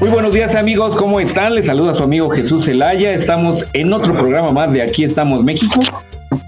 Muy 0.00 0.08
buenos 0.08 0.32
días 0.32 0.54
amigos, 0.54 0.96
¿cómo 0.96 1.20
están? 1.20 1.54
Les 1.54 1.66
saluda 1.66 1.94
su 1.94 2.02
amigo 2.02 2.30
Jesús 2.30 2.64
Zelaya. 2.64 3.12
Estamos 3.12 3.66
en 3.74 3.92
otro 3.92 4.14
programa 4.14 4.50
más 4.50 4.72
de 4.72 4.80
Aquí 4.80 5.04
estamos 5.04 5.44
México. 5.44 5.78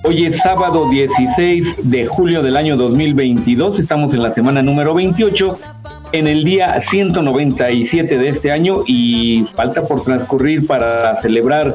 Hoy 0.05 0.25
es 0.25 0.39
sábado 0.39 0.89
16 0.89 1.91
de 1.91 2.07
julio 2.07 2.43
del 2.43 2.57
año 2.57 2.79
2022. 2.79 3.79
Estamos 3.79 4.15
en 4.15 4.23
la 4.23 4.31
semana 4.31 4.63
número 4.63 4.95
28, 4.95 5.59
en 6.13 6.29
el 6.29 6.45
día 6.45 6.81
197 6.81 8.17
de 8.17 8.29
este 8.31 8.51
año 8.51 8.85
y 8.87 9.45
falta 9.55 9.83
por 9.83 10.03
transcurrir 10.03 10.67
para 10.67 11.19
celebrar 11.19 11.75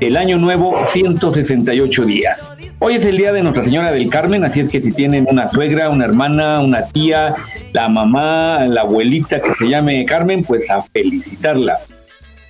el 0.00 0.16
año 0.16 0.38
nuevo 0.38 0.82
168 0.86 2.04
días. 2.04 2.48
Hoy 2.78 2.94
es 2.94 3.04
el 3.04 3.18
día 3.18 3.32
de 3.32 3.42
Nuestra 3.42 3.64
Señora 3.64 3.92
del 3.92 4.08
Carmen, 4.08 4.44
así 4.44 4.60
es 4.60 4.68
que 4.68 4.80
si 4.80 4.92
tienen 4.92 5.26
una 5.30 5.48
suegra, 5.48 5.90
una 5.90 6.06
hermana, 6.06 6.60
una 6.60 6.86
tía, 6.86 7.34
la 7.72 7.88
mamá, 7.88 8.64
la 8.66 8.80
abuelita 8.80 9.40
que 9.40 9.54
se 9.54 9.68
llame 9.68 10.04
Carmen, 10.06 10.42
pues 10.42 10.70
a 10.70 10.82
felicitarla. 10.82 11.78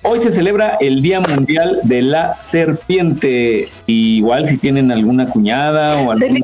Hoy 0.03 0.19
se 0.21 0.31
celebra 0.31 0.77
el 0.79 1.01
Día 1.01 1.19
Mundial 1.19 1.79
de 1.83 2.01
la 2.01 2.35
Serpiente. 2.41 3.67
igual 3.85 4.47
si 4.47 4.57
tienen 4.57 4.91
alguna 4.91 5.27
cuñada 5.27 6.01
o 6.01 6.11
alguna... 6.11 6.39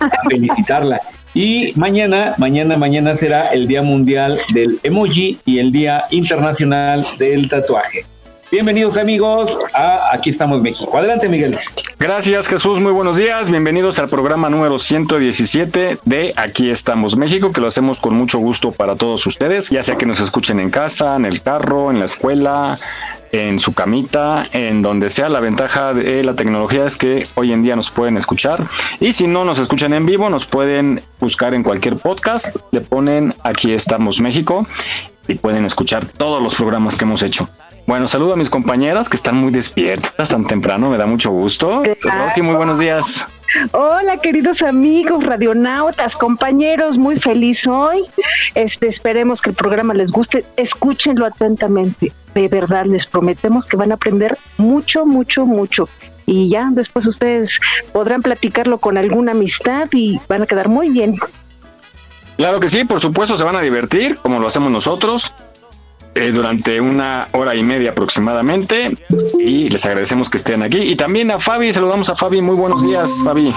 a 0.00 0.28
felicitarla. 0.28 1.00
Y 1.32 1.72
mañana, 1.76 2.34
mañana, 2.38 2.76
mañana 2.76 3.14
será 3.14 3.48
el 3.48 3.68
Día 3.68 3.82
Mundial 3.82 4.40
del 4.52 4.80
Emoji 4.82 5.38
y 5.44 5.58
el 5.58 5.70
Día 5.70 6.04
Internacional 6.10 7.06
del 7.18 7.48
Tatuaje. 7.48 8.04
Bienvenidos 8.48 8.96
amigos 8.96 9.58
a 9.74 10.14
Aquí 10.14 10.30
estamos 10.30 10.62
México. 10.62 10.96
Adelante 10.96 11.28
Miguel. 11.28 11.58
Gracias 11.98 12.46
Jesús, 12.46 12.78
muy 12.78 12.92
buenos 12.92 13.16
días. 13.16 13.50
Bienvenidos 13.50 13.98
al 13.98 14.08
programa 14.08 14.48
número 14.48 14.78
117 14.78 15.98
de 16.04 16.32
Aquí 16.36 16.70
estamos 16.70 17.16
México, 17.16 17.50
que 17.50 17.60
lo 17.60 17.66
hacemos 17.66 17.98
con 17.98 18.14
mucho 18.14 18.38
gusto 18.38 18.70
para 18.70 18.94
todos 18.94 19.26
ustedes, 19.26 19.70
ya 19.70 19.82
sea 19.82 19.96
que 19.96 20.06
nos 20.06 20.20
escuchen 20.20 20.60
en 20.60 20.70
casa, 20.70 21.16
en 21.16 21.24
el 21.24 21.42
carro, 21.42 21.90
en 21.90 21.98
la 21.98 22.04
escuela, 22.04 22.78
en 23.32 23.58
su 23.58 23.74
camita, 23.74 24.46
en 24.52 24.80
donde 24.80 25.10
sea. 25.10 25.28
La 25.28 25.40
ventaja 25.40 25.92
de 25.92 26.22
la 26.22 26.34
tecnología 26.34 26.86
es 26.86 26.96
que 26.96 27.26
hoy 27.34 27.52
en 27.52 27.64
día 27.64 27.74
nos 27.74 27.90
pueden 27.90 28.16
escuchar. 28.16 28.64
Y 29.00 29.12
si 29.12 29.26
no 29.26 29.44
nos 29.44 29.58
escuchan 29.58 29.92
en 29.92 30.06
vivo, 30.06 30.30
nos 30.30 30.46
pueden 30.46 31.02
buscar 31.18 31.52
en 31.52 31.64
cualquier 31.64 31.96
podcast. 31.96 32.54
Le 32.70 32.80
ponen 32.80 33.34
Aquí 33.42 33.72
estamos 33.72 34.20
México 34.20 34.66
y 35.28 35.34
pueden 35.34 35.64
escuchar 35.64 36.06
todos 36.06 36.42
los 36.42 36.54
programas 36.54 36.96
que 36.96 37.04
hemos 37.04 37.22
hecho. 37.22 37.48
Bueno, 37.86 38.08
saludo 38.08 38.32
a 38.32 38.36
mis 38.36 38.50
compañeras 38.50 39.08
que 39.08 39.16
están 39.16 39.36
muy 39.36 39.52
despiertas 39.52 40.28
tan 40.28 40.44
temprano, 40.46 40.90
me 40.90 40.96
da 40.96 41.06
mucho 41.06 41.30
gusto. 41.30 41.82
Rosy, 42.02 42.42
muy 42.42 42.56
buenos 42.56 42.78
días. 42.78 43.28
Hola, 43.72 44.16
queridos 44.18 44.62
amigos, 44.62 45.24
radionautas, 45.24 46.16
compañeros, 46.16 46.98
muy 46.98 47.18
feliz 47.20 47.66
hoy. 47.66 48.04
Este, 48.54 48.88
esperemos 48.88 49.40
que 49.40 49.50
el 49.50 49.56
programa 49.56 49.94
les 49.94 50.10
guste, 50.10 50.44
escúchenlo 50.56 51.26
atentamente. 51.26 52.12
De 52.34 52.48
verdad, 52.48 52.86
les 52.86 53.06
prometemos 53.06 53.66
que 53.66 53.76
van 53.76 53.92
a 53.92 53.94
aprender 53.94 54.36
mucho, 54.58 55.06
mucho, 55.06 55.46
mucho. 55.46 55.88
Y 56.26 56.48
ya 56.48 56.68
después 56.72 57.06
ustedes 57.06 57.60
podrán 57.92 58.20
platicarlo 58.20 58.78
con 58.78 58.98
alguna 58.98 59.30
amistad 59.30 59.88
y 59.92 60.20
van 60.28 60.42
a 60.42 60.46
quedar 60.46 60.68
muy 60.68 60.90
bien. 60.90 61.18
Claro 62.36 62.60
que 62.60 62.68
sí, 62.68 62.84
por 62.84 63.00
supuesto 63.00 63.36
se 63.36 63.44
van 63.44 63.56
a 63.56 63.60
divertir, 63.60 64.18
como 64.18 64.38
lo 64.38 64.46
hacemos 64.46 64.70
nosotros. 64.70 65.32
Eh, 66.14 66.30
durante 66.32 66.80
una 66.80 67.28
hora 67.32 67.54
y 67.54 67.62
media 67.62 67.90
aproximadamente 67.90 68.96
y 69.38 69.68
les 69.68 69.84
agradecemos 69.84 70.30
que 70.30 70.38
estén 70.38 70.62
aquí 70.62 70.78
y 70.78 70.96
también 70.96 71.30
a 71.30 71.38
Fabi, 71.38 71.74
saludamos 71.74 72.08
a 72.08 72.14
Fabi, 72.14 72.40
muy 72.40 72.56
buenos 72.56 72.82
días 72.82 73.20
Fabi. 73.22 73.54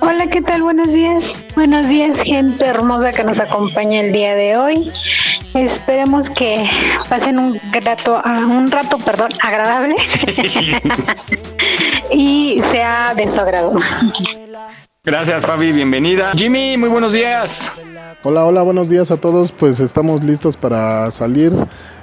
Hola, 0.00 0.26
¿qué 0.26 0.42
tal? 0.42 0.62
Buenos 0.62 0.92
días. 0.92 1.40
Buenos 1.54 1.88
días, 1.88 2.20
gente 2.20 2.66
hermosa 2.66 3.12
que 3.12 3.24
nos 3.24 3.40
acompaña 3.40 4.00
el 4.00 4.12
día 4.12 4.34
de 4.34 4.58
hoy. 4.58 4.92
Esperemos 5.54 6.28
que 6.28 6.68
pasen 7.08 7.38
un 7.38 7.58
rato, 7.72 8.20
un 8.22 8.70
rato, 8.70 8.98
perdón, 8.98 9.32
agradable 9.40 9.96
y 12.10 12.60
sea 12.70 13.14
de 13.14 13.32
su 13.32 13.40
agrado. 13.40 13.78
Gracias, 15.06 15.44
Fabi, 15.44 15.70
bienvenida. 15.70 16.32
Jimmy, 16.34 16.78
muy 16.78 16.88
buenos 16.88 17.12
días. 17.12 17.70
Hola, 18.22 18.46
hola, 18.46 18.62
buenos 18.62 18.88
días 18.88 19.10
a 19.10 19.18
todos. 19.18 19.52
Pues 19.52 19.78
estamos 19.78 20.24
listos 20.24 20.56
para 20.56 21.10
salir. 21.10 21.52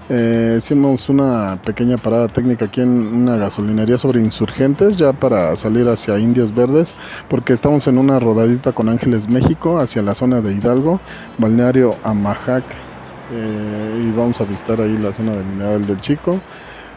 Eh, 0.10 0.58
hicimos 0.60 1.10
una 1.10 1.60
pequeña 1.66 1.98
parada 1.98 2.28
técnica 2.28 2.66
aquí 2.66 2.82
en 2.82 2.90
una 2.90 3.38
gasolinería 3.38 3.98
sobre 3.98 4.20
insurgentes, 4.20 5.00
ya 5.00 5.14
para 5.14 5.56
salir 5.56 5.90
hacia 5.90 6.20
Indios 6.20 6.54
Verdes, 6.54 6.96
porque 7.28 7.54
estamos 7.54 7.88
en 7.88 7.98
una 7.98 8.20
rodadita 8.20 8.72
con 8.72 8.88
Ángeles 8.88 9.28
México 9.28 9.80
hacia 9.80 10.04
la 10.04 10.14
zona 10.14 10.42
de 10.42 10.54
Hidalgo, 10.54 11.00
balneario 11.40 11.96
Amajac, 12.04 12.66
eh, 13.34 14.04
y 14.06 14.12
vamos 14.12 14.40
a 14.42 14.44
visitar 14.44 14.80
ahí 14.80 14.96
la 15.00 15.12
zona 15.12 15.32
de 15.34 15.44
Mineral 15.44 15.88
del 15.88 16.00
Chico. 16.02 16.40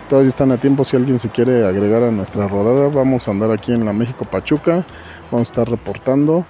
Todavía 0.09 0.29
están 0.29 0.53
a 0.53 0.59
tiempo 0.59 0.85
si 0.85 0.97
alguien 0.97 1.19
se 1.19 1.31
quiere 1.31 1.67
agregar 1.67 2.03
a 2.03 2.11
nuestra 2.11 2.47
rodada. 2.47 2.89
Vamos 2.89 3.27
a 3.27 3.31
andar 3.31 3.51
aquí 3.51 3.73
en 3.73 3.87
la 3.87 3.95
México 3.95 4.27
Pachuca, 4.27 4.85
vamos 5.35 5.49
a 5.49 5.53
estar 5.53 5.69
reportando. 5.69 6.47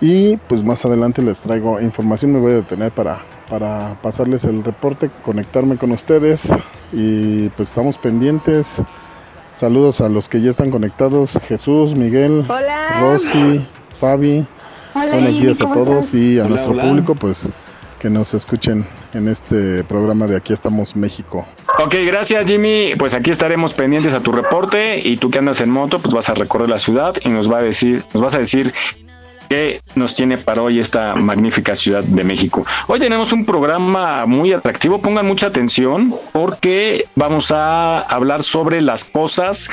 Y 0.00 0.36
pues 0.36 0.62
más 0.62 0.84
adelante 0.84 1.22
les 1.22 1.40
traigo 1.40 1.80
información, 1.80 2.32
me 2.32 2.38
voy 2.38 2.52
a 2.52 2.56
detener 2.56 2.92
para, 2.92 3.18
para 3.48 3.96
pasarles 4.02 4.44
el 4.44 4.62
reporte, 4.62 5.10
conectarme 5.24 5.76
con 5.76 5.90
ustedes 5.90 6.52
y 6.92 7.48
pues 7.50 7.70
estamos 7.70 7.98
pendientes. 7.98 8.82
Saludos 9.52 10.02
a 10.02 10.08
los 10.08 10.28
que 10.28 10.40
ya 10.40 10.50
están 10.50 10.70
conectados, 10.70 11.38
Jesús, 11.48 11.96
Miguel, 11.96 12.46
Rosy, 13.00 13.66
Fabi. 13.98 14.46
Buenos 14.94 15.40
días 15.40 15.60
a 15.62 15.72
todos 15.72 16.14
y 16.14 16.38
a 16.38 16.44
nuestro 16.44 16.78
público 16.78 17.14
pues 17.14 17.48
que 17.98 18.10
nos 18.10 18.34
escuchen 18.34 18.86
en 19.14 19.28
este 19.28 19.82
programa 19.84 20.26
de 20.26 20.36
Aquí 20.36 20.52
estamos 20.52 20.94
México. 20.94 21.46
Ok, 21.78 21.94
gracias 22.06 22.46
Jimmy. 22.46 22.94
Pues 22.98 23.12
aquí 23.12 23.30
estaremos 23.30 23.74
pendientes 23.74 24.14
a 24.14 24.20
tu 24.20 24.32
reporte 24.32 24.98
y 24.98 25.18
tú 25.18 25.30
que 25.30 25.38
andas 25.38 25.60
en 25.60 25.70
moto, 25.70 25.98
pues 25.98 26.14
vas 26.14 26.28
a 26.30 26.34
recorrer 26.34 26.70
la 26.70 26.78
ciudad 26.78 27.14
y 27.22 27.28
nos 27.28 27.52
va 27.52 27.58
a 27.58 27.62
decir, 27.62 28.02
nos 28.14 28.22
vas 28.22 28.34
a 28.34 28.38
decir 28.38 28.72
que 29.50 29.80
nos 29.94 30.14
tiene 30.14 30.38
para 30.38 30.62
hoy 30.62 30.80
esta 30.80 31.14
magnífica 31.14 31.76
ciudad 31.76 32.02
de 32.02 32.24
México. 32.24 32.64
Hoy 32.86 32.98
tenemos 32.98 33.32
un 33.32 33.44
programa 33.44 34.24
muy 34.24 34.52
atractivo, 34.52 35.00
pongan 35.00 35.26
mucha 35.26 35.48
atención 35.48 36.14
porque 36.32 37.06
vamos 37.14 37.52
a 37.52 38.00
hablar 38.00 38.42
sobre 38.42 38.80
las 38.80 39.04
cosas 39.04 39.70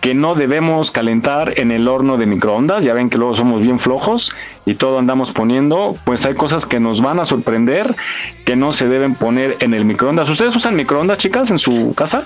que 0.00 0.14
no 0.14 0.34
debemos 0.34 0.90
calentar 0.90 1.58
en 1.58 1.70
el 1.70 1.88
horno 1.88 2.16
de 2.16 2.26
microondas. 2.26 2.84
Ya 2.84 2.94
ven 2.94 3.10
que 3.10 3.18
luego 3.18 3.34
somos 3.34 3.60
bien 3.60 3.78
flojos 3.78 4.34
y 4.64 4.74
todo 4.74 4.98
andamos 4.98 5.32
poniendo. 5.32 5.96
Pues 6.04 6.24
hay 6.26 6.34
cosas 6.34 6.66
que 6.66 6.80
nos 6.80 7.00
van 7.00 7.18
a 7.18 7.24
sorprender 7.24 7.96
que 8.44 8.56
no 8.56 8.72
se 8.72 8.88
deben 8.88 9.14
poner 9.14 9.56
en 9.60 9.74
el 9.74 9.84
microondas. 9.84 10.28
¿Ustedes 10.28 10.54
usan 10.54 10.76
microondas, 10.76 11.18
chicas, 11.18 11.50
en 11.50 11.58
su 11.58 11.94
casa? 11.96 12.24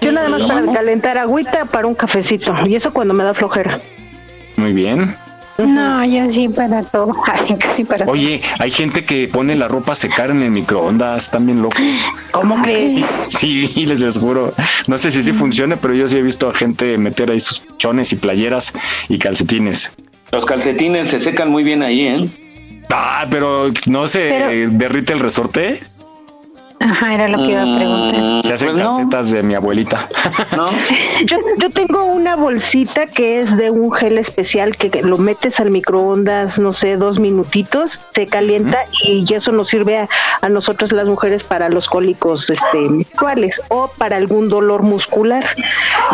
Yo 0.00 0.12
nada 0.12 0.28
más 0.28 0.42
para 0.42 0.70
calentar 0.72 1.18
agüita 1.18 1.64
para 1.64 1.86
un 1.86 1.94
cafecito 1.94 2.54
y 2.66 2.76
eso 2.76 2.92
cuando 2.92 3.14
me 3.14 3.24
da 3.24 3.34
flojera. 3.34 3.80
Muy 4.56 4.72
bien. 4.72 5.16
No, 5.58 6.04
yo 6.04 6.28
sí 6.30 6.48
para 6.48 6.82
todo, 6.82 7.14
casi 7.58 7.84
para 7.84 8.04
Oye, 8.06 8.42
hay 8.58 8.70
gente 8.70 9.04
que 9.04 9.26
pone 9.28 9.54
la 9.56 9.68
ropa 9.68 9.92
a 9.92 9.94
secar 9.94 10.30
en 10.30 10.42
el 10.42 10.50
microondas, 10.50 11.30
también 11.30 11.62
loco. 11.62 11.76
¿Cómo 12.30 12.60
crees? 12.62 13.28
Sí, 13.30 13.66
les, 13.86 14.00
les 14.00 14.18
juro. 14.18 14.52
No 14.86 14.98
sé 14.98 15.10
si 15.10 15.22
sí 15.22 15.32
funciona, 15.32 15.76
pero 15.76 15.94
yo 15.94 16.06
sí 16.08 16.16
he 16.18 16.22
visto 16.22 16.48
a 16.50 16.54
gente 16.54 16.98
meter 16.98 17.30
ahí 17.30 17.40
sus 17.40 17.62
chones 17.78 18.12
y 18.12 18.16
playeras 18.16 18.74
y 19.08 19.18
calcetines. 19.18 19.94
Los 20.32 20.44
calcetines 20.44 21.08
se 21.08 21.20
secan 21.20 21.50
muy 21.50 21.62
bien 21.64 21.82
ahí, 21.82 22.00
¿eh? 22.06 22.28
Ah, 22.90 23.26
pero 23.30 23.70
no 23.86 24.06
se 24.08 24.20
Pero- 24.28 24.70
derrite 24.72 25.12
el 25.12 25.20
resorte. 25.20 25.80
Ajá, 26.78 27.14
era 27.14 27.28
lo 27.28 27.38
que 27.38 27.52
iba 27.52 27.62
a 27.62 27.76
preguntar. 27.76 28.44
Se 28.44 28.52
hacen 28.52 28.72
Pues 28.72 28.84
no. 28.84 29.22
de 29.22 29.42
mi 29.42 29.54
abuelita. 29.54 30.08
¿No? 30.56 30.70
Yo, 31.24 31.38
yo 31.58 31.70
tengo 31.70 32.04
una 32.04 32.36
bolsita 32.36 33.06
que 33.06 33.40
es 33.40 33.56
de 33.56 33.70
un 33.70 33.90
gel 33.92 34.18
especial 34.18 34.76
que 34.76 34.90
que 34.90 35.00
lo 35.02 35.16
metes 35.16 35.58
al 35.60 35.70
microondas, 35.70 36.58
no 36.58 36.72
sé, 36.72 36.96
dos 36.98 37.18
minutitos, 37.18 38.00
se 38.14 38.26
calienta 38.26 38.84
y 39.02 39.24
eso 39.32 39.50
nos 39.52 39.68
sirve 39.68 39.98
a, 39.98 40.08
a 40.42 40.48
nosotras 40.50 40.92
las 40.92 41.06
mujeres 41.06 41.42
para 41.42 41.70
los 41.70 41.88
cólicos 41.88 42.50
este, 42.50 42.78
menstruales 42.90 43.62
o 43.68 43.90
para 43.96 44.16
algún 44.16 44.48
dolor 44.50 44.82
muscular. 44.82 45.44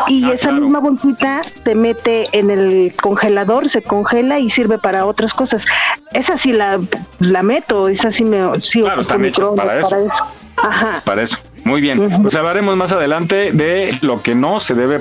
Y 0.06 0.24
Ah, 0.24 0.32
esa 0.34 0.48
claro. 0.50 0.62
misma 0.64 0.78
bolsita 0.80 1.42
se 1.64 1.74
mete 1.74 2.28
en 2.32 2.50
el 2.50 2.94
congelador, 3.02 3.68
se 3.68 3.82
congela 3.82 4.38
y 4.38 4.48
sirve 4.48 4.78
para 4.78 5.04
otras 5.06 5.34
cosas. 5.34 5.66
Esa 6.12 6.36
sí 6.36 6.52
la, 6.52 6.78
la 7.18 7.42
meto, 7.42 7.88
esa 7.88 8.10
sí 8.12 8.24
me 8.24 8.38
sí 8.62 8.80
Claro, 8.80 9.00
ocupo 9.00 9.00
están 9.00 9.24
hechas 9.24 9.48
microondas 9.50 9.90
para 9.90 10.02
eso. 10.06 10.24
Ajá. 10.62 11.00
Para 11.04 11.22
eso. 11.22 11.36
Muy 11.64 11.80
bien. 11.80 12.10
Pues 12.22 12.34
hablaremos 12.34 12.76
más 12.76 12.92
adelante 12.92 13.52
de 13.52 13.98
lo 14.00 14.22
que 14.22 14.34
no 14.34 14.60
se 14.60 14.74
debe 14.74 15.00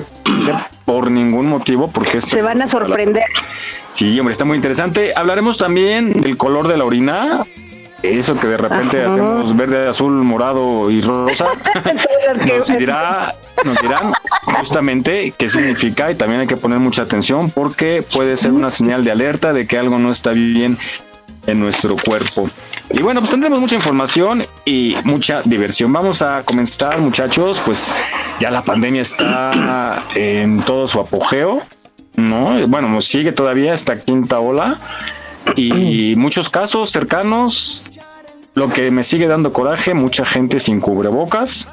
por 0.84 1.10
ningún 1.10 1.46
motivo, 1.46 1.90
porque 1.90 2.18
es 2.18 2.24
Se 2.24 2.42
van 2.42 2.62
a 2.62 2.66
sorprender. 2.66 3.24
Sí, 3.90 4.18
hombre, 4.18 4.32
está 4.32 4.44
muy 4.44 4.56
interesante. 4.56 5.12
Hablaremos 5.14 5.58
también 5.58 6.20
del 6.20 6.36
color 6.36 6.68
de 6.68 6.76
la 6.76 6.84
orina. 6.84 7.44
Eso 8.02 8.34
que 8.34 8.48
de 8.48 8.56
repente 8.56 9.00
Ajá. 9.00 9.12
hacemos 9.12 9.56
verde, 9.56 9.88
azul, 9.88 10.12
morado 10.24 10.90
y 10.90 11.00
rosa. 11.00 11.46
Nos 12.46 12.68
dirá, 12.68 13.34
nos 13.64 13.80
dirán 13.80 14.12
justamente 14.44 15.34
qué 15.36 15.48
significa 15.48 16.10
y 16.10 16.14
también 16.14 16.40
hay 16.40 16.46
que 16.46 16.56
poner 16.56 16.78
mucha 16.78 17.02
atención 17.02 17.50
porque 17.50 18.02
puede 18.02 18.36
ser 18.36 18.52
una 18.52 18.70
señal 18.70 19.04
de 19.04 19.10
alerta 19.10 19.52
de 19.52 19.66
que 19.66 19.78
algo 19.78 19.98
no 19.98 20.10
está 20.10 20.32
bien 20.32 20.78
en 21.46 21.60
nuestro 21.60 21.96
cuerpo. 21.96 22.48
Y 22.90 23.00
bueno, 23.02 23.20
pues 23.20 23.30
tendremos 23.30 23.60
mucha 23.60 23.74
información 23.74 24.44
y 24.64 24.94
mucha 25.04 25.42
diversión. 25.42 25.92
Vamos 25.92 26.20
a 26.22 26.42
comenzar, 26.42 26.98
muchachos, 26.98 27.60
pues 27.64 27.94
ya 28.40 28.50
la 28.50 28.62
pandemia 28.62 29.02
está 29.02 30.04
en 30.14 30.60
todo 30.62 30.86
su 30.86 31.00
apogeo, 31.00 31.62
¿no? 32.16 32.66
Bueno, 32.68 33.00
sigue 33.00 33.32
todavía 33.32 33.72
esta 33.72 33.96
quinta 33.96 34.40
ola 34.40 34.78
y 35.56 36.14
muchos 36.16 36.50
casos 36.50 36.90
cercanos, 36.90 37.90
lo 38.54 38.68
que 38.68 38.90
me 38.90 39.04
sigue 39.04 39.26
dando 39.26 39.52
coraje, 39.52 39.94
mucha 39.94 40.24
gente 40.24 40.60
sin 40.60 40.80
cubrebocas, 40.80 41.70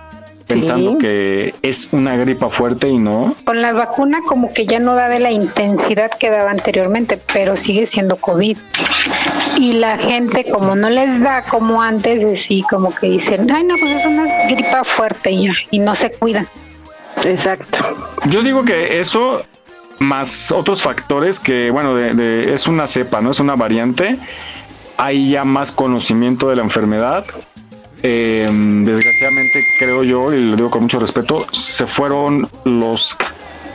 pensando 0.49 0.91
Sí. 0.93 0.97
que 0.97 1.53
es 1.61 1.93
una 1.93 2.17
gripa 2.17 2.49
fuerte 2.49 2.89
y 2.89 2.97
no. 2.97 3.33
Con 3.45 3.61
la 3.61 3.71
vacuna 3.71 4.19
como 4.27 4.51
que 4.53 4.65
ya 4.65 4.79
no 4.79 4.95
da 4.95 5.07
de 5.07 5.19
la 5.19 5.31
intensidad 5.31 6.09
que 6.11 6.29
daba 6.29 6.51
anteriormente, 6.51 7.17
pero 7.31 7.55
sigue 7.55 7.85
siendo 7.85 8.17
COVID. 8.17 8.57
Y 9.57 9.73
la 9.73 9.97
gente 9.97 10.45
como 10.51 10.75
no 10.75 10.89
les 10.89 11.21
da 11.21 11.43
como 11.43 11.81
antes, 11.81 12.25
así 12.25 12.63
como 12.69 12.93
que 12.93 13.07
dicen, 13.11 13.49
ay 13.51 13.63
no, 13.63 13.75
pues 13.79 13.95
es 13.95 14.05
una 14.05 14.25
gripa 14.49 14.83
fuerte 14.83 15.31
y 15.31 15.45
ya, 15.45 15.53
y 15.71 15.79
no 15.79 15.95
se 15.95 16.11
cuidan. 16.11 16.47
Exacto. 17.25 17.77
Yo 18.29 18.41
digo 18.43 18.63
que 18.65 18.99
eso, 18.99 19.41
más 19.99 20.51
otros 20.51 20.81
factores 20.81 21.39
que, 21.39 21.69
bueno, 21.71 21.95
de- 21.95 22.13
de- 22.13 22.53
es 22.53 22.67
una 22.67 22.87
cepa, 22.87 23.21
¿no? 23.21 23.31
Es 23.31 23.39
una 23.39 23.55
variante. 23.55 24.17
Hay 24.97 25.29
ya 25.29 25.43
más 25.45 25.71
conocimiento 25.71 26.49
de 26.49 26.55
la 26.57 26.61
enfermedad. 26.63 27.23
Eh, 28.03 28.49
desgraciadamente, 28.49 29.65
creo 29.77 30.03
yo, 30.03 30.33
y 30.33 30.43
lo 30.43 30.55
digo 30.55 30.69
con 30.69 30.83
mucho 30.83 30.99
respeto, 30.99 31.45
se 31.51 31.85
fueron 31.85 32.47
los 32.63 33.17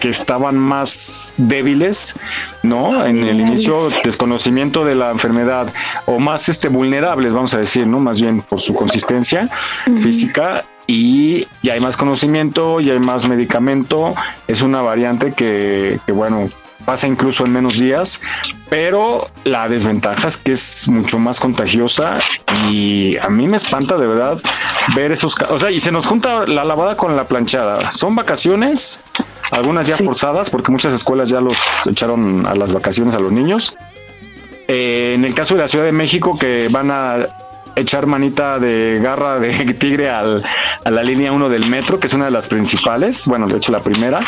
que 0.00 0.11
estaban 0.11 0.56
más 0.56 1.35
débiles, 1.38 2.15
¿no? 2.62 3.06
En 3.06 3.25
el 3.25 3.41
inicio, 3.41 3.88
desconocimiento 4.03 4.85
de 4.85 4.94
la 4.94 5.11
enfermedad, 5.11 5.73
o 6.06 6.19
más 6.19 6.49
este 6.49 6.69
vulnerables, 6.69 7.32
vamos 7.32 7.55
a 7.55 7.59
decir, 7.59 7.87
¿no? 7.87 8.00
Más 8.00 8.21
bien 8.21 8.43
por 8.43 8.61
su 8.61 8.75
consistencia 8.75 9.49
física, 10.03 10.65
y 10.87 11.47
ya 11.62 11.73
hay 11.75 11.81
más 11.81 11.97
conocimiento, 11.97 12.81
ya 12.81 12.93
hay 12.93 13.00
más 13.00 13.26
medicamento, 13.29 14.15
es 14.47 14.61
una 14.61 14.82
variante 14.82 15.32
que, 15.32 15.99
que 16.05 16.12
bueno, 16.12 16.50
pasa 16.85 17.07
incluso 17.07 17.45
en 17.45 17.53
menos 17.53 17.79
días, 17.79 18.21
pero 18.69 19.29
la 19.45 19.69
desventaja 19.69 20.29
es 20.29 20.37
que 20.37 20.53
es 20.53 20.89
mucho 20.89 21.19
más 21.19 21.41
contagiosa 21.41 22.19
y 22.69 23.17
a 23.19 23.29
mí 23.29 23.49
me 23.49 23.57
espanta 23.57 23.97
de 23.97 24.07
verdad 24.07 24.39
ver 24.95 25.13
esos 25.13 25.35
casos. 25.35 25.57
O 25.57 25.59
sea, 25.59 25.71
y 25.71 25.81
se 25.81 25.93
nos 25.93 26.07
junta 26.07 26.47
la 26.47 26.65
lavada 26.65 26.97
con 26.97 27.17
la 27.17 27.27
planchada. 27.27 27.93
Son 27.93 28.15
vacaciones, 28.15 29.01
algunas 29.51 29.87
ya 29.87 29.97
forzadas, 29.97 30.51
porque 30.51 30.73
muchas 30.73 30.95
escuelas 30.95 31.29
ya 31.29 31.41
los 31.41 31.59
echaron 31.87 32.47
a 32.47 32.55
las 32.55 32.73
vacaciones 32.73 33.15
a 33.15 33.19
los 33.19 33.33
niños. 33.33 33.77
Eh, 34.69 35.13
en 35.15 35.25
el 35.25 35.35
caso 35.35 35.55
de 35.55 35.61
la 35.61 35.69
Ciudad 35.69 35.85
de 35.85 35.93
México, 35.93 36.39
que 36.39 36.69
van 36.71 36.91
a 36.91 37.17
echar 37.77 38.07
manita 38.07 38.59
de 38.59 38.99
garra 39.03 39.39
de 39.41 39.75
tigre 39.79 40.11
al, 40.11 40.45
a 40.85 40.91
la 40.91 41.03
línea 41.03 41.33
1 41.33 41.49
del 41.49 41.67
metro, 41.67 41.99
que 41.99 42.07
es 42.07 42.15
una 42.15 42.27
de 42.27 42.31
las 42.31 42.47
principales, 42.47 43.27
bueno, 43.27 43.47
de 43.47 43.57
hecho 43.57 43.73
la 43.73 43.81
primera. 43.81 44.21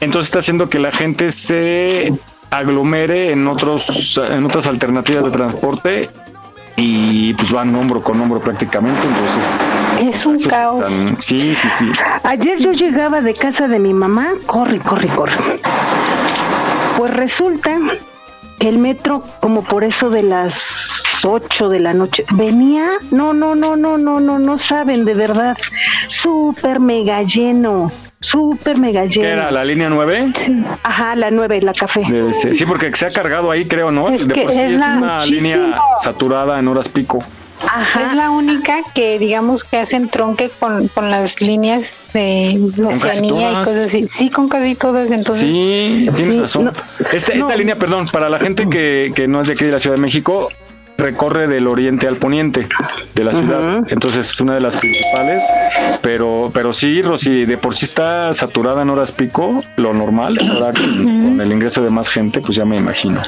Entonces 0.00 0.28
está 0.28 0.40
haciendo 0.40 0.68
que 0.68 0.78
la 0.78 0.92
gente 0.92 1.30
se 1.30 2.12
aglomere 2.50 3.32
en 3.32 3.46
otros 3.48 4.18
en 4.18 4.44
otras 4.44 4.66
alternativas 4.66 5.24
de 5.24 5.30
transporte 5.30 6.10
y 6.76 7.32
pues 7.34 7.50
van 7.52 7.74
hombro 7.74 8.02
con 8.02 8.20
hombro 8.20 8.40
prácticamente, 8.40 9.00
entonces 9.02 10.14
Es 10.14 10.26
un 10.26 10.38
caos. 10.40 10.90
están- 10.92 11.22
sí, 11.22 11.54
sí, 11.56 11.68
sí. 11.78 11.90
Ayer 12.22 12.58
yo 12.58 12.72
llegaba 12.72 13.22
de 13.22 13.32
casa 13.34 13.66
de 13.66 13.78
mi 13.78 13.94
mamá, 13.94 14.34
corre, 14.44 14.78
corre, 14.80 15.08
corre. 15.08 15.34
Pues 16.98 17.14
resulta 17.14 17.78
que 18.58 18.68
el 18.68 18.78
metro, 18.78 19.22
como 19.40 19.62
por 19.64 19.84
eso 19.84 20.10
de 20.10 20.22
las 20.22 21.02
8 21.24 21.68
de 21.70 21.80
la 21.80 21.94
noche, 21.94 22.24
venía, 22.32 22.86
no, 23.10 23.32
no, 23.32 23.54
no, 23.54 23.76
no, 23.76 23.96
no, 23.98 24.20
no, 24.20 24.38
no 24.38 24.58
saben 24.58 25.04
de 25.06 25.14
verdad, 25.14 25.56
súper 26.06 26.78
mega 26.80 27.22
lleno, 27.22 27.90
súper 28.26 28.78
mega 28.78 29.02
¿Qué 29.02 29.08
lleno. 29.08 29.28
era? 29.28 29.50
¿La 29.50 29.64
línea 29.64 29.88
9? 29.88 30.26
Ajá, 30.82 31.14
la 31.16 31.30
9, 31.30 31.60
la 31.62 31.72
café. 31.72 32.02
Debe 32.10 32.32
ser. 32.34 32.54
Sí, 32.56 32.64
porque 32.66 32.90
se 32.94 33.06
ha 33.06 33.10
cargado 33.10 33.50
ahí, 33.50 33.64
creo, 33.66 33.90
¿no? 33.90 34.08
Es 34.08 34.26
de 34.26 34.34
que 34.34 34.42
por 34.42 34.52
sí 34.52 34.60
es 34.60 34.72
una 34.76 34.96
muchísimo. 35.20 35.24
línea 35.40 35.80
saturada 36.02 36.58
en 36.58 36.68
horas 36.68 36.88
pico. 36.88 37.22
Ajá. 37.62 38.10
Es 38.10 38.16
la 38.16 38.30
única 38.30 38.76
que 38.94 39.18
digamos 39.18 39.64
que 39.64 39.78
hacen 39.78 40.08
tronque 40.08 40.50
con, 40.60 40.88
con 40.88 41.10
las 41.10 41.40
líneas 41.40 42.06
de 42.12 42.60
Oceanía 42.86 43.32
y 43.50 43.52
todas. 43.52 43.68
cosas 43.68 43.86
así. 43.86 44.06
Sí, 44.06 44.28
con 44.28 44.48
casi 44.48 44.74
todas. 44.74 45.10
Entonces, 45.10 45.40
Sí, 45.48 46.06
tienes 46.14 46.16
Sí, 46.16 46.40
razón. 46.40 46.64
no, 46.66 46.72
Este- 47.12 47.34
no. 47.36 47.46
Esta 47.46 47.56
línea, 47.56 47.76
perdón, 47.76 48.06
para 48.12 48.28
la 48.28 48.38
gente 48.38 48.68
que, 48.68 49.10
que 49.14 49.26
no 49.26 49.40
es 49.40 49.46
de 49.46 49.54
aquí 49.54 49.64
de 49.64 49.72
la 49.72 49.78
Ciudad 49.80 49.96
de 49.96 50.02
México, 50.02 50.48
recorre 50.98 51.46
del 51.46 51.66
oriente 51.66 52.06
al 52.06 52.16
poniente 52.16 52.66
de 53.14 53.24
la 53.24 53.32
ciudad. 53.32 53.84
Entonces 53.88 54.30
es 54.30 54.40
una 54.40 54.54
de 54.54 54.60
las 54.60 54.76
principales. 54.76 55.44
Pero, 56.02 56.50
pero 56.52 56.72
sí, 56.72 57.02
Rosy, 57.02 57.44
de 57.44 57.58
por 57.58 57.74
sí 57.74 57.84
está 57.84 58.32
saturada 58.34 58.82
en 58.82 58.90
horas 58.90 59.12
pico, 59.12 59.62
lo 59.76 59.92
normal. 59.92 60.38
Ahora 60.50 60.72
con, 60.72 61.22
con 61.22 61.40
el 61.40 61.52
ingreso 61.52 61.82
de 61.82 61.90
más 61.90 62.08
gente, 62.08 62.40
pues 62.40 62.56
ya 62.56 62.64
me 62.64 62.76
imagino. 62.76 63.20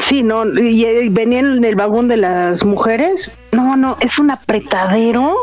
Sí, 0.00 0.22
no, 0.22 0.46
y, 0.58 0.84
y 0.84 1.08
venían 1.08 1.56
en 1.56 1.64
el 1.64 1.74
vagón 1.74 2.08
de 2.08 2.16
las 2.16 2.64
mujeres. 2.64 3.32
No, 3.52 3.76
no, 3.76 3.96
es 4.00 4.18
un 4.18 4.30
apretadero. 4.30 5.36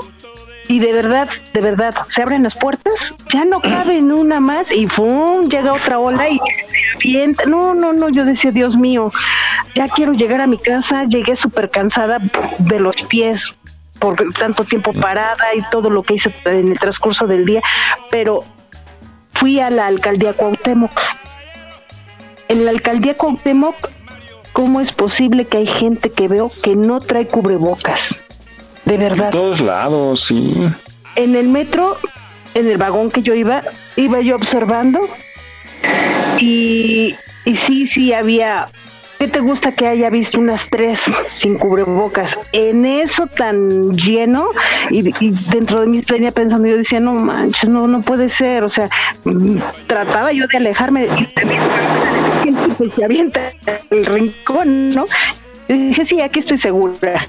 Y 0.68 0.80
de 0.80 0.94
verdad, 0.94 1.30
de 1.54 1.62
verdad, 1.62 1.94
se 2.08 2.22
abren 2.22 2.44
las 2.44 2.56
puertas, 2.56 3.14
ya 3.32 3.46
no 3.46 3.60
caben 3.62 4.12
una 4.12 4.40
más 4.40 4.72
y 4.72 4.88
¡fum! 4.88 5.50
llega 5.50 5.74
otra 5.74 6.00
ola 6.00 6.30
y 6.30 6.38
se 6.38 6.96
avienta. 6.96 7.46
No, 7.46 7.76
no, 7.76 7.94
no, 7.94 8.10
yo 8.10 8.26
decía, 8.26 8.52
Dios 8.52 8.78
mío, 8.78 9.12
ya 9.76 9.88
quiero 9.88 10.14
llegar 10.14 10.42
a 10.42 10.48
mi 10.48 10.58
casa, 10.58 11.04
llegué 11.04 11.36
súper 11.36 11.70
cansada 11.70 12.20
de 12.60 12.80
los 12.80 12.96
pies 13.04 13.54
por 14.00 14.16
tanto 14.34 14.64
tiempo 14.64 14.92
parada 14.94 15.54
y 15.56 15.62
todo 15.70 15.90
lo 15.90 16.04
que 16.04 16.16
hice 16.16 16.34
en 16.46 16.72
el 16.72 16.80
transcurso 16.80 17.28
del 17.28 17.46
día, 17.46 17.62
pero 18.10 18.44
fui 19.34 19.60
a 19.60 19.70
la 19.70 19.88
alcaldía 19.88 20.34
Cuauhtémoc. 20.34 20.92
En 22.48 22.66
la 22.66 22.72
alcaldía 22.72 23.16
Cuauhtémoc 23.16 23.76
¿Cómo 24.54 24.82
es 24.82 24.92
posible 24.92 25.46
que 25.46 25.58
hay 25.58 25.66
gente 25.66 26.12
que 26.12 26.28
veo 26.28 26.52
que 26.62 26.76
no 26.76 27.00
trae 27.00 27.28
cubrebocas? 27.28 28.16
De 28.86 28.98
verdad. 28.98 29.30
Todos 29.32 29.62
lados, 29.62 30.26
sí. 30.26 30.54
En 31.16 31.36
el 31.36 31.48
metro, 31.48 31.98
en 32.54 32.68
el 32.68 32.78
vagón 32.78 33.12
que 33.12 33.22
yo 33.22 33.34
iba, 33.34 33.64
iba 33.96 34.20
yo 34.22 34.36
observando 34.36 35.00
y, 36.40 37.16
y 37.46 37.56
sí, 37.56 37.88
sí 37.88 38.14
había... 38.14 38.68
¿Qué 39.20 39.30
te 39.30 39.40
gusta 39.40 39.72
que 39.72 39.88
haya 39.88 40.10
visto 40.10 40.38
unas 40.38 40.70
tres 40.70 41.04
sin 41.32 41.58
cubrebocas? 41.58 42.38
En 42.52 42.86
eso 42.86 43.26
tan 43.28 43.96
lleno 43.96 44.50
y, 44.90 45.08
y 45.26 45.34
dentro 45.50 45.80
de 45.80 45.88
mí 45.88 46.02
venía 46.06 46.32
pensando, 46.32 46.68
yo 46.68 46.76
decía, 46.76 47.00
no 47.00 47.14
manches, 47.14 47.70
no, 47.70 47.88
no 47.88 48.02
puede 48.02 48.30
ser. 48.30 48.66
O 48.66 48.70
sea, 48.70 48.90
trataba 49.88 50.34
yo 50.34 50.46
de 50.48 50.58
alejarme 50.58 51.08
y 52.84 52.90
se 52.90 53.06
avienta 53.06 53.54
el 53.92 54.06
rincón, 54.06 54.90
¿no? 54.90 55.06
Y 55.70 55.74
dije, 55.74 56.04
sí, 56.04 56.20
aquí 56.20 56.40
estoy 56.40 56.58
segura. 56.58 57.26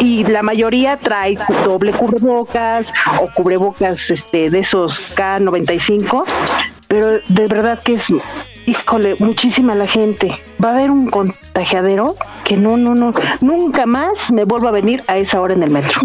Y 0.00 0.24
la 0.24 0.42
mayoría 0.42 0.96
trae 0.96 1.38
doble 1.64 1.92
cubrebocas 1.92 2.92
o 3.20 3.28
cubrebocas 3.34 4.10
este, 4.10 4.50
de 4.50 4.58
esos 4.60 5.14
K95, 5.16 6.24
pero 6.88 7.20
de 7.28 7.46
verdad 7.46 7.80
que 7.82 7.94
es, 7.94 8.12
híjole, 8.66 9.16
muchísima 9.18 9.74
la 9.74 9.86
gente. 9.86 10.38
Va 10.62 10.70
a 10.70 10.72
haber 10.72 10.90
un 10.90 11.08
contagiadero 11.08 12.16
que 12.44 12.56
no, 12.56 12.76
no, 12.76 12.94
no, 12.94 13.12
nunca 13.40 13.86
más 13.86 14.32
me 14.32 14.44
vuelvo 14.44 14.68
a 14.68 14.72
venir 14.72 15.02
a 15.06 15.16
esa 15.16 15.40
hora 15.40 15.54
en 15.54 15.62
el 15.62 15.70
metro. 15.70 16.00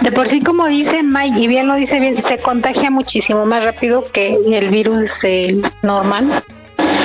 De 0.00 0.12
por 0.12 0.28
sí, 0.28 0.40
como 0.40 0.66
dice 0.66 1.02
May, 1.02 1.32
y 1.36 1.46
bien 1.46 1.68
lo 1.68 1.74
dice 1.74 2.00
bien, 2.00 2.20
se 2.20 2.38
contagia 2.38 2.90
muchísimo 2.90 3.44
más 3.44 3.64
rápido 3.64 4.06
que 4.10 4.38
el 4.50 4.68
virus 4.70 5.24
eh, 5.24 5.60
normal. 5.82 6.42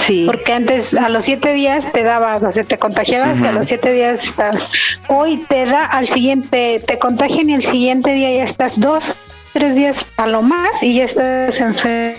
Sí. 0.05 0.23
Porque 0.25 0.53
antes 0.53 0.93
a 0.93 1.09
los 1.09 1.25
siete 1.25 1.53
días 1.53 1.91
te 1.91 2.03
daba, 2.03 2.37
o 2.37 2.51
sea, 2.51 2.63
te 2.63 2.77
contagiabas 2.77 3.41
y 3.41 3.45
a 3.47 3.51
los 3.51 3.67
siete 3.67 3.91
días 3.91 4.23
estás. 4.23 4.69
Hoy 5.07 5.37
te 5.37 5.65
da 5.65 5.85
al 5.85 6.07
siguiente, 6.07 6.81
te 6.85 6.99
contagian 6.99 7.49
y 7.49 7.55
el 7.55 7.63
siguiente 7.63 8.13
día 8.13 8.31
ya 8.31 8.43
estás 8.43 8.79
dos, 8.79 9.15
tres 9.53 9.75
días 9.75 10.07
a 10.17 10.27
lo 10.27 10.41
más 10.41 10.83
y 10.83 10.95
ya 10.95 11.05
estás 11.05 11.59
enfermo. 11.59 12.17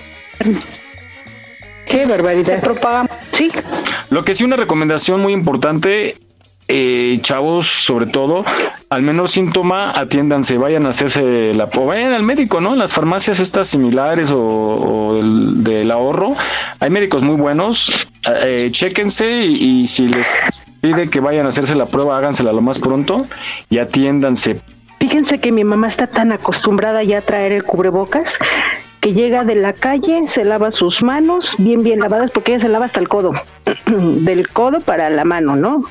Qué 1.86 2.06
barbaridad. 2.06 2.56
Se 2.56 2.60
propaga. 2.60 3.08
Sí. 3.32 3.52
Lo 4.10 4.24
que 4.24 4.34
sí 4.34 4.44
una 4.44 4.56
recomendación 4.56 5.20
muy 5.20 5.32
importante, 5.32 6.16
eh, 6.68 7.18
chavos, 7.22 7.66
sobre 7.66 8.06
todo, 8.06 8.44
al 8.90 9.02
menor 9.02 9.28
síntoma, 9.28 9.90
atiéndanse, 9.98 10.58
vayan 10.58 10.86
a 10.86 10.90
hacerse 10.90 11.54
la... 11.54 11.64
o 11.64 11.86
vayan 11.86 12.12
al 12.12 12.22
médico, 12.22 12.60
¿no? 12.60 12.72
En 12.72 12.78
las 12.78 12.92
farmacias 12.92 13.40
estas 13.40 13.68
similares 13.68 14.30
o, 14.34 15.20
del, 15.22 15.90
ahorro, 15.90 16.34
hay 16.80 16.90
médicos 16.90 17.22
muy 17.22 17.36
buenos, 17.36 18.08
eh, 18.42 18.68
chéquense 18.72 19.46
y, 19.46 19.82
y 19.82 19.86
si 19.86 20.08
les 20.08 20.64
pide 20.80 21.08
que 21.08 21.20
vayan 21.20 21.46
a 21.46 21.50
hacerse 21.50 21.74
la 21.74 21.86
prueba, 21.86 22.18
hágansela 22.18 22.52
lo 22.52 22.62
más 22.62 22.78
pronto 22.78 23.26
y 23.70 23.78
atiéndanse. 23.78 24.60
Fíjense 24.98 25.38
que 25.40 25.52
mi 25.52 25.62
mamá 25.62 25.88
está 25.88 26.06
tan 26.06 26.32
acostumbrada 26.32 27.02
ya 27.02 27.18
a 27.18 27.20
traer 27.20 27.52
el 27.52 27.62
cubrebocas 27.62 28.38
que 29.00 29.12
llega 29.12 29.44
de 29.44 29.54
la 29.54 29.72
calle, 29.72 30.26
se 30.26 30.44
lava 30.44 30.70
sus 30.70 31.02
manos 31.02 31.54
bien, 31.58 31.82
bien 31.82 32.00
lavadas, 32.00 32.30
porque 32.30 32.54
ella 32.54 32.62
se 32.62 32.68
lava 32.68 32.86
hasta 32.86 32.98
el 32.98 33.08
codo, 33.08 33.34
del 33.86 34.48
codo 34.48 34.80
para 34.80 35.10
la 35.10 35.24
mano, 35.24 35.54
¿no? 35.54 35.84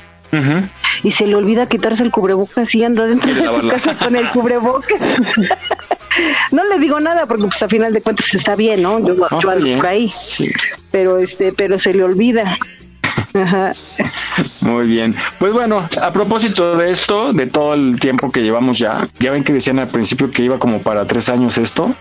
Y 1.04 1.12
se 1.12 1.28
le 1.28 1.36
olvida 1.36 1.68
quitarse 1.68 2.04
el 2.04 2.12
cubrebocas 2.12 2.74
y 2.76 2.84
anda 2.84 3.06
dentro 3.06 3.34
de 3.34 3.44
su 3.62 3.68
casa 3.70 3.98
con 3.98 4.16
el 4.16 4.30
cubrebocas. 4.30 5.00
no 6.52 6.64
le 6.66 6.80
digo 6.80 7.00
nada 7.00 7.26
porque 7.26 7.44
pues 7.46 7.62
a 7.64 7.68
final 7.68 7.94
de 7.94 8.02
cuentas 8.02 8.34
está 8.34 8.56
bien, 8.56 8.82
¿no? 8.82 9.00
Yo, 9.00 9.14
No, 9.16 9.40
yo 9.42 9.50
ando 9.50 9.76
por 9.78 9.88
ahí, 9.88 10.12
Sí. 10.24 10.52
pero 10.92 11.18
este, 11.20 11.54
pero 11.54 11.78
se 11.80 11.94
le 11.94 12.04
olvida. 12.04 12.58
Ajá. 13.34 13.74
Muy 14.62 14.88
bien. 14.88 15.14
Pues 15.40 15.52
bueno, 15.54 15.88
a 16.02 16.12
propósito 16.12 16.76
de 16.78 16.92
esto, 16.92 17.34
de 17.34 17.48
todo 17.48 17.74
el 17.74 18.00
tiempo 18.00 18.32
que 18.32 18.42
llevamos 18.42 18.80
ya, 18.80 19.08
ya 19.20 19.32
ven 19.32 19.44
que 19.44 19.54
decían 19.54 19.80
al 19.80 19.88
principio 19.88 20.32
que 20.32 20.44
iba 20.44 20.58
como 20.58 20.82
para 20.82 21.06
tres 21.06 21.28
años 21.30 21.58
esto. 21.58 21.94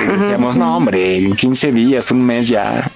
Y 0.00 0.04
decíamos, 0.06 0.56
no, 0.56 0.76
hombre, 0.76 1.16
en 1.18 1.34
15 1.36 1.70
días, 1.72 2.10
un 2.10 2.24
mes 2.26 2.48
ya. 2.48 2.90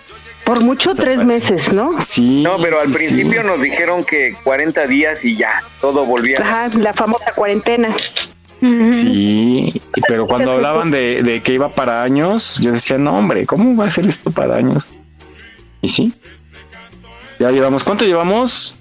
Por 0.47 0.61
mucho 0.62 0.95
tres 0.95 1.23
meses, 1.25 1.73
¿no? 1.73 2.00
Sí. 2.00 2.43
No, 2.43 2.57
pero 2.62 2.81
al 2.81 2.95
sí, 2.95 3.00
sí. 3.07 3.15
principio 3.15 3.43
nos 3.43 3.61
dijeron 3.61 4.05
que 4.05 4.35
40 4.45 4.87
días 4.87 5.23
y 5.25 5.37
ya, 5.37 5.62
todo 5.81 6.07
volvía. 6.07 6.38
Ajá, 6.41 6.69
la 6.79 6.95
famosa 6.95 7.33
cuarentena. 7.33 7.88
Sí, 8.61 9.73
y- 9.75 10.00
pero 10.09 10.26
cuando 10.26 10.53
hablaban 10.53 10.91
de, 10.91 11.23
de 11.23 11.41
que 11.43 11.53
iba 11.53 11.69
para 11.69 12.03
años, 12.03 12.59
yo 12.62 12.73
decía, 12.73 12.97
no, 12.97 13.19
hombre, 13.19 13.45
¿cómo 13.45 13.76
va 13.76 13.87
a 13.87 13.91
ser 13.91 14.07
esto 14.07 14.31
para 14.31 14.57
años? 14.57 14.91
Y 15.83 15.88
sí. 15.88 16.12
Ya 17.38 17.50
llevamos, 17.50 17.85
¿cuánto 17.85 18.05
llevamos? 18.05 18.76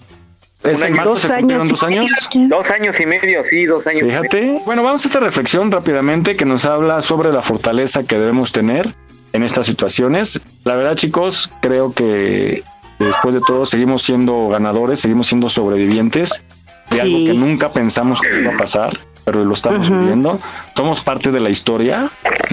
¿Es 0.64 0.80
Un 0.82 0.88
en 0.88 0.94
año. 0.94 0.96
marzo 0.96 1.12
Dos 1.12 1.22
se 1.22 1.28
cumplieron 1.28 1.62
años 1.68 1.80
dos 1.80 1.90
y 1.92 1.94
años? 1.98 2.12
Dos 2.50 2.70
años 2.70 2.96
y 3.00 3.06
medio, 3.06 3.44
sí, 3.50 3.66
dos 3.66 3.86
años. 3.86 4.02
y 4.02 4.06
medio. 4.06 4.22
Fíjate. 4.22 4.62
Bueno, 4.66 4.82
vamos 4.84 5.04
a 5.04 5.08
esta 5.08 5.20
reflexión 5.20 5.72
rápidamente 5.72 6.36
que 6.36 6.46
nos 6.46 6.66
habla 6.66 7.02
sobre 7.02 7.32
la 7.32 7.42
fortaleza 7.42 8.04
que 8.04 8.18
debemos 8.18 8.52
tener 8.52 8.88
en 9.36 9.44
estas 9.44 9.66
situaciones. 9.66 10.40
La 10.64 10.76
verdad, 10.76 10.96
chicos, 10.96 11.50
creo 11.62 11.94
que 11.94 12.64
después 13.00 13.36
de 13.36 13.42
todo 13.42 13.66
seguimos 13.66 14.04
siendo 14.04 14.48
ganadores, 14.48 15.00
seguimos 15.02 15.28
siendo 15.28 15.50
sobrevivientes 15.50 16.44
de 16.90 16.96
Sí. 16.96 17.00
algo 17.02 17.18
que 17.26 17.34
nunca 17.34 17.70
pensamos 17.70 18.22
que 18.22 18.40
iba 18.42 18.54
a 18.54 18.58
pasar, 18.58 18.98
pero 19.26 19.44
lo 19.44 19.54
estamos 19.56 19.90
Ujú. 19.90 20.00
viviendo. 20.00 20.40
Somos 20.78 21.02
parte 21.02 21.32
de 21.32 21.40
la 21.40 21.50
historia, 21.50 22.12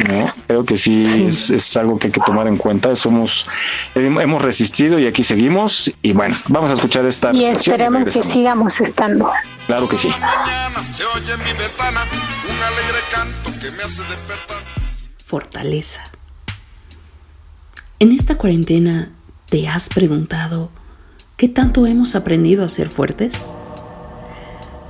¿no? 0.09 0.33
Creo 0.47 0.65
que 0.65 0.77
sí, 0.79 1.27
Es, 1.29 1.51
es 1.51 1.77
algo 1.77 1.99
que 1.99 2.07
hay 2.09 2.13
que 2.13 2.21
tomar 2.21 2.47
en 2.49 2.57
cuenta. 2.57 2.97
Somos, 2.97 3.47
hemos 3.95 4.41
resistido 4.43 4.99
y 4.99 5.07
aquí 5.07 5.23
seguimos. 5.23 5.93
Y 6.03 6.13
bueno, 6.15 6.35
vamos 6.49 6.71
a 6.71 6.75
escuchar 6.75 7.05
esta 7.07 7.33
Y 7.33 7.45
esperemos 7.45 8.09
que 8.09 8.21
regresamos. 8.21 8.33
sigamos 8.33 8.81
estando. 8.81 9.29
Claro 9.67 9.87
que 9.89 9.99
sí. 9.99 10.09
mañana 10.09 10.83
En 18.03 18.11
esta 18.11 18.37
cuarentena, 18.37 19.13
¿te 19.49 19.69
has 19.69 19.89
preguntado 19.89 20.71
qué 21.37 21.47
tanto 21.47 21.87
hemos 21.87 22.17
aprendido 22.17 22.65
a 22.65 22.69
ser 22.69 22.89
fuertes? 22.89 23.53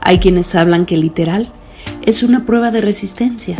Hay 0.00 0.18
quienes 0.18 0.54
hablan 0.54 0.86
que 0.86 0.96
literal 0.96 1.46
es 2.00 2.22
una 2.22 2.46
prueba 2.46 2.70
de 2.70 2.80
resistencia, 2.80 3.58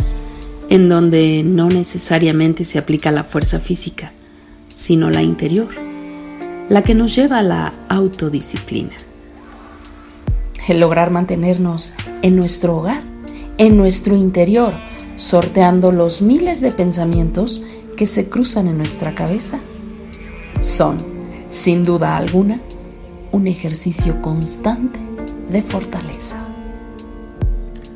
en 0.69 0.89
donde 0.89 1.43
no 1.43 1.69
necesariamente 1.69 2.65
se 2.65 2.79
aplica 2.79 3.11
la 3.11 3.25
fuerza 3.25 3.59
física, 3.59 4.11
sino 4.75 5.11
la 5.11 5.21
interior, 5.21 5.69
la 6.67 6.81
que 6.81 6.95
nos 6.95 7.15
lleva 7.15 7.37
a 7.37 7.43
la 7.43 7.73
autodisciplina. 7.89 8.95
El 10.67 10.79
lograr 10.79 11.11
mantenernos 11.11 11.93
en 12.23 12.37
nuestro 12.37 12.77
hogar, 12.77 13.03
en 13.59 13.77
nuestro 13.77 14.15
interior, 14.15 14.73
sorteando 15.15 15.91
los 15.91 16.21
miles 16.21 16.61
de 16.61 16.71
pensamientos 16.71 17.63
que 17.95 18.05
se 18.05 18.29
cruzan 18.29 18.67
en 18.67 18.77
nuestra 18.77 19.15
cabeza, 19.15 19.59
son, 20.59 20.97
sin 21.49 21.83
duda 21.83 22.17
alguna, 22.17 22.61
un 23.31 23.47
ejercicio 23.47 24.21
constante 24.21 24.99
de 25.49 25.61
fortaleza. 25.61 26.37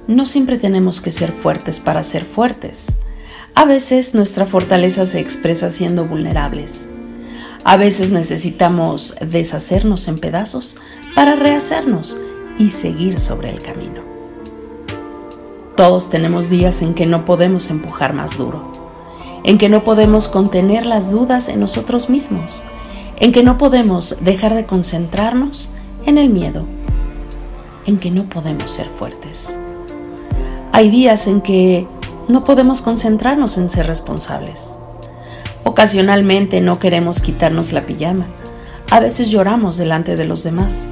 No 0.08 0.26
siempre 0.26 0.58
tenemos 0.58 1.02
que 1.02 1.12
ser 1.12 1.32
fuertes 1.32 1.80
para 1.80 2.04
ser 2.04 2.24
fuertes. 2.24 2.98
A 3.56 3.66
veces 3.66 4.14
nuestra 4.14 4.46
fortaleza 4.46 5.06
se 5.06 5.20
expresa 5.20 5.70
siendo 5.72 6.06
vulnerables. 6.06 6.90
A 7.64 7.76
veces 7.76 8.12
necesitamos 8.12 9.16
deshacernos 9.20 10.08
en 10.08 10.18
pedazos 10.18 10.78
para 11.14 11.36
rehacernos 11.36 12.18
y 12.58 12.70
seguir 12.70 13.20
sobre 13.20 13.50
el 13.50 13.62
camino. 13.62 14.07
Todos 15.77 16.10
tenemos 16.10 16.50
días 16.50 16.81
en 16.81 16.96
que 16.96 17.05
no 17.05 17.24
podemos 17.24 17.69
empujar 17.69 18.12
más 18.12 18.36
duro, 18.36 18.63
en 19.43 19.60
que 19.60 19.69
no 19.69 19.84
podemos 19.84 20.27
contener 20.27 20.88
las 20.88 21.12
dudas 21.12 21.50
en 21.50 21.60
nosotros 21.60 22.10
mismos, 22.10 22.63
en 23.17 23.31
que 23.31 23.43
no 23.43 23.60
podemos 23.60 24.17
dejar 24.22 24.55
de 24.55 24.65
concentrarnos 24.65 25.69
en 26.07 26.17
el 26.17 26.29
miedo, 26.29 26.65
en 27.86 28.00
que 28.00 28.10
no 28.10 28.24
podemos 28.24 28.72
ser 28.72 28.88
fuertes. 28.88 29.55
Hay 30.72 30.89
días 30.89 31.27
en 31.27 31.41
que 31.41 31.86
no 32.27 32.43
podemos 32.43 32.81
concentrarnos 32.81 33.60
en 33.60 33.69
ser 33.69 33.86
responsables. 33.86 34.74
Ocasionalmente 35.63 36.60
no 36.60 36.79
queremos 36.79 37.22
quitarnos 37.22 37.72
la 37.72 37.86
pijama. 37.86 38.25
A 38.89 39.00
veces 39.00 39.29
lloramos 39.29 39.77
delante 39.77 40.15
de 40.15 40.25
los 40.25 40.41
demás. 40.41 40.89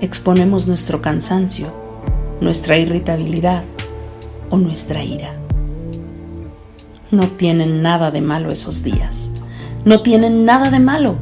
Exponemos 0.00 0.68
nuestro 0.68 1.02
cansancio, 1.02 1.66
nuestra 2.42 2.76
irritabilidad 2.76 3.62
o 4.50 4.58
nuestra 4.58 5.04
ira. 5.04 5.34
No 7.10 7.28
tienen 7.28 7.82
nada 7.82 8.10
de 8.10 8.20
malo 8.20 8.50
esos 8.50 8.82
días. 8.82 9.30
No 9.84 10.02
tienen 10.02 10.44
nada 10.44 10.70
de 10.70 10.80
malo. 10.80 11.16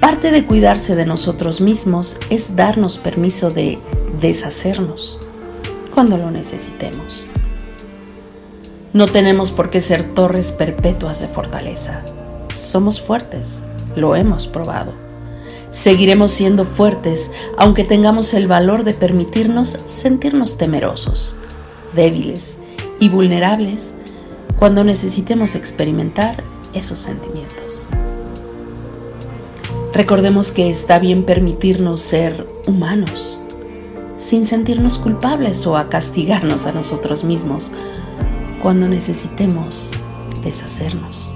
Parte 0.00 0.30
de 0.30 0.44
cuidarse 0.46 0.96
de 0.96 1.06
nosotros 1.06 1.60
mismos 1.60 2.18
es 2.30 2.56
darnos 2.56 2.98
permiso 2.98 3.50
de 3.50 3.78
deshacernos 4.20 5.18
cuando 5.94 6.16
lo 6.16 6.30
necesitemos. 6.30 7.26
No 8.92 9.06
tenemos 9.06 9.50
por 9.50 9.68
qué 9.68 9.80
ser 9.80 10.14
torres 10.14 10.52
perpetuas 10.52 11.20
de 11.20 11.28
fortaleza. 11.28 12.02
Somos 12.54 13.00
fuertes, 13.00 13.62
lo 13.94 14.16
hemos 14.16 14.46
probado. 14.46 15.05
Seguiremos 15.76 16.32
siendo 16.32 16.64
fuertes 16.64 17.32
aunque 17.58 17.84
tengamos 17.84 18.32
el 18.32 18.46
valor 18.46 18.82
de 18.82 18.94
permitirnos 18.94 19.78
sentirnos 19.84 20.56
temerosos, 20.56 21.36
débiles 21.94 22.60
y 22.98 23.10
vulnerables 23.10 23.92
cuando 24.58 24.84
necesitemos 24.84 25.54
experimentar 25.54 26.42
esos 26.72 26.98
sentimientos. 26.98 27.84
Recordemos 29.92 30.50
que 30.50 30.70
está 30.70 30.98
bien 30.98 31.24
permitirnos 31.24 32.00
ser 32.00 32.48
humanos, 32.66 33.38
sin 34.16 34.46
sentirnos 34.46 34.96
culpables 34.96 35.66
o 35.66 35.76
a 35.76 35.90
castigarnos 35.90 36.64
a 36.64 36.72
nosotros 36.72 37.22
mismos 37.22 37.70
cuando 38.62 38.88
necesitemos 38.88 39.90
deshacernos. 40.42 41.35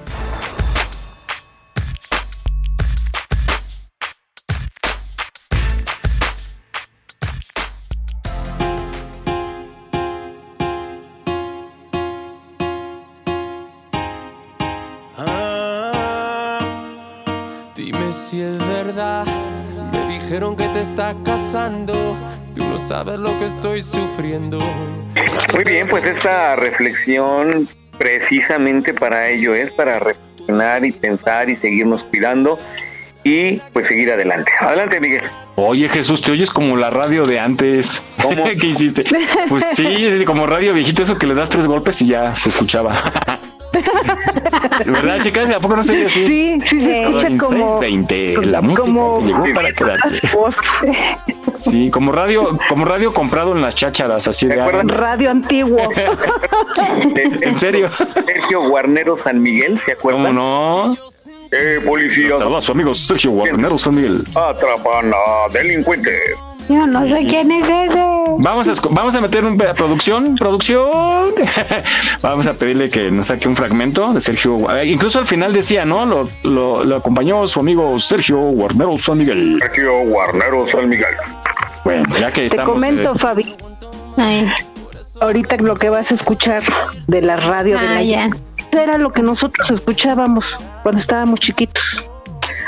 Te 20.81 20.89
estás 20.89 21.15
casando. 21.23 21.93
Tú 22.55 22.65
no 22.65 22.79
sabes 22.79 23.19
lo 23.19 23.37
que 23.37 23.45
estoy 23.45 23.83
sufriendo. 23.83 24.57
Muy 25.53 25.63
bien, 25.63 25.85
pues 25.87 26.03
esta 26.05 26.55
reflexión 26.55 27.67
precisamente 27.99 28.91
para 28.91 29.29
ello 29.29 29.53
es 29.53 29.71
para 29.75 29.99
reflexionar 29.99 30.83
y 30.83 30.91
pensar 30.91 31.51
y 31.51 31.55
seguirnos 31.55 32.03
cuidando 32.05 32.57
y 33.23 33.57
pues 33.73 33.89
seguir 33.89 34.11
adelante. 34.11 34.51
Adelante, 34.59 34.99
Miguel. 34.99 35.21
Oye 35.55 35.87
Jesús, 35.87 36.23
te 36.23 36.31
oyes 36.31 36.49
como 36.49 36.75
la 36.75 36.89
radio 36.89 37.25
de 37.25 37.39
antes. 37.39 38.01
¿Cómo? 38.19 38.43
¿Qué 38.59 38.67
hiciste? 38.67 39.03
Pues 39.49 39.63
sí, 39.75 40.23
como 40.25 40.47
radio 40.47 40.73
viejito, 40.73 41.03
eso 41.03 41.15
que 41.15 41.27
le 41.27 41.35
das 41.35 41.51
tres 41.51 41.67
golpes 41.67 42.01
y 42.01 42.07
ya 42.07 42.33
se 42.33 42.49
escuchaba. 42.49 42.95
¿Verdad, 44.85 45.19
chicas? 45.21 45.49
¿A 45.51 45.59
poco 45.59 45.75
no 45.77 45.83
se 45.83 45.93
oye 45.93 46.05
así? 46.07 46.25
Sí, 46.25 46.59
sí, 46.67 46.81
se 46.81 47.01
escucha 47.03 47.27
como... 47.39 47.79
20, 47.79 48.45
la 48.45 48.61
música 48.61 48.81
como- 48.81 49.19
que 49.19 49.25
llegó 49.25 49.43
para 49.53 49.71
quedarse. 49.71 50.27
Sí, 51.57 51.89
como 51.91 52.11
radio, 52.11 52.57
como 52.69 52.85
radio 52.85 53.13
comprado 53.13 53.55
en 53.55 53.61
las 53.61 53.75
chácharas, 53.75 54.27
así 54.27 54.47
de 54.47 54.55
Radio 54.55 55.29
antiguo. 55.31 55.77
¿En 57.41 57.57
serio? 57.57 57.89
Sergio 58.25 58.67
Guarnero 58.67 59.17
San 59.17 59.41
Miguel, 59.41 59.79
¿se 59.85 59.91
acuerdan? 59.93 60.27
¿Cómo 60.27 60.33
no? 60.33 60.97
Eh, 61.51 61.81
policía. 61.85 62.37
Saludos 62.37 62.57
a 62.59 62.61
su 62.61 62.71
amigo 62.71 62.93
Sergio 62.93 63.31
Guarnero 63.31 63.77
San 63.77 63.95
Miguel. 63.95 64.23
Atrapan 64.35 65.11
a 65.13 65.51
delincuente. 65.51 66.17
Yo 66.69 66.87
no 66.87 67.05
sé 67.05 67.23
quién 67.25 67.51
es 67.51 67.63
ese. 67.67 68.05
Vamos 68.37 68.67
a, 68.67 68.73
vamos 68.89 69.15
a 69.15 69.21
meter 69.21 69.43
un 69.45 69.61
a 69.61 69.73
producción, 69.73 70.35
producción. 70.35 71.29
vamos 72.21 72.47
a 72.47 72.53
pedirle 72.53 72.89
que 72.89 73.11
nos 73.11 73.27
saque 73.27 73.47
un 73.47 73.55
fragmento 73.55 74.13
de 74.13 74.21
Sergio. 74.21 74.71
Eh, 74.75 74.87
Incluso 74.87 75.19
al 75.19 75.25
final 75.27 75.51
decía, 75.53 75.85
¿no? 75.85 76.05
Lo, 76.05 76.29
lo, 76.43 76.83
lo 76.83 76.95
acompañó 76.97 77.47
su 77.47 77.59
amigo 77.59 77.99
Sergio 77.99 78.37
Guarnero 78.39 78.97
San 78.97 79.17
Miguel. 79.17 79.57
Sergio 79.61 80.05
Guarnero 80.05 80.65
San 80.71 80.87
Miguel. 80.87 81.05
Bueno, 81.83 82.03
ya 82.17 82.31
que 82.31 82.41
Te 82.41 82.47
estamos. 82.47 82.73
comento, 82.73 83.13
eh, 83.15 83.19
Fabi. 83.19 83.55
Ahorita 85.19 85.57
lo 85.57 85.75
que 85.75 85.89
vas 85.89 86.11
a 86.11 86.15
escuchar 86.15 86.63
de 87.07 87.21
la 87.21 87.35
radio 87.37 87.77
de 87.79 87.87
Ah, 87.87 87.93
la 87.95 88.03
ya. 88.03 88.29
era 88.71 88.97
lo 88.97 89.11
que 89.11 89.21
nosotros 89.21 89.69
escuchábamos 89.71 90.59
cuando 90.83 90.99
estábamos 90.99 91.39
chiquitos. 91.39 92.09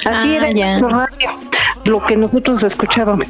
Así 0.06 0.36
Ah, 0.38 0.50
era 0.52 0.80
radio, 0.80 1.10
lo 1.86 2.04
que 2.06 2.16
nosotros 2.18 2.62
escuchábamos. 2.64 3.28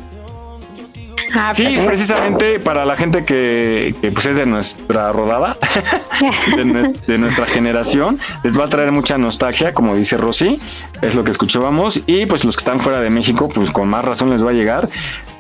Ah, 1.36 1.52
Sí, 1.54 1.64
perfecto. 1.64 1.88
precisamente 1.88 2.60
para 2.60 2.86
la 2.86 2.96
gente 2.96 3.26
que, 3.26 3.96
que, 4.02 4.12
pues 4.12 4.26
es 4.28 4.38
de 4.38 4.46
nuestra 4.46 5.12
rodada, 5.12 5.58
de, 6.56 6.66
nue- 6.66 6.94
de 7.08 7.18
nuestra 7.18 7.46
generación, 7.48 8.20
les 8.44 8.60
va 8.60 8.66
a 8.66 8.70
traer 8.70 8.92
mucha 8.92 9.18
nostalgia, 9.18 9.74
como 9.74 9.96
dice 9.96 10.18
Rosy, 10.18 10.60
es 11.02 11.16
lo 11.16 11.24
que 11.24 11.32
escuchábamos, 11.32 12.02
y 12.06 12.26
pues 12.28 12.46
los 12.46 12.56
que 12.56 12.62
están 12.62 12.80
fuera 12.80 13.00
de 13.02 13.10
México, 13.10 13.50
pues 13.50 13.72
con 13.72 13.88
más 13.88 14.06
razón 14.06 14.30
les 14.30 14.46
va 14.46 14.52
a 14.52 14.54
llegar. 14.54 14.90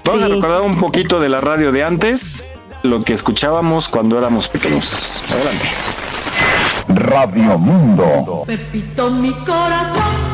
Vamos 0.04 0.24
a 0.24 0.28
Sí. 0.28 0.34
recordar 0.34 0.62
un 0.62 0.78
poquito 0.80 1.20
de 1.20 1.30
la 1.30 1.42
radio 1.42 1.72
de 1.72 1.84
antes, 1.84 2.46
lo 2.82 3.04
que 3.04 3.14
escuchábamos 3.14 3.88
cuando 3.88 4.18
éramos 4.18 4.48
pequeños. 4.48 5.24
Adelante. 5.30 5.68
Radio 6.90 7.58
Mundo. 7.58 8.44
Pepito, 8.46 9.10
mi 9.12 9.32
corazón. 9.32 10.33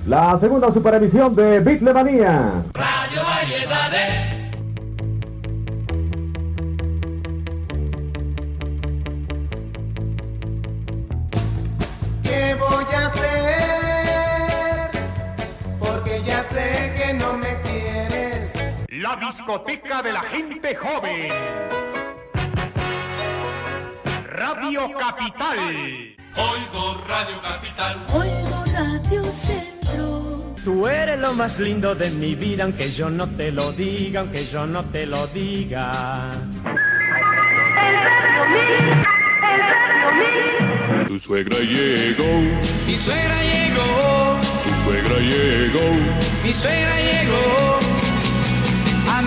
La 0.07 0.39
segunda 0.41 0.73
superemisión 0.73 1.37
de 1.37 1.61
Beatlemanía. 1.61 2.63
La 19.05 19.17
discoteca 19.17 20.01
de 20.01 20.13
la 20.15 20.23
gente 20.23 20.75
joven. 20.75 21.29
Radio 24.31 24.81
Capital. 24.99 25.59
Oigo 26.35 27.05
Radio 27.07 27.37
Capital. 27.43 27.97
Oigo 28.15 28.65
Radio 28.73 29.23
Centro. 29.25 30.57
Tú 30.65 30.89
eres 30.89 31.19
lo 31.19 31.35
más 31.35 31.59
lindo 31.59 31.95
de 31.95 32.13
mi 32.13 32.35
vida, 32.35 32.65
aunque 32.65 32.91
yo 32.91 33.11
no 33.11 33.29
te 33.29 33.53
lo 33.53 33.73
diga, 33.73 34.21
aunque 34.21 34.47
yo 34.47 34.67
no 34.67 34.83
te 34.87 35.05
lo 35.05 35.27
diga. 35.27 36.31
Tu 41.09 41.19
suegra 41.19 41.59
llegó. 41.59 42.41
Mi 42.87 42.97
suegra 42.97 43.43
llegó. 43.43 44.39
Tu 44.65 44.83
suegra 44.83 45.19
llegó. 45.19 45.91
Mi 46.43 46.53
suegra 46.55 46.97
llegó. 46.97 47.84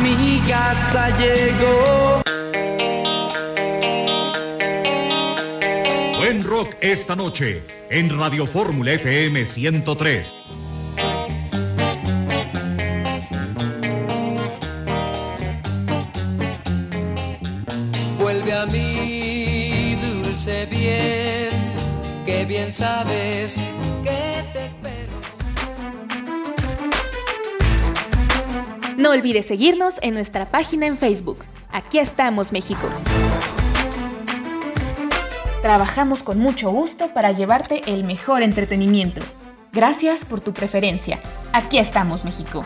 Mi 0.02 0.40
casa 0.48 1.10
llegó. 1.18 2.22
Buen 6.18 6.44
rock 6.44 6.76
esta 6.82 7.16
noche 7.16 7.64
en 7.90 8.18
Radio 8.18 8.46
Fórmula 8.46 8.94
FM 8.94 9.46
103. 9.46 10.34
Vuelve 18.20 18.54
a 18.54 18.66
mí, 18.66 19.98
dulce 20.02 20.66
bien, 20.66 21.76
que 22.26 22.46
bien 22.46 22.72
sabes 22.72 23.56
que 24.04 24.44
te 24.54 24.66
espero. 24.66 24.87
No 28.98 29.12
olvides 29.12 29.46
seguirnos 29.46 29.98
en 30.02 30.16
nuestra 30.16 30.50
página 30.50 30.88
en 30.88 30.98
Facebook. 30.98 31.46
Aquí 31.72 32.00
estamos, 32.00 32.52
México. 32.52 32.90
Trabajamos 35.62 36.24
con 36.24 36.40
mucho 36.40 36.72
gusto 36.72 37.14
para 37.14 37.32
llevarte 37.32 37.84
el 37.86 38.04
mejor 38.04 38.42
entretenimiento. 38.42 39.22
Gracias 39.72 40.26
por 40.26 40.42
tu 40.42 40.52
preferencia. 40.52 41.22
Aquí 41.54 41.78
estamos, 41.78 42.26
México. 42.26 42.64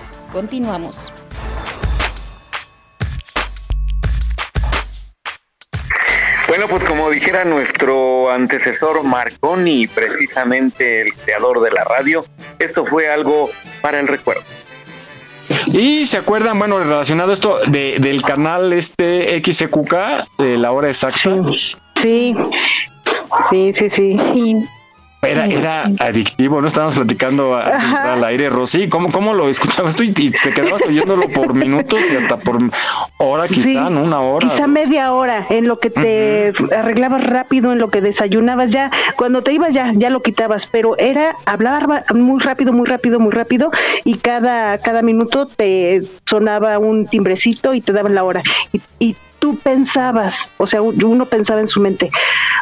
Bueno, 6.48 6.67
pues 6.70 6.84
como 6.86 7.10
dijera 7.10 7.44
nuestro 7.44 8.32
antecesor 8.32 9.04
Marconi, 9.04 9.86
precisamente 9.88 11.02
el 11.02 11.13
creador 11.13 11.60
de 11.60 11.72
la 11.72 11.84
radio, 11.84 12.24
esto 12.58 12.86
fue 12.86 13.12
algo 13.12 13.50
para 13.82 14.00
el 14.00 14.08
recuerdo. 14.08 14.44
Y 15.71 16.05
se 16.05 16.17
acuerdan, 16.17 16.60
bueno, 16.60 16.79
relacionado 16.79 17.31
esto 17.31 17.60
de, 17.67 17.97
del 17.99 18.21
canal 18.23 18.73
este 18.73 19.41
XQK, 19.41 20.38
de 20.38 20.57
la 20.57 20.71
hora 20.71 20.88
exacta. 20.88 21.17
Sí, 21.95 22.36
sí, 23.49 23.73
sí, 23.73 23.89
sí. 23.89 24.17
Sí. 24.17 24.55
Era, 25.23 25.45
era 25.45 25.84
adictivo, 25.99 26.62
¿no? 26.62 26.67
Estábamos 26.67 26.95
platicando 26.95 27.55
a- 27.55 28.13
al 28.13 28.23
aire, 28.23 28.49
Rosy. 28.49 28.89
¿Cómo, 28.89 29.12
¿Cómo 29.12 29.34
lo 29.36 29.49
escuchabas 29.49 29.95
tú? 29.95 30.03
Y, 30.03 30.12
te 30.12 30.51
quedabas 30.51 30.81
oyéndolo 30.81 31.29
por 31.29 31.53
minutos 31.53 31.99
y 32.12 32.15
hasta 32.15 32.38
por 32.38 32.57
hora 33.17 33.47
quizá, 33.47 33.62
Sí, 33.62 33.75
¿no? 33.75 34.01
Una 34.03 34.19
hora. 34.21 34.49
Quizá 34.49 34.65
media 34.65 35.13
hora 35.13 35.45
en 35.49 35.67
lo 35.67 35.79
que 35.79 35.91
te 35.91 36.53
arreglabas 36.75 37.23
rápido, 37.23 37.71
en 37.71 37.77
lo 37.77 37.89
que 37.91 38.01
desayunabas 38.01 38.71
ya. 38.71 38.89
Cuando 39.15 39.43
te 39.43 39.53
ibas 39.53 39.73
ya, 39.73 39.91
ya 39.93 40.10
lo 40.10 40.23
quitabas, 40.23 40.65
pero 40.67 40.97
era 40.97 41.36
hablar 41.45 42.05
muy 42.15 42.39
rápido, 42.41 42.73
muy 42.73 42.88
rápido, 42.88 43.19
muy 43.19 43.31
rápido 43.31 43.69
y 44.03 44.17
cada, 44.17 44.79
cada 44.79 45.01
minuto 45.03 45.45
te 45.45 46.01
sonaba 46.25 46.79
un 46.79 47.05
timbrecito 47.05 47.73
y 47.75 47.81
te 47.81 47.91
daban 47.93 48.15
la 48.15 48.23
hora. 48.23 48.41
Y, 48.71 48.81
y 48.97 49.15
tú 49.38 49.55
pensabas, 49.57 50.49
o 50.57 50.65
sea, 50.67 50.81
uno 50.81 51.25
pensaba 51.25 51.60
en 51.62 51.67
su 51.67 51.79
mente, 51.79 52.10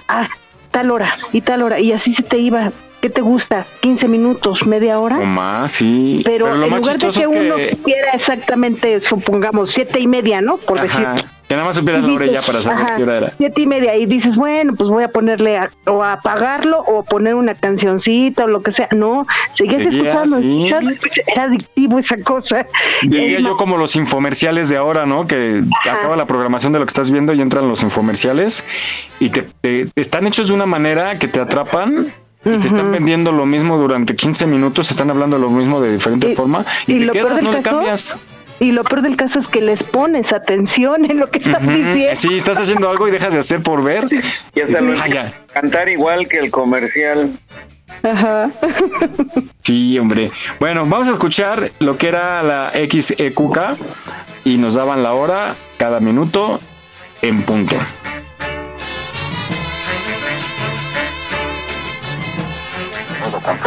ah, 0.07 0.27
tal 0.71 0.91
hora 0.91 1.17
y 1.33 1.41
tal 1.41 1.63
hora, 1.63 1.79
y 1.79 1.91
así 1.91 2.13
se 2.13 2.23
te 2.23 2.37
iba. 2.37 2.71
¿Qué 3.01 3.09
te 3.09 3.21
gusta? 3.21 3.65
¿15 3.81 4.07
minutos? 4.09 4.65
¿Media 4.65 4.99
hora? 4.99 5.19
O 5.19 5.25
más, 5.25 5.71
sí. 5.71 6.21
Pero, 6.25 6.53
en 6.53 6.61
lugar 6.61 6.81
de 6.97 7.09
que, 7.09 7.27
uno 7.27 7.55
que- 7.55 7.69
supiera 7.71 8.11
exactamente, 8.11 8.99
supongamos, 9.01 9.71
siete 9.71 9.99
y 9.99 10.07
media, 10.07 10.41
¿no? 10.41 10.57
Por 10.57 10.81
decir. 10.81 11.05
Que 11.47 11.55
nada 11.55 11.65
más 11.65 11.77
supieras 11.77 12.03
la 12.03 12.25
ya 12.27 12.41
para 12.43 12.61
saber 12.61 12.83
Ajá, 12.85 12.95
qué 12.97 13.01
hora 13.03 13.17
era. 13.17 13.33
Siete 13.35 13.61
y 13.61 13.65
media. 13.65 13.95
Y 13.95 14.05
dices, 14.05 14.35
bueno, 14.35 14.75
pues 14.75 14.87
voy 14.87 15.03
a 15.03 15.07
ponerle 15.07 15.57
a- 15.57 15.71
o 15.87 16.03
a 16.03 16.13
apagarlo 16.13 16.77
o 16.81 17.03
poner 17.03 17.33
una 17.33 17.55
cancioncita 17.55 18.43
o 18.43 18.47
lo 18.47 18.61
que 18.61 18.69
sea. 18.69 18.87
No, 18.95 19.25
seguías 19.49 19.81
Seguía, 19.81 20.11
escuchando, 20.11 20.37
sí. 20.41 20.65
escuchando. 20.65 20.91
Era 21.25 21.43
adictivo 21.45 21.97
esa 21.97 22.17
cosa. 22.21 22.67
Diría 23.01 23.39
yo 23.39 23.57
como 23.57 23.77
los 23.77 23.95
infomerciales 23.95 24.69
de 24.69 24.77
ahora, 24.77 25.07
¿no? 25.07 25.25
Que 25.25 25.63
acaba 25.89 26.15
la 26.15 26.27
programación 26.27 26.71
de 26.71 26.79
lo 26.79 26.85
que 26.85 26.89
estás 26.91 27.09
viendo 27.09 27.33
y 27.33 27.41
entran 27.41 27.67
los 27.67 27.81
infomerciales 27.81 28.63
y 29.19 29.29
te- 29.29 29.47
te 29.61 29.87
están 29.95 30.27
hechos 30.27 30.49
de 30.49 30.53
una 30.53 30.67
manera 30.67 31.17
que 31.17 31.27
te 31.27 31.39
atrapan 31.39 32.09
y 32.55 32.59
te 32.59 32.67
están 32.67 32.91
vendiendo 32.91 33.31
lo 33.31 33.45
mismo 33.45 33.77
durante 33.77 34.15
15 34.15 34.47
minutos, 34.47 34.91
están 34.91 35.09
hablando 35.09 35.37
lo 35.37 35.49
mismo 35.49 35.81
de 35.81 35.93
diferente 35.93 36.35
forma 36.35 36.65
y, 36.87 36.93
y 36.93 36.99
te 36.99 37.05
lo 37.05 37.13
peor 37.13 37.27
quedas, 37.27 37.35
del 37.37 37.45
no 37.45 37.51
le 37.51 37.61
caso, 37.61 37.75
cambias. 37.77 38.17
Y 38.59 38.71
lo 38.73 38.83
peor 38.83 39.01
del 39.01 39.15
caso 39.15 39.39
es 39.39 39.47
que 39.47 39.61
les 39.61 39.83
pones 39.83 40.33
atención 40.33 41.09
en 41.09 41.19
lo 41.19 41.29
que 41.29 41.39
están 41.39 41.67
diciendo. 41.67 42.15
Sí, 42.15 42.35
estás 42.35 42.57
haciendo 42.57 42.89
algo 42.89 43.07
y 43.07 43.11
dejas 43.11 43.33
de 43.33 43.39
hacer 43.39 43.61
por 43.63 43.83
ver. 43.83 44.05
Y 44.53 44.59
hasta 44.59 44.81
lo 44.81 44.95
cantar 45.53 45.87
igual 45.87 46.27
que 46.27 46.39
el 46.39 46.51
comercial. 46.51 47.31
Ajá. 48.03 48.51
Sí, 49.63 49.97
hombre. 49.99 50.31
Bueno, 50.59 50.85
vamos 50.85 51.07
a 51.07 51.11
escuchar 51.11 51.71
lo 51.79 51.97
que 51.97 52.07
era 52.07 52.43
la 52.43 52.71
XEQK 52.73 53.77
y 54.45 54.57
nos 54.57 54.73
daban 54.73 55.03
la 55.03 55.13
hora 55.13 55.55
cada 55.77 55.99
minuto 55.99 56.59
en 57.21 57.41
punto. 57.43 57.75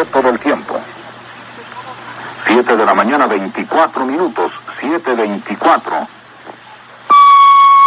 Nuevo 0.02 0.10
concepto 0.10 0.22
del 0.22 0.40
tiempo. 0.40 0.80
7 2.48 2.76
de 2.76 2.84
la 2.84 2.92
mañana, 2.92 3.26
24 3.28 4.04
minutos. 4.04 4.52
7.24. 4.80 6.08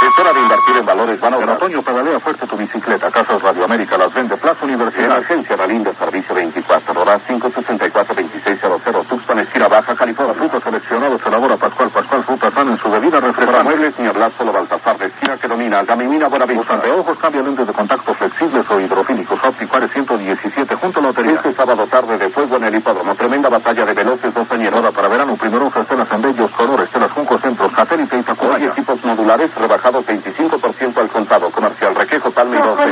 Es 0.06 0.20
hora 0.20 0.34
de 0.34 0.40
invertir 0.40 0.78
en 0.78 0.86
valores 0.86 1.20
van 1.20 1.34
En 1.34 1.50
otoño 1.50 1.82
pedalea 1.82 2.20
fuerte 2.20 2.46
tu 2.46 2.56
bicicleta. 2.56 3.10
Casas 3.10 3.42
Radio 3.42 3.66
América 3.66 3.98
las 3.98 4.14
vende 4.14 4.38
Plaza 4.38 4.64
Universidad. 4.64 5.06
Emergencia 5.06 5.56
Dalín 5.56 5.84
de 5.84 5.96
servicio 5.96 6.36
24 6.36 7.02
horas 7.02 7.22
564-2600. 7.28 9.08
Tuxpan, 9.08 9.40
esquina 9.40 9.68
baja, 9.68 9.96
California. 9.96 10.36
Frutos 10.36 10.64
seleccionados. 10.64 11.26
Elabora 11.26 11.58
Pascual 11.58 11.90
Pascual. 11.90 12.24
Frutas 12.24 12.54
van 12.54 12.68
en 12.70 12.78
su 12.78 12.88
bebida 12.92 13.20
refrescante. 13.20 13.52
Para 13.52 13.64
muebles, 13.64 13.98
ni 13.98 14.06
hablar 14.06 14.32
solo 14.38 14.54
Baltasar 14.54 14.96
de 15.00 15.08
esquina 15.08 15.38
que 15.38 15.48
domina. 15.48 15.84
Gamimina 15.84 16.28
Buenavista. 16.28 16.78
de 16.78 16.92
ojos 16.92 17.18
cambia 17.18 17.42
lentes 17.42 17.66
de 17.66 17.74
contacto 17.74 18.14
flexibles 18.14 18.70
o 18.70 18.80
hidrofílicos. 18.80 19.44
Opticuares 19.44 19.90
117 19.92 20.76
junto 20.76 21.00
a 21.00 21.02
Lotería. 21.02 21.34
Este 21.34 21.56
sábado 21.56 21.88
tarde 21.88 22.20
de 22.20 22.30
fuego 22.30 22.58
en 22.58 22.66
el 22.66 22.76
hipódromo. 22.76 23.16
Tremenda 23.16 23.50
batalla 23.50 23.86
de 23.88 23.94
veloces 23.94 24.32
Hora 24.56 24.92
para 24.92 25.10
verano. 25.10 25.36
Primero 25.36 25.68
escenas 25.68 26.10
en 26.12 26.22
bellos 26.22 26.50
colores. 26.52 26.90
Telas 26.90 27.12
Junco 27.12 27.38
Centro. 27.40 27.70
Satélite 27.76 28.18
y 28.18 28.24
Tacubaya. 28.24 28.68
Equipos 28.68 29.04
modulares 29.04 29.54
rebajados 29.54 30.06
25% 30.06 30.98
al 30.98 31.10
contado. 31.10 31.50
Comercial 31.52 31.94
Requejo 31.94 32.32
Palme 32.32 32.58
y 32.58 32.62
12. 32.62 32.84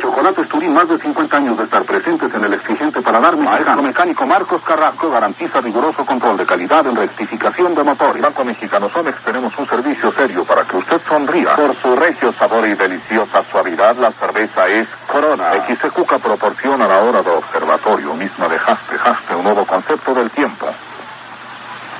Chocolate 0.00 0.44
Turín, 0.44 0.72
más 0.72 0.88
de 0.88 0.98
50 0.98 1.36
años 1.36 1.58
de 1.58 1.64
estar 1.64 1.82
presentes 1.84 2.32
en 2.34 2.44
el 2.44 2.54
exigente 2.54 3.02
paladar 3.02 3.36
mexicano. 3.36 3.82
mecánico 3.82 4.26
Marcos 4.26 4.62
Carrasco 4.62 5.10
garantiza 5.10 5.60
riguroso 5.60 6.04
control 6.04 6.36
de 6.36 6.46
calidad 6.46 6.86
en 6.86 6.96
rectificación 6.96 7.74
de 7.74 7.82
motores. 7.82 8.22
Banco 8.22 8.44
Mexicano 8.44 8.88
Somex 8.90 9.22
tenemos 9.24 9.56
un 9.58 9.66
servicio 9.66 10.12
serio 10.12 10.44
para 10.44 10.64
que 10.64 10.76
usted 10.76 11.00
sonría. 11.08 11.56
Por 11.56 11.76
su 11.76 11.96
regio 11.96 12.32
sabor 12.32 12.66
y 12.66 12.74
deliciosa 12.74 13.42
suavidad, 13.50 13.96
la 13.96 14.12
cerveza 14.12 14.68
es 14.68 14.88
Corona. 15.06 15.52
XQK 15.66 16.18
proporciona 16.22 16.86
la 16.86 17.00
hora 17.00 17.22
de 17.22 17.30
observatorio 17.30 18.14
misma 18.14 18.48
de 18.48 18.58
Jaste. 18.58 18.98
Jaste, 18.98 19.34
un 19.34 19.44
nuevo 19.44 19.64
concepto 19.66 20.14
del 20.14 20.30
tiempo. 20.30 20.66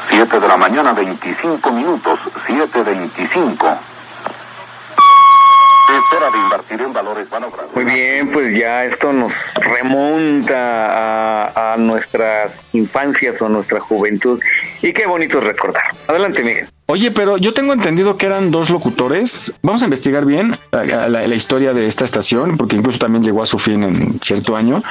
7 0.09 0.41
de 0.41 0.49
la 0.49 0.57
mañana, 0.57 0.93
25 0.93 1.71
minutos. 1.73 2.21
7.25. 2.47 3.94
Es 5.87 6.17
hora 6.17 6.31
de 6.31 6.39
invertir 6.39 6.81
en 6.81 6.93
valores 6.95 7.29
van 7.29 7.45
Muy 7.75 7.85
bien, 7.85 8.31
pues 8.33 8.57
ya 8.59 8.85
esto 8.87 9.13
nos 9.13 9.33
remonta 9.57 11.45
a, 11.47 11.75
a 11.75 11.77
nuestras 11.77 12.57
infancias 12.73 13.41
o 13.43 13.49
nuestra 13.49 13.81
juventud. 13.81 14.41
Y 14.83 14.93
qué 14.93 15.07
bonito 15.07 15.39
es 15.39 15.45
recordar. 15.45 15.83
Adelante, 16.09 16.43
Miguel. 16.43 16.67
Oye, 16.87 17.11
pero 17.11 17.37
yo 17.37 17.53
tengo 17.53 17.73
entendido 17.75 18.17
que 18.17 18.27
eran 18.27 18.51
dos 18.51 18.71
locutores. 18.71 19.53
Vamos 19.63 19.83
a 19.83 19.85
investigar 19.85 20.25
bien 20.25 20.57
la, 20.73 20.85
la- 20.85 21.27
la 21.27 21.35
historia 21.35 21.73
de 21.75 21.87
esta 21.87 22.05
estación, 22.05 22.57
porque 22.57 22.77
incluso 22.77 22.99
también 22.99 23.23
llegó 23.23 23.43
a 23.43 23.47
su 23.47 23.59
fin 23.59 23.83
en 23.83 24.21
cierto 24.21 24.57
año. 24.57 24.83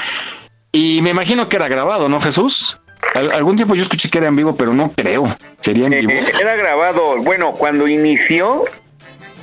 Y 0.71 1.01
me 1.01 1.09
imagino 1.11 1.49
que 1.49 1.55
era 1.55 1.67
grabado, 1.67 2.07
¿no, 2.09 2.21
Jesús? 2.21 2.79
Al- 3.15 3.31
algún 3.31 3.55
tiempo 3.55 3.75
yo 3.75 3.83
escuché 3.83 4.09
que 4.09 4.19
era 4.19 4.27
en 4.27 4.35
vivo, 4.35 4.55
pero 4.55 4.73
no 4.73 4.91
creo. 4.95 5.35
¿Sería 5.59 5.85
en 5.87 5.91
vivo? 6.07 6.11
Eh, 6.11 6.33
era 6.41 6.55
grabado, 6.55 7.17
bueno, 7.23 7.51
cuando 7.51 7.87
inició, 7.87 8.63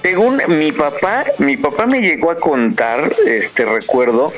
según 0.03 0.41
mi 0.49 0.73
papá, 0.73 1.25
mi 1.39 1.57
papá 1.57 1.87
me 1.87 2.01
llegó 2.01 2.31
a 2.31 2.37
contar, 2.37 3.13
este 3.27 3.65
recuerdo, 3.65 4.33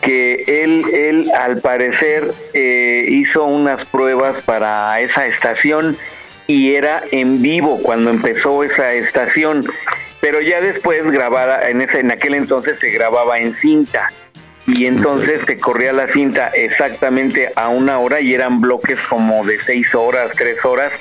que 0.00 0.44
él, 0.46 0.84
él 0.92 1.30
al 1.36 1.60
parecer 1.60 2.32
eh, 2.54 3.04
hizo 3.08 3.44
unas 3.44 3.86
pruebas 3.86 4.42
para 4.42 5.00
esa 5.00 5.26
estación 5.26 5.96
y 6.46 6.74
era 6.74 7.02
en 7.10 7.42
vivo 7.42 7.78
cuando 7.82 8.10
empezó 8.10 8.62
esa 8.62 8.92
estación, 8.94 9.64
pero 10.20 10.40
ya 10.40 10.60
después 10.60 11.10
grabara, 11.10 11.68
en 11.68 11.80
ese, 11.80 12.00
en 12.00 12.10
aquel 12.10 12.34
entonces 12.34 12.78
se 12.78 12.90
grababa 12.90 13.38
en 13.38 13.54
cinta 13.54 14.08
y 14.68 14.84
entonces 14.84 15.40
se 15.46 15.56
corría 15.56 15.94
la 15.94 16.08
cinta 16.08 16.48
exactamente 16.48 17.50
a 17.56 17.68
una 17.68 17.98
hora 17.98 18.20
y 18.20 18.34
eran 18.34 18.60
bloques 18.60 19.00
como 19.08 19.44
de 19.44 19.58
seis 19.58 19.94
horas, 19.94 20.32
tres 20.36 20.62
horas. 20.62 20.92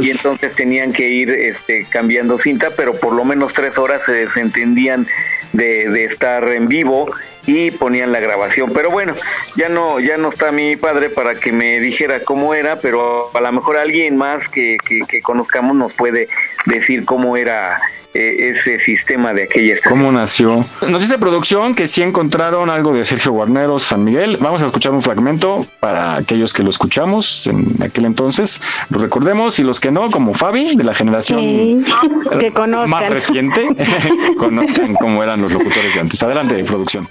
Y 0.00 0.10
entonces 0.10 0.54
tenían 0.54 0.92
que 0.92 1.08
ir 1.08 1.30
este, 1.30 1.84
cambiando 1.90 2.38
cinta, 2.38 2.68
pero 2.76 2.94
por 2.94 3.12
lo 3.12 3.24
menos 3.24 3.52
tres 3.52 3.76
horas 3.78 4.02
se 4.06 4.12
desentendían 4.12 5.08
de, 5.52 5.88
de 5.88 6.04
estar 6.04 6.46
en 6.48 6.68
vivo 6.68 7.12
y 7.46 7.72
ponían 7.72 8.12
la 8.12 8.20
grabación. 8.20 8.70
Pero 8.72 8.90
bueno, 8.90 9.14
ya 9.56 9.68
no, 9.68 9.98
ya 9.98 10.16
no 10.18 10.30
está 10.30 10.52
mi 10.52 10.76
padre 10.76 11.10
para 11.10 11.34
que 11.34 11.50
me 11.50 11.80
dijera 11.80 12.20
cómo 12.20 12.54
era, 12.54 12.78
pero 12.78 13.30
a 13.34 13.40
lo 13.40 13.52
mejor 13.52 13.76
alguien 13.76 14.16
más 14.16 14.46
que, 14.48 14.76
que, 14.86 15.00
que 15.00 15.20
conozcamos 15.20 15.74
nos 15.74 15.92
puede 15.94 16.28
decir 16.66 17.04
cómo 17.04 17.36
era 17.36 17.80
eh, 18.16 18.50
ese 18.56 18.80
sistema 18.80 19.34
de 19.34 19.42
aquella 19.42 19.74
estación. 19.74 19.98
¿Cómo 19.98 20.12
nació? 20.12 20.60
Nos 20.88 21.02
dice 21.02 21.18
producción 21.18 21.74
que 21.74 21.86
sí 21.86 22.02
encontraron 22.02 22.70
algo 22.70 22.94
de 22.94 23.04
Sergio 23.04 23.32
Guarneros 23.32 23.82
San 23.82 24.04
Miguel. 24.04 24.38
Vamos 24.40 24.62
a 24.62 24.66
escuchar 24.66 24.92
un 24.92 25.02
fragmento 25.02 25.66
para 25.80 26.16
aquellos 26.16 26.54
que 26.54 26.62
lo 26.62 26.70
escuchamos 26.70 27.46
en 27.46 27.82
aquel 27.82 28.06
entonces. 28.06 28.62
Lo 28.88 28.98
recordemos 28.98 29.58
y 29.58 29.64
los 29.64 29.80
que 29.80 29.90
no, 29.90 30.10
como 30.10 30.32
Fabi, 30.32 30.76
de 30.76 30.84
la 30.84 30.94
generación 30.94 31.84
que 32.40 32.52
conozcan. 32.52 32.88
más 32.88 33.08
reciente, 33.10 33.68
conozcan 34.38 34.94
cómo 34.94 35.22
eran 35.22 35.42
los 35.42 35.52
locutores 35.52 35.92
de 35.92 36.00
antes. 36.00 36.22
Adelante, 36.22 36.64
producción. 36.64 37.06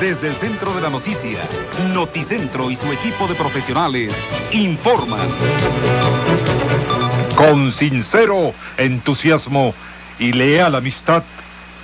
Desde 0.00 0.28
el 0.28 0.36
centro 0.36 0.72
de 0.74 0.82
la 0.82 0.90
noticia, 0.90 1.40
Noticentro 1.92 2.70
y 2.70 2.76
su 2.76 2.92
equipo 2.92 3.26
de 3.26 3.34
profesionales 3.34 4.14
informan. 4.52 5.28
Con 7.36 7.70
sincero 7.70 8.54
entusiasmo 8.78 9.74
y 10.18 10.32
leal 10.32 10.74
amistad, 10.74 11.22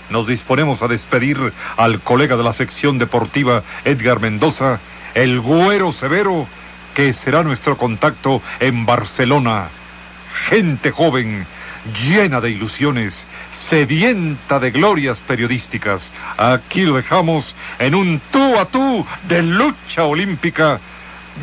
nos 0.09 0.27
disponemos 0.27 0.83
a 0.83 0.89
despedir 0.89 1.53
al 1.77 2.01
colega 2.01 2.39
de 2.39 2.43
la 2.43 2.55
sección 2.55 2.99
deportiva 2.99 3.63
Edgar 3.85 4.19
Mendoza, 4.19 4.81
el 5.13 5.41
güero 5.41 5.93
severo, 5.93 6.47
que 6.95 7.13
será 7.13 7.43
nuestro 7.43 7.77
contacto 7.77 8.41
en 8.61 8.87
Barcelona. 8.87 9.69
Gente 10.49 10.91
joven, 10.91 11.47
llena 12.03 12.41
de 12.41 12.49
ilusiones, 12.49 13.27
sedienta 13.53 14.59
de 14.59 14.71
glorias 14.71 15.21
periodísticas. 15.21 16.15
Aquí 16.39 16.81
lo 16.81 16.97
dejamos 16.97 17.55
en 17.79 17.95
un 17.95 18.23
tú 18.31 18.59
a 18.59 18.65
tú 18.65 19.07
de 19.29 19.43
lucha 19.43 20.05
olímpica. 20.05 20.81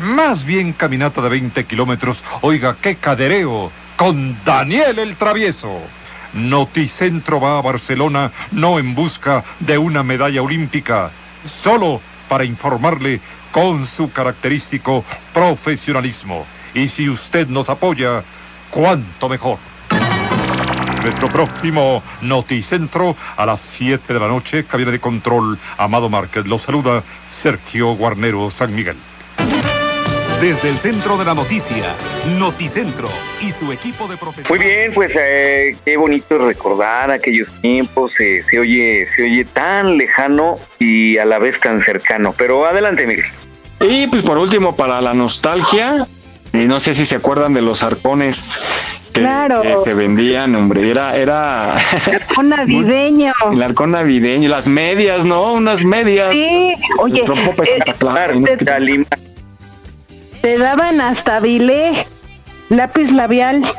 Más 0.02 0.44
bien 0.44 0.72
caminata 0.72 1.22
de 1.22 1.28
20 1.28 1.64
kilómetros. 1.64 2.24
Oiga, 2.40 2.74
qué 2.82 2.96
cadereo 2.96 3.70
con 4.00 4.34
Daniel 4.46 4.98
el 4.98 5.14
Travieso. 5.16 5.78
Noticentro 6.32 7.38
va 7.38 7.58
a 7.58 7.60
Barcelona 7.60 8.32
no 8.50 8.78
en 8.78 8.94
busca 8.94 9.44
de 9.58 9.76
una 9.76 10.02
medalla 10.02 10.40
olímpica, 10.40 11.10
solo 11.44 12.00
para 12.26 12.44
informarle 12.44 13.20
con 13.52 13.86
su 13.86 14.10
característico 14.10 15.04
profesionalismo. 15.34 16.46
Y 16.72 16.88
si 16.88 17.10
usted 17.10 17.48
nos 17.48 17.68
apoya, 17.68 18.24
cuánto 18.70 19.28
mejor. 19.28 19.58
Nuestro 21.02 21.28
próximo 21.28 22.02
Noticentro 22.22 23.14
a 23.36 23.44
las 23.44 23.60
7 23.60 24.14
de 24.14 24.20
la 24.20 24.28
noche, 24.28 24.64
cabina 24.64 24.92
de 24.92 24.98
control, 24.98 25.58
Amado 25.76 26.08
Márquez. 26.08 26.46
Lo 26.46 26.58
saluda 26.58 27.02
Sergio 27.28 27.92
Guarnero 27.96 28.50
San 28.50 28.74
Miguel. 28.74 28.96
Desde 30.40 30.70
el 30.70 30.78
centro 30.78 31.18
de 31.18 31.24
la 31.26 31.34
noticia, 31.34 31.94
Noticentro 32.38 33.08
y 33.42 33.52
su 33.52 33.70
equipo 33.72 34.08
de 34.08 34.16
profesionales. 34.16 34.48
Muy 34.48 34.58
bien, 34.58 34.92
pues 34.94 35.12
eh, 35.14 35.76
qué 35.84 35.96
bonito 35.98 36.38
recordar 36.38 37.10
aquellos 37.10 37.48
tiempos. 37.60 38.12
eh, 38.20 38.42
se 38.48 38.58
oye, 38.58 39.06
se 39.14 39.24
oye 39.24 39.44
tan 39.44 39.98
lejano 39.98 40.54
y 40.78 41.18
a 41.18 41.26
la 41.26 41.38
vez 41.38 41.60
tan 41.60 41.82
cercano. 41.82 42.34
Pero 42.38 42.64
adelante, 42.66 43.06
Miguel. 43.06 43.26
Y 43.80 44.06
pues 44.06 44.22
por 44.22 44.38
último, 44.38 44.74
para 44.76 45.00
la 45.02 45.12
nostalgia, 45.12 46.06
eh, 46.54 46.64
no 46.66 46.80
sé 46.80 46.94
si 46.94 47.04
se 47.04 47.16
acuerdan 47.16 47.52
de 47.52 47.60
los 47.60 47.82
arcones 47.82 48.58
que, 49.12 49.20
Claro. 49.20 49.60
que 49.60 49.76
se 49.84 49.92
vendían, 49.92 50.54
hombre, 50.54 50.90
era, 50.90 51.16
era 51.16 51.76
Con 52.34 52.48
navideño. 52.50 53.32
el 53.52 53.62
arcón 53.62 53.90
navideño, 53.90 54.48
las 54.48 54.68
medias, 54.68 55.26
¿no? 55.26 55.52
Unas 55.52 55.84
medias. 55.84 56.32
Sí, 56.32 56.74
oye, 56.98 57.24
El 57.24 57.30
eh, 57.30 57.76
Santa 57.78 57.92
Clara, 57.94 58.34
¿no? 58.34 58.46
Te 60.42 60.58
daban 60.58 61.00
hasta 61.00 61.40
bilé, 61.40 62.06
lápiz 62.68 63.10
labial. 63.12 63.70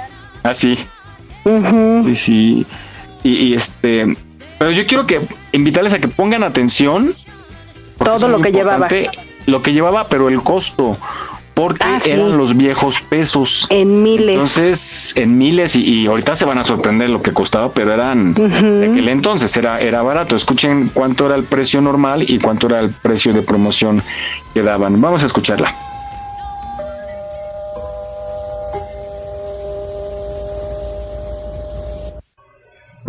Ah, 0.43 0.53
sí. 0.53 0.77
Sí, 2.05 2.15
sí. 2.15 2.65
Y, 3.23 3.29
y, 3.31 3.53
este, 3.55 4.15
pero 4.59 4.71
yo 4.71 4.85
quiero 4.85 5.07
que 5.07 5.21
invitarles 5.51 5.93
a 5.93 5.99
que 5.99 6.07
pongan 6.07 6.43
atención. 6.43 7.13
Todo 7.97 8.27
lo 8.27 8.41
que 8.41 8.51
llevaba. 8.51 8.87
Lo 9.47 9.61
que 9.63 9.73
llevaba, 9.73 10.07
pero 10.07 10.29
el 10.29 10.41
costo. 10.43 10.95
Porque 11.55 11.83
Ah, 11.83 11.99
sí. 12.01 12.11
eran 12.11 12.37
los 12.37 12.55
viejos 12.55 13.01
pesos. 13.01 13.67
En 13.69 14.03
miles. 14.03 14.29
Entonces, 14.35 15.13
en 15.17 15.37
miles, 15.37 15.75
y, 15.75 15.81
y 15.81 16.07
ahorita 16.07 16.35
se 16.35 16.45
van 16.45 16.57
a 16.59 16.63
sorprender 16.63 17.09
lo 17.09 17.21
que 17.21 17.33
costaba, 17.33 17.71
pero 17.71 17.93
eran 17.93 18.33
de 18.33 18.87
aquel 18.89 19.07
entonces, 19.09 19.55
era, 19.57 19.79
era 19.81 20.01
barato. 20.01 20.35
Escuchen 20.35 20.89
cuánto 20.93 21.25
era 21.25 21.35
el 21.35 21.43
precio 21.43 21.81
normal 21.81 22.23
y 22.27 22.39
cuánto 22.39 22.67
era 22.67 22.79
el 22.79 22.89
precio 22.91 23.33
de 23.33 23.41
promoción 23.41 24.01
que 24.53 24.61
daban. 24.63 25.01
Vamos 25.01 25.23
a 25.23 25.25
escucharla. 25.25 25.73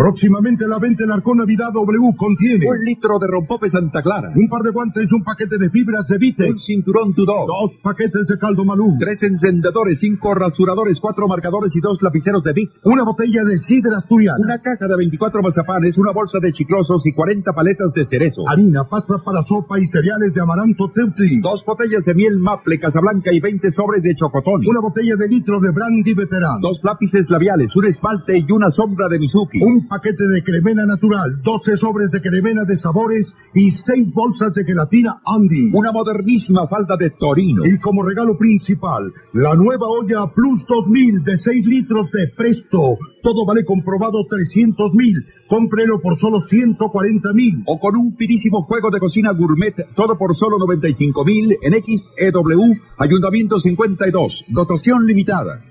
Próximamente 0.02 0.66
la 0.66 0.80
venta 0.80 1.04
el 1.04 1.12
Arcón 1.12 1.38
Navidad 1.38 1.70
W 1.72 2.16
contiene 2.16 2.66
un 2.66 2.84
litro 2.84 3.20
de 3.20 3.26
rompope 3.28 3.70
Santa 3.70 4.02
Clara, 4.02 4.32
un 4.34 4.48
par 4.48 4.62
de 4.62 4.72
guantes, 4.72 5.06
un 5.12 5.22
paquete 5.22 5.58
de 5.58 5.70
fibras 5.70 6.08
de 6.08 6.18
Vite, 6.18 6.50
un 6.50 6.58
cinturón 6.58 7.14
Tudor, 7.14 7.46
dos 7.46 7.78
paquetes 7.80 8.26
de 8.26 8.36
caldo 8.36 8.64
Malú, 8.64 8.98
tres 8.98 9.22
encendedores, 9.22 10.00
cinco 10.00 10.34
rasuradores, 10.34 10.98
cuatro 11.00 11.28
marcadores 11.28 11.70
y 11.76 11.80
dos 11.80 12.02
lapiceros 12.02 12.42
de 12.42 12.52
Vic, 12.52 12.70
una 12.82 13.04
botella 13.04 13.44
de 13.44 13.58
sidra 13.60 13.98
asturiana, 13.98 14.42
una 14.42 14.58
caja 14.58 14.88
de 14.88 14.96
24 14.96 15.40
mazapanes, 15.40 15.96
una 15.96 16.10
bolsa 16.10 16.38
de 16.42 16.52
chiclosos 16.52 17.06
y 17.06 17.12
40 17.12 17.52
paletas 17.52 17.92
de 17.94 18.04
cerezo, 18.06 18.42
harina, 18.48 18.82
pasta 18.90 19.22
para 19.24 19.44
sopa 19.46 19.78
y 19.78 19.86
cereales 19.86 20.34
de 20.34 20.40
amaranto 20.40 20.90
Teutri, 20.92 21.38
dos 21.38 21.62
botellas 21.64 22.04
de 22.04 22.14
miel 22.14 22.38
maple 22.38 22.80
Casablanca 22.80 23.32
y 23.32 23.38
20 23.38 23.70
sobres 23.70 24.02
de 24.02 24.16
chocotón, 24.16 24.66
una 24.66 24.80
botella 24.80 25.14
de 25.14 25.28
litro 25.28 25.60
de 25.60 25.70
brandy 25.70 26.12
veterano, 26.12 26.58
dos 26.60 26.80
lápices 26.82 27.30
labiales, 27.30 27.70
un 27.76 27.86
esmalte 27.86 28.36
y 28.36 28.50
una 28.50 28.68
sombra 28.72 29.06
de 29.06 29.20
Mizuki, 29.20 29.62
un 29.62 29.86
paquete 29.92 30.01
de 30.10 30.42
cremena 30.42 30.84
natural, 30.84 31.40
12 31.42 31.76
sobres 31.76 32.10
de 32.10 32.20
cremena 32.20 32.64
de 32.64 32.76
sabores 32.80 33.26
y 33.54 33.70
seis 33.70 34.12
bolsas 34.12 34.52
de 34.52 34.64
gelatina 34.64 35.20
Andy, 35.24 35.70
una 35.72 35.92
modernísima 35.92 36.66
falda 36.66 36.96
de 36.96 37.10
Torino. 37.10 37.64
Y 37.64 37.78
como 37.78 38.02
regalo 38.02 38.36
principal, 38.36 39.12
la 39.32 39.54
nueva 39.54 39.86
olla 39.86 40.26
Plus 40.34 40.64
2000 40.66 41.22
de 41.22 41.38
6 41.38 41.66
litros 41.66 42.10
de 42.10 42.32
Presto, 42.36 42.98
todo 43.22 43.46
vale 43.46 43.64
comprobado 43.64 44.18
300 44.28 44.92
mil, 44.94 45.24
cómprelo 45.48 46.00
por 46.00 46.18
solo 46.18 46.40
140 46.40 47.32
mil. 47.34 47.62
O 47.66 47.78
con 47.78 47.94
un 47.94 48.16
finísimo 48.16 48.62
juego 48.64 48.90
de 48.90 48.98
cocina 48.98 49.32
gourmet, 49.32 49.74
todo 49.94 50.18
por 50.18 50.34
solo 50.34 50.58
95 50.58 51.24
mil 51.24 51.56
en 51.62 51.74
XEW, 51.74 52.74
Ayuntamiento 52.98 53.60
52, 53.60 54.46
dotación 54.48 55.06
limitada. 55.06 55.62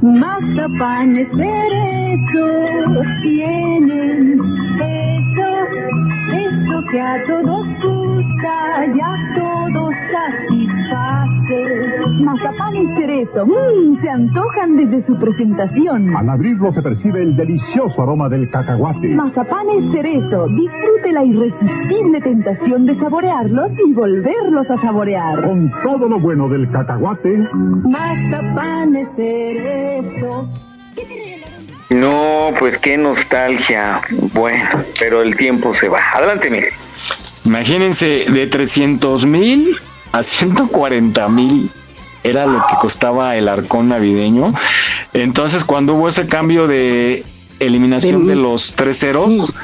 Mazapanes 0.00 1.26
cerezos 1.36 3.06
tienen 3.22 4.38
eso, 4.78 5.50
eso 6.32 6.82
que 6.90 7.00
a 7.00 7.24
todos 7.26 7.66
gusta 7.82 8.86
y 8.94 9.00
a 9.00 9.14
todos 9.34 9.94
satisface. 10.12 11.38
Mazapanes 12.22 12.96
cerezo, 12.96 13.46
mmm, 13.46 14.00
se 14.00 14.08
antojan 14.08 14.76
desde 14.76 15.04
su 15.06 15.18
presentación. 15.18 16.16
Al 16.16 16.28
abrirlo 16.28 16.72
se 16.72 16.82
percibe 16.82 17.22
el 17.22 17.36
delicioso 17.36 18.02
aroma 18.02 18.28
del 18.28 18.48
cacahuate. 18.50 19.08
Mazapanes 19.08 19.90
cerezo, 19.92 20.46
disfrute 20.48 21.12
la 21.12 21.24
irresistible 21.24 22.20
tentación 22.20 22.86
de 22.86 22.94
saborearlos 23.00 23.72
y 23.84 23.92
volverlos 23.94 24.70
a 24.70 24.76
saborear. 24.76 25.42
Con 25.42 25.70
todo 25.82 26.08
lo 26.08 26.20
bueno 26.20 26.48
del 26.48 26.70
cacahuate, 26.70 27.36
Mazapanes 27.54 29.08
cerezo. 29.16 29.77
No, 31.90 32.52
pues 32.58 32.78
qué 32.78 32.98
nostalgia. 32.98 34.00
Bueno, 34.34 34.84
pero 34.98 35.22
el 35.22 35.36
tiempo 35.36 35.74
se 35.74 35.88
va. 35.88 36.00
Adelante, 36.12 36.50
Miguel. 36.50 36.72
Imagínense, 37.44 38.26
de 38.28 38.46
300 38.46 39.24
mil 39.26 39.78
a 40.12 40.22
140 40.22 41.28
mil 41.28 41.70
era 42.22 42.46
lo 42.46 42.64
que 42.66 42.74
costaba 42.80 43.36
el 43.36 43.48
arcón 43.48 43.88
navideño. 43.88 44.52
Entonces, 45.14 45.64
cuando 45.64 45.94
hubo 45.94 46.08
ese 46.08 46.26
cambio 46.26 46.66
de 46.66 47.24
eliminación 47.58 48.26
de 48.26 48.36
los 48.36 48.74
tres 48.76 48.98
ceros, 48.98 49.54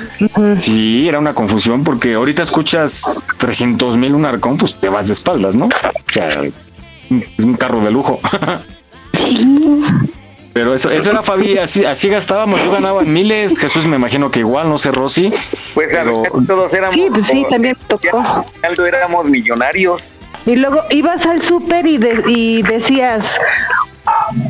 sí, 0.57 1.07
era 1.07 1.19
una 1.19 1.35
confusión 1.35 1.85
porque 1.85 2.15
ahorita 2.15 2.43
escuchas 2.43 3.25
300 3.39 3.97
mil 3.99 4.15
un 4.15 4.25
arcón, 4.25 4.57
pues 4.57 4.77
te 4.77 4.89
vas 4.89 5.09
de 5.09 5.13
espaldas, 5.13 5.57
¿no? 5.57 5.67
O 5.67 6.13
sea, 6.13 6.43
es 7.39 7.45
un 7.45 7.55
carro 7.55 7.81
de 7.81 7.91
lujo. 7.91 8.21
Pero 10.53 10.73
eso, 10.75 10.89
eso 10.91 11.11
era 11.11 11.23
Fabi, 11.23 11.59
así, 11.59 11.85
así 11.85 12.09
gastábamos, 12.09 12.63
yo 12.65 12.71
ganaba 12.71 13.03
en 13.03 13.13
miles, 13.13 13.59
Jesús 13.59 13.87
me 13.87 13.97
imagino 13.97 14.31
que 14.31 14.39
igual, 14.41 14.69
no 14.69 14.79
sé, 14.79 14.93
Rosy. 14.93 15.33
Pues 15.75 15.89
a 15.89 16.05
pero- 16.05 16.23
todos 16.47 16.73
éramos. 16.73 16.95
Sí, 16.95 17.07
pues 17.11 17.27
sí, 17.27 17.45
también 17.51 17.77
tocó. 17.89 18.23
Éramos 18.63 19.25
millonarios. 19.27 20.01
Y 20.47 20.57
luego 20.57 20.83
ibas 20.91 21.27
al 21.27 21.43
súper 21.43 21.87
y, 21.87 21.97
de- 21.99 22.23
y 22.29 22.63
decías 22.63 23.41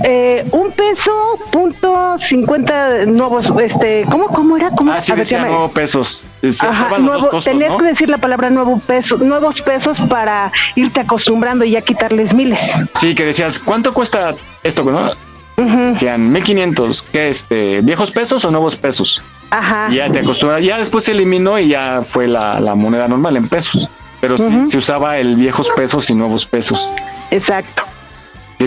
eh, 0.03 0.46
un 0.50 0.70
peso 0.72 1.12
punto 1.50 2.16
cincuenta 2.18 3.05
nuevos, 3.07 3.53
este, 3.61 4.07
¿cómo, 4.11 4.29
cómo 4.29 4.57
era? 4.57 4.70
¿Cómo? 4.70 4.92
Ah, 4.92 5.00
sí, 5.00 5.12
ver, 5.12 5.20
decía 5.20 5.44
nuevo 5.44 5.70
pesos. 5.70 6.27
Se 6.40 6.66
Ajá, 6.66 6.98
nuevo, 6.98 7.20
costos, 7.20 7.44
tenías 7.44 7.70
¿no? 7.70 7.79
que 7.79 7.85
decir 7.85 8.09
la 8.09 8.18
palabra 8.18 8.50
nuevo 8.50 8.79
peso, 8.79 9.18
nuevos 9.18 9.62
pesos 9.62 9.98
para 10.09 10.53
irte 10.74 11.00
acostumbrando 11.00 11.64
y 11.64 11.72
ya 11.72 11.83
quitarles 11.83 12.35
miles. 12.35 12.61
Sí, 12.94 13.14
que 13.14 13.24
decías, 13.24 13.59
¿cuánto 13.59 13.92
cuesta 13.92 14.35
esto, 14.62 14.85
no? 14.85 15.11
Decían 15.57 16.33
1500, 16.33 17.03
¿qué 17.03 17.29
este? 17.29 17.81
¿Viejos 17.83 18.11
pesos 18.11 18.44
o 18.44 18.50
nuevos 18.50 18.74
pesos? 18.74 19.22
Ajá. 19.50 19.87
Y 19.90 19.96
ya 19.96 20.11
te 20.11 20.18
acostumbras, 20.18 20.64
ya 20.64 20.79
después 20.79 21.05
se 21.05 21.12
eliminó 21.12 21.59
y 21.59 21.68
ya 21.68 22.03
fue 22.05 22.27
la, 22.27 22.59
la 22.59 22.74
moneda 22.74 23.07
normal 23.07 23.37
en 23.37 23.48
pesos. 23.48 23.88
Pero 24.20 24.38
sí, 24.38 24.66
se 24.68 24.79
usaba 24.79 25.18
el 25.18 25.37
viejos 25.37 25.68
pesos 25.77 26.09
y 26.11 26.14
nuevos 26.14 26.46
pesos. 26.46 26.90
Exacto. 27.31 27.83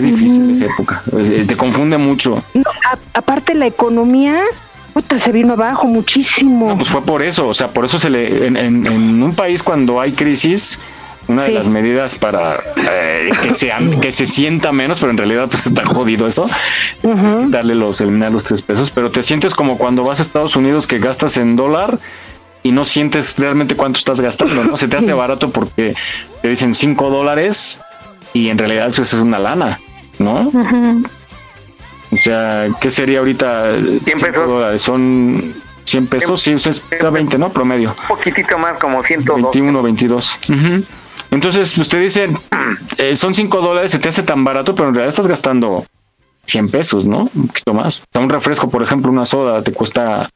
Qué 0.00 0.06
difícil 0.06 0.50
esa 0.50 0.66
época. 0.66 1.02
Te 1.46 1.56
confunde 1.56 1.98
mucho. 1.98 2.42
No, 2.54 2.62
a- 2.90 3.18
aparte 3.18 3.54
la 3.54 3.66
economía, 3.66 4.40
puta, 4.92 5.18
se 5.18 5.32
vino 5.32 5.54
abajo 5.54 5.86
muchísimo. 5.86 6.76
Pues 6.76 6.88
fue 6.88 7.02
por 7.02 7.22
eso, 7.22 7.48
o 7.48 7.54
sea, 7.54 7.68
por 7.72 7.84
eso 7.84 7.98
se 7.98 8.10
le. 8.10 8.46
En, 8.46 8.56
en- 8.56 8.86
en 8.86 9.22
un 9.22 9.34
país 9.34 9.62
cuando 9.62 10.00
hay 10.00 10.12
crisis, 10.12 10.78
una 11.28 11.42
de 11.42 11.50
las 11.52 11.68
medidas 11.68 12.14
para 12.14 12.58
eh, 12.76 13.30
que, 13.42 13.52
se, 13.52 13.70
que 14.00 14.12
se 14.12 14.24
sienta 14.24 14.72
menos, 14.72 14.98
pero 15.00 15.10
en 15.10 15.18
realidad 15.18 15.48
pues 15.50 15.66
está 15.66 15.84
jodido 15.84 16.26
eso, 16.26 16.46
es 17.02 17.50
darle 17.50 17.74
los, 17.74 18.00
eliminar 18.00 18.32
los 18.32 18.44
tres 18.44 18.62
pesos, 18.62 18.90
pero 18.90 19.10
te 19.10 19.22
sientes 19.22 19.54
como 19.54 19.76
cuando 19.76 20.04
vas 20.04 20.20
a 20.20 20.22
Estados 20.22 20.56
Unidos 20.56 20.86
que 20.86 20.98
gastas 20.98 21.36
en 21.36 21.54
dólar 21.54 21.98
y 22.62 22.72
no 22.72 22.84
sientes 22.86 23.38
realmente 23.38 23.76
cuánto 23.76 23.98
estás 23.98 24.20
gastando, 24.22 24.64
¿no? 24.64 24.76
Se 24.78 24.88
te 24.88 24.96
hace 24.96 25.12
barato 25.12 25.50
porque 25.50 25.94
te 26.40 26.48
dicen 26.48 26.74
cinco 26.74 27.10
dólares 27.10 27.82
y 28.32 28.48
en 28.48 28.56
realidad 28.56 28.90
pues 28.96 29.12
es 29.12 29.20
una 29.20 29.38
lana, 29.38 29.78
¿no? 30.18 30.50
O 32.10 32.16
sea, 32.16 32.68
¿qué 32.80 32.90
sería 32.90 33.18
ahorita? 33.18 33.76
100 34.00 34.20
pesos. 34.20 34.48
Dólares? 34.48 34.80
Son 34.80 35.54
100 35.84 36.06
pesos, 36.06 36.40
sí, 36.40 36.52
está 36.52 37.10
20, 37.10 37.38
¿no? 37.38 37.50
Promedio. 37.50 37.94
Un 38.02 38.16
poquitito 38.16 38.58
más, 38.58 38.78
como 38.78 39.02
102. 39.02 39.42
21, 39.42 39.82
22. 39.82 40.38
Entonces, 41.30 41.76
usted 41.76 42.00
dice, 42.00 42.28
eh, 42.98 43.16
son 43.16 43.34
5 43.34 43.60
dólares, 43.60 43.92
se 43.92 43.98
te 43.98 44.08
hace 44.08 44.22
tan 44.22 44.44
barato, 44.44 44.74
pero 44.74 44.88
en 44.88 44.94
realidad 44.94 45.08
estás 45.08 45.26
gastando 45.26 45.84
100 46.44 46.70
pesos, 46.70 47.06
¿no? 47.06 47.30
Un 47.34 47.48
poquito 47.48 47.74
más. 47.74 48.02
O 48.02 48.06
sea, 48.10 48.22
un 48.22 48.30
refresco, 48.30 48.68
por 48.68 48.82
ejemplo, 48.82 49.10
una 49.10 49.24
soda, 49.24 49.62
te 49.62 49.72
cuesta, 49.72 50.28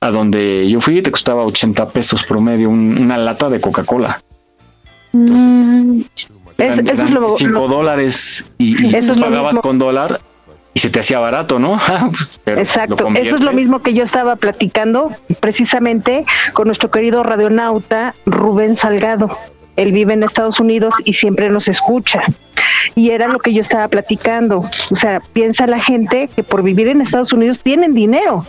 a 0.00 0.10
donde 0.10 0.68
yo 0.68 0.80
fui, 0.80 1.02
te 1.02 1.10
costaba 1.10 1.44
80 1.44 1.88
pesos 1.88 2.24
promedio, 2.24 2.68
una 2.70 3.16
lata 3.16 3.48
de 3.48 3.60
Coca-Cola. 3.60 4.20
Mm, 5.12 6.00
eso 6.58 6.80
es 6.80 7.10
lo 7.10 7.30
5 7.30 7.68
dólares 7.68 8.52
y, 8.58 8.94
eso 8.94 9.14
pagabas 9.14 9.58
con 9.58 9.78
dólar 9.78 10.20
y 10.74 10.80
se 10.80 10.90
te 10.90 11.00
hacía 11.00 11.20
barato, 11.20 11.58
¿no? 11.58 11.78
Pues, 12.44 12.58
Exacto, 12.58 13.08
eso 13.14 13.36
es 13.36 13.42
lo 13.42 13.52
mismo 13.52 13.80
que 13.80 13.94
yo 13.94 14.02
estaba 14.02 14.36
platicando 14.36 15.10
precisamente 15.40 16.24
con 16.52 16.66
nuestro 16.66 16.90
querido 16.90 17.22
radionauta 17.22 18.14
Rubén 18.26 18.76
Salgado. 18.76 19.36
Él 19.76 19.92
vive 19.92 20.12
en 20.12 20.22
Estados 20.22 20.60
Unidos 20.60 20.94
y 21.04 21.14
siempre 21.14 21.48
nos 21.48 21.68
escucha. 21.68 22.22
Y 22.94 23.10
era 23.10 23.28
lo 23.28 23.40
que 23.40 23.52
yo 23.52 23.60
estaba 23.60 23.88
platicando. 23.88 24.68
O 24.90 24.96
sea, 24.96 25.20
piensa 25.20 25.66
la 25.66 25.80
gente 25.80 26.28
que 26.28 26.44
por 26.44 26.62
vivir 26.62 26.88
en 26.88 27.00
Estados 27.00 27.32
Unidos 27.32 27.58
tienen 27.60 27.94
dinero. 27.94 28.44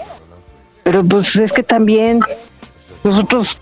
Pero 0.83 1.03
pues 1.03 1.35
es 1.37 1.51
que 1.51 1.63
también 1.63 2.19
nosotros, 3.03 3.59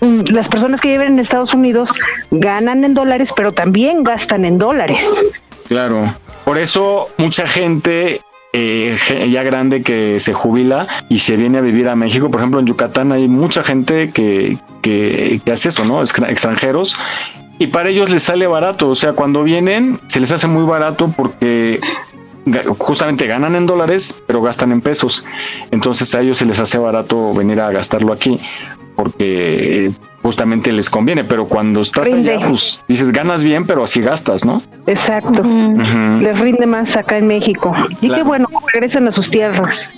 las 0.00 0.48
personas 0.48 0.80
que 0.80 0.88
viven 0.88 1.08
en 1.08 1.18
Estados 1.18 1.54
Unidos 1.54 1.90
ganan 2.30 2.84
en 2.84 2.94
dólares, 2.94 3.32
pero 3.34 3.52
también 3.52 4.02
gastan 4.02 4.44
en 4.44 4.58
dólares. 4.58 5.06
Claro. 5.68 6.12
Por 6.44 6.58
eso 6.58 7.08
mucha 7.18 7.46
gente 7.46 8.20
eh, 8.52 8.96
ya 9.30 9.42
grande 9.42 9.82
que 9.82 10.18
se 10.18 10.32
jubila 10.32 10.88
y 11.08 11.18
se 11.18 11.36
viene 11.36 11.58
a 11.58 11.60
vivir 11.60 11.88
a 11.88 11.96
México. 11.96 12.30
Por 12.30 12.40
ejemplo, 12.40 12.60
en 12.60 12.66
Yucatán 12.66 13.12
hay 13.12 13.28
mucha 13.28 13.62
gente 13.62 14.10
que, 14.10 14.58
que, 14.82 15.40
hace 15.52 15.68
eso, 15.68 15.84
¿no? 15.84 16.02
Extranjeros. 16.02 16.96
Y 17.58 17.68
para 17.68 17.90
ellos 17.90 18.10
les 18.10 18.22
sale 18.22 18.46
barato. 18.46 18.88
O 18.88 18.94
sea, 18.94 19.12
cuando 19.12 19.44
vienen, 19.44 20.00
se 20.06 20.18
les 20.18 20.32
hace 20.32 20.48
muy 20.48 20.64
barato 20.64 21.12
porque 21.14 21.78
justamente 22.78 23.26
ganan 23.26 23.54
en 23.54 23.66
dólares, 23.66 24.20
pero 24.26 24.40
gastan 24.40 24.72
en 24.72 24.80
pesos. 24.80 25.24
Entonces 25.70 26.14
a 26.14 26.20
ellos 26.22 26.38
se 26.38 26.46
les 26.46 26.58
hace 26.58 26.78
barato 26.78 27.34
venir 27.34 27.60
a 27.60 27.70
gastarlo 27.70 28.12
aquí 28.12 28.40
porque 28.96 29.90
justamente 30.22 30.72
les 30.72 30.90
conviene, 30.90 31.24
pero 31.24 31.46
cuando 31.46 31.80
estás 31.80 32.12
allá, 32.12 32.40
pues 32.40 32.82
dices 32.88 33.10
ganas 33.12 33.42
bien, 33.42 33.66
pero 33.66 33.84
así 33.84 34.00
gastas, 34.00 34.44
¿no? 34.44 34.62
Exacto. 34.86 35.42
Les 35.42 36.38
rinde 36.38 36.66
más 36.66 36.96
acá 36.96 37.16
en 37.16 37.26
México. 37.26 37.74
Y 38.00 38.10
qué 38.10 38.22
bueno, 38.22 38.48
regresan 38.72 39.08
a 39.08 39.10
sus 39.10 39.30
tierras. 39.30 39.94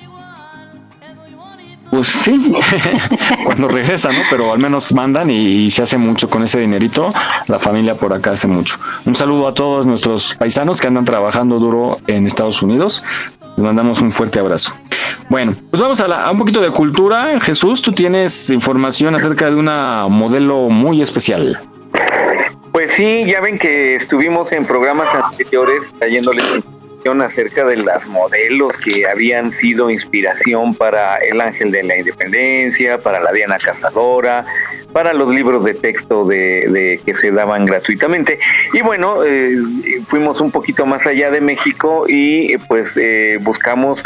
Pues 1.93 2.09
sí, 2.09 2.55
cuando 3.45 3.69
regresan, 3.69 4.15
¿no? 4.15 4.23
Pero 4.31 4.51
al 4.51 4.59
menos 4.59 4.95
mandan 4.95 5.31
y, 5.31 5.71
se 5.71 5.83
hace 5.83 5.99
mucho 5.99 6.31
con 6.31 6.43
ese 6.43 6.59
dinerito. 6.59 7.11
La 7.49 7.59
familia 7.59 7.97
por 7.97 8.15
acá 8.15 8.31
hace 8.31 8.49
mucho. 8.49 8.79
Un 9.05 9.15
saludo 9.15 9.47
a 9.47 9.53
todos 9.53 9.85
nuestros 9.85 10.35
paisanos 10.37 10.81
que 10.81 10.87
andan 10.87 11.05
trabajando 11.05 11.59
duro 11.59 11.99
en 12.07 12.27
Estados 12.27 12.63
Unidos. 12.63 13.05
Les 13.59 13.63
mandamos 13.63 14.01
un 14.01 14.11
fuerte 14.11 14.39
abrazo. 14.39 14.73
Bueno, 15.29 15.55
pues 15.69 15.83
vamos 15.83 16.01
a, 16.01 16.07
a 16.07 16.31
un 16.31 16.39
poquito 16.39 16.63
de 16.63 16.71
cultura. 16.71 17.39
Jesús, 17.41 17.83
tú 17.83 17.93
tienes 17.93 18.49
información 18.49 19.15
acerca 19.15 19.51
de 19.51 19.57
una 19.57 20.07
modelo 20.09 20.71
muy 20.71 21.03
especial. 21.03 21.61
Pues 22.73 22.93
sí, 22.93 23.27
ya 23.27 23.43
ven 23.43 23.59
que 23.59 23.97
estuvimos 23.97 24.51
en 24.53 24.65
programas 24.65 25.09
anteriores 25.15 25.85
trayéndoles 25.99 26.65
acerca 27.23 27.67
de 27.67 27.77
las 27.77 28.07
modelos 28.07 28.77
que 28.77 29.07
habían 29.07 29.53
sido 29.53 29.91
inspiración 29.91 30.75
para 30.75 31.17
el 31.17 31.41
Ángel 31.41 31.71
de 31.71 31.83
la 31.83 31.99
Independencia, 31.99 32.99
para 32.99 33.21
la 33.21 33.33
Diana 33.33 33.59
Cazadora, 33.59 34.45
para 34.93 35.13
los 35.13 35.29
libros 35.29 35.65
de 35.65 35.75
texto 35.75 36.25
de, 36.25 37.01
que 37.05 37.15
se 37.15 37.31
daban 37.33 37.67
gratuitamente. 37.67 38.39
Y 38.73 38.83
bueno, 38.83 39.25
eh, 39.25 39.57
fuimos 40.07 40.41
un 40.41 40.53
poquito 40.53 40.87
más 40.87 41.07
allá 41.07 41.31
de 41.31 41.41
México 41.41 42.05
y 42.09 42.57
pues 42.69 42.97
eh, 42.97 43.39
buscamos 43.41 44.03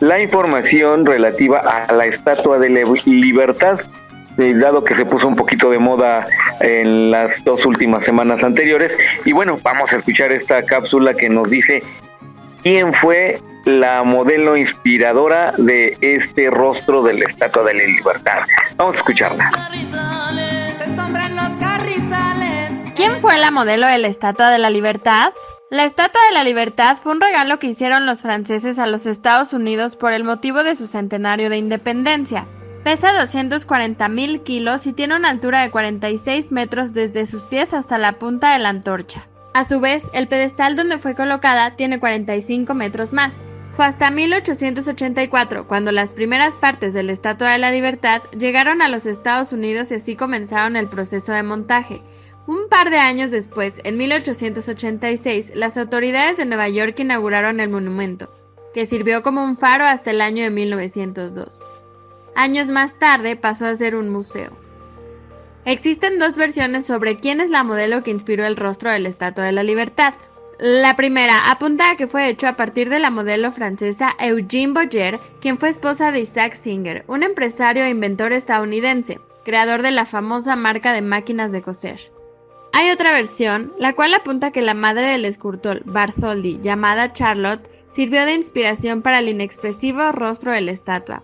la 0.00 0.20
información 0.20 1.04
relativa 1.04 1.58
a 1.58 1.92
la 1.92 2.06
Estatua 2.06 2.58
de 2.58 2.70
la 2.70 2.80
Libertad 3.04 3.80
eh, 4.38 4.54
dado 4.54 4.84
que 4.84 4.94
se 4.94 5.04
puso 5.04 5.26
un 5.26 5.34
poquito 5.34 5.68
de 5.68 5.80
moda 5.80 6.24
en 6.60 7.10
las 7.10 7.42
dos 7.42 7.66
últimas 7.66 8.04
semanas 8.04 8.44
anteriores. 8.44 8.92
Y 9.24 9.32
bueno, 9.32 9.58
vamos 9.64 9.92
a 9.92 9.96
escuchar 9.96 10.30
esta 10.30 10.62
cápsula 10.62 11.12
que 11.14 11.28
nos 11.28 11.50
dice 11.50 11.82
quién 12.62 12.92
fue 12.92 13.40
la 13.64 14.02
modelo 14.02 14.56
inspiradora 14.56 15.52
de 15.58 15.96
este 16.00 16.50
rostro 16.50 17.02
de 17.02 17.14
la 17.14 17.26
Estatua 17.26 17.64
de 17.64 17.74
la 17.74 17.84
Libertad. 17.84 18.38
Vamos 18.76 18.96
a 18.96 18.98
escucharla. 18.98 19.50
¿Quién 22.96 23.12
fue 23.20 23.38
la 23.38 23.50
modelo 23.50 23.86
de 23.86 23.98
la 23.98 24.08
Estatua 24.08 24.50
de 24.50 24.58
la 24.58 24.70
Libertad? 24.70 25.32
La 25.70 25.84
Estatua 25.84 26.20
de 26.28 26.34
la 26.34 26.44
Libertad 26.44 26.96
fue 27.02 27.12
un 27.12 27.20
regalo 27.20 27.58
que 27.58 27.66
hicieron 27.66 28.06
los 28.06 28.22
franceses 28.22 28.78
a 28.78 28.86
los 28.86 29.04
Estados 29.06 29.52
Unidos 29.52 29.96
por 29.96 30.12
el 30.12 30.24
motivo 30.24 30.64
de 30.64 30.74
su 30.76 30.86
centenario 30.86 31.50
de 31.50 31.58
independencia. 31.58 32.46
Pesa 32.84 33.12
240 33.12 34.08
mil 34.08 34.40
kilos 34.42 34.86
y 34.86 34.94
tiene 34.94 35.14
una 35.14 35.28
altura 35.28 35.60
de 35.60 35.70
46 35.70 36.52
metros 36.52 36.94
desde 36.94 37.26
sus 37.26 37.42
pies 37.44 37.74
hasta 37.74 37.98
la 37.98 38.18
punta 38.18 38.54
de 38.54 38.60
la 38.60 38.70
antorcha. 38.70 39.28
A 39.58 39.64
su 39.64 39.80
vez, 39.80 40.04
el 40.12 40.28
pedestal 40.28 40.76
donde 40.76 40.98
fue 40.98 41.16
colocada 41.16 41.74
tiene 41.74 41.98
45 41.98 42.74
metros 42.74 43.12
más. 43.12 43.34
Fue 43.70 43.86
hasta 43.86 44.08
1884 44.08 45.66
cuando 45.66 45.90
las 45.90 46.12
primeras 46.12 46.54
partes 46.54 46.94
de 46.94 47.02
la 47.02 47.10
Estatua 47.10 47.50
de 47.50 47.58
la 47.58 47.72
Libertad 47.72 48.22
llegaron 48.38 48.82
a 48.82 48.88
los 48.88 49.04
Estados 49.04 49.52
Unidos 49.52 49.90
y 49.90 49.96
así 49.96 50.14
comenzaron 50.14 50.76
el 50.76 50.86
proceso 50.86 51.32
de 51.32 51.42
montaje. 51.42 52.02
Un 52.46 52.68
par 52.68 52.90
de 52.90 52.98
años 52.98 53.32
después, 53.32 53.80
en 53.82 53.96
1886, 53.96 55.50
las 55.56 55.76
autoridades 55.76 56.36
de 56.36 56.46
Nueva 56.46 56.68
York 56.68 56.96
inauguraron 57.00 57.58
el 57.58 57.68
monumento, 57.68 58.32
que 58.74 58.86
sirvió 58.86 59.24
como 59.24 59.42
un 59.42 59.56
faro 59.56 59.86
hasta 59.86 60.12
el 60.12 60.20
año 60.20 60.44
de 60.44 60.50
1902. 60.50 61.64
Años 62.36 62.68
más 62.68 62.96
tarde 63.00 63.34
pasó 63.34 63.66
a 63.66 63.74
ser 63.74 63.96
un 63.96 64.08
museo. 64.08 64.67
Existen 65.68 66.18
dos 66.18 66.34
versiones 66.34 66.86
sobre 66.86 67.18
quién 67.18 67.42
es 67.42 67.50
la 67.50 67.62
modelo 67.62 68.02
que 68.02 68.10
inspiró 68.10 68.46
el 68.46 68.56
rostro 68.56 68.90
de 68.90 69.00
la 69.00 69.10
Estatua 69.10 69.44
de 69.44 69.52
la 69.52 69.62
Libertad. 69.62 70.14
La 70.58 70.96
primera 70.96 71.50
apunta 71.50 71.90
a 71.90 71.96
que 71.96 72.06
fue 72.06 72.30
hecho 72.30 72.48
a 72.48 72.54
partir 72.54 72.88
de 72.88 72.98
la 72.98 73.10
modelo 73.10 73.52
francesa 73.52 74.14
Eugene 74.18 74.72
Boyer, 74.72 75.20
quien 75.42 75.58
fue 75.58 75.68
esposa 75.68 76.10
de 76.10 76.20
Isaac 76.20 76.54
Singer, 76.54 77.04
un 77.06 77.22
empresario 77.22 77.84
e 77.84 77.90
inventor 77.90 78.32
estadounidense, 78.32 79.20
creador 79.44 79.82
de 79.82 79.90
la 79.90 80.06
famosa 80.06 80.56
marca 80.56 80.94
de 80.94 81.02
máquinas 81.02 81.52
de 81.52 81.60
coser. 81.60 82.00
Hay 82.72 82.90
otra 82.90 83.12
versión, 83.12 83.74
la 83.78 83.94
cual 83.94 84.14
apunta 84.14 84.46
a 84.46 84.52
que 84.52 84.62
la 84.62 84.72
madre 84.72 85.08
del 85.08 85.26
escultor 85.26 85.82
Bartholdi, 85.84 86.60
llamada 86.62 87.12
Charlotte, 87.12 87.68
sirvió 87.90 88.24
de 88.24 88.32
inspiración 88.32 89.02
para 89.02 89.18
el 89.18 89.28
inexpresivo 89.28 90.12
rostro 90.12 90.50
de 90.50 90.62
la 90.62 90.70
estatua, 90.70 91.22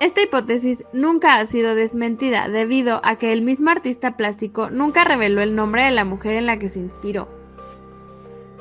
esta 0.00 0.22
hipótesis 0.22 0.84
nunca 0.94 1.36
ha 1.36 1.44
sido 1.44 1.74
desmentida 1.74 2.48
debido 2.48 3.02
a 3.04 3.16
que 3.16 3.32
el 3.32 3.42
mismo 3.42 3.70
artista 3.70 4.16
plástico 4.16 4.70
nunca 4.70 5.04
reveló 5.04 5.42
el 5.42 5.54
nombre 5.54 5.84
de 5.84 5.90
la 5.90 6.06
mujer 6.06 6.36
en 6.36 6.46
la 6.46 6.58
que 6.58 6.70
se 6.70 6.78
inspiró. 6.78 7.28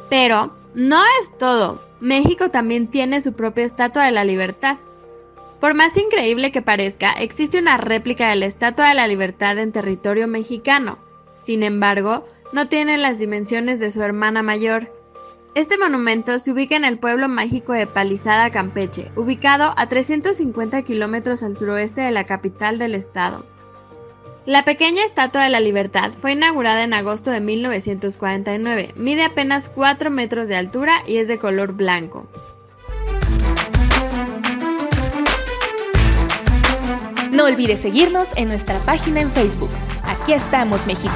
Pero 0.10 0.54
no 0.74 1.02
es 1.22 1.38
todo. 1.38 1.82
México 2.02 2.50
también 2.50 2.88
tiene 2.88 3.22
su 3.22 3.34
propia 3.34 3.64
Estatua 3.64 4.06
de 4.06 4.12
la 4.12 4.26
Libertad. 4.26 4.78
Por 5.62 5.76
más 5.76 5.96
increíble 5.98 6.52
que 6.52 6.62
parezca, 6.62 7.14
existe 7.14 7.60
una 7.60 7.78
réplica 7.78 8.30
de 8.30 8.36
la 8.36 8.46
Estatua 8.46 8.90
de 8.90 8.96
la 8.96 9.08
Libertad 9.08 9.58
en 9.60 9.72
territorio 9.72 10.28
mexicano. 10.28 10.98
Sin 11.38 11.64
embargo, 11.64 12.28
no 12.52 12.68
tiene 12.68 12.98
las 12.98 13.18
dimensiones 13.18 13.80
de 13.80 13.92
su 13.92 14.02
hermana 14.02 14.44
mayor, 14.44 14.92
este 15.56 15.78
monumento 15.78 16.38
se 16.40 16.52
ubica 16.52 16.76
en 16.76 16.86
el 16.86 17.00
pueblo 17.00 17.28
mágico 17.28 17.74
de 17.74 17.88
Palizada, 17.88 18.52
Campeche, 18.52 19.12
ubicado 19.16 19.74
a 19.78 19.88
350 19.88 20.84
kilómetros 20.84 21.42
al 21.42 21.58
suroeste 21.58 22.02
de 22.02 22.12
la 22.12 22.26
capital 22.26 22.78
del 22.78 22.96
estado. 22.96 23.46
La 24.46 24.64
pequeña 24.64 25.04
Estatua 25.04 25.44
de 25.44 25.50
la 25.50 25.60
Libertad 25.60 26.12
fue 26.22 26.34
inaugurada 26.34 26.84
en 26.84 26.94
agosto 26.94 27.32
de 27.32 27.40
1949, 27.40 28.94
mide 28.96 29.24
apenas 29.24 29.70
4 29.70 30.10
metros 30.12 30.48
de 30.48 30.56
altura 30.56 31.04
y 31.06 31.18
es 31.18 31.28
de 31.28 31.40
color 31.40 31.74
blanco. 31.74 32.28
No 37.32 37.46
olvides 37.46 37.80
seguirnos 37.80 38.30
en 38.36 38.50
nuestra 38.50 38.80
página 38.80 39.22
en 39.22 39.32
Facebook. 39.32 39.70
Aquí 40.04 40.34
estamos, 40.34 40.88
México. 40.88 41.16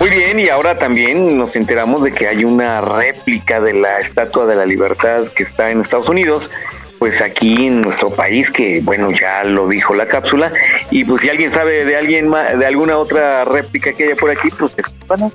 Muy 0.00 0.10
bien, 0.10 0.38
y 0.40 0.48
ahora 0.48 0.76
también 0.76 1.36
nos 1.38 1.54
enteramos 1.54 2.02
de 2.02 2.12
que 2.12 2.26
hay 2.26 2.44
una 2.44 2.80
réplica 2.80 3.60
de 3.60 3.74
la 3.74 3.98
Estatua 4.00 4.46
de 4.46 4.56
la 4.56 4.66
Libertad 4.66 5.26
que 5.34 5.44
está 5.44 5.70
en 5.70 5.80
Estados 5.80 6.08
Unidos, 6.08 6.50
pues 6.98 7.20
aquí 7.20 7.66
en 7.66 7.82
nuestro 7.82 8.10
país, 8.10 8.50
que 8.50 8.80
bueno, 8.82 9.10
ya 9.10 9.44
lo 9.44 9.68
dijo 9.68 9.94
la 9.94 10.06
cápsula, 10.06 10.52
y 10.90 11.04
pues 11.04 11.22
si 11.22 11.28
alguien 11.28 11.50
sabe 11.50 11.84
de 11.84 11.96
alguien 11.96 12.30
de 12.30 12.66
alguna 12.66 12.96
otra 12.96 13.44
réplica 13.44 13.92
que 13.92 14.04
haya 14.04 14.16
por 14.16 14.30
aquí, 14.30 14.48
pues 14.58 14.74
van 15.06 15.30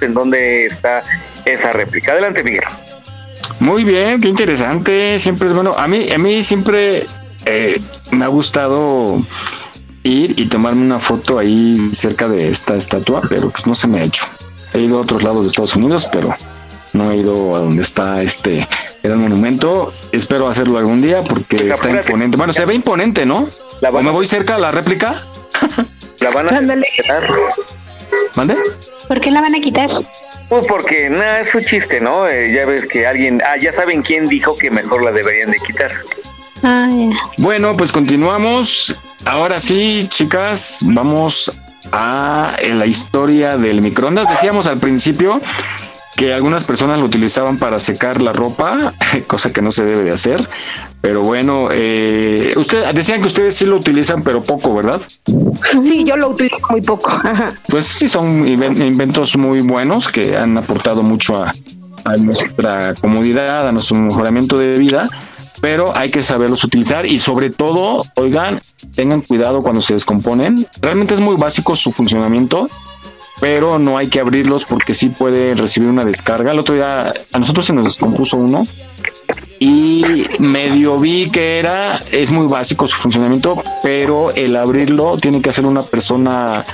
en 0.00 0.14
dónde 0.14 0.66
está 0.66 1.02
esa 1.44 1.72
réplica. 1.72 2.12
Adelante, 2.12 2.42
Miguel. 2.42 2.64
Muy 3.58 3.84
bien, 3.84 4.20
qué 4.20 4.28
interesante. 4.28 5.18
Siempre 5.18 5.48
es 5.48 5.52
bueno. 5.52 5.74
A 5.76 5.86
mí, 5.86 6.10
a 6.10 6.18
mí 6.18 6.42
siempre 6.42 7.06
eh, 7.44 7.80
me 8.10 8.24
ha 8.24 8.28
gustado 8.28 9.22
ir 10.02 10.38
y 10.38 10.46
tomarme 10.46 10.82
una 10.82 10.98
foto 10.98 11.38
ahí 11.38 11.78
cerca 11.92 12.28
de 12.28 12.48
esta 12.48 12.76
estatua, 12.76 13.22
pero 13.28 13.50
pues 13.50 13.66
no 13.66 13.74
se 13.74 13.86
me 13.86 14.00
ha 14.00 14.04
hecho. 14.04 14.26
He 14.72 14.80
ido 14.80 14.98
a 14.98 15.00
otros 15.02 15.22
lados 15.22 15.42
de 15.42 15.48
Estados 15.48 15.76
Unidos, 15.76 16.08
pero 16.10 16.34
no 16.92 17.10
he 17.10 17.18
ido 17.18 17.56
a 17.56 17.60
donde 17.60 17.82
está 17.82 18.22
este 18.22 18.66
gran 19.02 19.20
monumento. 19.20 19.92
Espero 20.12 20.48
hacerlo 20.48 20.78
algún 20.78 21.02
día 21.02 21.22
porque 21.22 21.56
está 21.56 21.90
imponente. 21.90 22.36
Bueno, 22.36 22.52
se 22.52 22.64
ve 22.64 22.74
imponente, 22.74 23.26
¿no? 23.26 23.48
¿O 23.82 24.02
me 24.02 24.10
voy 24.10 24.26
cerca 24.26 24.56
a 24.56 24.58
la 24.58 24.70
réplica? 24.70 25.22
La 26.20 26.30
van 26.30 26.52
a 26.52 26.82
quitar. 26.94 27.22
¿Mande? 28.34 28.56
¿Por 29.08 29.20
qué 29.20 29.30
la 29.30 29.40
van 29.40 29.54
a 29.54 29.60
quitar? 29.60 29.90
Pues 30.48 30.66
porque 30.66 31.08
nada, 31.08 31.40
es 31.40 31.54
un 31.54 31.64
chiste, 31.64 32.00
¿no? 32.00 32.28
Eh, 32.28 32.52
ya 32.52 32.66
ves 32.66 32.86
que 32.88 33.06
alguien, 33.06 33.40
ah, 33.46 33.56
ya 33.56 33.72
saben 33.72 34.02
quién 34.02 34.28
dijo 34.28 34.56
que 34.56 34.70
mejor 34.70 35.02
la 35.02 35.12
deberían 35.12 35.50
de 35.50 35.58
quitar. 35.58 35.92
Ah, 36.62 36.88
bueno, 37.38 37.76
pues 37.76 37.92
continuamos. 37.92 38.94
Ahora 39.24 39.60
sí, 39.60 40.06
chicas, 40.08 40.80
vamos 40.82 41.52
a 41.92 42.54
la 42.74 42.86
historia 42.86 43.56
del 43.56 43.80
microondas. 43.82 44.28
Decíamos 44.28 44.66
al 44.66 44.78
principio 44.78 45.40
que 46.16 46.34
algunas 46.34 46.64
personas 46.64 46.98
lo 46.98 47.06
utilizaban 47.06 47.58
para 47.58 47.78
secar 47.78 48.20
la 48.20 48.32
ropa, 48.32 48.92
cosa 49.26 49.52
que 49.52 49.62
no 49.62 49.70
se 49.70 49.84
debe 49.84 50.04
de 50.04 50.12
hacer. 50.12 50.46
Pero 51.00 51.22
bueno, 51.22 51.68
eh, 51.72 52.52
usted, 52.56 52.84
decían 52.92 53.22
que 53.22 53.28
ustedes 53.28 53.54
sí 53.54 53.64
lo 53.64 53.76
utilizan, 53.76 54.22
pero 54.22 54.42
poco, 54.42 54.74
¿verdad? 54.74 55.00
Sí, 55.82 56.04
yo 56.04 56.16
lo 56.16 56.28
utilizo 56.28 56.58
muy 56.68 56.82
poco. 56.82 57.16
Pues 57.68 57.86
sí, 57.86 58.08
son 58.08 58.46
inventos 58.46 59.36
muy 59.36 59.60
buenos 59.60 60.08
que 60.08 60.36
han 60.36 60.58
aportado 60.58 61.02
mucho 61.02 61.42
a, 61.42 61.54
a 62.04 62.16
nuestra 62.16 62.94
comodidad, 62.96 63.66
a 63.66 63.72
nuestro 63.72 63.96
mejoramiento 63.96 64.58
de 64.58 64.76
vida 64.76 65.08
pero 65.60 65.96
hay 65.96 66.10
que 66.10 66.22
saberlos 66.22 66.64
utilizar 66.64 67.06
y 67.06 67.18
sobre 67.18 67.50
todo, 67.50 68.04
oigan, 68.16 68.60
tengan 68.94 69.20
cuidado 69.20 69.62
cuando 69.62 69.80
se 69.80 69.94
descomponen. 69.94 70.66
Realmente 70.80 71.14
es 71.14 71.20
muy 71.20 71.36
básico 71.36 71.76
su 71.76 71.92
funcionamiento, 71.92 72.68
pero 73.40 73.78
no 73.78 73.98
hay 73.98 74.08
que 74.08 74.20
abrirlos 74.20 74.64
porque 74.64 74.94
sí 74.94 75.08
puede 75.08 75.54
recibir 75.54 75.88
una 75.88 76.04
descarga. 76.04 76.52
El 76.52 76.58
otro 76.58 76.74
día 76.74 77.12
a 77.32 77.38
nosotros 77.38 77.66
se 77.66 77.72
nos 77.72 77.84
descompuso 77.84 78.36
uno 78.36 78.66
y 79.58 80.26
medio 80.38 80.98
vi 80.98 81.30
que 81.30 81.58
era, 81.58 82.02
es 82.10 82.30
muy 82.30 82.46
básico 82.46 82.88
su 82.88 82.96
funcionamiento, 82.96 83.62
pero 83.82 84.32
el 84.32 84.56
abrirlo 84.56 85.18
tiene 85.18 85.42
que 85.42 85.50
hacer 85.50 85.66
una 85.66 85.82
persona 85.82 86.64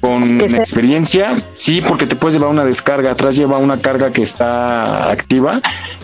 con 0.00 0.40
experiencia, 0.40 1.34
sí, 1.54 1.80
porque 1.80 2.06
te 2.06 2.16
puedes 2.16 2.34
llevar 2.34 2.50
una 2.50 2.64
descarga, 2.64 3.12
atrás 3.12 3.36
lleva 3.36 3.58
una 3.58 3.78
carga 3.78 4.10
que 4.10 4.22
está 4.22 5.12
activa, 5.12 5.60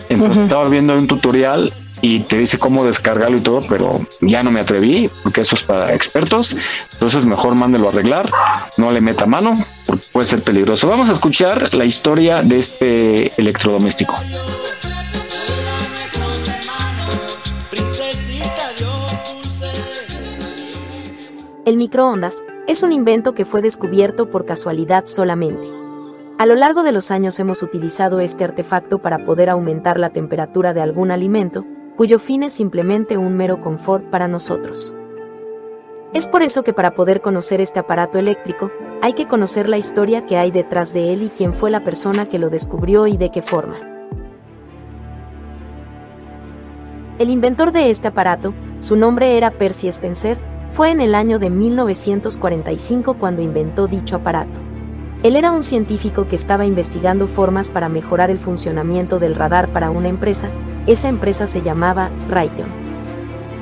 entonces 0.07 0.43
estaba 0.43 0.69
viendo 0.69 0.97
un 0.97 1.07
tutorial 1.07 1.73
y 2.01 2.21
te 2.21 2.37
dice 2.37 2.57
cómo 2.57 2.85
descargarlo 2.85 3.37
y 3.37 3.41
todo, 3.41 3.61
pero 3.67 3.99
ya 4.21 4.43
no 4.43 4.51
me 4.51 4.59
atreví 4.59 5.09
porque 5.23 5.41
eso 5.41 5.55
es 5.55 5.63
para 5.63 5.93
expertos. 5.93 6.55
Entonces 6.93 7.25
mejor 7.25 7.55
mándelo 7.55 7.87
a 7.87 7.91
arreglar, 7.91 8.29
no 8.77 8.91
le 8.91 9.01
meta 9.01 9.25
mano 9.25 9.57
porque 9.85 10.05
puede 10.11 10.27
ser 10.27 10.41
peligroso. 10.41 10.87
Vamos 10.87 11.09
a 11.09 11.13
escuchar 11.13 11.73
la 11.73 11.85
historia 11.85 12.41
de 12.41 12.59
este 12.59 13.39
electrodoméstico. 13.39 14.15
El 21.65 21.77
microondas 21.77 22.43
es 22.67 22.81
un 22.81 22.91
invento 22.91 23.33
que 23.33 23.45
fue 23.45 23.61
descubierto 23.61 24.31
por 24.31 24.45
casualidad 24.45 25.05
solamente. 25.05 25.67
A 26.39 26.45
lo 26.45 26.55
largo 26.55 26.83
de 26.83 26.91
los 26.91 27.11
años 27.11 27.37
hemos 27.39 27.61
utilizado 27.61 28.21
este 28.21 28.43
artefacto 28.43 28.99
para 28.99 29.25
poder 29.25 29.49
aumentar 29.49 29.99
la 29.99 30.09
temperatura 30.09 30.73
de 30.73 30.81
algún 30.81 31.11
alimento 31.11 31.65
cuyo 31.99 32.17
fin 32.17 32.43
es 32.43 32.53
simplemente 32.53 33.17
un 33.17 33.35
mero 33.35 33.59
confort 33.59 34.05
para 34.05 34.29
nosotros. 34.29 34.95
Es 36.13 36.29
por 36.29 36.43
eso 36.43 36.63
que 36.63 36.71
para 36.71 36.95
poder 36.95 37.19
conocer 37.19 37.59
este 37.59 37.77
aparato 37.77 38.17
eléctrico, 38.17 38.71
hay 39.01 39.11
que 39.11 39.27
conocer 39.27 39.67
la 39.67 39.77
historia 39.77 40.25
que 40.25 40.37
hay 40.37 40.49
detrás 40.49 40.93
de 40.93 41.11
él 41.11 41.23
y 41.23 41.29
quién 41.29 41.53
fue 41.53 41.69
la 41.71 41.83
persona 41.83 42.29
que 42.29 42.39
lo 42.39 42.49
descubrió 42.49 43.05
y 43.07 43.17
de 43.17 43.31
qué 43.31 43.41
forma. 43.41 43.75
El 47.17 47.29
inventor 47.29 47.73
de 47.73 47.89
este 47.89 48.07
aparato, 48.07 48.53
su 48.79 48.95
nombre 48.95 49.35
era 49.35 49.51
Percy 49.51 49.89
Spencer, 49.89 50.39
fue 50.69 50.91
en 50.91 51.01
el 51.01 51.13
año 51.13 51.37
de 51.37 51.49
1945 51.49 53.15
cuando 53.15 53.41
inventó 53.41 53.87
dicho 53.87 54.15
aparato. 54.15 54.57
Él 55.21 55.35
era 55.35 55.51
un 55.51 55.63
científico 55.63 56.29
que 56.29 56.37
estaba 56.37 56.65
investigando 56.65 57.27
formas 57.27 57.69
para 57.69 57.89
mejorar 57.89 58.29
el 58.29 58.37
funcionamiento 58.37 59.19
del 59.19 59.35
radar 59.35 59.73
para 59.73 59.89
una 59.89 60.07
empresa, 60.07 60.49
esa 60.91 61.07
empresa 61.07 61.45
se 61.45 61.61
llamaba 61.61 62.09
Raytheon. 62.27 62.89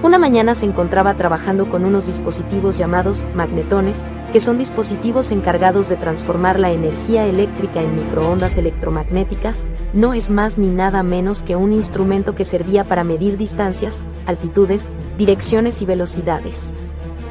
Una 0.01 0.17
mañana 0.17 0.55
se 0.55 0.65
encontraba 0.65 1.15
trabajando 1.15 1.67
con 1.69 1.83
unos 1.83 2.07
dispositivos 2.07 2.77
llamados 2.77 3.25
magnetones, 3.35 4.05
que 4.31 4.39
son 4.39 4.57
dispositivos 4.57 5.31
encargados 5.31 5.89
de 5.89 5.97
transformar 5.97 6.57
la 6.57 6.71
energía 6.71 7.25
eléctrica 7.25 7.81
en 7.81 7.97
microondas 7.97 8.57
electromagnéticas, 8.57 9.65
no 9.93 10.13
es 10.13 10.29
más 10.29 10.57
ni 10.57 10.69
nada 10.69 11.03
menos 11.03 11.43
que 11.43 11.57
un 11.57 11.73
instrumento 11.73 12.33
que 12.33 12.45
servía 12.45 12.87
para 12.87 13.03
medir 13.03 13.35
distancias, 13.35 14.05
altitudes, 14.25 14.89
direcciones 15.17 15.81
y 15.81 15.85
velocidades. 15.85 16.71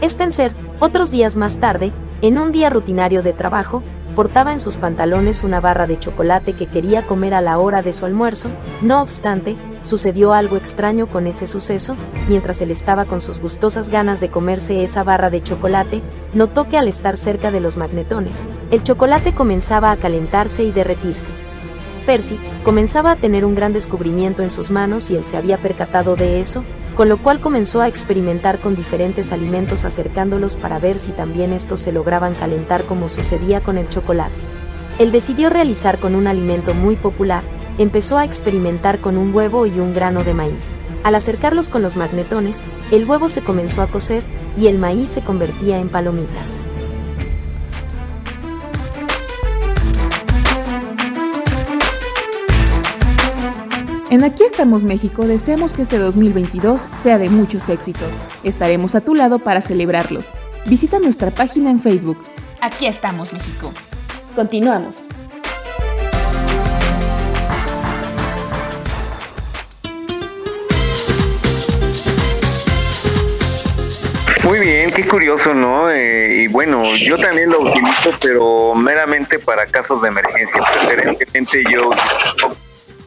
Spencer, 0.02 0.52
otros 0.78 1.10
días 1.10 1.38
más 1.38 1.56
tarde, 1.56 1.92
en 2.20 2.36
un 2.38 2.52
día 2.52 2.68
rutinario 2.68 3.22
de 3.22 3.32
trabajo, 3.32 3.82
portaba 4.16 4.50
en 4.50 4.58
sus 4.58 4.78
pantalones 4.78 5.44
una 5.44 5.60
barra 5.60 5.86
de 5.86 5.98
chocolate 5.98 6.54
que 6.54 6.66
quería 6.66 7.06
comer 7.06 7.34
a 7.34 7.42
la 7.42 7.58
hora 7.58 7.82
de 7.82 7.92
su 7.92 8.06
almuerzo, 8.06 8.48
no 8.80 9.02
obstante, 9.02 9.56
sucedió 9.82 10.32
algo 10.32 10.56
extraño 10.56 11.06
con 11.06 11.26
ese 11.26 11.46
suceso, 11.46 11.96
mientras 12.26 12.62
él 12.62 12.70
estaba 12.70 13.04
con 13.04 13.20
sus 13.20 13.40
gustosas 13.40 13.90
ganas 13.90 14.20
de 14.20 14.30
comerse 14.30 14.82
esa 14.82 15.04
barra 15.04 15.28
de 15.28 15.42
chocolate, 15.42 16.02
notó 16.32 16.66
que 16.66 16.78
al 16.78 16.88
estar 16.88 17.16
cerca 17.16 17.50
de 17.50 17.60
los 17.60 17.76
magnetones, 17.76 18.48
el 18.70 18.82
chocolate 18.82 19.34
comenzaba 19.34 19.90
a 19.90 19.98
calentarse 19.98 20.64
y 20.64 20.72
derretirse. 20.72 21.30
Percy 22.06 22.38
comenzaba 22.64 23.10
a 23.10 23.16
tener 23.16 23.44
un 23.44 23.54
gran 23.54 23.74
descubrimiento 23.74 24.42
en 24.42 24.48
sus 24.50 24.70
manos 24.70 25.10
y 25.10 25.16
él 25.16 25.24
se 25.24 25.36
había 25.36 25.58
percatado 25.58 26.16
de 26.16 26.40
eso, 26.40 26.64
con 26.96 27.10
lo 27.10 27.18
cual 27.18 27.40
comenzó 27.40 27.82
a 27.82 27.88
experimentar 27.88 28.58
con 28.58 28.74
diferentes 28.74 29.30
alimentos 29.30 29.84
acercándolos 29.84 30.56
para 30.56 30.78
ver 30.78 30.96
si 30.96 31.12
también 31.12 31.52
estos 31.52 31.80
se 31.80 31.92
lograban 31.92 32.34
calentar 32.34 32.86
como 32.86 33.10
sucedía 33.10 33.60
con 33.60 33.76
el 33.76 33.86
chocolate. 33.88 34.34
Él 34.98 35.12
decidió 35.12 35.50
realizar 35.50 35.98
con 35.98 36.14
un 36.14 36.26
alimento 36.26 36.72
muy 36.72 36.96
popular, 36.96 37.44
empezó 37.76 38.16
a 38.16 38.24
experimentar 38.24 38.98
con 38.98 39.18
un 39.18 39.34
huevo 39.34 39.66
y 39.66 39.78
un 39.78 39.92
grano 39.92 40.24
de 40.24 40.32
maíz. 40.32 40.80
Al 41.04 41.14
acercarlos 41.14 41.68
con 41.68 41.82
los 41.82 41.96
magnetones, 41.96 42.64
el 42.90 43.04
huevo 43.04 43.28
se 43.28 43.42
comenzó 43.42 43.82
a 43.82 43.88
cocer 43.88 44.24
y 44.56 44.68
el 44.68 44.78
maíz 44.78 45.10
se 45.10 45.20
convertía 45.20 45.78
en 45.78 45.90
palomitas. 45.90 46.64
En 54.16 54.24
Aquí 54.24 54.44
estamos 54.44 54.82
México 54.82 55.26
deseamos 55.26 55.74
que 55.74 55.82
este 55.82 55.98
2022 55.98 56.80
sea 57.02 57.18
de 57.18 57.28
muchos 57.28 57.68
éxitos. 57.68 58.14
Estaremos 58.44 58.94
a 58.94 59.02
tu 59.02 59.14
lado 59.14 59.38
para 59.38 59.60
celebrarlos. 59.60 60.30
Visita 60.64 60.98
nuestra 60.98 61.30
página 61.30 61.70
en 61.70 61.80
Facebook. 61.80 62.16
Aquí 62.62 62.86
estamos 62.86 63.34
México. 63.34 63.74
Continuamos. 64.34 65.10
Muy 74.44 74.60
bien, 74.60 74.92
qué 74.92 75.06
curioso, 75.06 75.52
¿no? 75.52 75.90
Eh, 75.90 76.44
y 76.44 76.46
bueno, 76.46 76.82
yo 76.94 77.18
también 77.18 77.50
lo 77.50 77.60
utilizo, 77.60 78.12
pero 78.22 78.74
meramente 78.74 79.38
para 79.38 79.66
casos 79.66 80.00
de 80.00 80.08
emergencia. 80.08 80.62
Preferentemente 80.72 81.62
yo 81.70 81.90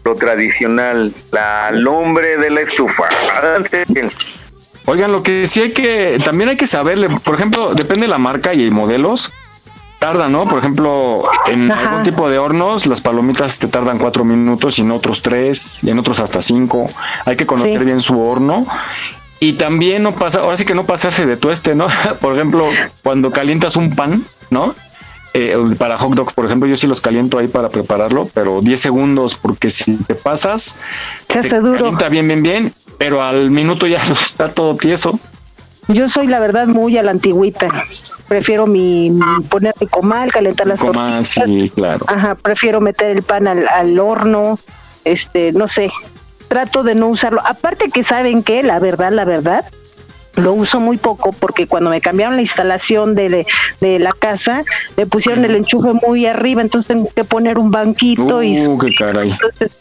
lo 0.04 0.16
tradicional, 0.16 1.14
la 1.32 1.72
lumbre 1.72 2.38
de 2.38 2.50
la 2.50 2.62
estufa. 2.62 3.06
Oigan, 4.86 5.12
lo 5.12 5.22
que 5.22 5.46
sí 5.46 5.62
hay 5.62 5.72
que, 5.72 6.20
también 6.24 6.50
hay 6.50 6.58
que 6.58 6.68
saberle, 6.68 7.10
por 7.24 7.36
ejemplo, 7.36 7.74
depende 7.76 8.04
de 8.04 8.08
la 8.08 8.18
marca 8.18 8.54
y 8.54 8.72
modelos, 8.72 9.32
tarda, 10.00 10.30
¿no? 10.30 10.46
Por 10.46 10.60
ejemplo, 10.60 11.30
en 11.46 11.72
algún 11.72 12.04
tipo 12.04 12.30
de 12.30 12.40
hornos, 12.40 12.88
las 12.88 13.02
palomitas 13.02 13.60
te 13.60 13.68
tardan 13.68 14.00
cuatro 14.00 14.24
minutos 14.24 14.80
y 14.80 14.82
en 14.82 14.92
otros 14.92 15.22
tres, 15.22 15.84
y 15.84 15.92
en 15.92 16.00
otros 16.00 16.20
hasta 16.20 16.42
cinco. 16.42 16.90
Hay 17.26 17.36
que 17.36 17.46
conocer 17.46 17.86
bien 17.86 18.02
su 18.02 18.20
horno. 18.20 18.66
Y 19.42 19.54
también 19.54 20.04
no 20.04 20.16
pasa, 20.16 20.40
ahora 20.40 20.58
sí 20.58 20.66
que 20.66 20.76
no 20.76 20.86
pasarse 20.86 21.26
de 21.26 21.38
tueste, 21.38 21.76
¿no? 21.76 21.88
Por 22.22 22.36
ejemplo, 22.36 22.68
cuando 23.04 23.32
calientas 23.32 23.76
un 23.76 23.96
pan, 23.96 24.24
¿no? 24.50 24.74
Eh, 25.34 25.56
para 25.78 25.98
hot 25.98 26.14
dogs, 26.14 26.34
por 26.34 26.46
ejemplo, 26.46 26.68
yo 26.68 26.76
sí 26.76 26.88
los 26.88 27.02
caliento 27.02 27.38
ahí 27.38 27.48
para 27.48 27.70
prepararlo, 27.70 28.30
pero 28.34 28.62
10 28.62 28.80
segundos, 28.80 29.36
porque 29.36 29.70
si 29.70 29.98
te 29.98 30.16
pasas, 30.16 30.78
Se 31.28 31.34
te 31.34 31.40
hace 31.40 31.60
duro. 31.60 31.78
calienta 31.78 32.10
bien, 32.10 32.28
bien, 32.28 32.44
bien, 32.44 32.74
pero 32.98 33.22
al 33.22 33.52
minuto 33.52 33.88
ya 33.88 34.02
está 34.12 34.50
todo 34.50 34.76
tieso. 34.76 35.20
Yo 35.88 36.08
soy 36.08 36.28
la 36.28 36.40
verdad 36.40 36.68
muy 36.68 36.98
a 37.00 37.04
la 37.04 37.12
antigüita. 37.12 37.68
Prefiero 38.28 38.68
mi, 38.68 39.12
poner 39.50 39.74
mi 39.82 39.88
comal, 39.88 40.32
calentar 40.32 40.68
las 40.68 40.80
Comal, 40.80 41.26
sí, 41.26 41.72
claro. 41.74 42.06
Ajá, 42.08 42.36
prefiero 42.36 42.80
meter 42.80 43.10
el 43.10 43.24
pan 43.24 43.48
al, 43.48 43.68
al 43.68 43.98
horno, 43.98 44.60
este, 45.04 45.52
no 45.52 45.68
sé, 45.68 45.90
trato 46.48 46.84
de 46.84 46.94
no 46.94 47.08
usarlo. 47.08 47.42
Aparte 47.44 47.90
que 47.90 48.04
saben 48.04 48.44
que, 48.44 48.62
la 48.62 48.78
verdad, 48.78 49.12
la 49.12 49.26
verdad, 49.26 49.66
lo 50.40 50.54
uso 50.54 50.80
muy 50.80 50.98
poco 50.98 51.32
porque 51.32 51.68
cuando 51.68 51.90
me 51.90 52.02
cambiaron 52.02 52.36
la 52.36 52.42
instalación 52.42 53.16
de, 53.16 53.46
de 53.82 54.00
la 54.00 54.14
casa, 54.14 54.64
me 54.98 55.06
pusieron 55.06 55.46
el 55.46 55.56
enchufe 55.56 55.94
muy 55.94 56.26
arriba, 56.26 56.62
entonces 56.62 56.88
tengo 56.88 57.10
que 57.14 57.24
poner 57.24 57.58
un 57.58 57.72
banquito 57.72 58.44
y... 58.44 58.66
Uh, 58.66 58.78
qué 58.78 58.94
caray. 58.96 59.32
Entonces, 59.32 59.72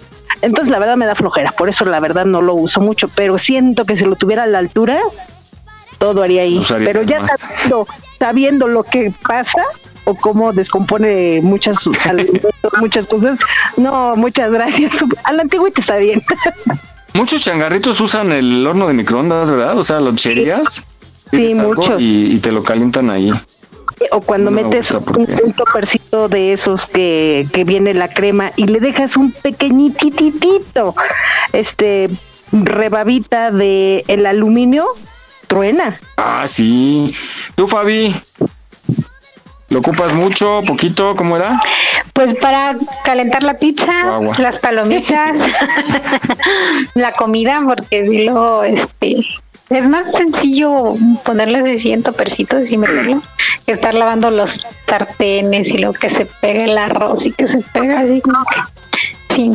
entonces 0.42 0.70
la 0.70 0.78
verdad 0.78 0.96
me 0.96 1.06
da 1.06 1.14
flojera, 1.14 1.52
por 1.52 1.68
eso 1.68 1.84
la 1.84 2.00
verdad 2.00 2.24
no 2.24 2.42
lo 2.42 2.54
uso 2.54 2.80
mucho, 2.80 3.09
pero 3.09 3.38
siento 3.38 3.84
que 3.84 3.96
si 3.96 4.04
lo 4.04 4.16
tuviera 4.16 4.44
a 4.44 4.46
la 4.46 4.59
altura, 4.59 5.00
todo 5.98 6.22
haría 6.22 6.42
ahí. 6.42 6.61
Pero 6.68 7.02
ya 7.02 7.26
sabiendo, 7.26 7.86
sabiendo 8.18 8.68
lo 8.68 8.84
que 8.84 9.12
pasa 9.26 9.62
o 10.04 10.14
cómo 10.14 10.52
descompone 10.52 11.40
muchas 11.42 11.78
muchas 12.80 13.06
cosas, 13.06 13.38
no, 13.76 14.14
muchas 14.16 14.52
gracias. 14.52 15.04
A 15.24 15.32
la 15.32 15.42
antigüita 15.42 15.80
está 15.80 15.96
bien. 15.96 16.22
Muchos 17.14 17.42
changarritos 17.42 18.00
usan 18.00 18.32
el 18.32 18.66
horno 18.66 18.86
de 18.86 18.94
microondas, 18.94 19.50
¿verdad? 19.50 19.78
O 19.78 19.82
sea, 19.82 20.00
loncherías. 20.00 20.84
Sí, 21.30 21.54
muchos. 21.54 22.00
Y, 22.00 22.34
y 22.34 22.38
te 22.38 22.52
lo 22.52 22.62
calientan 22.62 23.11
ahí. 23.11 23.32
O 24.12 24.20
cuando 24.20 24.50
No 24.50 24.56
me 24.56 24.64
metes 24.64 24.92
un 24.92 25.52
topercito 25.52 26.28
de 26.28 26.52
esos 26.52 26.86
que, 26.86 27.48
que 27.52 27.64
viene 27.64 27.94
la 27.94 28.09
crema 28.09 28.52
y 28.56 28.66
le 28.66 28.80
dejas 28.80 29.16
un 29.16 29.32
pequeñititito, 29.32 30.94
este, 31.52 32.09
rebabita 32.52 33.50
de 33.50 34.04
el 34.06 34.26
aluminio, 34.26 34.86
truena. 35.48 35.98
Ah, 36.16 36.44
sí. 36.46 37.12
Tú, 37.56 37.66
Fabi, 37.66 38.14
¿lo 39.69 39.81
ocupas 39.81 40.12
mucho, 40.14 40.62
poquito? 40.66 41.14
¿Cómo 41.16 41.37
era? 41.37 41.61
Pues 42.12 42.35
para 42.35 42.77
calentar 43.05 43.43
la 43.43 43.55
pizza, 43.55 44.14
Agua. 44.14 44.35
las 44.39 44.59
palomitas, 44.59 45.41
la 46.95 47.12
comida, 47.12 47.62
porque 47.64 48.05
si 48.05 48.25
lo, 48.25 48.64
este, 48.64 49.16
es 49.71 49.89
más 49.89 50.12
sencillo 50.12 50.95
ponerles 51.25 51.79
así 51.79 51.93
en 51.93 52.03
topercitos 52.03 52.71
y 52.73 52.79
meterlo 52.79 53.23
que 53.66 53.73
estar 53.73 53.95
lavando 53.95 54.31
los 54.31 54.66
sartenes 54.87 55.75
y 55.75 55.79
lo 55.79 55.93
que 55.93 56.09
se 56.09 56.27
pega 56.27 56.64
el 56.64 56.79
arroz 56.79 57.27
y 57.27 57.33
que 57.33 57.47
se 57.47 57.59
pega 57.59 58.01
así 58.01 58.21
como 58.23 58.45
que, 58.47 59.35
sí. 59.35 59.53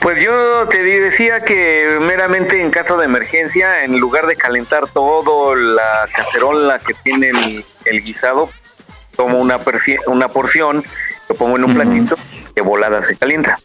Pues 0.00 0.24
yo 0.24 0.66
te 0.70 0.82
decía 0.82 1.40
que 1.42 1.98
meramente 2.00 2.60
en 2.60 2.70
caso 2.70 2.96
de 2.96 3.04
emergencia, 3.04 3.84
en 3.84 3.98
lugar 3.98 4.26
de 4.26 4.36
calentar 4.36 4.88
todo 4.88 5.54
la 5.54 6.08
cacerola 6.14 6.78
que 6.78 6.94
tiene 6.94 7.28
el, 7.28 7.64
el 7.84 8.02
guisado, 8.02 8.48
tomo 9.20 9.38
una, 9.38 9.58
una 10.06 10.28
porción, 10.28 10.82
lo 11.28 11.34
pongo 11.34 11.56
en 11.58 11.64
un 11.64 11.74
platito, 11.74 12.16
de 12.54 12.62
volada 12.62 13.02
se 13.02 13.16
calienta. 13.16 13.58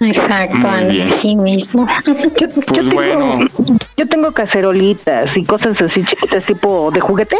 Exacto, 0.00 0.66
así 1.12 1.34
mismo. 1.34 1.86
Pues 2.68 2.88
bueno. 2.88 3.40
Yo 3.96 4.08
tengo 4.08 4.30
cacerolitas 4.32 5.36
y 5.36 5.44
cosas 5.44 5.82
así 5.82 6.04
chiquitas 6.04 6.44
tipo 6.44 6.90
de 6.92 7.00
juguete, 7.00 7.36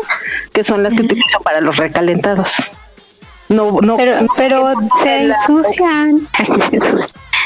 que 0.53 0.65
son 0.65 0.83
las 0.83 0.93
que 0.95 1.03
utilizo 1.03 1.41
para 1.41 1.61
los 1.61 1.77
recalentados. 1.77 2.57
No, 3.49 3.79
no, 3.81 3.97
Pero, 3.97 4.23
no- 4.23 4.29
pero 4.37 4.73
se 5.03 5.23
ensucian. 5.25 6.27
se 6.37 6.43
ensucian. 6.77 6.99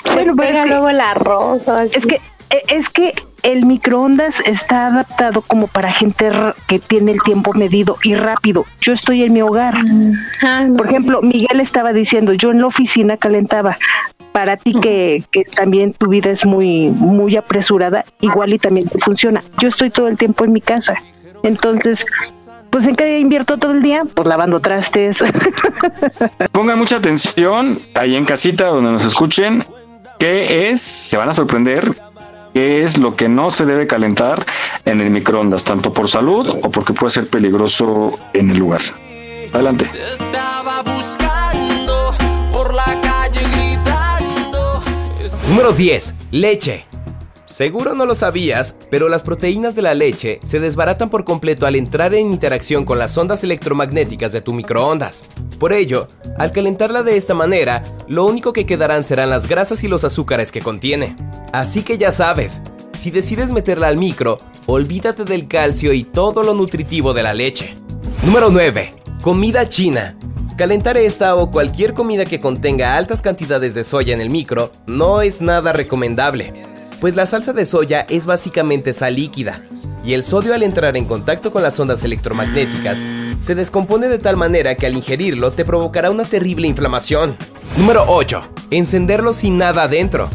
Se 0.04 0.14
Bueno, 0.14 0.34
pero 0.34 0.36
pega 0.36 0.58
es 0.60 0.64
que- 0.64 0.68
luego 0.70 0.88
el 0.88 1.00
arroz. 1.00 1.68
o 1.68 1.74
así. 1.74 1.98
Es 1.98 2.06
que 2.06 2.20
es 2.68 2.88
que 2.88 3.14
el 3.42 3.66
microondas 3.66 4.40
está 4.40 4.86
adaptado 4.86 5.42
como 5.42 5.66
para 5.66 5.92
gente 5.92 6.30
que 6.66 6.78
tiene 6.78 7.12
el 7.12 7.22
tiempo 7.22 7.52
medido 7.52 7.96
y 8.02 8.14
rápido. 8.14 8.64
Yo 8.80 8.92
estoy 8.92 9.22
en 9.22 9.32
mi 9.32 9.42
hogar. 9.42 9.74
Ah, 10.42 10.66
Por 10.76 10.86
ejemplo, 10.86 11.20
Miguel 11.22 11.60
estaba 11.60 11.92
diciendo, 11.92 12.32
yo 12.32 12.50
en 12.50 12.60
la 12.60 12.66
oficina 12.66 13.16
calentaba. 13.16 13.76
Para 14.32 14.56
ti 14.56 14.74
que, 14.80 15.22
que 15.30 15.44
también 15.44 15.92
tu 15.92 16.08
vida 16.08 16.30
es 16.30 16.44
muy 16.44 16.88
muy 16.88 17.36
apresurada, 17.36 18.04
igual 18.20 18.52
y 18.52 18.58
también 18.58 18.88
te 18.88 18.98
funciona. 18.98 19.44
Yo 19.58 19.68
estoy 19.68 19.90
todo 19.90 20.08
el 20.08 20.18
tiempo 20.18 20.44
en 20.44 20.52
mi 20.52 20.60
casa. 20.60 20.96
Entonces, 21.44 22.04
pues 22.70 22.88
en 22.88 22.96
qué 22.96 23.20
invierto 23.20 23.58
todo 23.58 23.70
el 23.70 23.82
día? 23.82 24.02
Pues 24.12 24.26
lavando 24.26 24.58
trastes. 24.58 25.18
Pongan 26.52 26.76
mucha 26.76 26.96
atención 26.96 27.78
ahí 27.94 28.16
en 28.16 28.24
casita 28.24 28.66
donde 28.66 28.90
nos 28.90 29.04
escuchen. 29.04 29.64
¿Qué 30.18 30.70
es? 30.70 30.80
Se 30.80 31.16
van 31.16 31.28
a 31.28 31.34
sorprender. 31.34 31.94
¿Qué 32.54 32.84
es 32.84 32.98
lo 32.98 33.16
que 33.16 33.28
no 33.28 33.50
se 33.50 33.66
debe 33.66 33.88
calentar 33.88 34.46
en 34.84 35.00
el 35.00 35.10
microondas? 35.10 35.64
Tanto 35.64 35.92
por 35.92 36.08
salud 36.08 36.48
o 36.62 36.70
porque 36.70 36.92
puede 36.92 37.10
ser 37.10 37.26
peligroso 37.26 38.12
en 38.32 38.50
el 38.50 38.58
lugar. 38.58 38.80
Adelante. 39.52 39.90
Número 45.48 45.72
10. 45.72 46.14
Leche. 46.30 46.93
Seguro 47.54 47.94
no 47.94 48.04
lo 48.04 48.16
sabías, 48.16 48.74
pero 48.90 49.08
las 49.08 49.22
proteínas 49.22 49.76
de 49.76 49.82
la 49.82 49.94
leche 49.94 50.40
se 50.42 50.58
desbaratan 50.58 51.08
por 51.08 51.22
completo 51.22 51.66
al 51.66 51.76
entrar 51.76 52.12
en 52.12 52.32
interacción 52.32 52.84
con 52.84 52.98
las 52.98 53.16
ondas 53.16 53.44
electromagnéticas 53.44 54.32
de 54.32 54.40
tu 54.40 54.52
microondas. 54.52 55.22
Por 55.60 55.72
ello, 55.72 56.08
al 56.36 56.50
calentarla 56.50 57.04
de 57.04 57.16
esta 57.16 57.32
manera, 57.32 57.84
lo 58.08 58.26
único 58.26 58.52
que 58.52 58.66
quedarán 58.66 59.04
serán 59.04 59.30
las 59.30 59.46
grasas 59.46 59.84
y 59.84 59.86
los 59.86 60.02
azúcares 60.02 60.50
que 60.50 60.62
contiene. 60.62 61.14
Así 61.52 61.84
que 61.84 61.96
ya 61.96 62.10
sabes, 62.10 62.60
si 62.92 63.12
decides 63.12 63.52
meterla 63.52 63.86
al 63.86 63.98
micro, 63.98 64.38
olvídate 64.66 65.22
del 65.22 65.46
calcio 65.46 65.92
y 65.92 66.02
todo 66.02 66.42
lo 66.42 66.54
nutritivo 66.54 67.14
de 67.14 67.22
la 67.22 67.34
leche. 67.34 67.76
Número 68.24 68.50
9. 68.50 68.94
Comida 69.22 69.68
china. 69.68 70.18
Calentar 70.56 70.96
esta 70.96 71.36
o 71.36 71.52
cualquier 71.52 71.94
comida 71.94 72.24
que 72.24 72.40
contenga 72.40 72.96
altas 72.96 73.22
cantidades 73.22 73.74
de 73.74 73.84
soya 73.84 74.12
en 74.12 74.20
el 74.20 74.30
micro 74.30 74.72
no 74.88 75.22
es 75.22 75.40
nada 75.40 75.72
recomendable, 75.72 76.52
pues 77.04 77.16
la 77.16 77.26
salsa 77.26 77.52
de 77.52 77.66
soya 77.66 78.06
es 78.08 78.24
básicamente 78.24 78.94
sal 78.94 79.16
líquida, 79.16 79.62
y 80.02 80.14
el 80.14 80.22
sodio 80.22 80.54
al 80.54 80.62
entrar 80.62 80.96
en 80.96 81.04
contacto 81.04 81.52
con 81.52 81.62
las 81.62 81.78
ondas 81.78 82.02
electromagnéticas 82.02 83.04
se 83.36 83.54
descompone 83.54 84.08
de 84.08 84.16
tal 84.16 84.38
manera 84.38 84.74
que 84.74 84.86
al 84.86 84.96
ingerirlo 84.96 85.50
te 85.50 85.66
provocará 85.66 86.10
una 86.10 86.24
terrible 86.24 86.66
inflamación. 86.66 87.36
Número 87.76 88.06
8. 88.08 88.42
Encenderlo 88.70 89.34
sin 89.34 89.58
nada 89.58 89.82
adentro. 89.82 90.30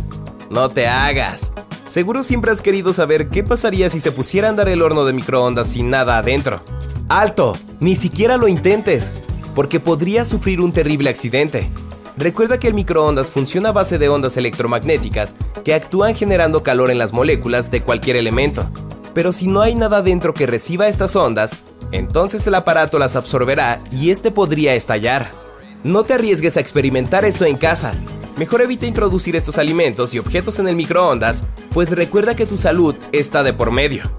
No 0.51 0.69
te 0.69 0.87
hagas. 0.87 1.51
Seguro 1.87 2.21
siempre 2.21 2.51
has 2.51 2.61
querido 2.61 2.93
saber 2.93 3.29
qué 3.29 3.43
pasaría 3.43 3.89
si 3.89 3.99
se 3.99 4.11
pusiera 4.11 4.47
a 4.47 4.51
andar 4.51 4.69
el 4.69 4.83
horno 4.83 5.05
de 5.05 5.13
microondas 5.13 5.71
sin 5.71 5.89
nada 5.89 6.19
adentro. 6.19 6.61
¡Alto! 7.07 7.57
Ni 7.79 7.95
siquiera 7.95 8.37
lo 8.37 8.47
intentes, 8.47 9.11
porque 9.55 9.79
podrías 9.79 10.27
sufrir 10.27 10.61
un 10.61 10.71
terrible 10.71 11.09
accidente. 11.09 11.71
Recuerda 12.19 12.59
que 12.59 12.67
el 12.67 12.73
microondas 12.73 13.31
funciona 13.31 13.69
a 13.69 13.71
base 13.71 13.97
de 13.97 14.09
ondas 14.09 14.35
electromagnéticas 14.35 15.37
que 15.63 15.73
actúan 15.73 16.15
generando 16.15 16.63
calor 16.63 16.91
en 16.91 16.97
las 16.97 17.13
moléculas 17.13 17.71
de 17.71 17.81
cualquier 17.81 18.17
elemento. 18.17 18.69
Pero 19.13 19.31
si 19.31 19.47
no 19.47 19.61
hay 19.61 19.73
nada 19.73 20.01
dentro 20.01 20.33
que 20.33 20.45
reciba 20.45 20.89
estas 20.89 21.15
ondas, 21.15 21.63
entonces 21.93 22.45
el 22.45 22.55
aparato 22.55 22.99
las 22.99 23.15
absorberá 23.15 23.79
y 23.93 24.09
este 24.09 24.31
podría 24.31 24.75
estallar. 24.75 25.31
No 25.85 26.03
te 26.03 26.13
arriesgues 26.13 26.57
a 26.57 26.59
experimentar 26.59 27.23
esto 27.23 27.45
en 27.45 27.55
casa. 27.55 27.93
Mejor 28.35 28.63
evita 28.63 28.85
introducir 28.85 29.37
estos 29.37 29.57
alimentos 29.57 30.13
y 30.13 30.19
objetos 30.19 30.59
en 30.59 30.67
el 30.67 30.75
microondas, 30.75 31.45
pues 31.73 31.91
recuerda 31.91 32.35
que 32.35 32.45
tu 32.45 32.57
salud 32.57 32.95
está 33.13 33.43
de 33.43 33.53
por 33.53 33.71
medio. 33.71 34.11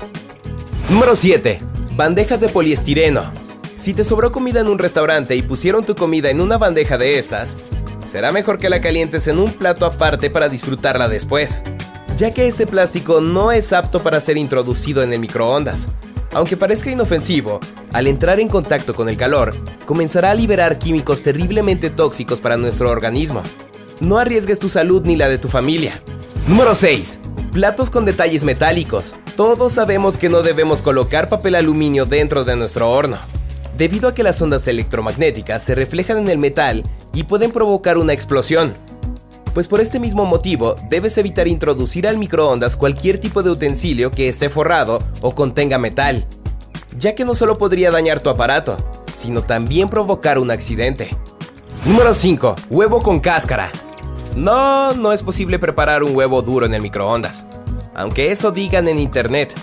Número 0.88 1.14
7. 1.14 1.58
Bandejas 1.96 2.40
de 2.40 2.48
poliestireno. 2.48 3.30
Si 3.76 3.92
te 3.92 4.04
sobró 4.04 4.30
comida 4.32 4.60
en 4.60 4.68
un 4.68 4.78
restaurante 4.78 5.36
y 5.36 5.42
pusieron 5.42 5.84
tu 5.84 5.94
comida 5.94 6.30
en 6.30 6.40
una 6.40 6.58
bandeja 6.58 6.98
de 6.98 7.18
estas, 7.18 7.56
será 8.10 8.32
mejor 8.32 8.58
que 8.58 8.68
la 8.68 8.80
calientes 8.80 9.28
en 9.28 9.38
un 9.38 9.52
plato 9.52 9.86
aparte 9.86 10.30
para 10.30 10.48
disfrutarla 10.48 11.08
después, 11.08 11.62
ya 12.16 12.32
que 12.32 12.48
este 12.48 12.66
plástico 12.66 13.20
no 13.20 13.52
es 13.52 13.72
apto 13.72 14.00
para 14.00 14.20
ser 14.20 14.36
introducido 14.36 15.02
en 15.02 15.12
el 15.12 15.20
microondas. 15.20 15.86
Aunque 16.32 16.56
parezca 16.56 16.90
inofensivo, 16.90 17.60
al 17.92 18.06
entrar 18.06 18.40
en 18.40 18.48
contacto 18.48 18.94
con 18.94 19.08
el 19.08 19.16
calor, 19.16 19.54
comenzará 19.84 20.30
a 20.30 20.34
liberar 20.34 20.78
químicos 20.78 21.22
terriblemente 21.22 21.90
tóxicos 21.90 22.40
para 22.40 22.56
nuestro 22.56 22.90
organismo. 22.90 23.42
No 24.00 24.18
arriesgues 24.18 24.58
tu 24.58 24.68
salud 24.68 25.02
ni 25.04 25.16
la 25.16 25.28
de 25.28 25.38
tu 25.38 25.48
familia. 25.48 26.02
Número 26.46 26.74
6. 26.74 27.18
Platos 27.52 27.90
con 27.90 28.04
detalles 28.04 28.44
metálicos. 28.44 29.14
Todos 29.36 29.72
sabemos 29.72 30.18
que 30.18 30.28
no 30.28 30.42
debemos 30.42 30.82
colocar 30.82 31.28
papel 31.28 31.54
aluminio 31.56 32.06
dentro 32.06 32.44
de 32.44 32.56
nuestro 32.56 32.90
horno, 32.90 33.18
debido 33.80 34.08
a 34.08 34.14
que 34.14 34.22
las 34.22 34.42
ondas 34.42 34.68
electromagnéticas 34.68 35.62
se 35.64 35.74
reflejan 35.74 36.18
en 36.18 36.28
el 36.28 36.36
metal 36.36 36.82
y 37.14 37.22
pueden 37.22 37.50
provocar 37.50 37.96
una 37.96 38.12
explosión. 38.12 38.74
Pues 39.54 39.68
por 39.68 39.80
este 39.80 39.98
mismo 39.98 40.26
motivo, 40.26 40.76
debes 40.90 41.16
evitar 41.16 41.48
introducir 41.48 42.06
al 42.06 42.18
microondas 42.18 42.76
cualquier 42.76 43.18
tipo 43.18 43.42
de 43.42 43.48
utensilio 43.48 44.10
que 44.10 44.28
esté 44.28 44.50
forrado 44.50 44.98
o 45.22 45.34
contenga 45.34 45.78
metal, 45.78 46.26
ya 46.98 47.14
que 47.14 47.24
no 47.24 47.34
solo 47.34 47.56
podría 47.56 47.90
dañar 47.90 48.20
tu 48.20 48.28
aparato, 48.28 48.76
sino 49.14 49.44
también 49.44 49.88
provocar 49.88 50.38
un 50.38 50.50
accidente. 50.50 51.16
Número 51.86 52.12
5. 52.12 52.56
Huevo 52.68 53.00
con 53.00 53.18
cáscara. 53.18 53.72
No, 54.36 54.92
no 54.92 55.14
es 55.14 55.22
posible 55.22 55.58
preparar 55.58 56.02
un 56.02 56.14
huevo 56.14 56.42
duro 56.42 56.66
en 56.66 56.74
el 56.74 56.82
microondas. 56.82 57.46
Aunque 57.94 58.30
eso 58.30 58.52
digan 58.52 58.88
en 58.88 58.98
internet. 58.98 59.54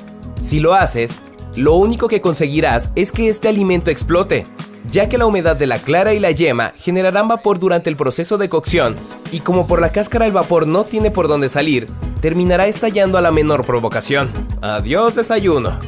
Si 0.42 0.60
lo 0.60 0.74
haces, 0.74 1.20
lo 1.58 1.74
único 1.74 2.08
que 2.08 2.22
conseguirás 2.22 2.92
es 2.96 3.12
que 3.12 3.30
este 3.30 3.48
alimento 3.48 3.90
explote, 3.90 4.46
ya 4.92 5.10
que 5.10 5.18
la 5.18 5.26
humedad 5.26 5.56
de 5.56 5.66
la 5.66 5.80
clara 5.80 6.14
y 6.14 6.20
la 6.20 6.30
yema 6.30 6.74
generarán 6.78 7.28
vapor 7.28 7.58
durante 7.58 7.90
el 7.90 7.98
proceso 7.98 8.38
de 8.38 8.48
cocción 8.48 8.96
y 9.32 9.40
como 9.40 9.66
por 9.66 9.82
la 9.82 9.92
cáscara 9.92 10.28
el 10.28 10.32
vapor 10.32 10.68
no 10.68 10.84
tiene 10.84 11.10
por 11.10 11.28
dónde 11.28 11.50
salir, 11.50 11.88
terminará 12.22 12.68
estallando 12.68 13.18
a 13.18 13.22
la 13.22 13.32
menor 13.32 13.66
provocación. 13.66 14.32
Adiós 14.62 15.16
desayuno. 15.16 15.80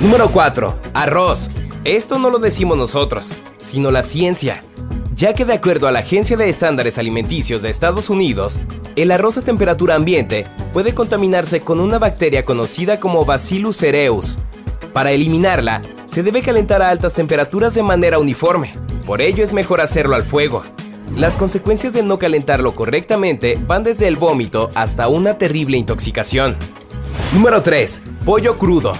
Número 0.00 0.30
4. 0.30 0.80
Arroz. 0.94 1.48
Esto 1.84 2.18
no 2.18 2.28
lo 2.28 2.40
decimos 2.40 2.76
nosotros, 2.76 3.32
sino 3.56 3.92
la 3.92 4.02
ciencia. 4.02 4.64
Ya 5.14 5.32
que 5.32 5.44
de 5.44 5.52
acuerdo 5.52 5.86
a 5.86 5.92
la 5.92 6.00
Agencia 6.00 6.36
de 6.36 6.48
Estándares 6.48 6.98
Alimenticios 6.98 7.62
de 7.62 7.70
Estados 7.70 8.10
Unidos, 8.10 8.58
el 8.96 9.12
arroz 9.12 9.38
a 9.38 9.42
temperatura 9.42 9.94
ambiente 9.94 10.46
puede 10.72 10.92
contaminarse 10.92 11.60
con 11.60 11.78
una 11.78 12.00
bacteria 12.00 12.44
conocida 12.44 12.98
como 12.98 13.24
Bacillus 13.24 13.76
cereus. 13.76 14.38
Para 14.94 15.10
eliminarla, 15.10 15.82
se 16.06 16.22
debe 16.22 16.40
calentar 16.40 16.80
a 16.80 16.88
altas 16.88 17.14
temperaturas 17.14 17.74
de 17.74 17.82
manera 17.82 18.20
uniforme. 18.20 18.74
Por 19.04 19.20
ello 19.20 19.42
es 19.42 19.52
mejor 19.52 19.80
hacerlo 19.80 20.14
al 20.14 20.22
fuego. 20.22 20.62
Las 21.16 21.36
consecuencias 21.36 21.92
de 21.92 22.04
no 22.04 22.20
calentarlo 22.20 22.76
correctamente 22.76 23.58
van 23.66 23.82
desde 23.82 24.06
el 24.06 24.14
vómito 24.14 24.70
hasta 24.76 25.08
una 25.08 25.36
terrible 25.36 25.78
intoxicación. 25.78 26.54
Número 27.32 27.60
3. 27.60 28.02
Pollo 28.24 28.56
crudo. 28.56 28.92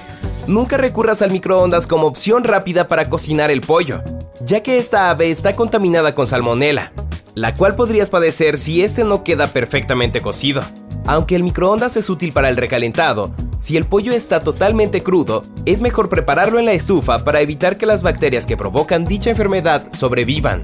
Nunca 0.48 0.76
recurras 0.78 1.22
al 1.22 1.30
microondas 1.30 1.86
como 1.86 2.08
opción 2.08 2.42
rápida 2.42 2.88
para 2.88 3.08
cocinar 3.08 3.52
el 3.52 3.60
pollo, 3.60 4.02
ya 4.44 4.64
que 4.64 4.78
esta 4.78 5.10
ave 5.10 5.30
está 5.30 5.54
contaminada 5.54 6.12
con 6.16 6.26
salmonela, 6.26 6.92
la 7.36 7.54
cual 7.54 7.76
podrías 7.76 8.10
padecer 8.10 8.58
si 8.58 8.82
este 8.82 9.04
no 9.04 9.22
queda 9.22 9.46
perfectamente 9.46 10.20
cocido. 10.20 10.62
Aunque 11.06 11.36
el 11.36 11.42
microondas 11.42 11.96
es 11.96 12.08
útil 12.08 12.32
para 12.32 12.48
el 12.48 12.56
recalentado, 12.56 13.34
si 13.58 13.76
el 13.76 13.84
pollo 13.84 14.12
está 14.12 14.40
totalmente 14.40 15.02
crudo, 15.02 15.44
es 15.66 15.82
mejor 15.82 16.08
prepararlo 16.08 16.58
en 16.58 16.64
la 16.64 16.72
estufa 16.72 17.24
para 17.24 17.42
evitar 17.42 17.76
que 17.76 17.86
las 17.86 18.02
bacterias 18.02 18.46
que 18.46 18.56
provocan 18.56 19.04
dicha 19.04 19.30
enfermedad 19.30 19.92
sobrevivan. 19.92 20.62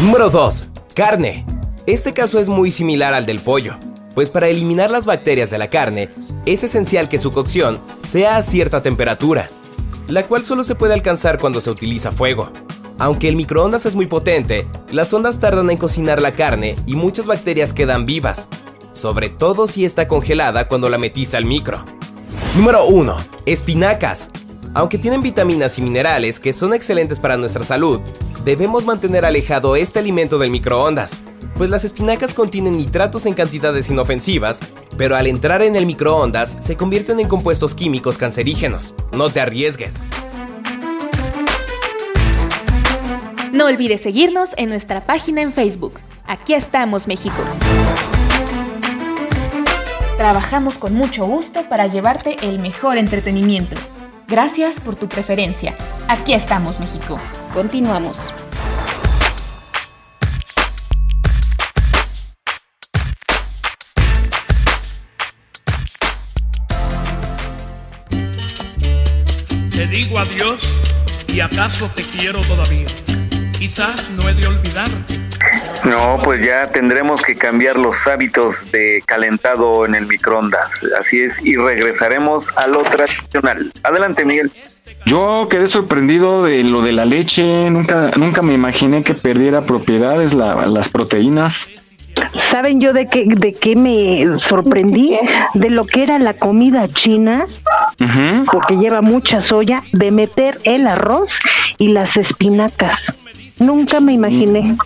Número 0.00 0.30
2. 0.30 0.68
Carne. 0.94 1.44
Este 1.86 2.12
caso 2.12 2.38
es 2.38 2.48
muy 2.48 2.70
similar 2.70 3.12
al 3.12 3.26
del 3.26 3.40
pollo, 3.40 3.74
pues 4.14 4.30
para 4.30 4.48
eliminar 4.48 4.90
las 4.90 5.04
bacterias 5.04 5.50
de 5.50 5.58
la 5.58 5.68
carne 5.68 6.10
es 6.46 6.62
esencial 6.62 7.08
que 7.08 7.18
su 7.18 7.32
cocción 7.32 7.80
sea 8.04 8.36
a 8.36 8.42
cierta 8.44 8.84
temperatura, 8.84 9.48
la 10.06 10.22
cual 10.24 10.44
solo 10.44 10.62
se 10.62 10.76
puede 10.76 10.94
alcanzar 10.94 11.38
cuando 11.40 11.60
se 11.60 11.70
utiliza 11.70 12.12
fuego. 12.12 12.52
Aunque 12.98 13.26
el 13.26 13.34
microondas 13.34 13.84
es 13.84 13.96
muy 13.96 14.06
potente, 14.06 14.68
las 14.92 15.12
ondas 15.12 15.40
tardan 15.40 15.70
en 15.70 15.76
cocinar 15.76 16.22
la 16.22 16.32
carne 16.32 16.76
y 16.86 16.94
muchas 16.94 17.26
bacterias 17.26 17.74
quedan 17.74 18.06
vivas, 18.06 18.48
sobre 18.92 19.28
todo 19.28 19.66
si 19.66 19.84
está 19.84 20.06
congelada 20.06 20.68
cuando 20.68 20.88
la 20.88 20.98
metiste 20.98 21.36
al 21.36 21.44
micro. 21.44 21.84
Número 22.56 22.86
1. 22.86 23.16
Espinacas. 23.46 24.28
Aunque 24.74 24.98
tienen 24.98 25.22
vitaminas 25.22 25.78
y 25.78 25.82
minerales 25.82 26.40
que 26.40 26.52
son 26.52 26.72
excelentes 26.72 27.20
para 27.20 27.36
nuestra 27.36 27.64
salud, 27.64 28.00
debemos 28.44 28.86
mantener 28.86 29.24
alejado 29.24 29.76
este 29.76 29.98
alimento 29.98 30.38
del 30.38 30.50
microondas, 30.50 31.18
pues 31.56 31.68
las 31.70 31.84
espinacas 31.84 32.34
contienen 32.34 32.76
nitratos 32.76 33.26
en 33.26 33.34
cantidades 33.34 33.90
inofensivas, 33.90 34.60
pero 34.96 35.16
al 35.16 35.26
entrar 35.26 35.62
en 35.62 35.76
el 35.76 35.86
microondas 35.86 36.56
se 36.60 36.76
convierten 36.76 37.20
en 37.20 37.28
compuestos 37.28 37.74
químicos 37.74 38.18
cancerígenos. 38.18 38.94
No 39.12 39.30
te 39.30 39.40
arriesgues. 39.40 39.96
No 43.52 43.66
olvides 43.66 44.00
seguirnos 44.00 44.50
en 44.56 44.70
nuestra 44.70 45.04
página 45.04 45.42
en 45.42 45.52
Facebook. 45.52 46.00
Aquí 46.26 46.54
estamos, 46.54 47.06
México. 47.06 47.42
Trabajamos 50.22 50.78
con 50.78 50.94
mucho 50.94 51.26
gusto 51.26 51.68
para 51.68 51.88
llevarte 51.88 52.36
el 52.42 52.60
mejor 52.60 52.96
entretenimiento. 52.96 53.74
Gracias 54.28 54.78
por 54.78 54.94
tu 54.94 55.08
preferencia. 55.08 55.76
Aquí 56.06 56.32
estamos, 56.32 56.78
México. 56.78 57.18
Continuamos. 57.52 58.32
Te 69.72 69.86
digo 69.88 70.20
adiós 70.20 70.62
y 71.26 71.40
acaso 71.40 71.90
te 71.96 72.04
quiero 72.04 72.42
todavía. 72.42 72.86
Quizás 73.58 74.08
no 74.10 74.28
he 74.28 74.34
de 74.34 74.46
olvidarte. 74.46 75.31
No, 75.84 76.18
pues 76.22 76.44
ya 76.44 76.68
tendremos 76.70 77.22
que 77.22 77.34
cambiar 77.36 77.78
los 77.78 77.96
hábitos 78.06 78.54
de 78.70 79.02
calentado 79.06 79.84
en 79.84 79.94
el 79.94 80.06
microondas. 80.06 80.68
Así 80.98 81.22
es, 81.22 81.34
y 81.44 81.56
regresaremos 81.56 82.44
a 82.56 82.66
lo 82.68 82.82
tradicional. 82.84 83.72
Adelante, 83.82 84.24
Miguel. 84.24 84.50
Yo 85.06 85.48
quedé 85.50 85.66
sorprendido 85.66 86.44
de 86.44 86.62
lo 86.62 86.82
de 86.82 86.92
la 86.92 87.04
leche. 87.04 87.68
Nunca, 87.70 88.12
nunca 88.16 88.42
me 88.42 88.52
imaginé 88.54 89.02
que 89.02 89.14
perdiera 89.14 89.62
propiedades 89.62 90.34
la- 90.34 90.66
las 90.66 90.88
proteínas. 90.88 91.68
¿Saben 92.32 92.78
yo 92.80 92.92
de 92.92 93.06
qué, 93.08 93.24
de 93.26 93.52
qué 93.54 93.74
me 93.74 94.34
sorprendí? 94.36 95.18
De 95.54 95.70
lo 95.70 95.86
que 95.86 96.02
era 96.02 96.18
la 96.18 96.34
comida 96.34 96.86
china, 96.88 97.46
porque 98.52 98.76
lleva 98.76 99.00
mucha 99.00 99.40
soya, 99.40 99.82
de 99.92 100.10
meter 100.10 100.58
el 100.64 100.86
arroz 100.86 101.40
y 101.78 101.88
las 101.88 102.16
espinacas. 102.16 103.12
Nunca 103.58 104.00
me 104.00 104.12
imaginé. 104.12 104.76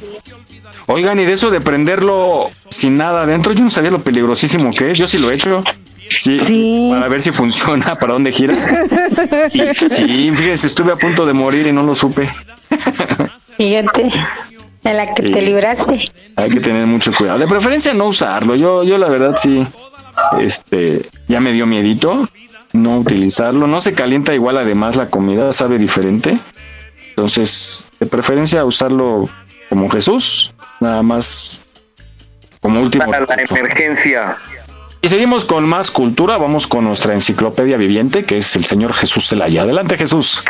Oigan, 0.87 1.19
y 1.19 1.25
de 1.25 1.33
eso 1.33 1.51
de 1.51 1.61
prenderlo 1.61 2.49
sin 2.69 2.97
nada 2.97 3.23
adentro, 3.23 3.53
yo 3.53 3.65
no 3.65 3.71
sabía 3.71 3.91
lo 3.91 4.03
peligrosísimo 4.03 4.71
que 4.73 4.91
es. 4.93 4.99
Yo 4.99 5.07
sí 5.07 5.19
lo 5.19 5.31
he 5.31 5.35
hecho. 5.35 5.63
Sí, 6.09 6.89
para 6.93 7.09
ver 7.09 7.21
si 7.21 7.33
funciona, 7.33 7.97
para 7.99 8.13
dónde 8.13 8.31
gira. 8.31 8.55
Y, 9.53 9.75
sí, 9.75 10.31
fíjense, 10.35 10.67
estuve 10.69 10.93
a 10.93 10.97
punto 10.97 11.27
de 11.27 11.33
morir 11.33 11.67
y 11.67 11.73
no 11.73 11.83
lo 11.83 11.95
supe. 11.97 12.29
Fíjate, 13.57 14.13
de 14.85 14.95
la 14.95 15.13
que 15.15 15.27
Sí. 15.27 15.33
te 15.33 15.43
libraste. 15.43 16.11
Hay 16.37 16.49
que 16.51 16.61
tener 16.61 16.87
mucho 16.87 17.13
cuidado. 17.13 17.39
De 17.39 17.47
preferencia 17.49 17.93
no 17.95 18.07
usarlo. 18.07 18.55
Yo, 18.55 18.85
yo 18.85 18.99
la 18.99 19.09
verdad 19.09 19.37
sí, 19.37 19.67
este, 20.41 21.07
ya 21.29 21.41
me 21.41 21.53
dio 21.53 21.67
miedito 21.67 22.29
no 22.73 22.99
utilizarlo. 22.99 23.67
No 23.67 23.81
se 23.81 23.95
calienta 23.95 24.35
igual 24.35 24.59
además 24.59 24.97
la 24.97 25.07
comida, 25.09 25.51
sabe 25.53 25.79
diferente. 25.79 26.39
Entonces, 27.11 27.91
de 27.99 28.07
preferencia 28.07 28.65
usarlo 28.65 29.29
como 29.71 29.89
Jesús, 29.89 30.53
nada 30.81 31.03
más 31.03 31.67
como 32.61 32.81
último. 32.81 33.05
Para 33.05 33.27
la 33.27 33.43
emergencia. 33.43 34.37
Y 35.03 35.09
seguimos 35.09 35.45
con 35.45 35.69
más 35.69 35.91
cultura. 35.91 36.37
Vamos 36.37 36.67
con 36.67 36.85
nuestra 36.85 37.15
enciclopedia 37.15 37.77
viviente, 37.77 38.25
que 38.25 38.39
es 38.39 38.57
el 38.57 38.65
señor 38.65 38.93
Jesús 38.93 39.29
Celaya. 39.29 39.63
Adelante, 39.63 39.97
Jesús. 39.97 40.43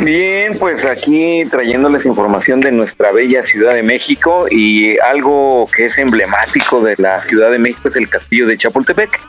Bien, 0.00 0.56
pues 0.58 0.84
aquí 0.84 1.44
trayéndoles 1.50 2.04
información 2.04 2.60
de 2.60 2.72
nuestra 2.72 3.12
bella 3.12 3.42
Ciudad 3.42 3.74
de 3.74 3.82
México 3.82 4.46
y 4.50 4.98
algo 4.98 5.68
que 5.74 5.86
es 5.86 5.98
emblemático 5.98 6.80
de 6.80 6.96
la 6.98 7.20
Ciudad 7.20 7.50
de 7.50 7.58
México 7.58 7.88
es 7.88 7.96
el 7.96 8.08
castillo 8.08 8.46
de 8.46 8.58
Chapultepec. 8.58 9.20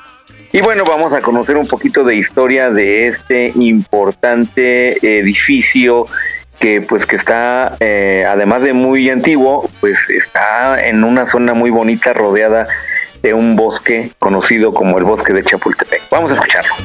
Y 0.52 0.62
bueno, 0.62 0.84
vamos 0.86 1.14
a 1.14 1.22
conocer 1.22 1.58
un 1.58 1.68
poquito 1.68 2.04
de 2.04 2.16
historia 2.16 2.70
de 2.70 3.08
este 3.08 3.52
importante 3.56 4.98
edificio 5.20 6.08
que 6.60 6.82
pues 6.82 7.06
que 7.06 7.16
está, 7.16 7.76
eh, 7.80 8.26
además 8.28 8.62
de 8.62 8.74
muy 8.74 9.10
antiguo, 9.10 9.70
pues 9.80 10.10
está 10.10 10.88
en 10.88 11.04
una 11.04 11.26
zona 11.26 11.54
muy 11.54 11.70
bonita 11.70 12.14
rodeada 12.14 12.68
de 13.22 13.34
un 13.34 13.56
bosque 13.56 14.12
conocido 14.20 14.74
como 14.74 14.98
el 14.98 15.04
bosque 15.04 15.34
de 15.34 15.44
Chapultepec. 15.44 16.04
Vamos 16.12 16.32
a 16.32 16.36
escucharlo. 16.36 16.76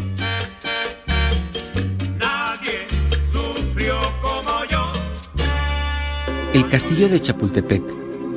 El 6.53 6.69
castillo 6.69 7.09
de 7.09 7.23
Chapultepec, 7.23 7.83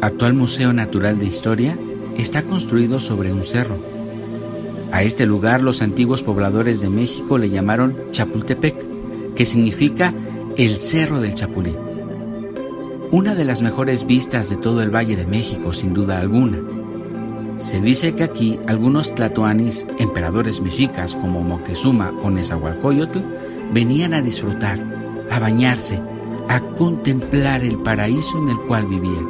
actual 0.02 0.34
Museo 0.34 0.72
Natural 0.72 1.18
de 1.18 1.26
Historia, 1.26 1.78
está 2.16 2.44
construido 2.44 3.00
sobre 3.00 3.34
un 3.34 3.44
cerro. 3.44 3.80
A 4.92 5.02
este 5.02 5.26
lugar 5.26 5.64
los 5.64 5.82
antiguos 5.82 6.22
pobladores 6.22 6.80
de 6.80 6.90
México 6.90 7.40
le 7.40 7.50
llamaron 7.50 7.98
Chapultepec, 8.12 8.76
que 9.36 9.46
significa 9.46 10.14
el 10.58 10.76
Cerro 10.76 11.20
del 11.20 11.34
Chapulín. 11.34 11.76
Una 13.12 13.34
de 13.34 13.43
las 13.43 13.64
mejores 13.64 14.06
vistas 14.06 14.49
de 14.49 14.56
todo 14.56 14.84
el 14.84 14.93
Valle 14.93 15.16
de 15.16 15.26
México, 15.26 15.74
sin 15.74 15.93
duda 15.93 16.20
alguna. 16.20 16.62
Se 17.58 17.82
dice 17.82 18.14
que 18.14 18.24
aquí 18.24 18.60
algunos 18.68 19.16
tlatoanis, 19.16 19.88
emperadores 19.97 20.62
mexicas 20.62 21.16
como 21.16 21.41
Moctezuma 21.41 22.14
o 22.22 22.30
Nezahualcóyotl, 22.30 23.20
venían 23.72 24.14
a 24.14 24.22
disfrutar, 24.22 24.80
a 25.32 25.39
bañarse, 25.39 25.99
a 26.47 26.60
contemplar 26.78 27.64
el 27.64 27.80
paraíso 27.80 28.38
en 28.38 28.49
el 28.49 28.60
cual 28.68 28.86
vivían. 28.86 29.28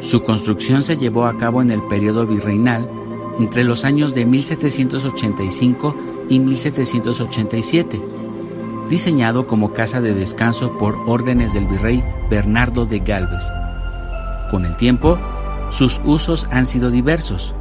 Su 0.00 0.22
construcción 0.22 0.82
se 0.82 0.96
llevó 0.96 1.26
a 1.26 1.36
cabo 1.36 1.60
en 1.60 1.70
el 1.70 1.82
periodo 1.82 2.26
virreinal 2.26 2.88
entre 3.38 3.64
los 3.64 3.84
años 3.84 4.14
de 4.14 4.24
1785 4.24 5.96
y 6.30 6.40
1787, 6.40 8.19
diseñado 8.90 9.46
como 9.46 9.72
casa 9.72 10.00
de 10.00 10.12
descanso 10.12 10.76
por 10.76 10.96
órdenes 11.06 11.54
del 11.54 11.66
virrey 11.66 12.04
Bernardo 12.28 12.84
de 12.84 12.98
Galvez. 12.98 13.44
Con 14.50 14.66
el 14.66 14.76
tiempo, 14.76 15.16
sus 15.70 16.00
usos 16.04 16.48
han 16.50 16.66
sido 16.66 16.90
diversos. 16.90 17.54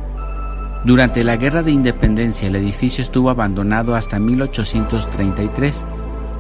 Durante 0.84 1.24
la 1.24 1.38
Guerra 1.38 1.62
de 1.62 1.72
Independencia 1.72 2.48
el 2.48 2.56
edificio 2.56 3.04
estuvo 3.04 3.30
abandonado 3.30 3.96
hasta 3.96 4.18
1833, 4.18 5.86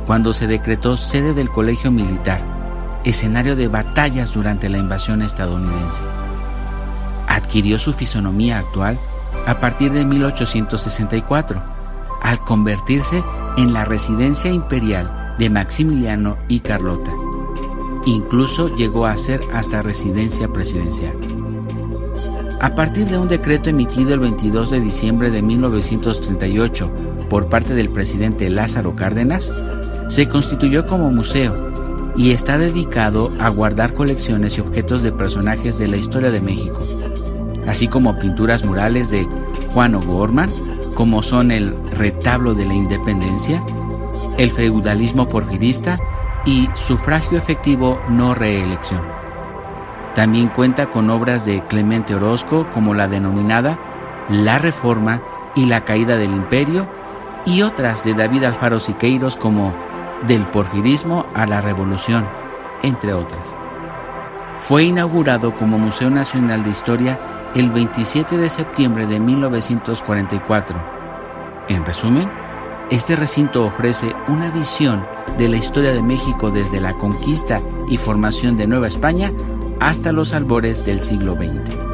cuando 0.07 0.33
se 0.33 0.47
decretó 0.47 0.97
sede 0.97 1.35
del 1.35 1.49
Colegio 1.49 1.91
Militar, 1.91 2.41
escenario 3.03 3.55
de 3.55 3.67
batallas 3.67 4.33
durante 4.33 4.69
la 4.69 4.79
invasión 4.79 5.21
estadounidense. 5.21 6.01
Adquirió 7.27 7.77
su 7.77 7.93
fisonomía 7.93 8.57
actual 8.57 8.99
a 9.45 9.59
partir 9.59 9.91
de 9.91 10.03
1864, 10.03 11.61
al 12.21 12.39
convertirse 12.41 13.23
en 13.57 13.73
la 13.73 13.85
residencia 13.85 14.51
imperial 14.51 15.35
de 15.37 15.49
Maximiliano 15.49 16.37
y 16.47 16.59
Carlota. 16.59 17.11
Incluso 18.05 18.75
llegó 18.75 19.05
a 19.05 19.17
ser 19.17 19.41
hasta 19.53 19.81
residencia 19.81 20.47
presidencial. 20.47 21.15
A 22.61 22.75
partir 22.75 23.07
de 23.07 23.17
un 23.17 23.29
decreto 23.29 23.69
emitido 23.69 24.13
el 24.13 24.19
22 24.19 24.71
de 24.71 24.81
diciembre 24.81 25.31
de 25.31 25.41
1938 25.41 26.91
por 27.29 27.47
parte 27.47 27.73
del 27.73 27.89
presidente 27.89 28.49
Lázaro 28.49 28.95
Cárdenas, 28.95 29.51
se 30.09 30.27
constituyó 30.27 30.85
como 30.85 31.11
museo 31.11 31.69
y 32.17 32.31
está 32.31 32.57
dedicado 32.57 33.31
a 33.39 33.47
guardar 33.49 33.93
colecciones 33.93 34.57
y 34.57 34.61
objetos 34.61 35.03
de 35.03 35.13
personajes 35.13 35.77
de 35.77 35.87
la 35.87 35.95
historia 35.95 36.31
de 36.31 36.41
México, 36.41 36.85
así 37.65 37.87
como 37.87 38.19
pinturas 38.19 38.65
murales 38.65 39.09
de 39.09 39.25
Juan 39.73 39.95
O'Gorman, 39.95 40.49
como 40.99 41.23
son 41.23 41.51
el 41.51 41.77
retablo 41.91 42.53
de 42.53 42.65
la 42.65 42.73
independencia, 42.73 43.63
el 44.37 44.51
feudalismo 44.51 45.29
porfirista 45.29 45.97
y 46.43 46.67
sufragio 46.73 47.37
efectivo 47.37 48.01
no 48.09 48.35
reelección. 48.35 48.99
También 50.13 50.49
cuenta 50.49 50.87
con 50.89 51.09
obras 51.09 51.45
de 51.45 51.63
Clemente 51.67 52.15
Orozco 52.15 52.69
como 52.73 52.93
la 52.93 53.07
denominada 53.07 53.79
La 54.27 54.59
Reforma 54.59 55.21
y 55.55 55.67
la 55.67 55.85
Caída 55.85 56.17
del 56.17 56.33
Imperio 56.33 56.89
y 57.45 57.61
otras 57.61 58.03
de 58.03 58.13
David 58.13 58.43
Alfaro 58.43 58.81
Siqueiros 58.81 59.37
como 59.37 59.73
Del 60.27 60.47
Porfirismo 60.47 61.27
a 61.33 61.45
la 61.45 61.61
Revolución, 61.61 62.27
entre 62.83 63.13
otras. 63.13 63.55
Fue 64.59 64.83
inaugurado 64.83 65.55
como 65.55 65.77
Museo 65.77 66.09
Nacional 66.09 66.65
de 66.65 66.71
Historia 66.71 67.38
el 67.55 67.71
27 67.71 68.37
de 68.37 68.49
septiembre 68.49 69.07
de 69.07 69.19
1944. 69.19 70.79
En 71.67 71.85
resumen, 71.85 72.29
este 72.89 73.15
recinto 73.15 73.65
ofrece 73.65 74.15
una 74.27 74.51
visión 74.51 75.05
de 75.37 75.49
la 75.49 75.57
historia 75.57 75.93
de 75.93 76.03
México 76.03 76.51
desde 76.51 76.79
la 76.79 76.93
conquista 76.93 77.61
y 77.87 77.97
formación 77.97 78.57
de 78.57 78.67
Nueva 78.67 78.87
España 78.87 79.31
hasta 79.79 80.11
los 80.11 80.33
albores 80.33 80.85
del 80.85 81.01
siglo 81.01 81.35
XX. 81.35 81.88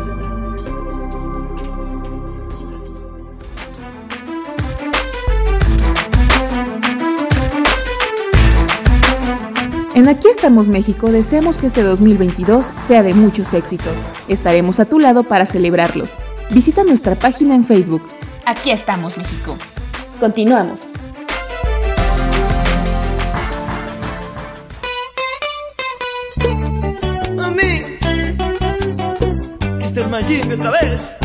En 9.96 10.10
Aquí 10.10 10.28
estamos 10.28 10.68
México 10.68 11.10
deseamos 11.10 11.58
que 11.58 11.68
este 11.68 11.82
2022 11.82 12.66
sea 12.86 13.02
de 13.02 13.14
muchos 13.14 13.54
éxitos. 13.54 13.98
Estaremos 14.28 14.82
a 14.82 14.86
tu 14.86 15.00
lado 15.00 15.24
para 15.24 15.46
celebrarlos. 15.46 16.10
Visita 16.52 16.84
nuestra 16.84 17.16
página 17.16 17.56
en 17.56 17.64
Facebook. 17.64 18.04
Aquí 18.46 18.72
estamos 18.72 19.18
México. 19.18 19.56
Continuamos. 20.20 20.96
otra 30.54 30.72
vez. 30.72 31.16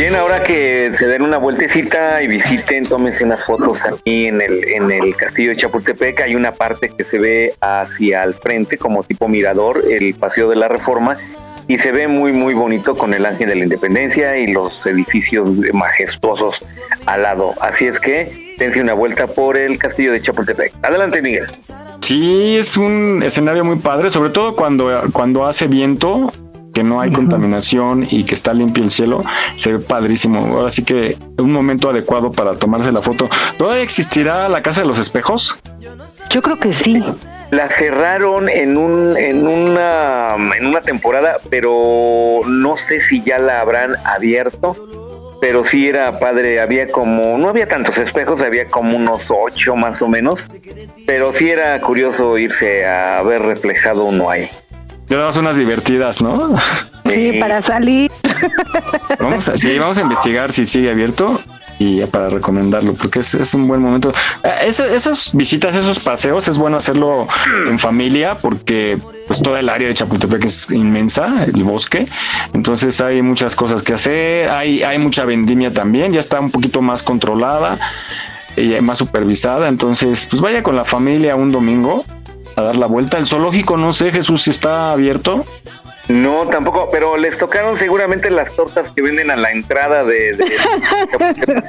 Bien, 0.00 0.14
ahora 0.14 0.42
que 0.42 0.90
se 0.94 1.06
den 1.06 1.20
una 1.20 1.36
vueltecita 1.36 2.22
y 2.22 2.26
visiten, 2.26 2.84
tómense 2.84 3.22
unas 3.22 3.44
fotos 3.44 3.80
aquí 3.84 4.28
en 4.28 4.40
el, 4.40 4.66
en 4.66 4.90
el 4.90 5.14
castillo 5.14 5.50
de 5.50 5.56
Chapultepec. 5.56 6.22
Hay 6.22 6.34
una 6.34 6.52
parte 6.52 6.88
que 6.88 7.04
se 7.04 7.18
ve 7.18 7.52
hacia 7.60 8.24
el 8.24 8.32
frente, 8.32 8.78
como 8.78 9.02
tipo 9.02 9.28
mirador, 9.28 9.84
el 9.90 10.14
paseo 10.14 10.48
de 10.48 10.56
la 10.56 10.68
reforma, 10.68 11.18
y 11.68 11.76
se 11.76 11.92
ve 11.92 12.08
muy, 12.08 12.32
muy 12.32 12.54
bonito 12.54 12.96
con 12.96 13.12
el 13.12 13.26
Ángel 13.26 13.50
de 13.50 13.56
la 13.56 13.64
Independencia 13.64 14.38
y 14.38 14.46
los 14.46 14.86
edificios 14.86 15.50
majestuosos 15.74 16.56
al 17.04 17.24
lado. 17.24 17.52
Así 17.60 17.84
es 17.84 18.00
que 18.00 18.56
dense 18.58 18.80
una 18.80 18.94
vuelta 18.94 19.26
por 19.26 19.58
el 19.58 19.78
castillo 19.78 20.12
de 20.12 20.22
Chapultepec. 20.22 20.72
Adelante, 20.80 21.20
Miguel. 21.20 21.44
Sí, 22.00 22.56
es 22.56 22.78
un 22.78 23.22
escenario 23.22 23.66
muy 23.66 23.76
padre, 23.76 24.08
sobre 24.08 24.30
todo 24.30 24.56
cuando, 24.56 25.02
cuando 25.12 25.46
hace 25.46 25.66
viento, 25.66 26.32
que 26.72 26.84
no 26.84 27.00
hay 27.00 27.10
contaminación 27.10 28.06
y 28.08 28.24
que 28.24 28.34
está 28.34 28.54
limpio 28.54 28.84
el 28.84 28.90
cielo, 28.90 29.22
se 29.56 29.72
ve 29.72 29.78
padrísimo. 29.78 30.64
Así 30.64 30.84
que 30.84 31.10
es 31.10 31.18
un 31.38 31.52
momento 31.52 31.90
adecuado 31.90 32.32
para 32.32 32.54
tomarse 32.54 32.92
la 32.92 33.02
foto. 33.02 33.28
¿Todavía 33.58 33.82
existirá 33.82 34.48
la 34.48 34.62
Casa 34.62 34.82
de 34.82 34.86
los 34.86 34.98
Espejos? 34.98 35.58
Yo 36.30 36.42
creo 36.42 36.58
que 36.58 36.72
sí. 36.72 37.02
La 37.50 37.68
cerraron 37.68 38.48
en 38.48 38.76
un 38.76 39.16
en 39.16 39.46
una 39.48 40.36
en 40.56 40.66
una 40.66 40.80
temporada, 40.82 41.38
pero 41.50 42.42
no 42.46 42.76
sé 42.76 43.00
si 43.00 43.22
ya 43.22 43.38
la 43.38 43.60
habrán 43.60 43.96
abierto 44.04 44.76
pero 45.40 45.64
sí 45.64 45.88
era 45.88 46.18
padre, 46.18 46.60
había 46.60 46.90
como, 46.90 47.38
no 47.38 47.48
había 47.48 47.66
tantos 47.66 47.96
espejos, 47.96 48.40
había 48.42 48.66
como 48.66 48.96
unos 48.96 49.22
ocho 49.28 49.74
más 49.74 50.02
o 50.02 50.08
menos, 50.08 50.40
pero 51.06 51.32
sí 51.32 51.50
era 51.50 51.80
curioso 51.80 52.36
irse 52.36 52.86
a 52.86 53.22
ver 53.22 53.42
reflejado 53.42 54.04
uno 54.04 54.30
ahí. 54.30 54.50
Ya 55.10 55.16
das 55.16 55.36
unas 55.36 55.56
divertidas, 55.56 56.22
¿no? 56.22 56.56
Sí, 57.04 57.32
para 57.40 57.60
salir. 57.60 58.10
Vamos 59.18 59.50
sí, 59.56 59.76
vamos 59.76 59.98
a 59.98 60.02
investigar 60.02 60.52
si 60.52 60.64
sigue 60.64 60.90
abierto 60.90 61.40
y 61.80 62.04
para 62.06 62.28
recomendarlo, 62.28 62.92
porque 62.94 63.18
es, 63.20 63.54
un 63.54 63.66
buen 63.66 63.80
momento. 63.80 64.12
Eh, 64.44 64.68
esas 64.68 65.34
visitas, 65.34 65.74
esos 65.74 65.98
paseos, 65.98 66.46
es 66.46 66.58
bueno 66.58 66.76
hacerlo 66.76 67.26
en 67.68 67.78
familia, 67.78 68.36
porque 68.36 68.98
pues 69.26 69.42
toda 69.42 69.58
el 69.60 69.68
área 69.68 69.88
de 69.88 69.94
Chapultepec 69.94 70.44
es 70.44 70.70
inmensa, 70.70 71.44
el 71.44 71.64
bosque, 71.64 72.06
entonces 72.52 73.00
hay 73.00 73.22
muchas 73.22 73.56
cosas 73.56 73.82
que 73.82 73.94
hacer, 73.94 74.50
hay, 74.50 74.82
hay 74.82 74.98
mucha 74.98 75.24
vendimia 75.24 75.72
también, 75.72 76.12
ya 76.12 76.20
está 76.20 76.38
un 76.38 76.50
poquito 76.50 76.82
más 76.82 77.02
controlada 77.02 77.78
y 78.56 78.78
más 78.82 78.98
supervisada, 78.98 79.66
entonces 79.68 80.28
pues 80.30 80.42
vaya 80.42 80.62
con 80.62 80.76
la 80.76 80.84
familia 80.84 81.34
un 81.34 81.50
domingo 81.50 82.04
a 82.60 82.64
dar 82.64 82.76
la 82.76 82.86
vuelta. 82.86 83.18
El 83.18 83.26
zoológico, 83.26 83.76
no 83.76 83.92
sé, 83.92 84.12
Jesús, 84.12 84.42
si 84.42 84.50
está 84.50 84.92
abierto. 84.92 85.44
No, 86.08 86.48
tampoco, 86.48 86.88
pero 86.90 87.16
les 87.16 87.38
tocaron 87.38 87.78
seguramente 87.78 88.30
las 88.30 88.54
tortas 88.56 88.90
que 88.92 89.02
venden 89.02 89.30
a 89.30 89.36
la 89.36 89.52
entrada 89.52 90.02
de, 90.02 90.36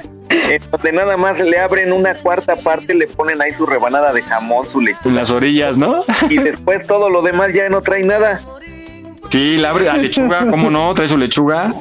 donde 0.72 0.92
nada 0.92 1.16
más 1.16 1.40
le 1.40 1.60
abren 1.60 1.94
una 1.94 2.16
cuarta 2.16 2.56
parte, 2.56 2.96
le 2.96 3.06
ponen 3.06 3.40
ahí 3.40 3.52
su 3.52 3.68
rebanada 3.68 4.14
de 4.14 4.24
jamón, 4.24 4.66
su 4.72 4.82
lechuga. 4.82 5.10
En 5.10 5.16
las 5.16 5.30
orillas, 5.30 5.78
¿no? 5.78 6.04
Y 6.28 6.38
después 6.38 6.88
todo 6.88 7.10
lo 7.10 7.22
demás 7.22 7.54
ya 7.54 7.70
no 7.70 7.82
trae 7.82 8.04
nada. 8.04 8.42
Sí, 9.30 9.58
la 9.58 9.70
abre 9.70 9.86
la 9.86 9.98
lechuga, 9.98 10.48
¿cómo 10.50 10.72
no? 10.72 10.94
Trae 10.96 11.08
su 11.08 11.18
lechuga. 11.18 11.72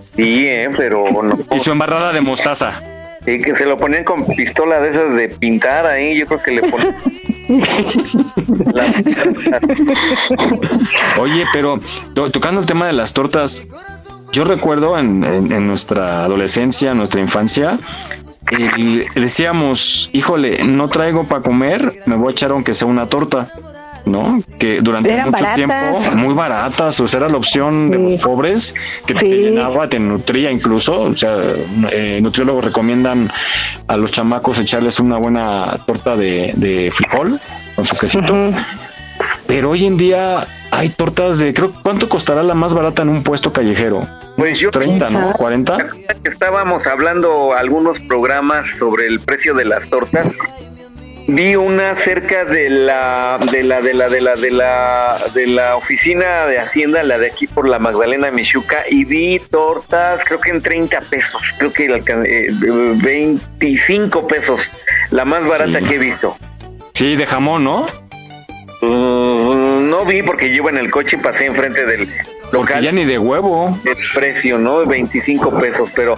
Sí, 0.00 0.48
eh, 0.48 0.70
pero 0.76 1.10
no. 1.10 1.38
Y 1.54 1.60
su 1.60 1.70
embarrada 1.70 2.12
de 2.12 2.22
mostaza. 2.22 2.80
Sí, 3.28 3.38
que 3.42 3.54
se 3.54 3.66
lo 3.66 3.76
ponen 3.76 4.04
con 4.04 4.24
pistola 4.24 4.80
de 4.80 4.88
esas 4.88 5.14
de 5.14 5.28
pintar 5.28 5.84
ahí, 5.84 6.16
yo 6.16 6.24
creo 6.24 6.42
que 6.42 6.52
le 6.52 6.62
ponen... 6.62 6.94
Oye, 11.20 11.44
pero 11.52 11.78
tocando 12.32 12.62
el 12.62 12.66
tema 12.66 12.86
de 12.86 12.94
las 12.94 13.12
tortas, 13.12 13.66
yo 14.32 14.46
recuerdo 14.46 14.98
en, 14.98 15.66
nuestra 15.66 16.24
adolescencia, 16.24 16.94
nuestra 16.94 17.20
infancia, 17.20 17.76
decíamos, 19.14 20.08
híjole, 20.14 20.64
no 20.64 20.88
traigo 20.88 21.24
para 21.24 21.42
comer, 21.42 22.02
me 22.06 22.16
voy 22.16 22.28
a 22.28 22.30
echar 22.30 22.52
aunque 22.52 22.72
sea 22.72 22.88
una 22.88 23.08
torta. 23.08 23.50
¿No? 24.08 24.42
Que 24.58 24.80
durante 24.80 25.16
mucho 25.24 25.44
tiempo, 25.54 25.74
muy 26.16 26.34
baratas, 26.34 26.98
o 27.00 27.08
sea, 27.08 27.18
era 27.20 27.28
la 27.28 27.36
opción 27.36 27.90
de 27.90 27.98
los 27.98 28.22
pobres, 28.22 28.74
que 29.06 29.14
te 29.14 29.26
llenaba, 29.26 29.88
te 29.88 29.98
nutría 29.98 30.50
incluso, 30.50 31.02
o 31.02 31.16
sea, 31.16 31.36
eh, 31.90 32.18
nutriólogos 32.22 32.64
recomiendan 32.64 33.30
a 33.86 33.96
los 33.96 34.10
chamacos 34.10 34.58
echarles 34.58 34.98
una 35.00 35.18
buena 35.18 35.76
torta 35.86 36.16
de, 36.16 36.90
frijol 36.92 37.38
con 37.76 37.86
su 37.86 37.96
quesito. 37.96 38.34
Pero 39.46 39.70
hoy 39.70 39.86
en 39.86 39.96
día 39.96 40.46
hay 40.70 40.90
tortas 40.90 41.38
de, 41.38 41.54
creo, 41.54 41.72
¿cuánto 41.82 42.08
costará 42.08 42.42
la 42.42 42.54
más 42.54 42.74
barata 42.74 43.02
en 43.02 43.08
un 43.08 43.22
puesto 43.22 43.52
callejero? 43.52 44.06
Pues 44.36 44.60
yo 44.60 44.70
30, 44.70 45.10
¿no? 45.10 45.32
40. 45.32 45.86
Estábamos 46.24 46.86
hablando 46.86 47.54
algunos 47.54 47.98
programas 48.00 48.68
sobre 48.78 49.06
el 49.06 49.20
precio 49.20 49.54
de 49.54 49.64
las 49.64 49.88
tortas 49.88 50.28
vi 51.28 51.56
una 51.56 51.94
cerca 51.94 52.44
de 52.46 52.70
la 52.70 53.38
de 53.52 53.62
la 53.62 53.82
de 53.82 53.92
la 53.92 54.08
de 54.08 54.20
la 54.20 54.34
de 54.34 54.50
la 54.50 55.18
de 55.34 55.46
la 55.46 55.76
oficina 55.76 56.46
de 56.46 56.58
Hacienda, 56.58 57.02
la 57.02 57.18
de 57.18 57.26
aquí 57.26 57.46
por 57.46 57.68
la 57.68 57.78
Magdalena 57.78 58.30
Michuca 58.30 58.84
y 58.88 59.04
vi 59.04 59.38
tortas, 59.38 60.24
creo 60.24 60.40
que 60.40 60.50
en 60.50 60.62
30 60.62 61.00
pesos, 61.02 61.42
creo 61.58 61.72
que 61.72 61.84
eh, 61.84 62.48
25 62.50 64.26
pesos, 64.26 64.62
la 65.10 65.24
más 65.26 65.48
barata 65.48 65.80
que 65.80 65.96
he 65.96 65.98
visto. 65.98 66.36
Sí, 66.94 67.14
de 67.14 67.26
jamón, 67.26 67.64
¿no? 67.64 67.86
Mm, 68.80 69.90
no 69.90 70.04
vi 70.06 70.22
porque 70.22 70.48
llevo 70.48 70.70
en 70.70 70.78
el 70.78 70.90
coche 70.90 71.16
y 71.20 71.22
pasé 71.22 71.46
enfrente 71.46 71.84
del 71.84 72.08
local. 72.52 72.82
ya 72.82 72.92
ni 72.92 73.04
de 73.04 73.18
huevo. 73.18 73.76
El 73.84 73.96
precio, 74.14 74.58
¿no? 74.58 74.84
25 74.86 75.58
pesos, 75.58 75.90
pero 75.94 76.14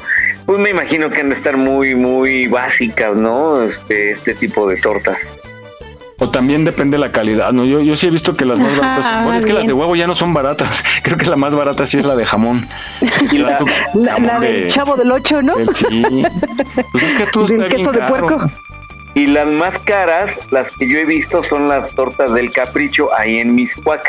pues 0.46 0.58
me 0.58 0.70
imagino 0.70 1.08
que 1.10 1.20
han 1.20 1.30
de 1.30 1.34
estar 1.36 1.56
muy, 1.56 1.94
muy 1.94 2.46
básicas, 2.46 3.14
¿no? 3.16 3.62
Este, 3.62 4.12
este 4.12 4.34
tipo 4.34 4.66
de 4.68 4.76
tortas. 4.76 5.18
O 6.22 6.28
también 6.28 6.66
depende 6.66 6.96
de 6.98 7.00
la 7.00 7.12
calidad. 7.12 7.50
No, 7.52 7.64
yo, 7.64 7.80
yo 7.80 7.96
sí 7.96 8.06
he 8.08 8.10
visto 8.10 8.36
que 8.36 8.44
las 8.44 8.60
más 8.60 8.76
baratas. 8.76 9.06
Bueno, 9.24 9.38
es 9.38 9.46
que 9.46 9.54
las 9.54 9.66
de 9.66 9.72
huevo 9.72 9.96
ya 9.96 10.06
no 10.06 10.14
son 10.14 10.34
baratas. 10.34 10.84
Creo 11.02 11.16
que 11.16 11.24
la 11.24 11.36
más 11.36 11.54
barata 11.54 11.86
sí 11.86 11.98
es 11.98 12.04
la 12.04 12.14
de 12.14 12.26
jamón. 12.26 12.66
Y 13.32 13.38
la, 13.38 13.58
La, 13.94 14.18
la 14.18 14.38
del 14.40 14.68
chavo 14.68 14.96
del 14.96 15.10
8, 15.12 15.42
¿no? 15.42 15.54
Sí. 15.74 16.02
Pues 16.92 17.04
es 17.04 17.12
que 17.14 17.26
todo 17.26 17.46
Del 17.48 17.62
está 17.62 17.66
bien 17.68 17.78
queso 17.78 17.92
de 17.92 17.98
caro. 18.00 18.26
puerco. 18.26 18.50
Y 19.14 19.26
las 19.28 19.46
más 19.46 19.78
caras, 19.80 20.30
las 20.50 20.70
que 20.72 20.86
yo 20.88 20.98
he 20.98 21.04
visto, 21.06 21.42
son 21.42 21.68
las 21.68 21.90
tortas 21.94 22.32
del 22.34 22.52
capricho 22.52 23.08
ahí 23.16 23.38
en 23.38 23.54
Miscuac, 23.54 24.06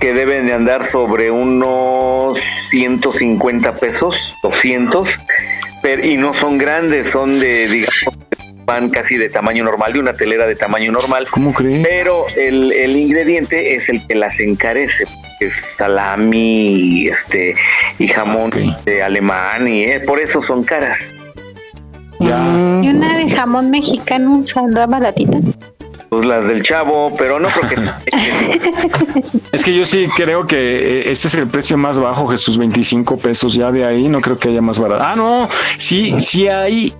que 0.00 0.12
deben 0.12 0.46
de 0.46 0.52
andar 0.52 0.90
sobre 0.90 1.30
unos 1.30 2.38
150 2.70 3.76
pesos, 3.76 4.16
200, 4.42 5.08
pero, 5.82 6.06
y 6.06 6.16
no 6.16 6.34
son 6.34 6.58
grandes, 6.58 7.10
son 7.10 7.40
de, 7.40 7.68
digamos, 7.68 8.18
pan 8.64 8.90
casi 8.90 9.16
de 9.16 9.30
tamaño 9.30 9.64
normal, 9.64 9.94
de 9.94 10.00
una 10.00 10.12
telera 10.12 10.46
de 10.46 10.54
tamaño 10.54 10.92
normal. 10.92 11.26
¿Cómo 11.30 11.54
crees? 11.54 11.86
Pero 11.86 12.26
el, 12.36 12.70
el 12.72 12.96
ingrediente 12.96 13.74
es 13.74 13.88
el 13.88 14.06
que 14.06 14.14
las 14.14 14.38
encarece, 14.38 15.04
es 15.40 15.54
salami 15.76 17.08
este, 17.08 17.54
y 17.98 18.08
jamón 18.08 18.50
de 18.84 19.02
alemán, 19.02 19.66
y 19.66 19.84
eh, 19.84 20.00
por 20.00 20.20
eso 20.20 20.42
son 20.42 20.62
caras. 20.62 20.98
Y 22.20 22.88
una 22.88 23.16
de 23.16 23.30
jamón 23.30 23.70
mexicano 23.70 24.42
saldrá 24.44 24.86
baratita. 24.86 25.38
Pues 26.08 26.24
las 26.26 26.46
del 26.46 26.62
chavo, 26.62 27.14
pero 27.18 27.38
no 27.38 27.48
creo 27.48 27.68
que... 27.68 27.76
Es 29.52 29.64
que 29.64 29.74
yo 29.74 29.84
sí 29.84 30.06
creo 30.16 30.46
que 30.46 30.56
eh, 31.00 31.10
este 31.10 31.28
es 31.28 31.34
el 31.34 31.46
precio 31.48 31.76
más 31.76 31.98
bajo, 31.98 32.26
Jesús, 32.28 32.56
25 32.58 33.16
pesos. 33.18 33.54
Ya 33.54 33.70
de 33.72 33.84
ahí 33.84 34.08
no 34.08 34.20
creo 34.20 34.38
que 34.38 34.48
haya 34.48 34.62
más 34.62 34.78
barato. 34.78 35.02
Ah, 35.04 35.16
no, 35.16 35.48
sí, 35.78 36.14
sí 36.20 36.46
hay. 36.48 36.92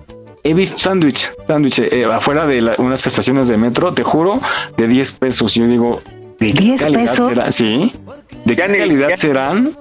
He 0.43 0.53
visto 0.53 0.77
sándwich, 0.77 1.31
sándwich 1.47 1.79
eh, 1.79 2.05
afuera 2.05 2.45
de 2.45 2.61
la- 2.61 2.75
unas 2.77 3.05
estaciones 3.05 3.47
de 3.47 3.57
metro, 3.57 3.93
te 3.93 4.03
juro, 4.03 4.39
de 4.77 4.87
10 4.87 5.11
pesos. 5.11 5.53
Yo 5.55 5.67
digo, 5.67 6.01
¿de 6.39 6.53
qué 6.53 6.59
¿10 6.75 6.79
calidad 6.79 7.11
pesos? 7.11 7.29
será? 7.29 7.51
Sí, 7.51 7.91
¿de 8.45 8.55
qué 8.55 8.61
calidad 8.77 9.09
serán? 9.15 9.71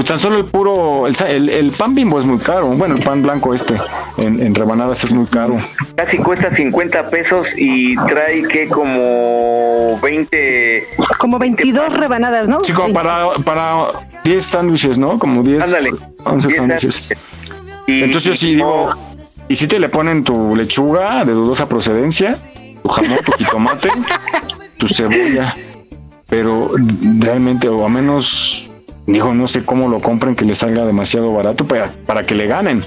Pues 0.00 0.08
tan 0.08 0.18
solo 0.18 0.38
el 0.38 0.46
puro, 0.46 1.06
el, 1.06 1.14
sa- 1.14 1.28
el, 1.28 1.50
el 1.50 1.72
pan 1.72 1.94
bimbo 1.94 2.18
es 2.18 2.24
muy 2.24 2.38
caro. 2.38 2.68
Bueno, 2.68 2.96
el 2.96 3.02
pan 3.04 3.20
blanco 3.22 3.52
este 3.52 3.74
en, 4.16 4.40
en 4.40 4.54
rebanadas 4.54 5.04
es 5.04 5.12
muy 5.12 5.26
caro. 5.26 5.58
Casi 5.94 6.16
cuesta 6.16 6.50
50 6.50 7.10
pesos 7.10 7.46
y 7.54 7.96
trae 8.06 8.40
que 8.44 8.66
como 8.68 9.98
20... 10.00 10.86
Como 11.18 11.38
22 11.38 11.92
rebanadas, 11.92 12.48
¿no? 12.48 12.64
Sí, 12.64 12.72
como 12.72 12.94
para, 12.94 13.34
para 13.44 13.88
10 14.24 14.42
sándwiches, 14.42 14.98
¿no? 14.98 15.18
Como 15.18 15.42
10, 15.42 15.64
Ándale, 15.64 15.90
11 16.24 16.48
10 16.48 16.56
sándwiches. 16.58 17.08
Entonces 17.86 18.24
yo 18.24 18.34
sí 18.34 18.54
digo, 18.54 18.88
y 19.48 19.56
si 19.56 19.66
te 19.68 19.78
le 19.78 19.90
ponen 19.90 20.24
tu 20.24 20.56
lechuga 20.56 21.26
de 21.26 21.32
dudosa 21.32 21.68
procedencia, 21.68 22.38
tu 22.82 22.88
jamón, 22.88 23.18
tu 23.22 23.32
jitomate, 23.32 23.90
tu 24.78 24.88
cebolla, 24.88 25.54
pero 26.26 26.70
realmente, 27.18 27.68
o 27.68 27.84
a 27.84 27.88
menos, 27.90 28.69
digo, 29.12 29.34
no 29.34 29.46
sé 29.48 29.62
cómo 29.64 29.88
lo 29.88 30.00
compren 30.00 30.34
que 30.36 30.44
les 30.44 30.58
salga 30.58 30.84
demasiado 30.84 31.32
barato 31.32 31.64
para, 31.64 31.90
para 32.06 32.24
que 32.26 32.34
le 32.34 32.46
ganen, 32.46 32.84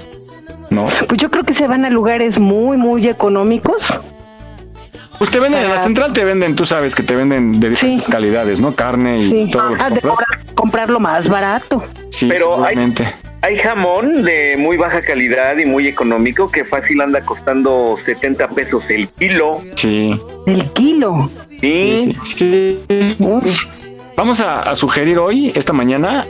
¿no? 0.70 0.86
Pues 1.08 1.20
yo 1.20 1.30
creo 1.30 1.44
que 1.44 1.54
se 1.54 1.66
van 1.68 1.84
a 1.84 1.90
lugares 1.90 2.38
muy, 2.38 2.76
muy 2.76 3.06
económicos. 3.08 3.92
Pues 5.18 5.30
te 5.30 5.38
venden 5.38 5.62
en 5.62 5.68
la 5.70 5.78
central, 5.78 6.12
te 6.12 6.24
venden, 6.24 6.56
tú 6.56 6.66
sabes 6.66 6.94
que 6.94 7.02
te 7.04 7.14
venden 7.14 7.60
de 7.60 7.70
diferentes 7.70 8.08
calidades, 8.08 8.60
¿no? 8.60 8.74
Carne 8.74 9.18
y 9.20 9.28
Sí, 9.30 9.48
todo 9.50 9.70
lo 9.70 9.76
que 9.76 9.82
Ah, 9.82 9.90
de 9.90 10.00
compras. 10.00 10.18
comprar- 10.18 10.54
comprarlo 10.54 11.00
más 11.00 11.28
barato. 11.28 11.82
Sí, 12.10 12.26
Pero 12.28 12.64
hay-. 12.64 12.76
Hay 13.42 13.58
jamón 13.58 14.22
de 14.22 14.56
muy 14.58 14.76
baja 14.78 15.02
calidad 15.02 15.56
y 15.58 15.66
muy 15.66 15.86
económico 15.86 16.50
que 16.50 16.64
fácil 16.64 17.00
anda 17.02 17.20
costando 17.20 17.96
70 18.02 18.48
pesos 18.48 18.90
el 18.90 19.06
kilo. 19.08 19.60
Sí. 19.76 20.18
El 20.46 20.64
kilo. 20.72 21.30
Sí. 21.60 22.16
Sí, 22.22 22.78
sí, 22.88 23.16
sí. 23.18 23.56
Vamos 24.16 24.40
a, 24.40 24.60
a 24.60 24.76
sugerir 24.76 25.18
hoy, 25.18 25.52
esta 25.54 25.72
mañana, 25.72 26.26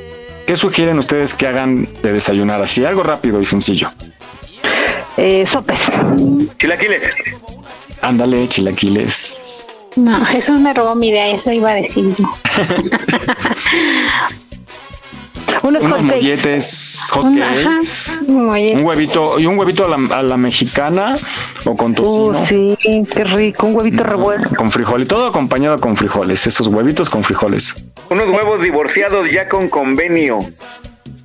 ¿qué 0.46 0.56
sugieren 0.56 0.98
ustedes 0.98 1.34
que 1.34 1.46
hagan 1.46 1.88
de 2.02 2.12
desayunar? 2.12 2.62
Así, 2.62 2.84
algo 2.84 3.02
rápido 3.02 3.40
y 3.40 3.44
sencillo. 3.44 3.90
Eh, 5.16 5.44
sopes. 5.46 5.78
Chilaquiles. 6.58 7.02
Ándale, 8.02 8.48
chilaquiles. 8.48 9.44
No, 9.96 10.24
Jesús 10.24 10.60
me 10.60 10.74
robó 10.74 10.94
mi 10.94 11.08
idea, 11.08 11.28
eso 11.28 11.52
iba 11.52 11.70
a 11.70 11.74
decir. 11.74 12.14
Unos 15.62 15.82
Unos 15.84 16.04
molletes, 16.04 17.06
hot 17.12 17.24
Un- 17.24 17.38
cakes, 17.38 17.62
ajá, 17.64 18.28
un 18.28 18.84
huevito 18.84 19.38
y 19.38 19.46
un 19.46 19.58
huevito 19.58 19.84
a 19.86 19.88
la, 19.96 20.18
a 20.18 20.22
la 20.22 20.36
mexicana 20.36 21.16
o 21.64 21.76
con 21.76 21.92
Uh, 21.92 22.32
tocino. 22.32 22.46
sí, 22.46 22.76
qué 23.12 23.24
rico, 23.24 23.66
un 23.66 23.76
huevito 23.76 24.02
revuelto. 24.04 24.50
Con 24.54 24.70
frijol 24.70 25.02
y 25.02 25.06
todo 25.06 25.26
acompañado 25.26 25.78
con 25.78 25.96
frijoles, 25.96 26.46
esos 26.46 26.66
huevitos 26.66 27.08
con 27.08 27.22
frijoles. 27.24 27.74
Unos 28.10 28.26
huevos 28.28 28.60
divorciados 28.62 29.30
ya 29.30 29.48
con 29.48 29.68
convenio. 29.68 30.40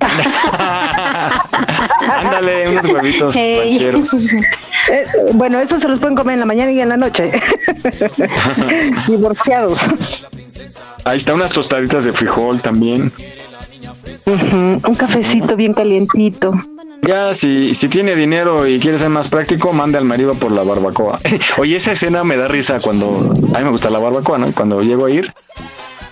Ándale, 2.08 2.68
unos 2.70 2.86
huevitos 2.86 3.36
Ey. 3.36 3.70
rancheros. 3.78 4.14
Eh, 4.90 5.04
bueno, 5.34 5.60
eso 5.60 5.78
se 5.78 5.86
los 5.86 5.98
pueden 6.00 6.16
comer 6.16 6.34
en 6.34 6.40
la 6.40 6.46
mañana 6.46 6.72
y 6.72 6.80
en 6.80 6.88
la 6.88 6.96
noche. 6.96 7.30
Divorciados. 9.06 9.78
Ahí 11.04 11.18
está 11.18 11.34
unas 11.34 11.52
tostaditas 11.52 12.04
de 12.06 12.14
frijol 12.14 12.62
también. 12.62 13.12
Un 14.26 14.94
cafecito 14.96 15.56
bien 15.56 15.74
calientito. 15.74 16.52
Ya, 17.02 17.32
si, 17.34 17.74
si 17.74 17.88
tiene 17.88 18.14
dinero 18.14 18.66
y 18.66 18.78
quiere 18.78 18.98
ser 18.98 19.08
más 19.08 19.28
práctico, 19.28 19.72
mande 19.72 19.98
al 19.98 20.04
marido 20.04 20.34
por 20.34 20.52
la 20.52 20.62
barbacoa. 20.62 21.18
Oye, 21.58 21.76
esa 21.76 21.92
escena 21.92 22.24
me 22.24 22.36
da 22.36 22.48
risa 22.48 22.78
cuando. 22.80 23.32
A 23.54 23.58
mí 23.58 23.64
me 23.64 23.70
gusta 23.70 23.90
la 23.90 23.98
barbacoa, 23.98 24.38
¿no? 24.38 24.52
Cuando 24.52 24.82
llego 24.82 25.06
a 25.06 25.10
ir, 25.10 25.32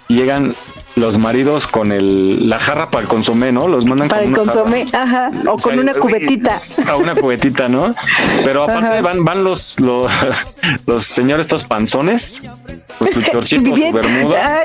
llegan 0.09 0.55
los 0.97 1.17
maridos 1.19 1.69
con 1.69 1.93
el, 1.93 2.49
la 2.49 2.59
jarra 2.59 2.91
para 2.91 3.03
el 3.03 3.09
consomé, 3.09 3.53
¿no? 3.53 3.69
Los 3.69 3.85
mandan 3.85 4.09
Para 4.09 4.23
con 4.25 4.33
el 4.35 4.41
una 4.41 4.45
jarra. 4.53 4.63
consomé, 4.65 4.87
ajá. 4.93 5.31
O 5.47 5.59
sea, 5.59 5.71
con 5.71 5.79
una 5.79 5.93
cubetita. 5.95 6.61
A 6.89 6.97
una 6.97 7.15
cubetita, 7.15 7.69
¿no? 7.69 7.95
Pero 8.45 8.65
aparte 8.65 8.87
Ajá. 8.89 9.01
van, 9.03 9.25
van 9.25 9.45
los, 9.45 9.79
los, 9.79 10.07
los 10.87 11.05
señores 11.05 11.43
estos 11.47 11.63
panzones, 11.65 12.43
con 12.99 13.13
su 13.13 13.23
chorchito, 13.31 13.77
su 13.77 13.93
bermuda, 13.93 14.43
Ah, 14.43 14.61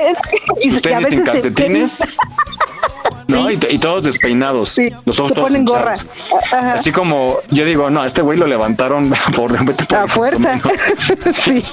sus 0.60 0.80
tenis 0.82 1.08
sin 1.08 1.20
calcetines. 1.22 2.18
¿No? 3.26 3.50
Y, 3.50 3.58
y 3.70 3.78
todos 3.78 4.02
despeinados, 4.02 4.76
los 5.04 5.18
ojos 5.18 5.30
se 5.30 5.34
todos 5.34 5.48
ponen 5.48 5.64
gorra. 5.64 5.94
Ajá. 6.52 6.74
Así 6.74 6.92
como 6.92 7.36
yo 7.50 7.64
digo, 7.64 7.90
no, 7.90 8.02
a 8.02 8.06
este 8.06 8.22
güey 8.22 8.38
lo 8.38 8.46
levantaron 8.46 9.12
por, 9.36 9.56
por 9.56 9.96
A 9.96 10.06
fuerza. 10.06 10.60
sí. 11.32 11.64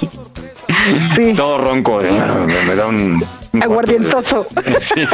¿no? 1.16 1.34
Todo 1.34 1.58
ronco, 1.58 2.00
¿eh? 2.00 2.10
me, 2.46 2.62
me 2.62 2.74
da 2.74 2.86
un 2.86 3.22
Aguardientoso. 3.60 4.46
Sí. 4.80 5.06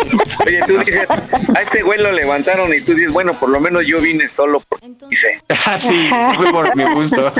Oye, 0.47 0.61
tú 0.67 0.79
dices, 0.79 1.07
a 1.11 1.63
este 1.63 1.83
güey 1.83 1.99
lo 2.01 2.11
levantaron 2.13 2.73
y 2.73 2.81
tú 2.81 2.95
dices, 2.95 3.13
bueno, 3.13 3.35
por 3.35 3.51
lo 3.51 3.61
menos 3.61 3.87
yo 3.87 4.01
vine 4.01 4.29
solo 4.29 4.61
porque 4.69 4.87
quise. 5.09 5.37
Ah, 5.67 5.79
sí, 5.79 6.09
fue 6.37 6.51
por 6.51 6.75
mi 6.77 6.85
gusto. 6.95 7.33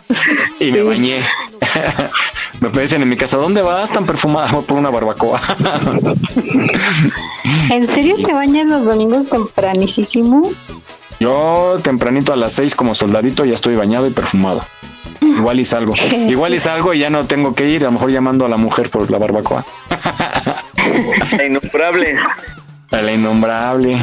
y 0.60 0.70
me 0.70 0.82
bañé. 0.82 1.22
me 2.60 2.70
pedicen 2.70 3.02
en 3.02 3.08
mi 3.08 3.16
casa, 3.16 3.38
¿dónde 3.38 3.62
vas 3.62 3.92
tan 3.92 4.06
perfumada? 4.06 4.52
Voy 4.52 4.64
por 4.64 4.78
una 4.78 4.90
barbacoa. 4.90 5.40
¿En 7.70 7.88
serio 7.88 8.16
te 8.24 8.32
bañas 8.32 8.66
los 8.66 8.84
domingos 8.84 9.28
tempranísimo? 9.28 10.50
Yo 11.18 11.76
tempranito 11.82 12.32
a 12.32 12.36
las 12.36 12.52
seis 12.52 12.74
como 12.74 12.94
soldadito 12.94 13.44
ya 13.44 13.54
estoy 13.54 13.74
bañado 13.76 14.06
y 14.06 14.10
perfumado. 14.10 14.62
Igual 15.20 15.60
y 15.60 15.64
salgo. 15.64 15.94
Igual 16.28 16.54
y 16.54 16.60
salgo 16.60 16.94
y 16.94 16.98
ya 17.00 17.10
no 17.10 17.24
tengo 17.26 17.54
que 17.54 17.68
ir, 17.68 17.82
a 17.82 17.86
lo 17.86 17.92
mejor 17.92 18.10
llamando 18.10 18.44
a 18.46 18.48
la 18.48 18.56
mujer 18.56 18.90
por 18.90 19.10
la 19.10 19.18
barbacoa. 19.18 19.64
La 21.36 21.44
innombrable. 21.46 22.16
A 22.90 22.96
la 23.02 23.12
innombrable. 23.12 23.98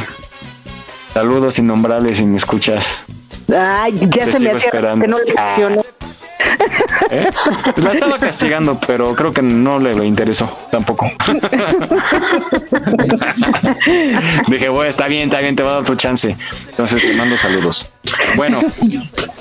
Saludos 1.14 1.58
innombrables 1.58 2.18
si 2.18 2.24
me 2.24 2.36
escuchas. 2.36 3.04
Ay, 3.56 3.98
ya 4.14 4.24
Te 4.26 4.32
se 4.32 4.40
me 4.40 4.50
esperando. 4.52 5.04
que 5.04 5.08
no 5.10 5.18
le 5.18 5.34
Ah. 5.36 5.56
¿Eh? 7.10 7.28
La 7.76 7.92
estaba 7.92 8.18
castigando, 8.18 8.78
pero 8.86 9.14
creo 9.14 9.32
que 9.32 9.42
no 9.42 9.78
le 9.78 9.92
interesó 10.04 10.50
tampoco. 10.70 11.10
Dije, 14.48 14.68
bueno, 14.68 14.90
está 14.90 15.08
bien, 15.08 15.24
está 15.24 15.40
bien, 15.40 15.56
te 15.56 15.62
va 15.62 15.72
a 15.72 15.74
dar 15.76 15.84
tu 15.84 15.94
chance. 15.94 16.36
Entonces 16.70 17.02
te 17.02 17.14
mando 17.14 17.36
saludos. 17.36 17.92
Bueno, 18.36 18.60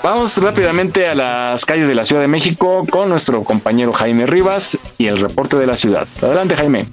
vamos 0.04 0.38
rápidamente 0.38 1.08
a 1.08 1.16
las 1.16 1.66
calles 1.66 1.88
de 1.88 1.96
la 1.96 2.06
Ciudad 2.06 2.22
de 2.22 2.28
México 2.28 2.86
con 2.90 3.10
nuestro 3.10 3.44
compañero 3.44 3.94
Jaime 3.94 4.26
Rivas 4.26 4.78
y 4.98 5.08
el 5.08 5.20
reporte 5.20 5.58
de 5.58 5.68
la 5.68 5.76
ciudad. 5.76 6.08
Adelante, 6.22 6.56
Jaime. 6.56 6.86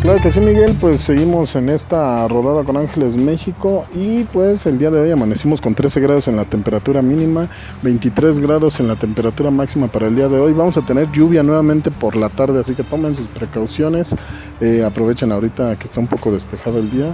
Claro 0.00 0.18
que 0.22 0.32
sí, 0.32 0.40
Miguel, 0.40 0.74
pues 0.80 1.02
seguimos 1.02 1.54
en 1.56 1.68
esta 1.68 2.26
rodada 2.26 2.64
con 2.64 2.78
Ángeles 2.78 3.16
México 3.16 3.84
y 3.94 4.24
pues 4.24 4.64
el 4.64 4.78
día 4.78 4.90
de 4.90 4.98
hoy 4.98 5.10
amanecimos 5.10 5.60
con 5.60 5.74
13 5.74 6.00
grados 6.00 6.26
en 6.26 6.36
la 6.36 6.46
temperatura 6.46 7.02
mínima, 7.02 7.48
23 7.82 8.38
grados 8.38 8.80
en 8.80 8.88
la 8.88 8.96
temperatura 8.96 9.50
máxima 9.50 9.88
para 9.88 10.08
el 10.08 10.16
día 10.16 10.28
de 10.28 10.40
hoy. 10.40 10.54
Vamos 10.54 10.78
a 10.78 10.86
tener 10.86 11.12
lluvia 11.12 11.42
nuevamente 11.42 11.90
por 11.90 12.16
la 12.16 12.30
tarde, 12.30 12.60
así 12.60 12.74
que 12.74 12.82
tomen 12.82 13.14
sus 13.14 13.28
precauciones, 13.28 14.16
eh, 14.62 14.82
aprovechen 14.82 15.32
ahorita 15.32 15.76
que 15.76 15.84
está 15.84 16.00
un 16.00 16.06
poco 16.06 16.32
despejado 16.32 16.78
el 16.78 16.90
día 16.90 17.12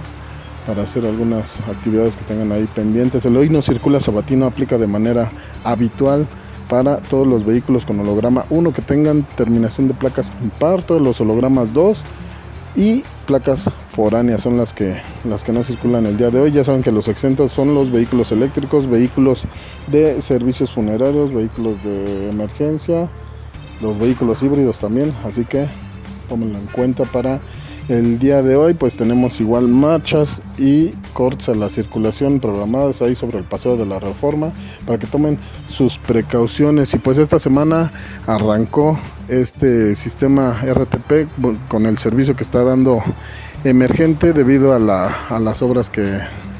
para 0.65 0.83
hacer 0.83 1.05
algunas 1.05 1.59
actividades 1.69 2.15
que 2.15 2.23
tengan 2.23 2.53
ahí 2.53 2.69
pendientes. 2.73 3.25
El 3.25 3.35
hoy 3.35 3.49
no 3.49 3.61
circula 3.61 3.99
sabatino 3.99 4.45
aplica 4.45 4.77
de 4.77 4.87
manera 4.87 5.29
habitual 5.65 6.25
para 6.69 7.01
todos 7.01 7.27
los 7.27 7.45
vehículos 7.45 7.85
con 7.85 7.99
holograma 7.99 8.45
1 8.49 8.71
que 8.71 8.81
tengan 8.81 9.23
terminación 9.35 9.89
de 9.89 9.93
placas 9.93 10.31
impar, 10.41 10.83
todos 10.83 11.01
los 11.01 11.19
hologramas 11.19 11.73
2 11.73 12.01
y 12.77 13.03
placas 13.25 13.69
foráneas 13.83 14.41
son 14.41 14.55
las 14.55 14.71
que 14.71 15.01
las 15.25 15.43
que 15.43 15.51
no 15.51 15.63
circulan 15.63 16.05
el 16.05 16.15
día 16.15 16.29
de 16.29 16.39
hoy. 16.39 16.51
Ya 16.51 16.63
saben 16.63 16.83
que 16.83 16.91
los 16.91 17.07
exentos 17.07 17.51
son 17.51 17.73
los 17.73 17.91
vehículos 17.91 18.31
eléctricos, 18.31 18.87
vehículos 18.87 19.43
de 19.87 20.21
servicios 20.21 20.71
funerarios, 20.71 21.33
vehículos 21.33 21.83
de 21.83 22.29
emergencia, 22.29 23.09
los 23.81 23.97
vehículos 23.97 24.43
híbridos 24.43 24.79
también, 24.79 25.11
así 25.25 25.43
que 25.43 25.67
tómenlo 26.29 26.59
en 26.59 26.67
cuenta 26.67 27.05
para 27.05 27.41
el 27.89 28.19
día 28.19 28.43
de 28.43 28.55
hoy. 28.55 28.75
Pues 28.75 28.95
tenemos 28.95 29.41
igual 29.41 29.67
marchas 29.67 30.43
y 30.59 30.89
cortes 31.13 31.49
a 31.49 31.55
la 31.55 31.69
circulación 31.69 32.39
programadas 32.39 33.01
ahí 33.01 33.15
sobre 33.15 33.39
el 33.39 33.43
paseo 33.43 33.75
de 33.75 33.87
la 33.87 33.97
reforma 33.97 34.51
para 34.85 34.99
que 34.99 35.07
tomen 35.07 35.39
sus 35.67 35.97
precauciones. 35.97 36.93
Y 36.93 36.99
pues 36.99 37.17
esta 37.17 37.39
semana 37.39 37.91
arrancó 38.27 38.99
este 39.27 39.95
sistema 39.95 40.53
RTP 40.53 41.27
con 41.67 41.85
el 41.85 41.97
servicio 41.97 42.35
que 42.35 42.43
está 42.43 42.63
dando 42.63 43.03
emergente 43.63 44.33
debido 44.33 44.73
a, 44.73 44.79
la, 44.79 45.07
a 45.29 45.39
las 45.39 45.61
obras 45.61 45.89
que, 45.89 46.19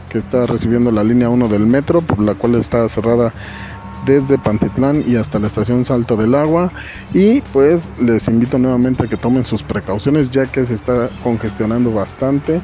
que 0.10 0.18
está 0.18 0.46
recibiendo 0.46 0.92
la 0.92 1.04
línea 1.04 1.30
1 1.30 1.48
del 1.48 1.68
metro 1.68 2.02
por 2.02 2.20
la 2.20 2.36
cual 2.36 2.56
está 2.56 2.88
cerrada 2.90 3.34
desde 4.06 4.38
Pantitlán 4.38 5.04
y 5.06 5.18
hasta 5.18 5.38
la 5.38 5.48
estación 5.48 5.86
Salto 5.86 6.16
del 6.16 6.34
Agua. 6.34 6.72
Y 7.14 7.42
pues 7.54 7.92
les 8.00 8.28
invito 8.28 8.58
nuevamente 8.58 9.04
a 9.04 9.08
que 9.08 9.18
tomen 9.18 9.46
sus 9.46 9.62
precauciones 9.64 10.30
ya 10.30 10.48
que 10.48 10.66
se 10.66 10.74
está 10.74 11.10
congestionando 11.24 11.92
bastante. 11.92 12.62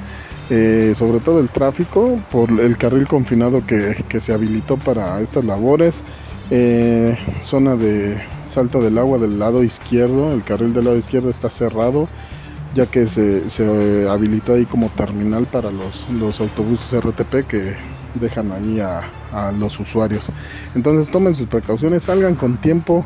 Eh, 0.50 0.92
sobre 0.94 1.22
todo 1.22 1.40
el 1.40 1.50
tráfico 1.50 2.20
por 2.30 2.52
el 2.60 2.78
carril 2.78 3.08
confinado 3.08 3.66
que, 3.66 3.96
se 4.20 4.34
habilitó 4.34 4.78
para 4.78 5.22
estas 5.22 5.46
labores. 5.46 6.04
Eh, 6.56 7.18
zona 7.42 7.76
de 7.76 8.16
Salto 8.46 8.80
del 8.80 9.00
Agua 9.00 9.18
del 9.18 9.40
lado 9.40 9.64
izquierdo, 9.64 10.32
el 10.34 10.44
carril 10.44 10.72
del 10.72 10.86
lado 10.86 10.98
izquierdo 10.98 11.32
está 11.32 11.50
cerrado 11.50 12.08
ya 12.76 12.86
que 12.86 13.08
se, 13.08 13.50
se 13.50 14.08
habilitó 14.08 14.54
ahí 14.54 14.68
como 14.68 14.90
terminal 14.90 15.48
para 15.48 15.72
los, 15.72 16.08
los 16.10 16.40
autobuses 16.40 17.04
RTP 17.04 17.48
que 17.48 17.74
dejan 18.22 18.52
ahí 18.52 18.80
a, 18.80 19.02
los 19.58 19.80
usuarios. 19.80 20.32
Entonces 20.76 21.12
tomen 21.12 21.34
sus 21.34 21.48
precauciones, 21.48 22.04
salgan 22.04 22.36
con 22.36 22.58
tiempo 22.58 23.04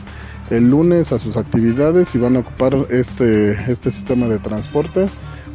el 0.49 0.69
lunes 0.69 1.13
a 1.13 1.19
sus 1.19 1.37
actividades 1.37 2.13
y 2.15 2.17
van 2.17 2.35
a 2.35 2.39
ocupar 2.39 2.75
este, 2.89 3.51
este 3.71 3.91
sistema 3.91 4.27
de 4.27 4.39
transporte 4.39 5.07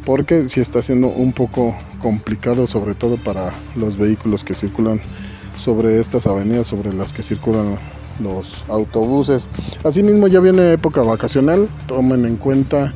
porque 0.03 0.45
si 0.45 0.61
está 0.61 0.81
siendo 0.81 1.09
un 1.09 1.31
poco 1.31 1.75
complicado 1.99 2.65
sobre 2.65 2.95
todo 2.95 3.23
para 3.23 3.53
los 3.75 3.99
vehículos 3.99 4.43
que 4.43 4.55
circulan 4.55 4.99
sobre 5.55 5.99
estas 5.99 6.27
avenidas 6.27 6.67
sobre 6.67 6.93
las 6.93 7.13
que 7.13 7.23
circulan 7.23 7.77
los 8.21 8.63
autobuses. 8.69 9.47
Asimismo 9.83 10.27
ya 10.27 10.39
viene 10.39 10.73
época 10.73 11.01
vacacional, 11.01 11.69
tomen 11.87 12.25
en 12.25 12.37
cuenta 12.37 12.93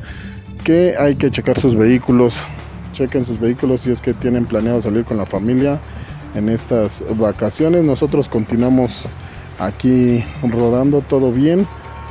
que 0.64 0.94
hay 0.98 1.14
que 1.14 1.30
checar 1.30 1.58
sus 1.58 1.74
vehículos, 1.74 2.34
chequen 2.92 3.24
sus 3.24 3.40
vehículos 3.40 3.82
si 3.82 3.90
es 3.90 4.00
que 4.00 4.14
tienen 4.14 4.46
planeado 4.46 4.80
salir 4.80 5.04
con 5.04 5.16
la 5.16 5.26
familia 5.26 5.80
en 6.34 6.48
estas 6.48 7.02
vacaciones. 7.16 7.84
Nosotros 7.84 8.28
continuamos 8.28 9.06
aquí 9.58 10.24
rodando 10.42 11.00
todo 11.00 11.32
bien. 11.32 11.66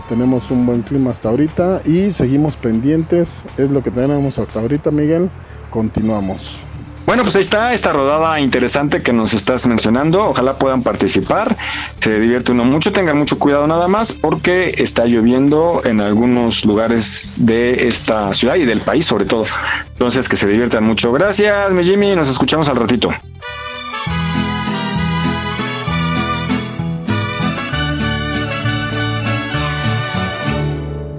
Tenemos 0.09 0.51
un 0.51 0.65
buen 0.65 0.83
clima 0.83 1.11
hasta 1.11 1.29
ahorita 1.29 1.81
y 1.85 2.11
seguimos 2.11 2.55
pendientes. 2.55 3.45
Es 3.57 3.69
lo 3.69 3.83
que 3.83 3.91
tenemos 3.91 4.39
hasta 4.39 4.59
ahorita, 4.59 4.89
Miguel. 4.91 5.29
Continuamos. 5.69 6.66
Bueno, 7.07 7.23
pues 7.23 7.37
ahí 7.37 7.41
está 7.41 7.73
esta 7.73 7.93
rodada 7.93 8.37
interesante 8.41 9.01
que 9.01 9.13
nos 9.13 9.33
estás 9.33 9.65
mencionando. 9.65 10.27
Ojalá 10.27 10.59
puedan 10.59 10.83
participar. 10.83 11.55
Se 11.99 12.19
divierte 12.19 12.51
uno 12.51 12.65
mucho. 12.65 12.91
Tengan 12.91 13.17
mucho 13.17 13.39
cuidado 13.39 13.65
nada 13.65 13.87
más 13.87 14.11
porque 14.11 14.75
está 14.77 15.05
lloviendo 15.05 15.79
en 15.85 16.01
algunos 16.01 16.65
lugares 16.65 17.35
de 17.37 17.87
esta 17.87 18.33
ciudad 18.33 18.55
y 18.55 18.65
del 18.65 18.81
país 18.81 19.05
sobre 19.05 19.23
todo. 19.23 19.45
Entonces 19.93 20.27
que 20.27 20.35
se 20.35 20.47
diviertan 20.47 20.83
mucho. 20.83 21.13
Gracias, 21.13 21.71
mi 21.71 21.85
Jimmy. 21.85 22.13
Nos 22.13 22.27
escuchamos 22.27 22.67
al 22.67 22.75
ratito. 22.75 23.09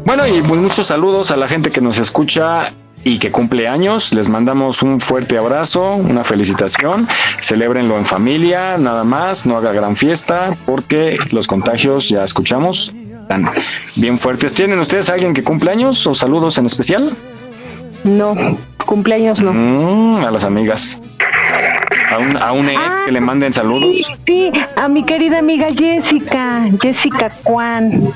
Bueno, 0.05 0.27
y 0.27 0.43
pues 0.43 0.61
muchos 0.61 0.87
saludos 0.87 1.31
a 1.31 1.39
la 1.39 1.49
gente 1.49 1.71
que 1.71 1.81
nos 1.81 1.97
escucha 1.97 2.73
y 3.05 3.19
que 3.19 3.31
cumple 3.31 3.69
años. 3.69 4.13
Les 4.13 4.29
mandamos 4.29 4.83
un 4.83 5.01
fuerte 5.01 5.39
abrazo, 5.39 5.95
una 5.95 6.25
felicitación. 6.25 7.09
Celébrenlo 7.41 7.97
en 7.97 8.05
familia, 8.05 8.79
nada 8.79 9.05
más. 9.05 9.47
No 9.47 9.57
haga 9.57 9.73
gran 9.73 9.97
fiesta 9.97 10.57
porque 10.67 11.19
los 11.31 11.47
contagios, 11.47 12.09
ya 12.09 12.25
escuchamos, 12.25 12.93
están 13.23 13.49
bien 13.97 14.19
fuertes. 14.19 14.55
¿Tienen 14.55 14.79
ustedes 14.79 15.09
alguien 15.09 15.35
que 15.35 15.43
cumple 15.43 15.71
años 15.71 16.07
o 16.07 16.15
saludos 16.15 16.59
en 16.59 16.67
especial? 16.67 17.13
No, 18.05 18.35
cumpleaños 18.87 19.41
no. 19.43 19.53
Mm, 19.53 20.25
a 20.25 20.31
las 20.31 20.45
amigas. 20.45 21.01
A 22.11 22.19
un, 22.19 22.37
a 22.37 22.53
un 22.53 22.69
ex 22.69 22.81
que 23.05 23.13
le 23.13 23.21
manden 23.21 23.53
saludos. 23.53 23.97
Sí, 23.97 24.05
sí, 24.27 24.53
a 24.77 24.89
mi 24.89 25.05
querida 25.05 25.39
amiga 25.39 25.69
Jessica, 25.77 26.67
Jessica 26.81 27.31
Juan. 27.45 28.11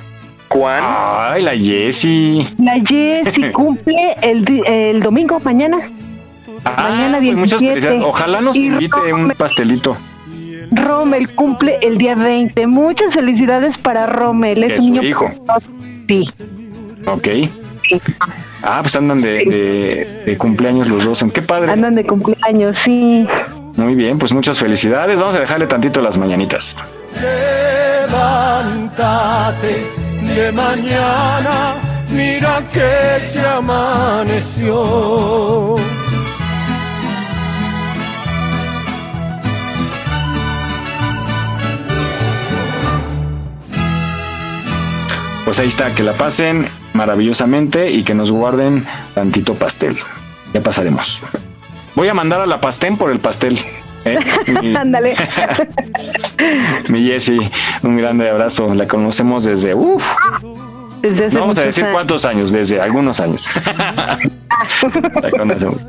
Juan. 0.52 0.82
Ay, 0.84 1.42
la 1.42 1.52
Jessie. 1.52 2.46
La 2.58 2.74
Jessie 2.74 3.50
cumple 3.52 4.16
el, 4.20 4.44
el 4.66 5.00
domingo, 5.00 5.40
mañana. 5.40 5.78
Ah, 6.64 6.88
mañana 6.90 7.20
17. 7.20 7.20
Pues 7.20 7.36
muchas 7.36 7.60
felicidades. 7.60 8.00
Ojalá 8.04 8.40
nos 8.42 8.56
invite 8.56 9.12
un 9.12 9.28
pastelito. 9.30 9.96
Rommel 10.70 11.34
cumple 11.34 11.78
el 11.82 11.96
día 11.98 12.14
20. 12.14 12.66
Muchas 12.66 13.14
felicidades 13.14 13.78
para 13.78 14.06
Rommel. 14.06 14.62
Es 14.64 14.78
un 14.78 14.92
niño. 14.92 15.02
hijo. 15.02 15.30
Sí. 16.06 16.28
Ok. 17.06 17.28
Ah, 18.62 18.78
pues 18.82 18.94
andan 18.94 19.20
de, 19.20 19.44
de, 19.44 20.22
de, 20.24 20.38
cumpleaños 20.38 20.88
los 20.88 21.04
dos. 21.04 21.22
¿En 21.22 21.30
qué 21.30 21.42
padre? 21.42 21.72
Andan 21.72 21.94
de 21.94 22.04
cumpleaños, 22.04 22.76
sí. 22.78 23.26
Muy 23.76 23.94
bien, 23.94 24.18
pues 24.18 24.32
muchas 24.32 24.58
felicidades. 24.58 25.18
Vamos 25.18 25.34
a 25.34 25.40
dejarle 25.40 25.66
tantito 25.66 26.00
las 26.00 26.16
mañanitas. 26.16 26.86
Levántate 28.12 29.74
de 30.34 30.52
mañana, 30.52 31.74
mira 32.10 32.62
que 32.72 33.30
ya 33.34 33.56
amaneció. 33.56 35.76
Pues 45.44 45.58
ahí 45.60 45.68
está, 45.68 45.94
que 45.94 46.02
la 46.02 46.14
pasen 46.14 46.66
maravillosamente 46.94 47.90
y 47.90 48.04
que 48.04 48.14
nos 48.14 48.30
guarden 48.30 48.86
tantito 49.14 49.54
pastel. 49.54 49.98
Ya 50.54 50.62
pasaremos. 50.62 51.20
Voy 51.94 52.08
a 52.08 52.14
mandar 52.14 52.40
a 52.40 52.46
la 52.46 52.60
pastén 52.60 52.96
por 52.96 53.10
el 53.10 53.20
pastel. 53.20 53.58
¿Eh? 54.04 54.18
Ándale. 54.76 55.16
Mi 56.88 57.06
Jessie, 57.06 57.40
un 57.82 57.96
grande 57.96 58.28
abrazo. 58.28 58.74
La 58.74 58.86
conocemos 58.86 59.44
desde, 59.44 59.74
uff. 59.74 60.04
Desde 61.02 61.26
hace 61.26 61.34
no 61.34 61.40
vamos 61.40 61.58
a 61.58 61.62
decir 61.62 61.84
años. 61.84 61.94
cuántos 61.94 62.24
años, 62.24 62.52
desde 62.52 62.80
algunos 62.80 63.20
años. 63.20 63.48
La 65.22 65.30
conocemos. 65.30 65.80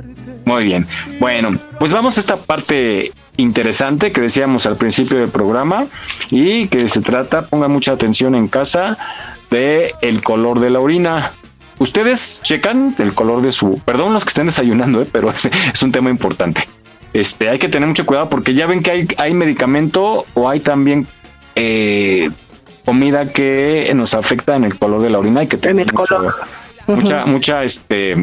Muy 0.46 0.66
bien. 0.66 0.88
Bueno, 1.20 1.58
pues 1.80 1.94
vamos 1.94 2.18
a 2.18 2.20
esta 2.20 2.38
parte 2.38 3.12
interesante 3.38 4.12
que 4.12 4.22
decíamos 4.22 4.66
al 4.66 4.76
principio 4.76 5.20
del 5.20 5.30
programa 5.30 5.86
y 6.30 6.68
que 6.68 6.90
se 6.90 7.02
trata, 7.02 7.46
pongan 7.46 7.72
mucha 7.72 7.94
atención 7.94 8.36
en 8.36 8.48
casa, 8.48 8.98
de 9.50 9.94
el 10.02 10.22
color 10.24 10.60
de 10.60 10.70
la 10.70 10.80
orina. 10.80 11.32
Ustedes 11.80 12.42
checan 12.44 12.96
el 13.00 13.14
color 13.14 13.42
de 13.42 13.52
su, 13.52 13.80
perdón 13.86 14.14
los 14.14 14.26
que 14.26 14.30
estén 14.30 14.48
desayunando, 14.48 15.02
eh, 15.02 15.08
pero 15.12 15.32
es, 15.32 15.46
es 15.46 15.84
un 15.84 15.92
tema 15.92 16.10
importante. 16.10 16.68
Este, 17.14 17.50
hay 17.50 17.60
que 17.60 17.70
tener 17.70 17.88
mucho 17.88 18.06
cuidado 18.06 18.30
porque 18.30 18.54
ya 18.54 18.66
ven 18.66 18.82
que 18.82 18.92
hay, 18.92 19.08
hay 19.18 19.34
medicamento 19.34 20.26
o 20.34 20.50
hay 20.50 20.60
también 20.60 21.06
eh, 21.56 22.30
comida 22.86 23.30
que 23.30 23.92
nos 23.96 24.14
afecta 24.16 24.56
en 24.56 24.64
el 24.64 24.78
color 24.78 25.02
de 25.02 25.10
la 25.12 25.20
orina. 25.20 25.42
Hay 25.42 25.48
que 25.48 25.58
tener 25.58 25.94
mucho- 25.94 26.34
mucha, 26.88 27.26
mucha 27.26 27.64
este, 27.64 28.16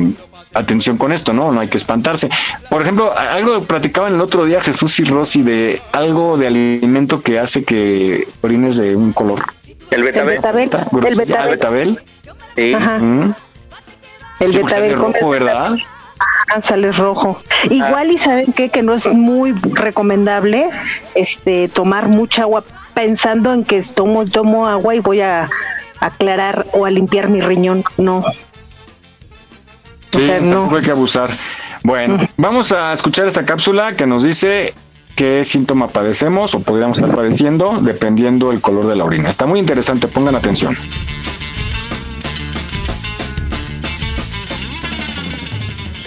atención 0.55 0.97
con 0.99 1.12
esto, 1.12 1.32
¿no? 1.32 1.53
No 1.53 1.61
hay 1.61 1.68
que 1.68 1.76
espantarse. 1.78 2.28
Por 2.68 2.82
ejemplo, 2.82 3.16
algo 3.16 3.62
platicaban 3.64 4.14
el 4.14 4.20
otro 4.20 4.45
día 4.45 4.61
Jesús 4.61 4.99
y 5.01 5.05
Rosy 5.05 5.43
de 5.43 5.80
algo 5.93 6.36
de 6.36 6.49
alimento 6.49 7.22
que 7.22 7.38
hace 7.38 7.62
que 7.64 8.26
orines 8.43 8.76
de 8.76 8.97
un 8.97 9.12
color. 9.12 9.41
El 9.91 10.03
betabel. 10.03 10.34
El 10.36 10.41
betabel. 10.43 10.70
El 11.07 11.16
betabel. 11.16 11.36
Ah, 11.38 11.47
betabel. 11.47 11.99
Sí. 12.57 12.74
Ajá. 12.74 12.99
Mm. 12.99 13.34
El 14.41 14.53
Sí, 14.53 14.59
betabel 14.59 14.95
rojo, 14.97 15.28
¿verdad? 15.30 15.72
Sale 16.61 16.92
rojo. 16.92 17.38
Igual 17.70 18.11
y 18.11 18.18
saben 18.18 18.53
qué? 18.53 18.70
que 18.70 18.82
no 18.82 18.94
es 18.94 19.07
muy 19.07 19.53
recomendable 19.53 20.68
este 21.14 21.68
tomar 21.68 22.09
mucha 22.09 22.42
agua 22.42 22.64
pensando 22.94 23.53
en 23.53 23.64
que 23.64 23.82
tomo 23.82 24.26
tomo 24.26 24.66
agua 24.66 24.94
y 24.94 25.01
voy 25.01 25.20
a 25.20 25.48
aclarar 26.01 26.66
o 26.72 26.86
a 26.86 26.90
limpiar 26.90 27.28
mi 27.28 27.40
riñón. 27.40 27.84
No. 27.96 28.24
Sí, 30.12 30.30
no. 30.42 30.74
hay 30.74 30.82
que 30.82 30.90
abusar. 30.90 31.30
Bueno, 31.82 32.18
vamos 32.36 32.72
a 32.72 32.92
escuchar 32.92 33.28
esta 33.28 33.44
cápsula 33.44 33.94
que 33.94 34.07
nos 34.07 34.22
dice 34.22 34.74
qué 35.14 35.44
síntoma 35.44 35.88
padecemos 35.88 36.55
o 36.55 36.61
podríamos 36.61 36.98
estar 36.98 37.14
padeciendo 37.14 37.78
dependiendo 37.80 38.53
el 38.53 38.61
color 38.61 38.86
de 38.86 38.96
la 38.96 39.05
orina. 39.05 39.28
Está 39.28 39.46
muy 39.46 39.61
interesante, 39.61 40.09
pongan 40.09 40.34
atención. 40.34 40.76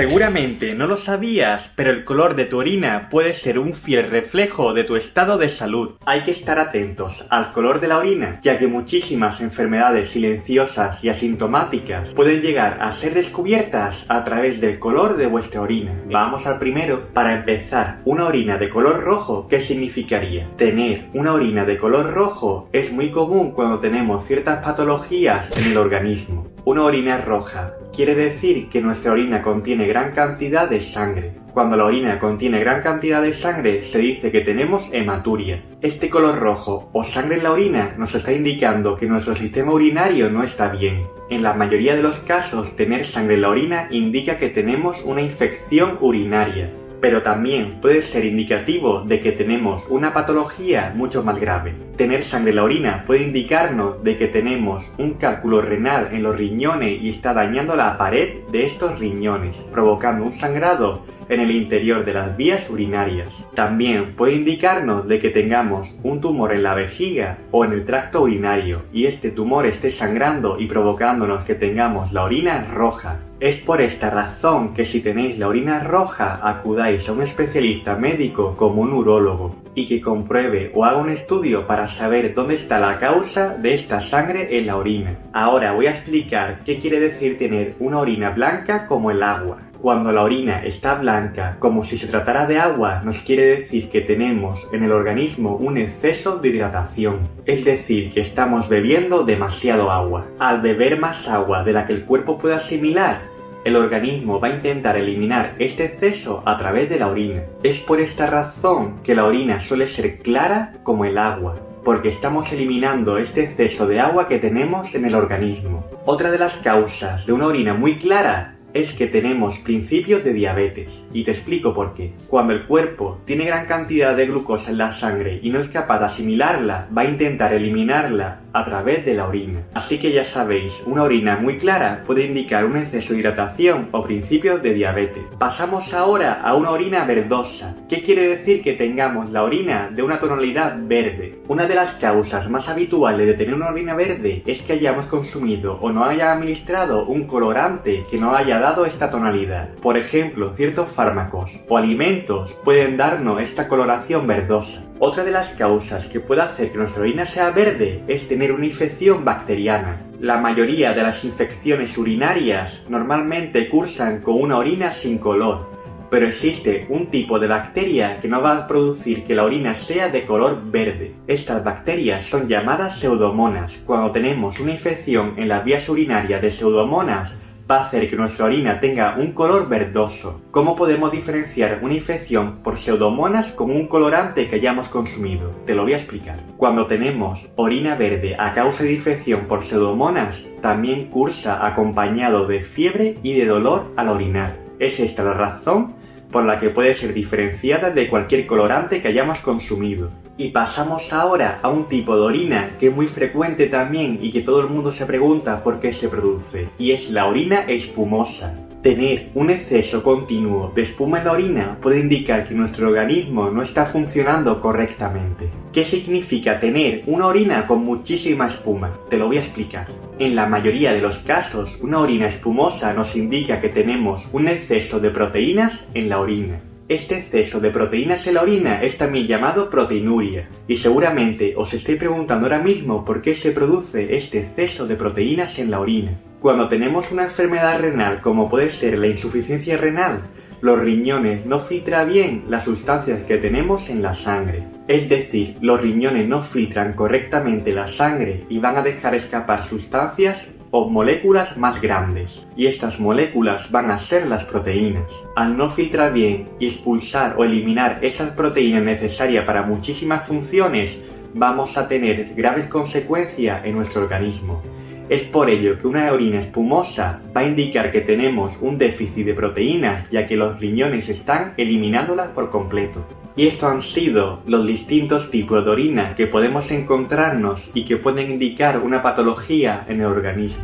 Seguramente 0.03 0.75
no 0.75 0.85
lo 0.85 0.97
sabías, 0.97 1.71
pero 1.77 1.89
el 1.89 2.03
color 2.03 2.35
de 2.35 2.43
tu 2.43 2.57
orina 2.57 3.07
puede 3.09 3.33
ser 3.33 3.57
un 3.57 3.73
fiel 3.73 4.09
reflejo 4.09 4.73
de 4.73 4.83
tu 4.83 4.97
estado 4.97 5.37
de 5.37 5.47
salud. 5.47 5.91
Hay 6.05 6.23
que 6.23 6.31
estar 6.31 6.59
atentos 6.59 7.25
al 7.29 7.53
color 7.53 7.79
de 7.79 7.87
la 7.87 7.99
orina, 7.99 8.41
ya 8.41 8.59
que 8.59 8.67
muchísimas 8.67 9.39
enfermedades 9.39 10.09
silenciosas 10.09 11.01
y 11.01 11.07
asintomáticas 11.07 12.13
pueden 12.13 12.41
llegar 12.41 12.79
a 12.81 12.91
ser 12.91 13.13
descubiertas 13.13 14.05
a 14.09 14.25
través 14.25 14.59
del 14.59 14.77
color 14.77 15.15
de 15.15 15.27
vuestra 15.27 15.61
orina. 15.61 15.95
Vamos 16.11 16.47
al 16.47 16.59
primero. 16.59 17.07
Para 17.13 17.35
empezar, 17.35 18.01
una 18.03 18.25
orina 18.25 18.57
de 18.57 18.69
color 18.69 18.99
rojo, 18.99 19.47
¿qué 19.47 19.61
significaría? 19.61 20.49
Tener 20.57 21.07
una 21.13 21.31
orina 21.31 21.63
de 21.63 21.77
color 21.77 22.11
rojo 22.11 22.67
es 22.73 22.91
muy 22.91 23.09
común 23.09 23.51
cuando 23.53 23.79
tenemos 23.79 24.25
ciertas 24.25 24.61
patologías 24.61 25.49
en 25.57 25.71
el 25.71 25.77
organismo. 25.77 26.52
Una 26.65 26.85
orina 26.85 27.17
roja 27.17 27.73
quiere 27.93 28.15
decir 28.15 28.69
que 28.69 28.81
nuestra 28.81 29.11
orina 29.11 29.41
contiene 29.41 29.85
gran 29.85 30.13
cantidad 30.13 30.69
de 30.69 30.79
sangre. 30.79 31.33
Cuando 31.53 31.75
la 31.75 31.83
orina 31.83 32.19
contiene 32.19 32.61
gran 32.61 32.81
cantidad 32.81 33.21
de 33.21 33.33
sangre 33.33 33.83
se 33.83 33.99
dice 33.99 34.31
que 34.31 34.39
tenemos 34.39 34.87
hematuria. 34.93 35.61
Este 35.81 36.09
color 36.09 36.39
rojo 36.39 36.89
o 36.93 37.03
sangre 37.03 37.35
en 37.35 37.43
la 37.43 37.51
orina 37.51 37.95
nos 37.97 38.15
está 38.15 38.31
indicando 38.31 38.95
que 38.95 39.07
nuestro 39.07 39.35
sistema 39.35 39.73
urinario 39.73 40.29
no 40.29 40.41
está 40.41 40.69
bien. 40.69 41.05
En 41.29 41.43
la 41.43 41.53
mayoría 41.53 41.95
de 41.95 42.01
los 42.01 42.19
casos 42.19 42.77
tener 42.77 43.03
sangre 43.03 43.35
en 43.35 43.41
la 43.41 43.49
orina 43.49 43.89
indica 43.91 44.37
que 44.37 44.47
tenemos 44.47 45.03
una 45.03 45.21
infección 45.21 45.97
urinaria 45.99 46.71
pero 47.03 47.21
también 47.21 47.81
puede 47.81 48.01
ser 48.01 48.23
indicativo 48.23 49.01
de 49.01 49.19
que 49.19 49.33
tenemos 49.33 49.83
una 49.89 50.13
patología 50.13 50.93
mucho 50.95 51.21
más 51.21 51.37
grave. 51.37 51.75
Tener 51.97 52.23
sangre 52.23 52.51
en 52.51 52.55
la 52.55 52.63
orina 52.63 53.03
puede 53.05 53.23
indicarnos 53.23 54.01
de 54.05 54.17
que 54.17 54.29
tenemos 54.29 54.89
un 54.97 55.15
cálculo 55.15 55.61
renal 55.61 56.11
en 56.13 56.23
los 56.23 56.37
riñones 56.37 57.01
y 57.01 57.09
está 57.09 57.33
dañando 57.33 57.75
la 57.75 57.97
pared 57.97 58.45
de 58.53 58.65
estos 58.65 58.99
riñones, 58.99 59.57
provocando 59.73 60.23
un 60.23 60.31
sangrado 60.31 61.03
en 61.27 61.41
el 61.41 61.51
interior 61.51 62.05
de 62.05 62.13
las 62.13 62.37
vías 62.37 62.69
urinarias. 62.69 63.45
También 63.53 64.15
puede 64.15 64.35
indicarnos 64.35 65.05
de 65.05 65.19
que 65.19 65.29
tengamos 65.29 65.93
un 66.03 66.21
tumor 66.21 66.53
en 66.53 66.63
la 66.63 66.73
vejiga 66.73 67.37
o 67.51 67.65
en 67.65 67.73
el 67.73 67.83
tracto 67.83 68.21
urinario 68.21 68.83
y 68.93 69.07
este 69.07 69.29
tumor 69.29 69.65
esté 69.65 69.91
sangrando 69.91 70.57
y 70.57 70.67
provocándonos 70.67 71.43
que 71.43 71.55
tengamos 71.55 72.13
la 72.13 72.23
orina 72.23 72.65
roja. 72.73 73.19
Es 73.43 73.57
por 73.57 73.81
esta 73.81 74.09
razón 74.09 74.73
que 74.73 74.85
si 74.85 75.01
tenéis 75.01 75.37
la 75.37 75.49
orina 75.49 75.81
roja 75.81 76.39
acudáis 76.41 77.09
a 77.09 77.11
un 77.11 77.23
especialista 77.23 77.97
médico 77.97 78.55
como 78.55 78.81
un 78.81 78.93
urólogo 78.93 79.57
y 79.75 79.85
que 79.85 79.99
compruebe 79.99 80.71
o 80.73 80.85
haga 80.85 80.95
un 80.95 81.09
estudio 81.09 81.67
para 81.67 81.87
saber 81.87 82.33
dónde 82.33 82.55
está 82.55 82.79
la 82.79 82.97
causa 82.97 83.49
de 83.57 83.73
esta 83.73 83.99
sangre 83.99 84.57
en 84.57 84.67
la 84.67 84.77
orina. 84.77 85.19
Ahora 85.33 85.73
voy 85.73 85.87
a 85.87 85.91
explicar 85.91 86.61
qué 86.63 86.79
quiere 86.79 87.01
decir 87.01 87.37
tener 87.37 87.75
una 87.79 87.99
orina 87.99 88.29
blanca 88.29 88.87
como 88.87 89.11
el 89.11 89.21
agua. 89.21 89.57
Cuando 89.81 90.13
la 90.13 90.23
orina 90.23 90.63
está 90.63 90.93
blanca, 90.95 91.57
como 91.59 91.83
si 91.83 91.97
se 91.97 92.07
tratara 92.07 92.45
de 92.45 92.57
agua, 92.57 93.01
nos 93.03 93.19
quiere 93.19 93.43
decir 93.43 93.89
que 93.89 93.99
tenemos 93.99 94.65
en 94.71 94.83
el 94.83 94.93
organismo 94.93 95.57
un 95.57 95.77
exceso 95.77 96.37
de 96.37 96.47
hidratación, 96.47 97.27
es 97.45 97.65
decir, 97.65 98.09
que 98.13 98.21
estamos 98.21 98.69
bebiendo 98.69 99.23
demasiado 99.23 99.91
agua. 99.91 100.27
Al 100.39 100.61
beber 100.61 100.97
más 100.97 101.27
agua 101.27 101.65
de 101.65 101.73
la 101.73 101.85
que 101.85 101.91
el 101.91 102.05
cuerpo 102.05 102.37
puede 102.37 102.55
asimilar, 102.55 103.32
el 103.63 103.75
organismo 103.75 104.39
va 104.39 104.49
a 104.49 104.55
intentar 104.55 104.97
eliminar 104.97 105.55
este 105.59 105.85
exceso 105.85 106.43
a 106.45 106.57
través 106.57 106.89
de 106.89 106.99
la 106.99 107.07
orina. 107.07 107.43
Es 107.63 107.79
por 107.79 107.99
esta 107.99 108.27
razón 108.27 109.01
que 109.03 109.15
la 109.15 109.25
orina 109.25 109.59
suele 109.59 109.87
ser 109.87 110.19
clara 110.19 110.73
como 110.83 111.05
el 111.05 111.17
agua, 111.17 111.55
porque 111.83 112.09
estamos 112.09 112.51
eliminando 112.51 113.17
este 113.17 113.43
exceso 113.43 113.87
de 113.87 113.99
agua 113.99 114.27
que 114.27 114.39
tenemos 114.39 114.95
en 114.95 115.05
el 115.05 115.15
organismo. 115.15 115.85
Otra 116.05 116.31
de 116.31 116.39
las 116.39 116.55
causas 116.55 117.25
de 117.25 117.33
una 117.33 117.47
orina 117.47 117.73
muy 117.73 117.97
clara 117.97 118.55
es 118.73 118.91
que 118.91 119.07
tenemos 119.07 119.59
principios 119.59 120.23
de 120.23 120.33
diabetes. 120.33 121.03
Y 121.13 121.23
te 121.23 121.31
explico 121.31 121.73
por 121.73 121.93
qué. 121.93 122.13
Cuando 122.27 122.53
el 122.53 122.65
cuerpo 122.65 123.21
tiene 123.23 123.45
gran 123.45 123.67
cantidad 123.67 124.15
de 124.15 124.25
glucosa 124.25 124.71
en 124.71 124.79
la 124.79 124.91
sangre 124.91 125.39
y 125.43 125.51
no 125.51 125.59
es 125.59 125.67
capaz 125.67 125.99
de 125.99 126.05
asimilarla, 126.05 126.89
va 126.95 127.03
a 127.03 127.05
intentar 127.05 127.53
eliminarla 127.53 128.39
a 128.53 128.63
través 128.65 129.05
de 129.05 129.15
la 129.15 129.27
orina. 129.27 129.63
Así 129.73 129.99
que 129.99 130.11
ya 130.11 130.23
sabéis, 130.23 130.81
una 130.85 131.03
orina 131.03 131.37
muy 131.37 131.57
clara 131.57 132.03
puede 132.05 132.25
indicar 132.25 132.65
un 132.65 132.77
exceso 132.77 133.13
de 133.13 133.19
hidratación 133.19 133.89
o 133.91 134.03
principios 134.03 134.61
de 134.61 134.73
diabetes. 134.73 135.23
Pasamos 135.37 135.93
ahora 135.93 136.41
a 136.43 136.55
una 136.55 136.71
orina 136.71 137.05
verdosa. 137.05 137.75
¿Qué 137.89 138.01
quiere 138.01 138.27
decir 138.27 138.61
que 138.61 138.73
tengamos 138.73 139.31
la 139.31 139.43
orina 139.43 139.89
de 139.93 140.03
una 140.03 140.19
tonalidad 140.19 140.77
verde? 140.79 141.39
Una 141.47 141.65
de 141.65 141.75
las 141.75 141.91
causas 141.93 142.49
más 142.49 142.69
habituales 142.69 143.27
de 143.27 143.33
tener 143.33 143.55
una 143.55 143.69
orina 143.69 143.95
verde 143.95 144.43
es 144.45 144.61
que 144.61 144.73
hayamos 144.73 145.07
consumido 145.07 145.79
o 145.81 145.91
no 145.91 146.03
haya 146.03 146.31
administrado 146.31 147.05
un 147.05 147.25
colorante 147.25 148.05
que 148.09 148.17
no 148.17 148.33
haya 148.35 148.59
dado 148.59 148.85
esta 148.85 149.09
tonalidad. 149.09 149.69
Por 149.81 149.97
ejemplo, 149.97 150.53
ciertos 150.53 150.89
fármacos 150.89 151.59
o 151.67 151.77
alimentos 151.77 152.53
pueden 152.63 152.97
darnos 152.97 153.41
esta 153.41 153.67
coloración 153.67 154.27
verdosa. 154.27 154.83
Otra 155.05 155.25
de 155.25 155.31
las 155.31 155.49
causas 155.49 156.05
que 156.05 156.21
puede 156.21 156.43
hacer 156.43 156.71
que 156.71 156.77
nuestra 156.77 157.01
orina 157.01 157.25
sea 157.25 157.51
verde 157.51 158.01
es 158.07 158.25
tener 158.29 158.53
una 158.53 158.67
infección 158.67 159.25
bacteriana. 159.25 160.01
La 160.21 160.37
mayoría 160.37 160.93
de 160.93 161.03
las 161.03 161.25
infecciones 161.25 161.97
urinarias 161.97 162.85
normalmente 162.87 163.67
cursan 163.67 164.21
con 164.21 164.41
una 164.41 164.57
orina 164.57 164.91
sin 164.91 165.17
color, 165.17 165.69
pero 166.09 166.25
existe 166.25 166.85
un 166.87 167.07
tipo 167.07 167.37
de 167.37 167.47
bacteria 167.47 168.15
que 168.21 168.29
no 168.29 168.41
va 168.41 168.57
a 168.57 168.65
producir 168.65 169.25
que 169.25 169.35
la 169.35 169.43
orina 169.43 169.73
sea 169.73 170.07
de 170.07 170.25
color 170.25 170.71
verde. 170.71 171.13
Estas 171.27 171.61
bacterias 171.65 172.23
son 172.23 172.47
llamadas 172.47 172.97
pseudomonas. 172.97 173.81
Cuando 173.85 174.09
tenemos 174.11 174.61
una 174.61 174.71
infección 174.71 175.33
en 175.35 175.49
las 175.49 175.65
vías 175.65 175.89
urinarias 175.89 176.41
de 176.41 176.49
pseudomonas, 176.49 177.33
va 177.69 177.77
a 177.77 177.85
hacer 177.85 178.09
que 178.09 178.15
nuestra 178.15 178.45
orina 178.45 178.79
tenga 178.79 179.15
un 179.17 179.31
color 179.31 179.69
verdoso. 179.69 180.41
¿Cómo 180.51 180.75
podemos 180.75 181.11
diferenciar 181.11 181.79
una 181.81 181.93
infección 181.93 182.57
por 182.63 182.77
pseudomonas 182.77 183.51
con 183.51 183.71
un 183.71 183.87
colorante 183.87 184.47
que 184.47 184.55
hayamos 184.55 184.89
consumido? 184.89 185.51
Te 185.65 185.75
lo 185.75 185.83
voy 185.83 185.93
a 185.93 185.97
explicar. 185.97 186.39
Cuando 186.57 186.85
tenemos 186.85 187.49
orina 187.55 187.95
verde 187.95 188.35
a 188.37 188.53
causa 188.53 188.83
de 188.83 188.93
infección 188.93 189.47
por 189.47 189.63
pseudomonas, 189.63 190.43
también 190.61 191.09
cursa 191.09 191.65
acompañado 191.65 192.47
de 192.47 192.61
fiebre 192.61 193.17
y 193.23 193.33
de 193.33 193.45
dolor 193.45 193.91
al 193.95 194.09
orinar. 194.09 194.57
Es 194.79 194.99
esta 194.99 195.23
la 195.23 195.33
razón 195.33 195.95
por 196.33 196.43
la 196.43 196.59
que 196.59 196.69
puede 196.69 196.93
ser 196.93 197.13
diferenciada 197.13 197.91
de 197.91 198.09
cualquier 198.09 198.45
colorante 198.45 199.01
que 199.01 199.07
hayamos 199.07 199.39
consumido. 199.39 200.09
Y 200.35 200.49
pasamos 200.49 201.13
ahora 201.13 201.59
a 201.61 201.69
un 201.69 201.87
tipo 201.87 202.15
de 202.17 202.23
orina 202.23 202.75
que 202.79 202.87
es 202.87 202.93
muy 202.93 203.07
frecuente 203.07 203.67
también 203.67 204.19
y 204.21 204.31
que 204.31 204.41
todo 204.41 204.59
el 204.59 204.67
mundo 204.67 204.91
se 204.91 205.05
pregunta 205.05 205.63
por 205.63 205.79
qué 205.79 205.93
se 205.93 206.09
produce, 206.09 206.67
y 206.77 206.91
es 206.91 207.09
la 207.11 207.27
orina 207.27 207.61
espumosa. 207.67 208.53
Tener 208.83 209.29
un 209.33 209.49
exceso 209.49 210.03
continuo 210.03 210.73
de 210.75 210.81
espuma 210.81 211.19
en 211.19 211.23
la 211.23 211.31
orina 211.31 211.77
puede 211.81 212.01
indicar 212.01 212.45
que 212.45 212.53
nuestro 212.53 212.89
organismo 212.89 213.49
no 213.49 213.61
está 213.61 213.85
funcionando 213.85 214.59
correctamente. 214.59 215.49
¿Qué 215.71 215.85
significa 215.85 216.59
tener 216.59 217.01
una 217.07 217.27
orina 217.27 217.65
con 217.65 217.85
muchísima 217.85 218.47
espuma? 218.47 218.91
Te 219.09 219.17
lo 219.17 219.27
voy 219.27 219.37
a 219.37 219.39
explicar. 219.39 219.87
En 220.19 220.35
la 220.35 220.47
mayoría 220.47 220.91
de 220.91 220.99
los 220.99 221.19
casos, 221.19 221.77
una 221.79 221.99
orina 221.99 222.27
espumosa 222.27 222.93
nos 222.93 223.15
indica 223.15 223.61
que 223.61 223.69
tenemos 223.69 224.27
un 224.33 224.49
exceso 224.49 224.99
de 224.99 225.11
proteínas 225.11 225.85
en 225.93 226.09
la 226.09 226.19
orina. 226.19 226.59
Este 226.89 227.17
exceso 227.17 227.61
de 227.61 227.69
proteínas 227.69 228.27
en 228.27 228.33
la 228.33 228.41
orina 228.41 228.81
es 228.81 228.97
también 228.97 229.25
llamado 229.25 229.69
proteinuria, 229.69 230.49
y 230.67 230.75
seguramente 230.75 231.53
os 231.55 231.73
estoy 231.73 231.95
preguntando 231.95 232.45
ahora 232.45 232.59
mismo 232.59 233.05
por 233.05 233.21
qué 233.21 233.33
se 233.35 233.51
produce 233.51 234.17
este 234.17 234.39
exceso 234.39 234.85
de 234.85 234.97
proteínas 234.97 235.59
en 235.59 235.71
la 235.71 235.79
orina. 235.79 236.19
Cuando 236.41 236.67
tenemos 236.67 237.09
una 237.09 237.23
enfermedad 237.23 237.79
renal 237.79 238.19
como 238.19 238.49
puede 238.49 238.69
ser 238.69 238.97
la 238.97 239.07
insuficiencia 239.07 239.77
renal, 239.77 240.23
los 240.59 240.77
riñones 240.77 241.45
no 241.45 241.61
filtran 241.61 242.09
bien 242.09 242.43
las 242.49 242.65
sustancias 242.65 243.23
que 243.23 243.37
tenemos 243.37 243.89
en 243.89 244.01
la 244.01 244.13
sangre. 244.13 244.67
Es 244.89 245.07
decir, 245.07 245.55
los 245.61 245.79
riñones 245.79 246.27
no 246.27 246.43
filtran 246.43 246.93
correctamente 246.93 247.71
la 247.71 247.87
sangre 247.87 248.43
y 248.49 248.59
van 248.59 248.75
a 248.75 248.81
dejar 248.81 249.15
escapar 249.15 249.63
sustancias 249.63 250.49
o 250.75 250.89
moléculas 250.89 251.55
más 251.55 251.79
grandes, 251.79 252.47
y 252.57 252.65
estas 252.65 252.99
moléculas 252.99 253.69
van 253.69 253.91
a 253.91 253.99
ser 253.99 254.25
las 254.25 254.43
proteínas. 254.43 255.11
Al 255.35 255.55
no 255.55 255.69
filtrar 255.69 256.11
bien 256.13 256.49
y 256.57 256.65
expulsar 256.65 257.35
o 257.37 257.43
eliminar 257.43 257.99
estas 258.01 258.31
proteínas 258.31 258.83
necesarias 258.83 259.45
para 259.45 259.61
muchísimas 259.61 260.27
funciones, 260.27 260.99
vamos 261.35 261.77
a 261.77 261.87
tener 261.87 262.33
graves 262.33 262.65
consecuencias 262.65 263.63
en 263.63 263.75
nuestro 263.75 264.01
organismo. 264.01 264.63
Es 265.09 265.21
por 265.21 265.51
ello 265.51 265.77
que 265.77 265.85
una 265.85 266.11
orina 266.11 266.39
espumosa 266.39 267.21
va 267.37 267.41
a 267.41 267.47
indicar 267.47 267.91
que 267.91 268.01
tenemos 268.01 268.57
un 268.59 268.79
déficit 268.79 269.27
de 269.27 269.35
proteínas, 269.35 270.09
ya 270.09 270.25
que 270.25 270.35
los 270.35 270.59
riñones 270.59 271.07
están 271.07 271.53
eliminándolas 271.55 272.29
por 272.29 272.49
completo. 272.49 273.05
Y 273.35 273.47
estos 273.47 273.71
han 273.71 273.81
sido 273.81 274.41
los 274.45 274.67
distintos 274.67 275.31
tipos 275.31 275.65
de 275.65 275.71
orina 275.71 276.15
que 276.15 276.27
podemos 276.27 276.69
encontrarnos 276.69 277.71
y 277.73 277.85
que 277.85 277.97
pueden 277.97 278.29
indicar 278.29 278.79
una 278.79 279.01
patología 279.01 279.85
en 279.87 280.01
el 280.01 280.05
organismo. 280.05 280.63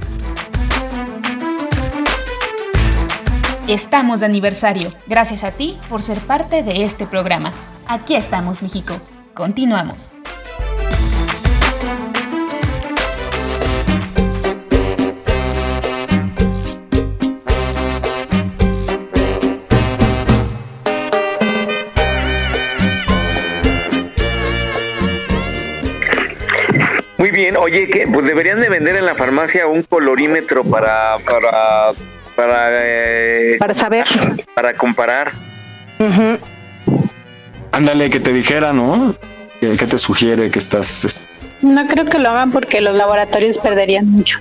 Estamos 3.68 4.20
de 4.20 4.28
aniversario. 4.28 4.94
Gracias 5.08 5.44
a 5.44 5.52
ti 5.52 5.78
por 5.90 6.02
ser 6.02 6.20
parte 6.20 6.64
de 6.64 6.84
este 6.84 7.06
programa. 7.06 7.52
Aquí 7.88 8.16
estamos, 8.16 8.62
México. 8.62 8.96
Continuamos. 9.34 10.14
Bien, 27.52 27.58
oye, 27.58 27.88
que 27.90 28.08
pues 28.08 28.26
deberían 28.26 28.60
de 28.60 28.70
vender 28.70 28.96
en 28.96 29.06
la 29.06 29.16
farmacia 29.16 29.68
un 29.68 29.84
colorímetro 29.84 30.64
para 30.64 31.18
para 31.30 31.92
para 32.36 32.68
eh, 32.72 33.56
Para 33.60 33.74
saber. 33.74 34.06
para 34.54 34.74
comparar. 34.74 35.32
Ándale, 37.72 38.10
que 38.10 38.20
te 38.20 38.34
dijera, 38.34 38.74
¿no? 38.74 39.14
¿Qué, 39.60 39.76
te 39.76 39.98
sugiere 39.98 40.50
que 40.50 40.60
estás... 40.60 41.04
es- 41.06 41.22
No 41.62 41.86
creo 41.88 42.06
que 42.06 42.18
lo 42.18 42.30
hagan 42.30 42.52
porque 42.52 42.80
los 42.82 42.96
laboratorios 42.96 43.58
perderían 43.60 44.10
mucho. 44.10 44.40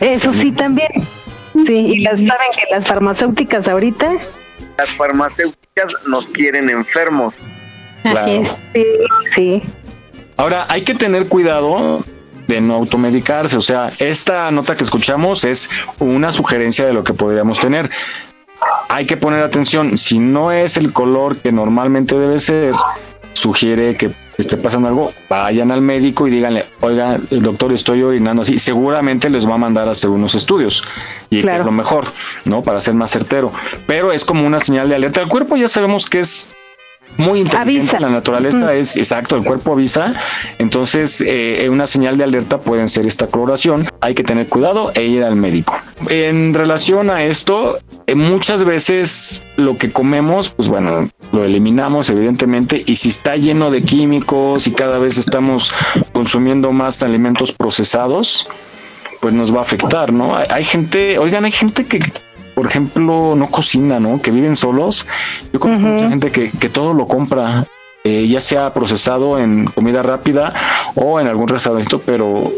Eso 0.00 0.32
sí 0.32 0.52
también. 0.52 0.88
Sí, 1.66 1.72
y 1.74 2.00
las 2.00 2.18
saben 2.20 2.48
que 2.54 2.66
las 2.70 2.86
farmacéuticas 2.86 3.66
ahorita. 3.68 4.12
Las 4.78 4.90
farmacéuticas 4.96 5.92
nos 6.06 6.26
quieren 6.28 6.70
enfermos. 6.70 7.34
Así 8.04 8.36
es. 8.36 8.60
Sí, 8.72 8.84
sí. 9.34 9.62
Ahora, 10.40 10.64
hay 10.70 10.84
que 10.84 10.94
tener 10.94 11.28
cuidado 11.28 12.02
de 12.48 12.62
no 12.62 12.74
automedicarse. 12.74 13.58
O 13.58 13.60
sea, 13.60 13.92
esta 13.98 14.50
nota 14.50 14.74
que 14.74 14.84
escuchamos 14.84 15.44
es 15.44 15.68
una 15.98 16.32
sugerencia 16.32 16.86
de 16.86 16.94
lo 16.94 17.04
que 17.04 17.12
podríamos 17.12 17.58
tener. 17.58 17.90
Hay 18.88 19.04
que 19.04 19.18
poner 19.18 19.42
atención. 19.42 19.98
Si 19.98 20.18
no 20.18 20.50
es 20.50 20.78
el 20.78 20.94
color 20.94 21.36
que 21.36 21.52
normalmente 21.52 22.18
debe 22.18 22.40
ser, 22.40 22.72
sugiere 23.34 23.98
que 23.98 24.12
esté 24.38 24.56
pasando 24.56 24.88
algo, 24.88 25.12
vayan 25.28 25.70
al 25.72 25.82
médico 25.82 26.26
y 26.26 26.30
díganle, 26.30 26.64
oiga, 26.80 27.18
el 27.30 27.42
doctor, 27.42 27.74
estoy 27.74 28.02
orinando 28.02 28.40
así. 28.40 28.58
Seguramente 28.58 29.28
les 29.28 29.46
va 29.46 29.56
a 29.56 29.58
mandar 29.58 29.88
a 29.88 29.90
hacer 29.90 30.08
unos 30.08 30.34
estudios 30.34 30.82
y 31.28 31.42
que 31.42 31.54
es 31.54 31.64
lo 31.66 31.70
mejor, 31.70 32.06
¿no? 32.46 32.62
Para 32.62 32.80
ser 32.80 32.94
más 32.94 33.10
certero. 33.10 33.52
Pero 33.86 34.10
es 34.10 34.24
como 34.24 34.46
una 34.46 34.58
señal 34.58 34.88
de 34.88 34.94
alerta. 34.94 35.20
El 35.20 35.28
cuerpo 35.28 35.58
ya 35.58 35.68
sabemos 35.68 36.06
que 36.06 36.20
es 36.20 36.56
muy 37.16 37.40
inteligente 37.40 38.00
la 38.00 38.08
naturaleza 38.08 38.74
es 38.74 38.96
exacto 38.96 39.36
el 39.36 39.44
cuerpo 39.44 39.72
avisa. 39.72 40.14
Entonces 40.58 41.22
eh, 41.26 41.68
una 41.70 41.86
señal 41.86 42.16
de 42.16 42.24
alerta 42.24 42.58
pueden 42.58 42.88
ser 42.88 43.06
esta 43.06 43.26
coloración. 43.26 43.88
Hay 44.00 44.14
que 44.14 44.24
tener 44.24 44.48
cuidado 44.48 44.92
e 44.94 45.04
ir 45.04 45.22
al 45.22 45.36
médico. 45.36 45.78
En 46.08 46.54
relación 46.54 47.10
a 47.10 47.24
esto 47.24 47.78
eh, 48.06 48.14
muchas 48.14 48.64
veces 48.64 49.44
lo 49.56 49.76
que 49.76 49.92
comemos 49.92 50.50
pues 50.50 50.68
bueno 50.68 51.08
lo 51.32 51.44
eliminamos 51.44 52.10
evidentemente 52.10 52.82
y 52.84 52.96
si 52.96 53.10
está 53.10 53.36
lleno 53.36 53.70
de 53.70 53.82
químicos 53.82 54.66
y 54.66 54.72
cada 54.72 54.98
vez 54.98 55.18
estamos 55.18 55.72
consumiendo 56.12 56.72
más 56.72 57.02
alimentos 57.02 57.52
procesados 57.52 58.48
pues 59.20 59.34
nos 59.34 59.54
va 59.54 59.58
a 59.58 59.62
afectar 59.62 60.12
no 60.12 60.34
hay, 60.36 60.46
hay 60.50 60.64
gente 60.64 61.18
oigan 61.18 61.44
hay 61.44 61.52
gente 61.52 61.84
que 61.84 62.00
por 62.54 62.66
ejemplo, 62.66 63.34
no 63.36 63.48
cocina, 63.48 64.00
¿no? 64.00 64.20
Que 64.20 64.30
viven 64.30 64.56
solos. 64.56 65.06
Yo 65.52 65.60
conozco 65.60 65.86
mucha 65.86 66.08
gente 66.08 66.30
que, 66.30 66.50
que 66.50 66.68
todo 66.68 66.94
lo 66.94 67.06
compra, 67.06 67.66
eh, 68.04 68.26
ya 68.28 68.40
sea 68.40 68.72
procesado 68.72 69.38
en 69.38 69.66
comida 69.66 70.02
rápida 70.02 70.54
o 70.94 71.20
en 71.20 71.26
algún 71.26 71.48
restaurante, 71.48 71.98
pero 71.98 72.52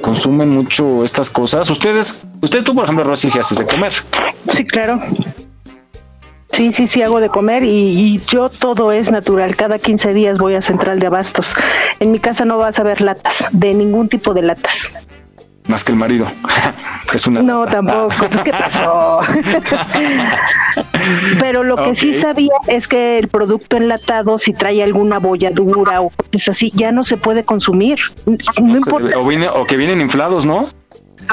consumen 0.00 0.50
mucho 0.50 1.04
estas 1.04 1.30
cosas. 1.30 1.68
Ustedes, 1.70 2.22
usted 2.40 2.62
tú, 2.64 2.74
por 2.74 2.84
ejemplo, 2.84 3.04
Rosy, 3.04 3.30
si 3.30 3.38
haces 3.38 3.58
de 3.58 3.66
comer. 3.66 3.92
Sí, 4.48 4.64
claro. 4.64 5.00
Sí, 6.50 6.70
sí, 6.72 6.86
sí 6.86 7.00
hago 7.00 7.20
de 7.20 7.30
comer 7.30 7.64
y, 7.64 7.68
y 7.68 8.20
yo 8.26 8.50
todo 8.50 8.92
es 8.92 9.10
natural. 9.10 9.56
Cada 9.56 9.78
15 9.78 10.12
días 10.12 10.38
voy 10.38 10.54
a 10.54 10.60
Central 10.60 10.98
de 10.98 11.06
Abastos. 11.06 11.54
En 11.98 12.10
mi 12.10 12.18
casa 12.18 12.44
no 12.44 12.58
vas 12.58 12.78
a 12.78 12.82
ver 12.82 13.00
latas, 13.00 13.44
de 13.52 13.72
ningún 13.72 14.08
tipo 14.10 14.34
de 14.34 14.42
latas. 14.42 14.90
Más 15.68 15.84
que 15.84 15.92
el 15.92 15.98
marido. 15.98 16.26
es 17.14 17.26
una. 17.26 17.42
No, 17.42 17.66
tampoco. 17.66 18.08
Pues, 18.18 18.40
¿Qué 18.42 18.50
pasó? 18.50 19.20
Pero 21.40 21.62
lo 21.62 21.76
que 21.76 21.94
sí 21.94 22.14
sabía 22.14 22.54
es 22.66 22.88
que 22.88 23.18
el 23.18 23.28
producto 23.28 23.76
enlatado, 23.76 24.38
si 24.38 24.52
trae 24.52 24.82
alguna 24.82 25.18
bolladura 25.18 26.00
o 26.00 26.10
cosas 26.10 26.48
así, 26.48 26.72
ya 26.74 26.90
no 26.90 27.04
se 27.04 27.16
puede 27.16 27.44
consumir. 27.44 27.98
No 28.26 28.76
importa. 28.76 29.18
O, 29.18 29.26
viene, 29.26 29.48
o 29.48 29.64
que 29.64 29.76
vienen 29.76 30.00
inflados, 30.00 30.46
¿no? 30.46 30.66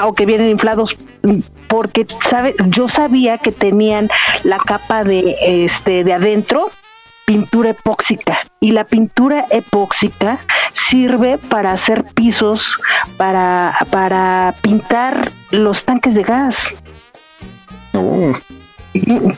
o 0.04 0.14
que 0.14 0.24
vienen 0.24 0.50
inflados 0.50 0.96
porque 1.66 2.06
sabe 2.28 2.54
yo 2.68 2.88
sabía 2.88 3.38
que 3.38 3.50
tenían 3.50 4.08
la 4.44 4.58
capa 4.58 5.02
de 5.02 5.64
este 5.64 6.04
de 6.04 6.12
adentro 6.12 6.70
pintura 7.30 7.70
epóxica 7.70 8.40
y 8.58 8.72
la 8.72 8.82
pintura 8.82 9.46
epóxica 9.50 10.40
sirve 10.72 11.38
para 11.38 11.70
hacer 11.70 12.02
pisos 12.02 12.76
para 13.16 13.86
para 13.88 14.56
pintar 14.62 15.30
los 15.52 15.84
tanques 15.84 16.14
de 16.14 16.24
gas 16.24 16.74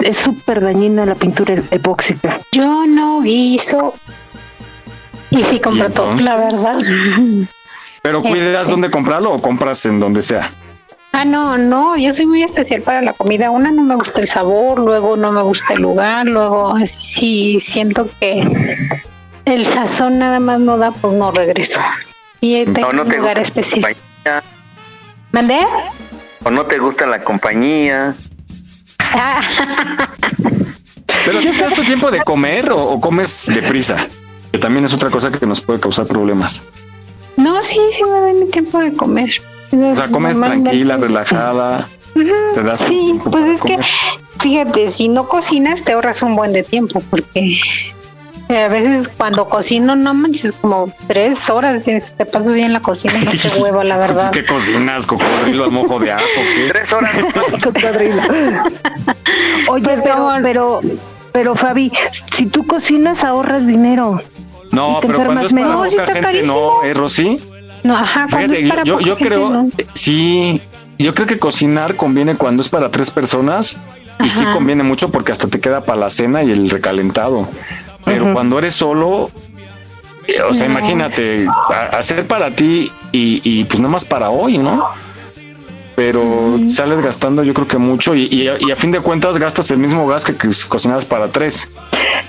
es 0.00 0.16
súper 0.16 0.62
dañina 0.62 1.04
la 1.04 1.16
pintura 1.16 1.52
epóxica 1.70 2.40
Yo 2.50 2.86
no 2.86 3.20
guiso 3.20 3.92
y 5.28 5.42
sí 5.44 5.60
compro 5.60 5.90
todo, 5.90 6.14
la 6.16 6.36
verdad. 6.36 6.76
Pero 8.02 8.22
cuidas 8.22 8.62
Este. 8.62 8.70
dónde 8.70 8.90
comprarlo 8.90 9.32
o 9.32 9.38
compras 9.38 9.84
en 9.84 10.00
donde 10.00 10.22
sea. 10.22 10.50
Ah, 11.12 11.24
no, 11.24 11.58
no, 11.58 11.96
yo 11.96 12.12
soy 12.12 12.26
muy 12.26 12.42
especial 12.42 12.82
para 12.82 13.02
la 13.02 13.12
comida. 13.12 13.50
Una 13.50 13.70
no 13.70 13.82
me 13.82 13.94
gusta 13.94 14.20
el 14.20 14.28
sabor, 14.28 14.80
luego 14.80 15.16
no 15.16 15.30
me 15.30 15.42
gusta 15.42 15.74
el 15.74 15.82
lugar, 15.82 16.26
luego 16.26 16.74
sí 16.86 17.58
siento 17.60 18.08
que 18.18 18.42
el 19.44 19.66
sazón 19.66 20.18
nada 20.18 20.40
más 20.40 20.58
no 20.58 20.78
da, 20.78 20.90
pues 20.90 21.14
no 21.14 21.30
regreso. 21.30 21.80
Y 22.40 22.64
tengo 22.64 22.92
no 22.92 23.02
un 23.02 23.08
te 23.08 23.18
lugar 23.18 23.38
especial. 23.38 23.94
¿Mandé? 25.32 25.60
o 26.44 26.50
no 26.50 26.64
te 26.66 26.78
gusta 26.78 27.06
la 27.06 27.22
compañía. 27.22 28.14
Pero 31.24 31.40
¿tú 31.40 31.50
te 31.52 31.62
das 31.62 31.74
tu 31.74 31.84
tiempo 31.84 32.10
de 32.10 32.22
comer 32.24 32.70
o, 32.72 32.82
o 32.84 33.00
comes 33.00 33.46
deprisa? 33.54 34.08
Que 34.50 34.58
también 34.58 34.84
es 34.84 34.92
otra 34.94 35.10
cosa 35.10 35.30
que 35.30 35.46
nos 35.46 35.60
puede 35.60 35.78
causar 35.78 36.06
problemas. 36.06 36.62
No, 37.36 37.62
sí, 37.62 37.80
sí 37.92 38.04
me 38.04 38.18
doy 38.18 38.34
mi 38.34 38.50
tiempo 38.50 38.78
de 38.78 38.92
comer. 38.94 39.30
O 39.72 39.96
sea, 39.96 40.08
comes 40.10 40.38
tranquila, 40.38 40.96
relajada. 40.96 41.88
Te 42.54 42.62
das 42.62 42.80
Sí, 42.80 43.18
pues 43.30 43.44
es 43.46 43.62
que, 43.62 43.78
fíjate, 44.38 44.88
si 44.90 45.08
no 45.08 45.28
cocinas 45.28 45.82
te 45.84 45.92
ahorras 45.92 46.22
un 46.22 46.36
buen 46.36 46.52
de 46.52 46.62
tiempo, 46.62 47.02
porque 47.08 47.56
eh, 48.48 48.62
a 48.64 48.68
veces 48.68 49.08
cuando 49.08 49.48
cocino, 49.48 49.96
no 49.96 50.12
manches, 50.12 50.52
como 50.52 50.92
tres 51.06 51.48
horas 51.48 51.88
y 51.88 51.98
te 52.00 52.26
pasas 52.26 52.52
bien 52.54 52.66
en 52.66 52.72
la 52.74 52.80
cocina, 52.80 53.14
no 53.24 53.30
te 53.30 53.48
huevo, 53.60 53.82
la 53.82 53.96
verdad. 54.06 54.30
¿Qué 54.30 54.44
cocinas? 54.44 55.06
¿Cocodrilo 55.06 55.64
al 55.64 55.70
mojo 55.70 55.98
de 55.98 56.12
ajo? 56.12 56.22
¿qué? 56.36 56.68
Tres 56.68 56.92
horas. 56.92 57.16
Cocodrilo. 57.62 58.22
Oye, 59.68 59.84
Pues 59.84 60.02
pero, 60.02 60.28
pero, 60.42 60.80
pero 61.32 61.54
Fabi, 61.54 61.90
si 62.30 62.46
tú 62.46 62.66
cocinas 62.66 63.24
ahorras 63.24 63.66
dinero. 63.66 64.20
No, 64.70 64.98
pero 65.02 65.16
cuando 65.24 65.46
es 65.46 65.52
para 65.52 65.66
No, 65.66 65.84
sí 65.84 65.96
está 65.96 66.06
gente, 66.06 66.20
carísimo. 66.20 66.54
no, 66.82 66.88
¿eh, 66.88 66.94
Rosy? 66.94 67.38
No, 67.82 67.96
ajá, 67.96 68.26
cuando 68.30 68.54
Fíjate, 68.54 68.64
es 68.64 68.70
para 68.70 68.84
yo, 68.84 69.00
yo 69.00 69.16
creo, 69.16 69.50
no. 69.50 69.68
sí, 69.94 70.60
yo 70.98 71.14
creo 71.14 71.26
que 71.26 71.38
cocinar 71.38 71.96
conviene 71.96 72.36
cuando 72.36 72.62
es 72.62 72.68
para 72.68 72.90
tres 72.90 73.10
personas 73.10 73.76
y 74.22 74.30
sí 74.30 74.44
conviene 74.52 74.82
mucho 74.84 75.10
porque 75.10 75.32
hasta 75.32 75.48
te 75.48 75.58
queda 75.58 75.80
para 75.84 75.98
la 75.98 76.10
cena 76.10 76.42
y 76.44 76.50
el 76.52 76.70
recalentado. 76.70 77.48
Pero 78.04 78.32
cuando 78.32 78.58
eres 78.58 78.74
solo, 78.74 79.30
eh, 80.28 80.42
o 80.42 80.54
sea, 80.54 80.68
No. 80.68 80.78
imagínate, 80.78 81.46
hacer 81.92 82.26
para 82.26 82.50
ti 82.52 82.90
y, 83.10 83.40
y 83.42 83.64
pues 83.64 83.80
nada 83.80 83.92
más 83.92 84.04
para 84.04 84.30
hoy, 84.30 84.58
¿no? 84.58 84.84
Pero 85.94 86.58
sales 86.68 87.00
gastando 87.00 87.42
yo 87.44 87.52
creo 87.54 87.68
que 87.68 87.78
mucho 87.78 88.14
y, 88.14 88.24
y 88.26 88.48
a- 88.48 88.56
y 88.58 88.70
a 88.70 88.76
fin 88.76 88.90
de 88.92 89.00
cuentas 89.00 89.36
gastas 89.38 89.70
el 89.70 89.78
mismo 89.78 90.06
gas 90.06 90.24
que, 90.24 90.34
que 90.34 90.48
cocinas 90.68 91.04
para 91.04 91.28
tres. 91.28 91.70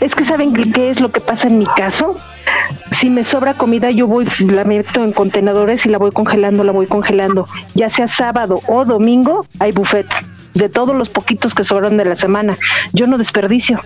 Es 0.01 0.13
que 0.15 0.25
saben 0.25 0.53
qué- 0.53 0.89
es 0.89 0.99
lo 0.99 1.11
que 1.11 1.21
pasa 1.21 1.47
en 1.47 1.59
mi 1.59 1.65
caso. 1.65 2.17
Si 2.91 3.09
me 3.09 3.23
sobra 3.23 3.53
comida, 3.53 3.89
yo 3.91 4.07
voy, 4.07 4.27
la 4.39 4.65
meto 4.65 5.03
en 5.03 5.13
contenedores 5.13 5.85
y 5.85 5.89
la 5.89 5.97
voy 5.97 6.11
congelando, 6.11 6.63
la 6.63 6.71
voy 6.73 6.87
congelando. 6.87 7.47
Ya 7.73 7.89
sea 7.89 8.07
sábado 8.07 8.61
o 8.67 8.83
domingo, 8.85 9.45
hay 9.59 9.71
buffet 9.71 10.07
de 10.53 10.69
todos 10.69 10.95
los 10.95 11.09
poquitos 11.09 11.55
que 11.55 11.63
sobraron 11.63 11.97
de 11.97 12.05
la 12.05 12.15
semana. 12.15 12.57
Yo 12.91 13.07
no 13.07 13.17
desperdicio. 13.17 13.79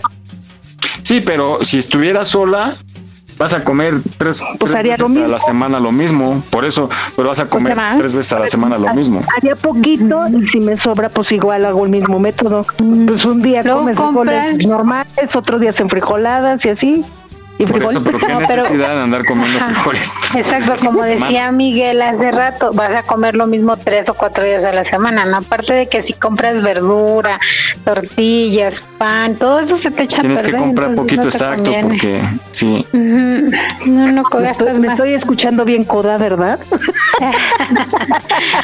Sí, 1.03 1.21
pero 1.21 1.63
si 1.63 1.77
estuviera 1.77 2.25
sola, 2.25 2.75
vas 3.37 3.53
a 3.53 3.63
comer 3.63 3.95
tres, 4.17 4.41
Pues 4.59 4.71
tres 4.71 4.75
haría 4.75 4.91
veces 4.93 5.01
lo 5.01 5.09
mismo. 5.09 5.25
a 5.25 5.29
la 5.29 5.39
semana 5.39 5.79
lo 5.79 5.91
mismo, 5.91 6.41
por 6.49 6.65
eso, 6.65 6.89
pero 7.15 7.29
vas 7.29 7.39
a 7.39 7.45
comer 7.47 7.75
más. 7.75 7.97
tres 7.97 8.15
veces 8.15 8.33
a 8.33 8.39
la 8.39 8.47
semana 8.47 8.77
lo 8.77 8.93
mismo. 8.93 9.21
Haría 9.37 9.55
poquito 9.55 10.27
y 10.29 10.47
si 10.47 10.59
me 10.59 10.75
sobra, 10.77 11.09
pues 11.09 11.31
igual 11.31 11.65
hago 11.65 11.85
el 11.85 11.91
mismo 11.91 12.19
método. 12.19 12.65
Pues 13.07 13.25
un 13.25 13.41
día 13.41 13.63
Luego 13.63 13.79
comes 13.81 13.97
frijoles 13.97 14.67
normales, 14.67 15.35
otro 15.35 15.59
día 15.59 15.71
en 15.77 15.89
frijoladas 15.89 16.65
y 16.65 16.69
así. 16.69 17.05
Y 17.59 17.65
Por 17.65 17.81
eso, 17.81 17.89
frijoles. 18.01 18.03
pero 18.03 18.19
qué 18.19 18.27
No, 18.33 18.47
pero- 18.47 18.63
necesidad 18.63 18.95
de 18.95 19.01
andar 19.01 19.25
comiendo 19.25 19.57
Ajá. 19.57 19.69
frijoles. 19.73 20.13
Exacto, 20.35 20.73
como 20.85 21.03
decía 21.15 21.51
Miguel 21.51 22.01
hace 22.03 22.31
rato, 22.31 22.71
vas 22.73 22.93
a 22.93 23.03
comer 23.03 23.35
lo 23.35 23.47
mismo 23.47 23.77
tres 23.77 24.09
o 24.09 24.13
cuatro 24.13 24.43
días 24.45 24.63
a 24.63 24.71
la 24.71 24.83
semana, 24.83 25.25
¿no? 25.25 25.37
Aparte 25.37 25.73
de 25.73 25.87
que 25.87 26.01
si 26.01 26.13
compras 26.13 26.61
verdura, 26.61 27.39
tortillas, 27.83 28.83
pan, 28.97 29.35
todo 29.35 29.59
eso 29.59 29.77
se 29.77 29.89
te 29.91 30.03
echa 30.03 30.19
a 30.19 30.21
Tienes 30.21 30.39
que 30.41 30.45
perder, 30.51 30.61
comprar 30.61 30.89
entonces 30.91 31.17
poquito 31.17 31.23
no 31.23 31.29
exacto 31.29 31.63
conviene. 31.71 31.87
porque 31.89 32.21
sí. 32.51 32.85
Ujú. 32.93 33.89
No, 33.89 34.07
no 34.11 34.23
Me 34.31 34.41
gastas 34.43 34.77
me 34.79 34.87
más. 34.87 34.95
estoy 34.97 35.13
escuchando 35.13 35.65
bien 35.65 35.83
coda, 35.83 36.17
¿verdad? 36.17 36.59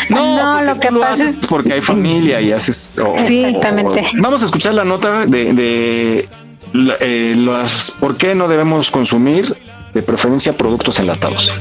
No, 0.09 0.61
lo 0.63 0.79
que 0.79 0.91
lo 0.91 0.99
pasa 1.01 1.25
es 1.25 1.39
porque 1.47 1.73
hay 1.73 1.81
familia 1.81 2.41
y 2.41 2.51
haces. 2.51 2.99
o- 2.99 3.15
Exactamente. 3.17 4.01
o- 4.01 4.21
vamos 4.21 4.41
a 4.43 4.45
escuchar 4.45 4.73
la 4.73 4.83
nota 4.83 5.25
de, 5.25 5.53
de 5.53 6.27
la- 6.29 6.42
eh, 6.73 7.35
las 7.37 7.91
por 7.99 8.17
qué 8.17 8.35
no 8.35 8.47
debemos 8.47 8.91
consumir 8.91 9.55
de 9.93 10.01
preferencia 10.01 10.53
productos 10.53 10.99
enlatados. 10.99 11.51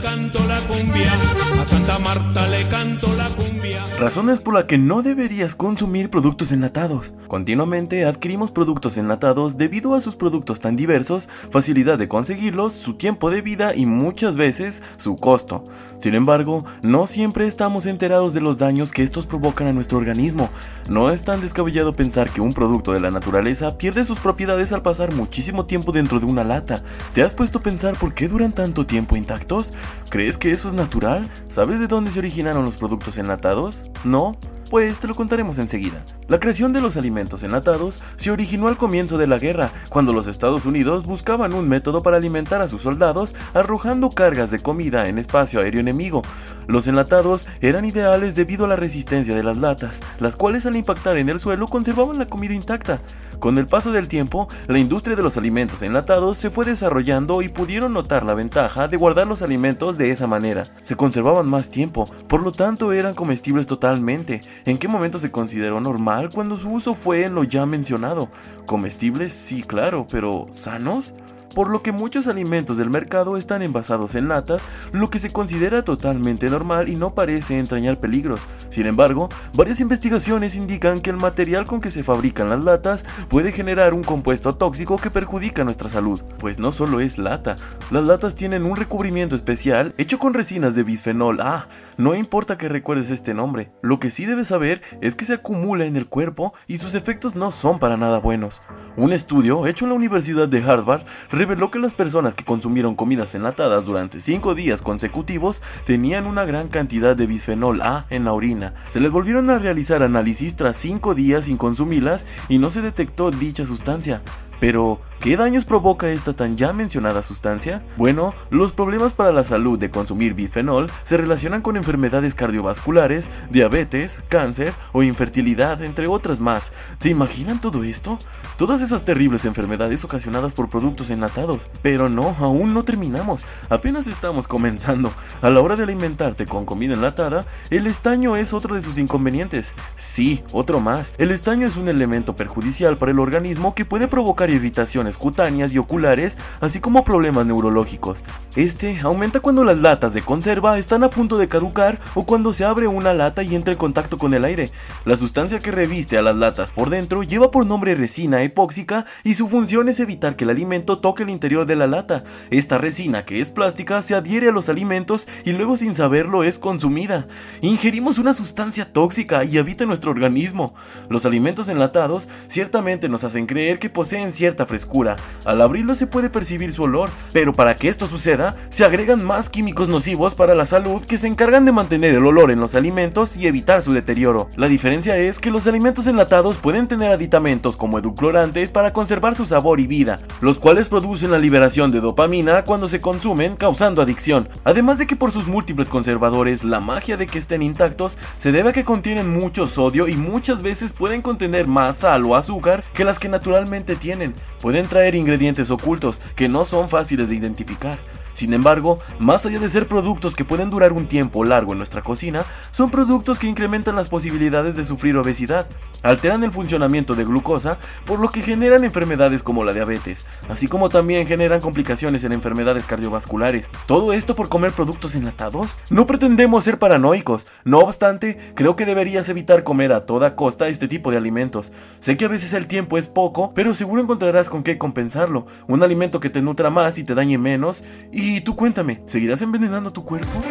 Razones 4.02 4.40
por 4.40 4.54
las 4.54 4.64
que 4.64 4.78
no 4.78 5.02
deberías 5.02 5.54
consumir 5.54 6.10
productos 6.10 6.50
enlatados. 6.50 7.14
Continuamente 7.28 8.04
adquirimos 8.04 8.50
productos 8.50 8.96
enlatados 8.96 9.58
debido 9.58 9.94
a 9.94 10.00
sus 10.00 10.16
productos 10.16 10.60
tan 10.60 10.74
diversos, 10.74 11.28
facilidad 11.52 11.98
de 11.98 12.08
conseguirlos, 12.08 12.72
su 12.72 12.94
tiempo 12.94 13.30
de 13.30 13.42
vida 13.42 13.76
y 13.76 13.86
muchas 13.86 14.34
veces 14.34 14.82
su 14.96 15.14
costo. 15.14 15.62
Sin 15.98 16.16
embargo, 16.16 16.64
no 16.82 17.06
siempre 17.06 17.46
estamos 17.46 17.86
enterados 17.86 18.34
de 18.34 18.40
los 18.40 18.58
daños 18.58 18.90
que 18.90 19.04
estos 19.04 19.26
provocan 19.26 19.68
a 19.68 19.72
nuestro 19.72 19.98
organismo. 19.98 20.50
No 20.90 21.10
es 21.10 21.22
tan 21.22 21.40
descabellado 21.40 21.92
pensar 21.92 22.28
que 22.28 22.40
un 22.40 22.54
producto 22.54 22.92
de 22.92 22.98
la 22.98 23.12
naturaleza 23.12 23.78
pierde 23.78 24.04
sus 24.04 24.18
propiedades 24.18 24.72
al 24.72 24.82
pasar 24.82 25.14
muchísimo 25.14 25.66
tiempo 25.66 25.92
dentro 25.92 26.18
de 26.18 26.26
una 26.26 26.42
lata. 26.42 26.82
¿Te 27.14 27.22
has 27.22 27.34
puesto 27.34 27.60
a 27.60 27.62
pensar 27.62 27.96
por 27.96 28.14
qué 28.14 28.26
duran 28.26 28.52
tanto 28.52 28.84
tiempo 28.84 29.14
intactos? 29.14 29.72
¿Crees 30.10 30.38
que 30.38 30.50
eso 30.50 30.66
es 30.66 30.74
natural? 30.74 31.30
¿Sabes 31.46 31.78
de 31.78 31.86
dónde 31.86 32.10
se 32.10 32.18
originaron 32.18 32.64
los 32.64 32.78
productos 32.78 33.16
enlatados? 33.16 33.91
¿No? 34.04 34.32
Pues 34.72 35.00
te 35.00 35.06
lo 35.06 35.14
contaremos 35.14 35.58
enseguida. 35.58 36.02
La 36.28 36.40
creación 36.40 36.72
de 36.72 36.80
los 36.80 36.96
alimentos 36.96 37.42
enlatados 37.42 38.02
se 38.16 38.30
originó 38.30 38.68
al 38.68 38.78
comienzo 38.78 39.18
de 39.18 39.26
la 39.26 39.36
guerra, 39.36 39.70
cuando 39.90 40.14
los 40.14 40.26
Estados 40.26 40.64
Unidos 40.64 41.04
buscaban 41.04 41.52
un 41.52 41.68
método 41.68 42.02
para 42.02 42.16
alimentar 42.16 42.62
a 42.62 42.68
sus 42.68 42.80
soldados 42.80 43.36
arrojando 43.52 44.08
cargas 44.08 44.50
de 44.50 44.60
comida 44.60 45.08
en 45.08 45.18
espacio 45.18 45.60
aéreo 45.60 45.82
enemigo. 45.82 46.22
Los 46.68 46.88
enlatados 46.88 47.48
eran 47.60 47.84
ideales 47.84 48.34
debido 48.34 48.64
a 48.64 48.68
la 48.68 48.76
resistencia 48.76 49.34
de 49.34 49.42
las 49.42 49.58
latas, 49.58 50.00
las 50.18 50.36
cuales 50.36 50.64
al 50.64 50.76
impactar 50.76 51.18
en 51.18 51.28
el 51.28 51.38
suelo 51.38 51.66
conservaban 51.66 52.18
la 52.18 52.24
comida 52.24 52.54
intacta. 52.54 52.98
Con 53.42 53.58
el 53.58 53.66
paso 53.66 53.90
del 53.90 54.06
tiempo, 54.06 54.46
la 54.68 54.78
industria 54.78 55.16
de 55.16 55.22
los 55.24 55.36
alimentos 55.36 55.82
enlatados 55.82 56.38
se 56.38 56.48
fue 56.48 56.64
desarrollando 56.64 57.42
y 57.42 57.48
pudieron 57.48 57.92
notar 57.92 58.24
la 58.24 58.34
ventaja 58.34 58.86
de 58.86 58.96
guardar 58.96 59.26
los 59.26 59.42
alimentos 59.42 59.98
de 59.98 60.12
esa 60.12 60.28
manera. 60.28 60.62
Se 60.84 60.94
conservaban 60.94 61.48
más 61.48 61.68
tiempo, 61.68 62.04
por 62.28 62.44
lo 62.44 62.52
tanto 62.52 62.92
eran 62.92 63.14
comestibles 63.14 63.66
totalmente. 63.66 64.42
¿En 64.64 64.78
qué 64.78 64.86
momento 64.86 65.18
se 65.18 65.32
consideró 65.32 65.80
normal 65.80 66.30
cuando 66.32 66.54
su 66.54 66.70
uso 66.70 66.94
fue 66.94 67.24
en 67.24 67.34
lo 67.34 67.42
ya 67.42 67.66
mencionado? 67.66 68.28
Comestibles, 68.64 69.32
sí, 69.32 69.64
claro, 69.64 70.06
pero 70.08 70.46
¿sanos? 70.52 71.12
Por 71.54 71.70
lo 71.70 71.82
que 71.82 71.92
muchos 71.92 72.26
alimentos 72.26 72.76
del 72.78 72.90
mercado 72.90 73.36
están 73.36 73.62
envasados 73.62 74.14
en 74.14 74.28
latas, 74.28 74.62
lo 74.92 75.10
que 75.10 75.18
se 75.18 75.32
considera 75.32 75.82
totalmente 75.82 76.48
normal 76.50 76.88
y 76.88 76.96
no 76.96 77.14
parece 77.14 77.58
entrañar 77.58 77.98
peligros. 77.98 78.40
Sin 78.70 78.86
embargo, 78.86 79.28
varias 79.54 79.80
investigaciones 79.80 80.54
indican 80.54 81.00
que 81.00 81.10
el 81.10 81.16
material 81.16 81.64
con 81.64 81.80
que 81.80 81.90
se 81.90 82.02
fabrican 82.02 82.48
las 82.48 82.64
latas 82.64 83.04
puede 83.28 83.52
generar 83.52 83.94
un 83.94 84.02
compuesto 84.02 84.54
tóxico 84.54 84.96
que 84.96 85.10
perjudica 85.10 85.64
nuestra 85.64 85.88
salud, 85.88 86.22
pues 86.38 86.58
no 86.58 86.72
solo 86.72 87.00
es 87.00 87.18
lata, 87.18 87.56
las 87.90 88.06
latas 88.06 88.34
tienen 88.34 88.64
un 88.64 88.76
recubrimiento 88.76 89.36
especial 89.36 89.94
hecho 89.98 90.18
con 90.18 90.34
resinas 90.34 90.74
de 90.74 90.82
bisfenol 90.82 91.40
A. 91.40 91.68
No 91.98 92.14
importa 92.14 92.56
que 92.56 92.70
recuerdes 92.70 93.10
este 93.10 93.34
nombre, 93.34 93.70
lo 93.82 93.98
que 93.98 94.08
sí 94.08 94.24
debes 94.24 94.48
saber 94.48 94.80
es 95.02 95.14
que 95.14 95.26
se 95.26 95.34
acumula 95.34 95.84
en 95.84 95.96
el 95.96 96.06
cuerpo 96.06 96.54
y 96.66 96.78
sus 96.78 96.94
efectos 96.94 97.36
no 97.36 97.50
son 97.50 97.78
para 97.78 97.98
nada 97.98 98.18
buenos. 98.18 98.62
Un 98.96 99.12
estudio 99.12 99.66
hecho 99.66 99.84
en 99.84 99.90
la 99.90 99.96
Universidad 99.96 100.48
de 100.48 100.62
Harvard 100.62 101.04
reveló 101.30 101.70
que 101.70 101.78
las 101.78 101.94
personas 101.94 102.34
que 102.34 102.44
consumieron 102.44 102.94
comidas 102.94 103.34
enlatadas 103.34 103.84
durante 103.84 104.20
5 104.20 104.54
días 104.54 104.80
consecutivos 104.80 105.62
tenían 105.84 106.26
una 106.26 106.44
gran 106.44 106.68
cantidad 106.68 107.14
de 107.14 107.26
bisfenol 107.26 107.82
A 107.82 108.06
en 108.08 108.24
la 108.24 108.32
orina. 108.32 108.74
Se 108.88 109.00
les 109.00 109.10
volvieron 109.10 109.50
a 109.50 109.58
realizar 109.58 110.02
análisis 110.02 110.56
tras 110.56 110.78
5 110.78 111.14
días 111.14 111.44
sin 111.44 111.58
consumirlas 111.58 112.26
y 112.48 112.58
no 112.58 112.70
se 112.70 112.80
detectó 112.80 113.30
dicha 113.30 113.66
sustancia. 113.66 114.22
Pero, 114.60 115.00
¿qué 115.22 115.36
daños 115.36 115.64
provoca 115.64 116.08
esta 116.08 116.32
tan 116.32 116.56
ya 116.56 116.72
mencionada 116.72 117.22
sustancia? 117.22 117.80
Bueno, 117.96 118.34
los 118.50 118.72
problemas 118.72 119.12
para 119.12 119.30
la 119.30 119.44
salud 119.44 119.78
de 119.78 119.88
consumir 119.88 120.34
bifenol 120.34 120.90
se 121.04 121.16
relacionan 121.16 121.62
con 121.62 121.76
enfermedades 121.76 122.34
cardiovasculares, 122.34 123.30
diabetes, 123.48 124.24
cáncer 124.28 124.74
o 124.90 125.04
infertilidad, 125.04 125.80
entre 125.84 126.08
otras 126.08 126.40
más. 126.40 126.72
¿Se 126.98 127.08
imaginan 127.08 127.60
todo 127.60 127.84
esto? 127.84 128.18
Todas 128.58 128.82
esas 128.82 129.04
terribles 129.04 129.44
enfermedades 129.44 130.04
ocasionadas 130.04 130.54
por 130.54 130.68
productos 130.68 131.10
enlatados. 131.10 131.70
Pero 131.82 132.08
no, 132.08 132.34
aún 132.40 132.74
no 132.74 132.82
terminamos. 132.82 133.44
Apenas 133.68 134.08
estamos 134.08 134.48
comenzando. 134.48 135.12
A 135.40 135.50
la 135.50 135.60
hora 135.60 135.76
de 135.76 135.84
alimentarte 135.84 136.46
con 136.46 136.64
comida 136.64 136.94
enlatada, 136.94 137.46
el 137.70 137.86
estaño 137.86 138.34
es 138.34 138.52
otro 138.52 138.74
de 138.74 138.82
sus 138.82 138.98
inconvenientes. 138.98 139.72
Sí, 139.94 140.42
otro 140.50 140.80
más. 140.80 141.12
El 141.18 141.30
estaño 141.30 141.68
es 141.68 141.76
un 141.76 141.88
elemento 141.88 142.34
perjudicial 142.34 142.96
para 142.96 143.12
el 143.12 143.20
organismo 143.20 143.72
que 143.76 143.84
puede 143.84 144.08
provocar 144.08 144.50
irritaciones 144.50 145.11
cutáneas 145.16 145.72
y 145.72 145.78
oculares, 145.78 146.38
así 146.60 146.80
como 146.80 147.04
problemas 147.04 147.46
neurológicos. 147.46 148.24
Este 148.56 148.98
aumenta 149.02 149.40
cuando 149.40 149.64
las 149.64 149.78
latas 149.78 150.12
de 150.12 150.22
conserva 150.22 150.78
están 150.78 151.04
a 151.04 151.10
punto 151.10 151.38
de 151.38 151.48
caducar 151.48 151.98
o 152.14 152.24
cuando 152.24 152.52
se 152.52 152.64
abre 152.64 152.86
una 152.86 153.14
lata 153.14 153.42
y 153.42 153.54
entra 153.54 153.72
en 153.72 153.78
contacto 153.78 154.18
con 154.18 154.34
el 154.34 154.44
aire. 154.44 154.70
La 155.04 155.16
sustancia 155.16 155.58
que 155.58 155.70
reviste 155.70 156.18
a 156.18 156.22
las 156.22 156.36
latas 156.36 156.70
por 156.70 156.90
dentro 156.90 157.22
lleva 157.22 157.50
por 157.50 157.66
nombre 157.66 157.94
resina 157.94 158.42
epóxica 158.42 159.06
y 159.24 159.34
su 159.34 159.48
función 159.48 159.88
es 159.88 160.00
evitar 160.00 160.36
que 160.36 160.44
el 160.44 160.50
alimento 160.50 160.98
toque 160.98 161.22
el 161.22 161.30
interior 161.30 161.66
de 161.66 161.76
la 161.76 161.86
lata. 161.86 162.24
Esta 162.50 162.78
resina, 162.78 163.24
que 163.24 163.40
es 163.40 163.50
plástica, 163.50 164.02
se 164.02 164.14
adhiere 164.14 164.48
a 164.48 164.52
los 164.52 164.68
alimentos 164.68 165.28
y 165.44 165.52
luego 165.52 165.76
sin 165.76 165.94
saberlo 165.94 166.44
es 166.44 166.58
consumida. 166.58 167.26
Ingerimos 167.60 168.18
una 168.18 168.34
sustancia 168.34 168.92
tóxica 168.92 169.44
y 169.44 169.58
habita 169.58 169.86
nuestro 169.86 170.10
organismo. 170.10 170.74
Los 171.08 171.26
alimentos 171.26 171.68
enlatados 171.68 172.28
ciertamente 172.48 173.08
nos 173.08 173.24
hacen 173.24 173.46
creer 173.46 173.78
que 173.78 173.90
poseen 173.90 174.32
cierta 174.32 174.66
frescura. 174.66 175.01
Al 175.44 175.60
abrirlo 175.60 175.94
se 175.94 176.06
puede 176.06 176.30
percibir 176.30 176.72
su 176.72 176.84
olor, 176.84 177.10
pero 177.32 177.52
para 177.52 177.76
que 177.76 177.88
esto 177.88 178.06
suceda, 178.06 178.56
se 178.70 178.84
agregan 178.84 179.24
más 179.24 179.50
químicos 179.50 179.88
nocivos 179.88 180.34
para 180.34 180.54
la 180.54 180.66
salud 180.66 181.04
que 181.04 181.18
se 181.18 181.26
encargan 181.26 181.64
de 181.64 181.72
mantener 181.72 182.14
el 182.14 182.24
olor 182.24 182.50
en 182.50 182.60
los 182.60 182.74
alimentos 182.74 183.36
y 183.36 183.46
evitar 183.46 183.82
su 183.82 183.92
deterioro. 183.92 184.48
La 184.56 184.68
diferencia 184.68 185.16
es 185.16 185.38
que 185.38 185.50
los 185.50 185.66
alimentos 185.66 186.06
enlatados 186.06 186.58
pueden 186.58 186.88
tener 186.88 187.10
aditamentos 187.10 187.76
como 187.76 187.98
edulcorantes 187.98 188.70
para 188.70 188.92
conservar 188.92 189.34
su 189.34 189.46
sabor 189.46 189.80
y 189.80 189.86
vida, 189.86 190.20
los 190.40 190.58
cuales 190.58 190.88
producen 190.88 191.30
la 191.30 191.38
liberación 191.38 191.90
de 191.90 192.00
dopamina 192.00 192.64
cuando 192.64 192.88
se 192.88 193.00
consumen, 193.00 193.56
causando 193.56 194.02
adicción. 194.02 194.48
Además 194.64 194.98
de 194.98 195.06
que 195.06 195.16
por 195.16 195.32
sus 195.32 195.46
múltiples 195.46 195.88
conservadores, 195.88 196.64
la 196.64 196.80
magia 196.80 197.16
de 197.16 197.26
que 197.26 197.38
estén 197.38 197.62
intactos 197.62 198.16
se 198.38 198.52
debe 198.52 198.70
a 198.70 198.72
que 198.72 198.84
contienen 198.84 199.28
mucho 199.28 199.66
sodio 199.66 200.08
y 200.08 200.16
muchas 200.16 200.62
veces 200.62 200.92
pueden 200.92 201.22
contener 201.22 201.66
más 201.66 201.98
sal 201.98 202.24
o 202.24 202.36
azúcar 202.36 202.84
que 202.92 203.04
las 203.04 203.18
que 203.18 203.28
naturalmente 203.28 203.96
tienen. 203.96 204.34
Pueden 204.60 204.81
traer 204.88 205.14
ingredientes 205.14 205.70
ocultos 205.70 206.20
que 206.36 206.48
no 206.48 206.64
son 206.64 206.88
fáciles 206.88 207.28
de 207.28 207.36
identificar. 207.36 207.98
Sin 208.32 208.54
embargo, 208.54 208.98
más 209.18 209.46
allá 209.46 209.58
de 209.58 209.68
ser 209.68 209.88
productos 209.88 210.34
que 210.34 210.44
pueden 210.44 210.70
durar 210.70 210.92
un 210.92 211.06
tiempo 211.06 211.44
largo 211.44 211.72
en 211.72 211.78
nuestra 211.78 212.02
cocina, 212.02 212.44
son 212.70 212.90
productos 212.90 213.38
que 213.38 213.46
incrementan 213.46 213.96
las 213.96 214.08
posibilidades 214.08 214.76
de 214.76 214.84
sufrir 214.84 215.16
obesidad, 215.16 215.66
alteran 216.02 216.42
el 216.44 216.52
funcionamiento 216.52 217.14
de 217.14 217.24
glucosa, 217.24 217.78
por 218.04 218.20
lo 218.20 218.28
que 218.28 218.42
generan 218.42 218.84
enfermedades 218.84 219.42
como 219.42 219.64
la 219.64 219.72
diabetes, 219.72 220.26
así 220.48 220.68
como 220.68 220.88
también 220.88 221.26
generan 221.26 221.60
complicaciones 221.60 222.24
en 222.24 222.32
enfermedades 222.32 222.86
cardiovasculares. 222.86 223.70
¿Todo 223.86 224.12
esto 224.12 224.34
por 224.34 224.48
comer 224.48 224.72
productos 224.72 225.14
enlatados? 225.14 225.68
No 225.90 226.06
pretendemos 226.06 226.64
ser 226.64 226.78
paranoicos, 226.78 227.46
no 227.64 227.78
obstante, 227.80 228.52
creo 228.54 228.76
que 228.76 228.86
deberías 228.86 229.28
evitar 229.28 229.62
comer 229.64 229.92
a 229.92 230.06
toda 230.06 230.36
costa 230.36 230.68
este 230.68 230.88
tipo 230.88 231.10
de 231.10 231.16
alimentos. 231.16 231.72
Sé 231.98 232.16
que 232.16 232.24
a 232.24 232.28
veces 232.28 232.52
el 232.54 232.66
tiempo 232.66 232.98
es 232.98 233.08
poco, 233.08 233.52
pero 233.54 233.74
seguro 233.74 234.02
encontrarás 234.02 234.48
con 234.48 234.62
qué 234.62 234.78
compensarlo, 234.78 235.46
un 235.68 235.82
alimento 235.82 236.20
que 236.20 236.30
te 236.30 236.42
nutra 236.42 236.70
más 236.70 236.98
y 236.98 237.04
te 237.04 237.14
dañe 237.14 237.38
menos, 237.38 237.84
y 238.12 238.21
tú 238.42 238.54
cuéntame, 238.56 239.02
¿seguirás 239.06 239.42
envenenando 239.42 239.92
tu 239.92 240.04
cuerpo? 240.04 240.42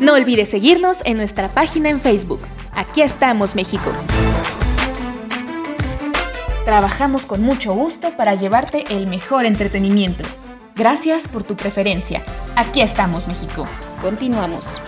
No 0.00 0.14
olvides 0.14 0.48
seguirnos 0.48 0.98
en 1.04 1.18
nuestra 1.18 1.48
página 1.48 1.90
en 1.90 2.00
Facebook. 2.00 2.40
Aquí 2.72 3.02
estamos, 3.02 3.54
México. 3.54 3.90
Trabajamos 6.64 7.26
con 7.26 7.42
mucho 7.42 7.74
gusto 7.74 8.16
para 8.16 8.34
llevarte 8.34 8.84
el 8.90 9.06
mejor 9.06 9.44
entretenimiento. 9.44 10.24
Gracias 10.76 11.26
por 11.26 11.42
tu 11.42 11.56
preferencia. 11.56 12.24
Aquí 12.56 12.80
estamos, 12.80 13.26
México. 13.26 13.66
Continuamos. 14.00 14.80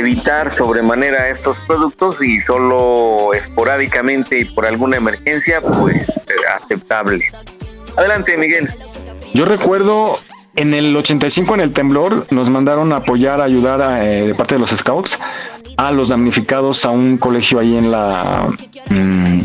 Evitar 0.00 0.56
sobremanera 0.56 1.28
estos 1.30 1.56
productos 1.66 2.16
y 2.22 2.40
solo 2.40 3.32
esporádicamente 3.34 4.40
y 4.40 4.44
por 4.44 4.66
alguna 4.66 4.96
emergencia, 4.96 5.60
pues 5.60 6.08
eh, 6.08 6.32
aceptable. 6.56 7.24
Adelante, 7.96 8.36
Miguel. 8.36 8.68
Yo 9.34 9.44
recuerdo 9.44 10.18
en 10.56 10.74
el 10.74 10.94
85 10.96 11.54
en 11.54 11.60
el 11.60 11.72
temblor 11.72 12.26
nos 12.30 12.50
mandaron 12.50 12.92
a 12.92 12.96
apoyar, 12.96 13.40
a 13.40 13.44
ayudar 13.44 13.80
a, 13.80 14.04
eh, 14.04 14.26
de 14.26 14.34
parte 14.34 14.56
de 14.56 14.58
los 14.60 14.70
scouts 14.70 15.18
a 15.76 15.92
los 15.92 16.08
damnificados 16.08 16.84
a 16.84 16.90
un 16.90 17.16
colegio 17.16 17.58
ahí 17.58 17.76
en 17.76 17.90
la 17.90 18.48
mm, 18.90 19.40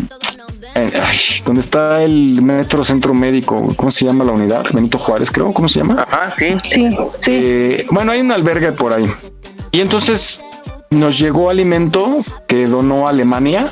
en- 0.76 0.92
ay, 1.02 1.18
donde 1.46 1.62
está 1.62 2.04
el 2.04 2.42
metro 2.42 2.84
centro 2.84 3.14
médico, 3.14 3.74
¿cómo 3.78 3.90
se 3.92 4.06
llama 4.06 4.26
la 4.26 4.32
unidad? 4.34 4.66
Benito 4.74 4.98
Juárez, 4.98 5.32
creo, 5.32 5.54
¿cómo 5.54 5.68
se 5.70 5.80
llama? 5.80 6.02
Ajá, 6.06 6.34
sí. 6.38 6.54
Sí, 6.64 6.98
sí. 7.20 7.78
bueno, 7.92 8.12
hay 8.12 8.20
un 8.22 8.32
albergue 8.34 8.72
por 8.74 8.92
ahí. 8.92 9.10
Y 9.76 9.82
entonces 9.82 10.42
nos 10.90 11.20
llegó 11.20 11.50
alimento 11.50 12.24
que 12.48 12.66
donó 12.66 13.10
Alemania. 13.10 13.70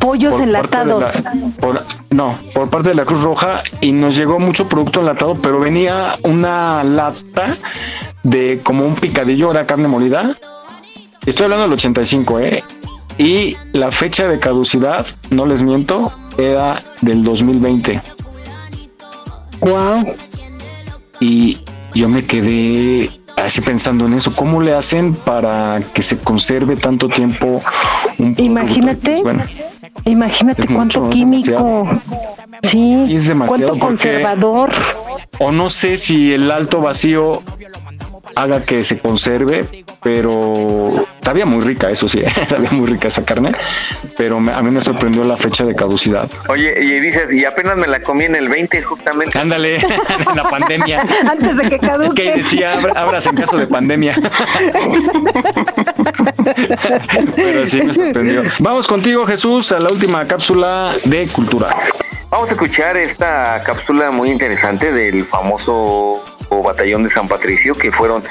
Pollos 0.00 0.40
enlatados. 0.40 1.02
la- 1.24 1.32
por- 1.60 1.84
no, 2.10 2.38
por 2.54 2.70
parte 2.70 2.90
de 2.90 2.94
la 2.94 3.04
Cruz 3.04 3.22
Roja 3.22 3.64
y 3.80 3.90
nos 3.90 4.14
llegó 4.14 4.38
mucho 4.38 4.68
producto 4.68 5.00
enlatado, 5.00 5.34
pero 5.34 5.58
venía 5.58 6.14
una 6.22 6.84
lata 6.84 7.56
de 8.22 8.60
como 8.62 8.86
un 8.86 8.94
picadillo, 8.94 9.50
era 9.50 9.66
carne 9.66 9.88
molida. 9.88 10.36
Estoy 11.26 11.44
hablando 11.44 11.64
del 11.64 11.72
85, 11.72 12.38
¿eh? 12.38 12.62
Y 13.18 13.56
la 13.72 13.90
fecha 13.90 14.28
de 14.28 14.38
caducidad, 14.38 15.04
no 15.30 15.44
les 15.44 15.64
miento, 15.64 16.12
era 16.38 16.80
del 17.00 17.24
2020. 17.24 18.00
Wow. 19.58 20.14
Y 21.18 21.58
yo 21.94 22.08
me 22.08 22.24
quedé 22.24 23.10
así 23.44 23.60
pensando 23.60 24.06
en 24.06 24.14
eso. 24.14 24.32
¿Cómo 24.34 24.60
le 24.60 24.74
hacen 24.74 25.14
para 25.14 25.80
que 25.92 26.02
se 26.02 26.18
conserve 26.18 26.76
tanto 26.76 27.08
tiempo 27.08 27.60
un? 28.18 28.34
Imagínate, 28.38 29.22
Bueno, 29.22 29.44
imagínate 30.04 30.66
cuánto 30.66 31.00
mucho, 31.00 31.04
es 31.10 31.16
químico. 31.16 31.88
Sí, 32.62 33.04
Y 33.08 33.16
es 33.16 33.26
demasiado 33.28 33.72
cuánto 33.72 33.78
porque- 33.78 34.10
conservador. 34.12 34.70
o 35.38 35.52
no 35.52 35.70
sé 35.70 35.96
si 35.96 36.32
el 36.32 36.50
alto 36.50 36.80
vacío 36.80 37.42
haga 38.34 38.62
que 38.62 38.84
se 38.84 38.98
conserve, 38.98 39.64
pero 40.08 41.06
sabía 41.20 41.44
muy 41.44 41.60
rica, 41.62 41.90
eso 41.90 42.08
sí, 42.08 42.22
sabía 42.48 42.70
muy 42.70 42.86
rica 42.86 43.08
esa 43.08 43.24
carne, 43.26 43.52
pero 44.16 44.40
me- 44.40 44.52
a 44.54 44.62
mí 44.62 44.70
me 44.70 44.80
sorprendió 44.80 45.22
la 45.22 45.36
fecha 45.36 45.64
de 45.66 45.74
caducidad. 45.74 46.30
Oye, 46.48 46.72
y 46.80 46.98
dices, 46.98 47.30
y 47.30 47.44
apenas 47.44 47.76
me 47.76 47.86
la 47.86 48.00
comí 48.00 48.24
en 48.24 48.34
el 48.34 48.48
20 48.48 48.80
justamente. 48.82 49.38
Ándale, 49.38 49.76
en 50.30 50.34
la 50.36 50.48
pandemia. 50.48 51.02
Antes 51.30 51.56
de 51.58 51.62
que 51.68 51.74
Es 51.74 51.80
caduque. 51.82 52.22
que 52.22 52.36
decía, 52.38 52.72
abra- 52.78 52.94
abras 52.96 53.26
en 53.26 53.36
caso 53.36 53.58
de 53.58 53.66
pandemia. 53.66 54.14
Pero 57.36 57.66
sí 57.66 57.82
me 57.82 57.92
sorprendió. 57.92 58.44
Vamos 58.60 58.86
contigo, 58.86 59.26
Jesús, 59.26 59.70
a 59.72 59.78
la 59.78 59.90
última 59.90 60.26
cápsula 60.26 60.94
de 61.04 61.26
cultura. 61.28 61.68
Vamos 62.30 62.48
a 62.48 62.52
escuchar 62.52 62.96
esta 62.96 63.62
cápsula 63.64 64.10
muy 64.10 64.30
interesante 64.30 64.90
del 64.92 65.24
famoso 65.26 66.22
batallón 66.64 67.02
de 67.04 67.10
San 67.10 67.28
Patricio 67.28 67.74
que 67.74 67.90
fueron 67.92 68.22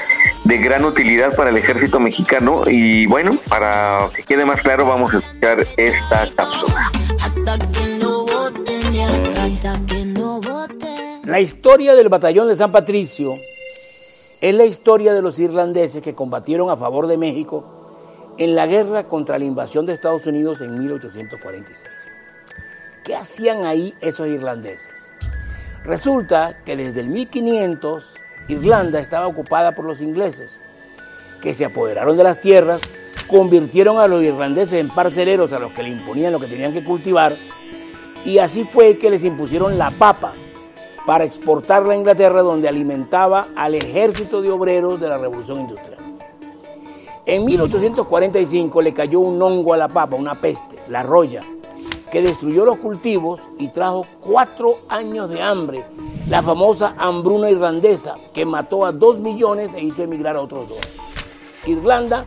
de 0.48 0.56
gran 0.56 0.82
utilidad 0.86 1.36
para 1.36 1.50
el 1.50 1.58
ejército 1.58 2.00
mexicano 2.00 2.62
y 2.66 3.04
bueno, 3.04 3.32
para 3.50 4.08
que 4.16 4.22
quede 4.22 4.46
más 4.46 4.62
claro 4.62 4.86
vamos 4.86 5.12
a 5.12 5.18
escuchar 5.18 5.58
esta 5.76 6.26
cápsula. 6.34 6.90
La 11.26 11.40
historia 11.40 11.94
del 11.94 12.08
batallón 12.08 12.48
de 12.48 12.56
San 12.56 12.72
Patricio 12.72 13.30
es 14.40 14.54
la 14.54 14.64
historia 14.64 15.12
de 15.12 15.20
los 15.20 15.38
irlandeses 15.38 16.02
que 16.02 16.14
combatieron 16.14 16.70
a 16.70 16.78
favor 16.78 17.08
de 17.08 17.18
México 17.18 17.66
en 18.38 18.54
la 18.54 18.66
guerra 18.66 19.04
contra 19.04 19.38
la 19.38 19.44
invasión 19.44 19.84
de 19.84 19.92
Estados 19.92 20.26
Unidos 20.26 20.62
en 20.62 20.78
1846. 20.78 21.84
¿Qué 23.04 23.14
hacían 23.14 23.66
ahí 23.66 23.92
esos 24.00 24.26
irlandeses? 24.26 24.88
Resulta 25.84 26.56
que 26.64 26.74
desde 26.74 27.00
el 27.00 27.08
1500 27.08 28.14
Irlanda 28.48 28.98
estaba 28.98 29.26
ocupada 29.26 29.72
por 29.72 29.84
los 29.84 30.00
ingleses, 30.00 30.58
que 31.42 31.54
se 31.54 31.64
apoderaron 31.64 32.16
de 32.16 32.24
las 32.24 32.40
tierras, 32.40 32.80
convirtieron 33.26 33.98
a 33.98 34.08
los 34.08 34.22
irlandeses 34.22 34.80
en 34.80 34.88
parceleros 34.88 35.52
a 35.52 35.58
los 35.58 35.72
que 35.72 35.82
le 35.82 35.90
imponían 35.90 36.32
lo 36.32 36.40
que 36.40 36.46
tenían 36.46 36.72
que 36.72 36.82
cultivar, 36.82 37.36
y 38.24 38.38
así 38.38 38.64
fue 38.64 38.98
que 38.98 39.10
les 39.10 39.24
impusieron 39.24 39.78
la 39.78 39.90
papa 39.90 40.32
para 41.06 41.24
exportarla 41.24 41.92
a 41.92 41.96
Inglaterra, 41.96 42.42
donde 42.42 42.68
alimentaba 42.68 43.48
al 43.54 43.74
ejército 43.74 44.42
de 44.42 44.50
obreros 44.50 45.00
de 45.00 45.08
la 45.08 45.18
Revolución 45.18 45.60
Industrial. 45.60 45.98
En 47.26 47.44
1845 47.44 48.80
le 48.80 48.94
cayó 48.94 49.20
un 49.20 49.40
hongo 49.40 49.74
a 49.74 49.76
la 49.76 49.88
papa, 49.88 50.16
una 50.16 50.40
peste, 50.40 50.76
la 50.88 51.02
roya, 51.02 51.42
que 52.10 52.22
destruyó 52.22 52.64
los 52.64 52.78
cultivos 52.78 53.40
y 53.58 53.68
trajo 53.68 54.06
cuatro 54.20 54.78
años 54.88 55.28
de 55.28 55.42
hambre, 55.42 55.84
la 56.28 56.42
famosa 56.42 56.94
hambruna 56.98 57.50
irlandesa, 57.50 58.16
que 58.32 58.46
mató 58.46 58.84
a 58.84 58.92
dos 58.92 59.18
millones 59.18 59.74
e 59.74 59.82
hizo 59.82 60.02
emigrar 60.02 60.36
a 60.36 60.42
otros 60.42 60.68
dos. 60.68 60.78
Irlanda 61.66 62.24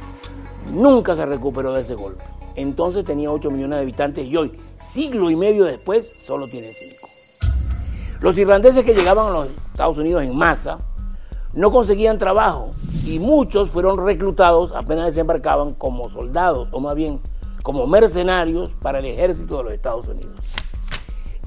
nunca 0.72 1.16
se 1.16 1.26
recuperó 1.26 1.74
de 1.74 1.82
ese 1.82 1.96
golpe. 1.96 2.24
Entonces 2.56 3.06
tenía 3.06 3.32
8 3.32 3.50
millones 3.50 3.78
de 3.78 3.82
habitantes 3.82 4.28
y 4.28 4.36
hoy, 4.36 4.52
siglo 4.78 5.30
y 5.30 5.36
medio 5.36 5.66
después, 5.66 6.14
solo 6.26 6.48
tiene 6.48 6.72
5. 6.72 7.08
Los 8.20 8.38
irlandeses 8.38 8.84
que 8.84 8.94
llegaban 8.94 9.28
a 9.28 9.32
los 9.32 9.48
Estados 9.72 9.98
Unidos 9.98 10.24
en 10.24 10.36
masa 10.36 10.80
no 11.54 11.72
conseguían 11.72 12.18
trabajo 12.18 12.72
y 13.06 13.20
muchos 13.20 13.70
fueron 13.70 14.06
reclutados 14.06 14.74
apenas 14.74 15.08
desembarcaban 15.08 15.74
como 15.74 16.10
soldados 16.10 16.70
o 16.72 16.80
más 16.80 16.96
bien 16.96 17.20
como 17.64 17.88
mercenarios 17.88 18.74
para 18.82 19.00
el 19.00 19.06
ejército 19.06 19.58
de 19.58 19.64
los 19.64 19.74
Estados 19.74 20.08
Unidos. 20.08 20.36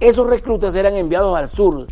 Esos 0.00 0.26
reclutas 0.26 0.74
eran 0.74 0.96
enviados 0.96 1.36
al 1.36 1.48
sur, 1.48 1.86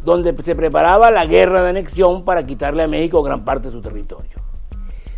donde 0.00 0.34
se 0.42 0.54
preparaba 0.54 1.10
la 1.10 1.26
guerra 1.26 1.62
de 1.62 1.70
anexión 1.70 2.24
para 2.24 2.44
quitarle 2.44 2.82
a 2.82 2.88
México 2.88 3.22
gran 3.22 3.44
parte 3.44 3.68
de 3.68 3.72
su 3.72 3.80
territorio. 3.80 4.38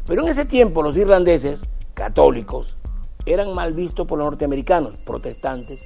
Pero 0.06 0.22
en 0.22 0.28
ese 0.28 0.44
tiempo 0.44 0.82
los 0.82 0.96
irlandeses, 0.96 1.66
católicos, 1.94 2.76
eran 3.24 3.52
mal 3.54 3.72
vistos 3.72 4.06
por 4.06 4.18
los 4.18 4.26
norteamericanos, 4.26 4.94
protestantes, 5.04 5.80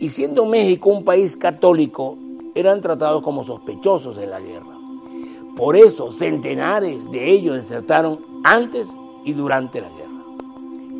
y 0.00 0.08
siendo 0.10 0.46
México 0.46 0.88
un 0.88 1.04
país 1.04 1.36
católico, 1.36 2.16
eran 2.54 2.80
tratados 2.80 3.22
como 3.22 3.44
sospechosos 3.44 4.16
en 4.18 4.30
la 4.30 4.40
guerra. 4.40 4.78
Por 5.56 5.76
eso 5.76 6.10
centenares 6.10 7.10
de 7.10 7.30
ellos 7.30 7.56
desertaron 7.56 8.18
antes 8.44 8.88
y 9.24 9.32
durante 9.34 9.80
la 9.80 9.88
guerra. 9.88 10.03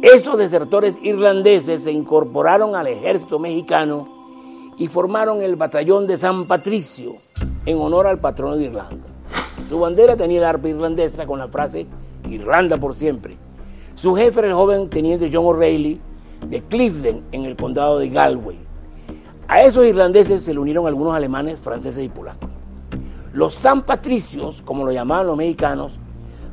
Esos 0.05 0.37
desertores 0.37 0.99
irlandeses 1.03 1.85
se 1.85 1.91
incorporaron 1.91 2.77
al 2.77 2.89
ejército 2.89 3.39
mexicano 3.39 4.07
y 4.77 4.87
formaron 4.87 5.41
el 5.41 5.57
batallón 5.57 6.07
de 6.07 6.19
San 6.19 6.47
Patricio 6.47 7.13
en 7.65 7.79
honor 7.79 8.07
al 8.07 8.19
patrono 8.19 8.55
de 8.57 8.65
Irlanda. 8.65 9.07
Su 9.67 9.79
bandera 9.79 10.15
tenía 10.15 10.41
el 10.41 10.45
arpa 10.45 10.69
irlandesa 10.69 11.25
con 11.25 11.39
la 11.39 11.49
frase 11.49 11.87
Irlanda 12.29 12.77
por 12.77 12.95
siempre. 12.95 13.39
Su 13.95 14.15
jefe 14.15 14.41
era 14.41 14.49
el 14.49 14.55
joven 14.55 14.91
teniente 14.91 15.31
John 15.33 15.47
O'Reilly 15.47 15.99
de 16.51 16.61
Clifden 16.61 17.25
en 17.33 17.47
el 17.47 17.57
condado 17.57 17.99
de 17.99 18.11
Galway. 18.11 18.59
A 19.49 19.63
esos 19.63 19.87
irlandeses 19.87 20.43
se 20.43 20.53
le 20.53 20.61
unieron 20.61 20.87
algunos 20.87 21.15
alemanes, 21.15 21.59
franceses 21.59 22.05
y 22.05 22.11
polacos. 22.11 22.51
Los 23.33 23.55
San 23.55 23.81
Patricios, 23.81 24.61
como 24.61 24.85
lo 24.85 24.93
llamaban 24.93 25.29
los 25.29 25.37
mexicanos, 25.39 25.99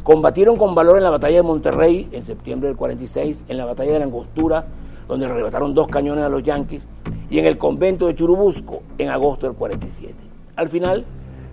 combatieron 0.04 0.58
con 0.58 0.76
valor 0.76 0.98
en 0.98 1.04
la 1.04 1.10
batalla 1.10 1.38
de 1.38 1.44
Monterrey 1.44 2.10
en 2.12 2.24
septiembre 2.24 2.70
del 2.70 2.78
46, 2.78 3.46
en 3.48 3.58
la 3.58 3.66
batalla 3.66 3.94
de 3.94 4.00
la 4.00 4.06
Angostura, 4.06 4.66
donde 5.08 5.26
arrebataron 5.26 5.74
dos 5.74 5.88
cañones 5.88 6.24
a 6.24 6.30
los 6.30 6.44
yanquis, 6.44 6.88
y 7.30 7.40
en 7.40 7.46
el 7.46 7.58
convento 7.58 8.08
de 8.08 8.16
Churubusco 8.16 8.82
en 8.98 9.10
agosto 9.10 9.48
del 9.48 9.56
47. 9.56 10.16
Al 10.56 10.70
final, 10.70 11.06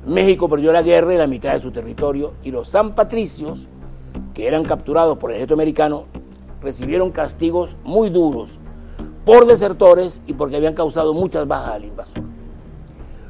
México 0.07 0.49
perdió 0.49 0.73
la 0.73 0.83
guerra 0.83 1.15
y 1.15 1.19
la 1.19 1.27
mitad 1.27 1.53
de 1.53 1.61
su 1.61 1.71
territorio, 1.71 2.35
y 2.43 2.51
los 2.51 2.69
San 2.69 2.95
Patricios, 2.95 3.69
que 4.35 4.47
eran 4.47 4.65
capturados 4.65 5.19
por 5.19 5.31
el 5.31 5.37
ejército 5.37 5.55
americano, 5.55 6.05
recibieron 6.63 7.11
castigos 7.11 7.77
muy 7.85 8.11
duros 8.11 8.51
por 9.25 9.47
desertores 9.47 10.23
y 10.27 10.33
porque 10.33 10.57
habían 10.57 10.75
causado 10.75 11.13
muchas 11.13 11.47
bajas 11.47 11.75
al 11.75 11.85
invasor. 11.85 12.28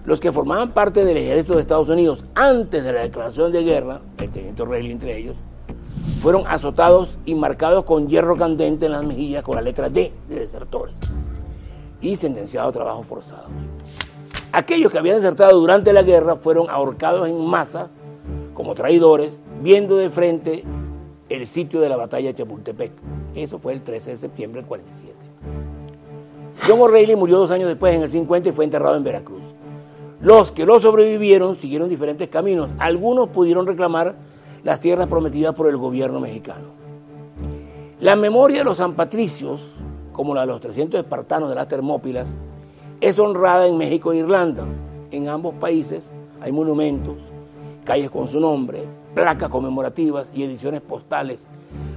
Los 0.09 0.21
que 0.21 0.33
formaban 0.33 0.73
parte 0.73 1.05
del 1.05 1.19
ejército 1.19 1.55
de 1.55 1.61
Estados 1.61 1.91
Unidos 1.91 2.25
antes 2.35 2.83
de 2.83 2.95
la 2.95 3.03
declaración 3.03 3.53
de 3.53 3.63
guerra, 3.63 4.01
el 4.17 4.31
teniente 4.31 4.63
O'Reilly 4.63 4.91
entre 4.91 5.19
ellos, 5.19 5.37
fueron 6.23 6.47
azotados 6.47 7.19
y 7.27 7.35
marcados 7.35 7.85
con 7.85 8.09
hierro 8.09 8.35
candente 8.35 8.87
en 8.87 8.93
las 8.93 9.05
mejillas 9.05 9.43
con 9.43 9.57
la 9.57 9.61
letra 9.61 9.91
D 9.91 10.11
de 10.31 10.39
desertores 10.39 10.95
y 12.01 12.17
sentenciados 12.17 12.71
a 12.71 12.73
trabajos 12.73 13.07
forzados. 13.07 13.51
Aquellos 14.51 14.91
que 14.91 14.97
habían 14.97 15.17
desertado 15.17 15.61
durante 15.61 15.93
la 15.93 16.03
guerra 16.03 16.37
fueron 16.37 16.71
ahorcados 16.71 17.29
en 17.29 17.45
masa 17.45 17.91
como 18.55 18.75
traidores, 18.75 19.39
viendo 19.61 19.99
de 19.99 20.09
frente 20.09 20.65
el 21.29 21.47
sitio 21.47 21.83
de 21.83 21.89
la 21.91 21.97
batalla 21.97 22.29
de 22.29 22.35
Chapultepec. 22.35 22.93
Eso 23.35 23.59
fue 23.59 23.75
el 23.75 23.83
13 23.83 24.13
de 24.13 24.17
septiembre 24.17 24.63
del 24.63 24.69
47. 24.69 25.15
John 26.67 26.81
O'Reilly 26.81 27.15
murió 27.15 27.37
dos 27.37 27.51
años 27.51 27.69
después, 27.69 27.95
en 27.95 28.01
el 28.01 28.09
50, 28.09 28.49
y 28.49 28.53
fue 28.53 28.65
enterrado 28.65 28.97
en 28.97 29.05
Veracruz. 29.05 29.58
Los 30.21 30.51
que 30.51 30.67
lo 30.67 30.81
sobrevivieron 30.81 31.55
siguieron 31.55 31.89
diferentes 31.89 32.29
caminos. 32.29 32.71
Algunos 32.79 33.29
pudieron 33.29 33.67
reclamar 33.67 34.17
las 34.65 34.81
tierras 34.81 35.07
prometidas 35.07 35.55
por 35.55 35.69
el 35.69 35.77
gobierno 35.77 36.19
mexicano. 36.19 36.69
La 38.01 38.17
memoria 38.17 38.59
de 38.59 38.65
los 38.65 38.79
San 38.79 38.95
Patricios, 38.95 39.77
como 40.13 40.35
la 40.35 40.41
de 40.43 40.49
los 40.49 40.61
300 40.61 41.01
espartanos 41.01 41.49
de 41.49 41.55
las 41.55 41.69
Termópilas, 41.69 42.29
es 43.01 43.19
honrada 43.19 43.69
en 43.69 43.77
México 43.77 44.13
e 44.13 44.17
Irlanda. 44.19 44.65
En 45.13 45.29
ambos 45.29 45.55
países 45.55 46.13
hay 46.41 46.51
monumentos, 46.51 47.17
calles 47.85 48.11
con 48.11 48.27
su 48.27 48.41
nombre, 48.41 48.85
placas 49.15 49.49
conmemorativas 49.49 50.33
y 50.35 50.43
ediciones 50.43 50.81
postales, 50.81 51.47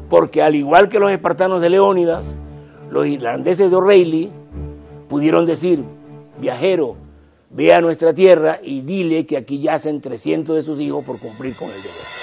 porque 0.10 0.44
al 0.44 0.56
igual 0.56 0.90
que 0.90 1.00
los 1.00 1.12
espartanos 1.12 1.60
de 1.60 1.72
Leónidas, 1.72 2.36
los 2.92 3.08
irlandeses 3.08 3.70
de 3.72 3.76
O'Reilly 3.76 4.32
pudieron 5.10 5.46
decir, 5.46 5.84
viajero, 6.40 6.96
ve 7.54 7.74
a 7.74 7.82
nuestra 7.82 8.14
tierra 8.14 8.60
y 8.64 8.82
dile 8.82 9.26
que 9.26 9.38
aquí 9.38 9.60
yacen 9.60 10.02
300 10.02 10.56
de 10.56 10.64
sus 10.64 10.80
hijos 10.80 11.04
por 11.04 11.20
cumplir 11.20 11.56
con 11.56 11.70
el 11.70 11.82
deber. 11.82 12.22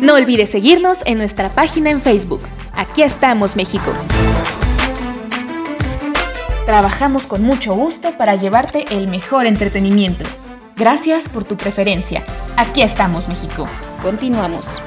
No 0.00 0.14
olvides 0.14 0.50
seguirnos 0.50 0.98
en 1.04 1.18
nuestra 1.18 1.48
página 1.48 1.90
en 1.90 2.00
Facebook. 2.00 2.42
Aquí 2.72 3.02
estamos, 3.02 3.56
México. 3.56 3.90
Trabajamos 6.66 7.26
con 7.26 7.42
mucho 7.42 7.74
gusto 7.74 8.16
para 8.18 8.36
llevarte 8.36 8.84
el 8.90 9.08
mejor 9.08 9.46
entretenimiento. 9.46 10.24
Gracias 10.76 11.28
por 11.28 11.44
tu 11.44 11.56
preferencia. 11.56 12.24
Aquí 12.56 12.82
estamos, 12.82 13.28
México. 13.28 13.66
Continuamos. 14.02 14.78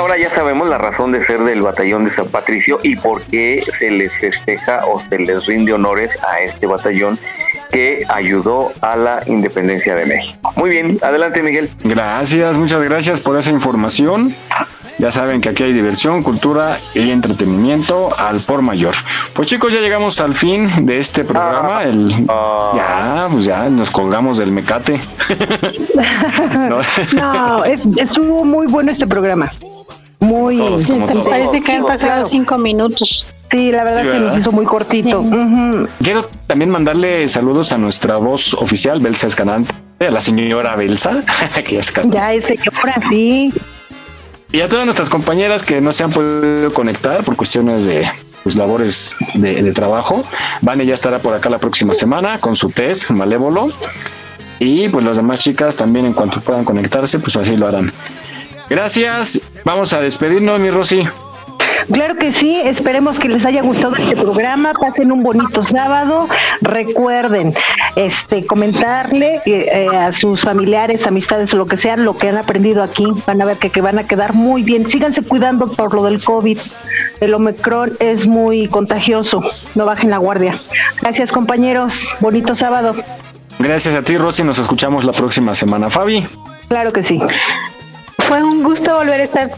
Ahora 0.00 0.16
ya 0.18 0.34
sabemos 0.34 0.68
la 0.68 0.78
razón 0.78 1.12
de 1.12 1.24
ser 1.24 1.40
del 1.44 1.62
batallón 1.62 2.04
de 2.06 2.14
San 2.14 2.26
Patricio 2.28 2.78
y 2.82 2.96
por 2.96 3.22
qué 3.22 3.62
se 3.78 3.90
les 3.90 4.12
festeja 4.12 4.80
o 4.86 5.00
se 5.00 5.18
les 5.18 5.46
rinde 5.46 5.72
honores 5.72 6.10
a 6.22 6.40
este 6.40 6.66
batallón 6.66 7.18
que 7.70 8.02
ayudó 8.08 8.72
a 8.80 8.96
la 8.96 9.20
independencia 9.26 9.94
de 9.94 10.04
México. 10.06 10.52
Muy 10.56 10.70
bien, 10.70 10.98
adelante 11.02 11.40
Miguel. 11.42 11.70
Gracias, 11.84 12.56
muchas 12.56 12.82
gracias 12.82 13.20
por 13.20 13.38
esa 13.38 13.50
información. 13.50 14.34
Ya 14.98 15.10
saben 15.12 15.40
que 15.40 15.48
aquí 15.50 15.62
hay 15.62 15.72
diversión, 15.72 16.22
cultura 16.22 16.76
y 16.94 17.10
entretenimiento 17.10 18.10
al 18.18 18.40
por 18.40 18.60
mayor. 18.60 18.94
Pues 19.32 19.48
chicos, 19.48 19.72
ya 19.72 19.80
llegamos 19.80 20.20
al 20.20 20.34
fin 20.34 20.84
de 20.84 20.98
este 20.98 21.24
programa. 21.24 21.84
El, 21.84 22.10
ya, 22.26 23.28
pues 23.30 23.44
ya 23.44 23.68
nos 23.70 23.90
colgamos 23.90 24.36
del 24.38 24.50
mecate. 24.52 25.00
No, 27.14 27.64
es- 27.64 27.86
estuvo 27.98 28.44
muy 28.44 28.66
bueno 28.66 28.90
este 28.90 29.06
programa. 29.06 29.50
Muy. 30.20 30.58
Todos, 30.58 30.86
como 30.86 31.06
Me 31.06 31.12
todos. 31.12 31.26
parece 31.28 31.60
que 31.60 31.72
han 31.72 31.82
pasado 31.84 32.12
Claro. 32.12 32.24
cinco 32.26 32.58
minutos. 32.58 33.26
Sí, 33.50 33.72
la 33.72 33.82
verdad 33.84 34.02
Sí, 34.02 34.08
se 34.08 34.14
nos 34.14 34.22
¿verdad? 34.24 34.38
hizo 34.38 34.52
muy 34.52 34.64
cortito. 34.64 35.24
Quiero 36.02 36.28
también 36.46 36.70
mandarle 36.70 37.28
saludos 37.28 37.72
a 37.72 37.78
nuestra 37.78 38.16
voz 38.16 38.54
oficial, 38.54 39.00
Belsa 39.00 39.26
Escalante, 39.26 39.74
a 39.98 40.10
la 40.10 40.20
señora 40.20 40.76
Belsa, 40.76 41.22
que 41.66 41.74
ya 41.76 41.82
se 41.82 41.92
casó. 41.92 42.10
Ya 42.10 42.32
es 42.32 42.44
señora, 42.44 42.94
sí. 43.08 43.52
Y 44.52 44.60
a 44.60 44.68
todas 44.68 44.84
nuestras 44.84 45.08
compañeras 45.08 45.64
que 45.64 45.80
no 45.80 45.92
se 45.92 46.04
han 46.04 46.10
podido 46.10 46.72
conectar 46.74 47.24
por 47.24 47.34
cuestiones 47.36 47.84
de 47.84 48.06
pues, 48.42 48.56
labores 48.56 49.16
de, 49.34 49.62
de 49.62 49.72
trabajo. 49.72 50.22
Vane 50.60 50.86
ya 50.86 50.94
estará 50.94 51.18
por 51.20 51.34
acá 51.34 51.48
la 51.50 51.58
próxima 51.58 51.94
semana 51.94 52.38
con 52.40 52.54
su 52.56 52.68
test 52.70 53.10
malévolo. 53.10 53.68
Y 54.58 54.88
pues 54.90 55.04
las 55.04 55.16
demás 55.16 55.40
chicas 55.40 55.74
también 55.76 56.04
en 56.04 56.12
cuanto 56.12 56.40
puedan 56.40 56.64
conectarse, 56.64 57.18
pues 57.18 57.34
así 57.36 57.56
lo 57.56 57.66
harán. 57.66 57.92
Gracias. 58.70 59.40
Vamos 59.64 59.92
a 59.92 60.00
despedirnos, 60.00 60.60
mi 60.60 60.70
Rosy. 60.70 61.02
Claro 61.92 62.14
que 62.16 62.32
sí, 62.32 62.60
esperemos 62.64 63.18
que 63.18 63.28
les 63.28 63.44
haya 63.44 63.62
gustado 63.62 63.96
este 63.96 64.14
programa, 64.14 64.74
pasen 64.74 65.10
un 65.10 65.22
bonito 65.24 65.62
sábado, 65.62 66.28
recuerden 66.60 67.52
este 67.96 68.46
comentarle 68.46 69.40
eh, 69.44 69.66
eh, 69.72 69.88
a 69.88 70.12
sus 70.12 70.42
familiares, 70.42 71.06
amistades 71.08 71.52
o 71.52 71.56
lo 71.56 71.66
que 71.66 71.76
sea, 71.76 71.96
lo 71.96 72.16
que 72.16 72.28
han 72.28 72.36
aprendido 72.36 72.84
aquí, 72.84 73.08
van 73.26 73.42
a 73.42 73.44
ver 73.44 73.56
que, 73.56 73.70
que 73.70 73.80
van 73.80 73.98
a 73.98 74.04
quedar 74.04 74.34
muy 74.34 74.62
bien, 74.62 74.88
síganse 74.88 75.22
cuidando 75.22 75.66
por 75.66 75.92
lo 75.92 76.04
del 76.04 76.22
COVID, 76.22 76.58
el 77.20 77.34
Omicron 77.34 77.96
es 77.98 78.26
muy 78.26 78.68
contagioso, 78.68 79.42
no 79.74 79.84
bajen 79.84 80.10
la 80.10 80.18
guardia. 80.18 80.54
Gracias 81.00 81.32
compañeros, 81.32 82.14
bonito 82.20 82.54
sábado, 82.54 82.94
Gracias 83.58 83.94
a 83.94 84.02
ti, 84.02 84.16
Rosy. 84.16 84.42
Nos 84.42 84.58
escuchamos 84.58 85.04
la 85.04 85.12
próxima 85.12 85.54
semana. 85.54 85.90
Fabi. 85.90 86.26
claro 86.68 86.94
que 86.94 87.02
sí. 87.02 87.20
Fue 88.18 88.42
un 88.42 88.62
gusto 88.62 88.94
volver 88.94 89.20
a 89.20 89.24
estar 89.24 89.50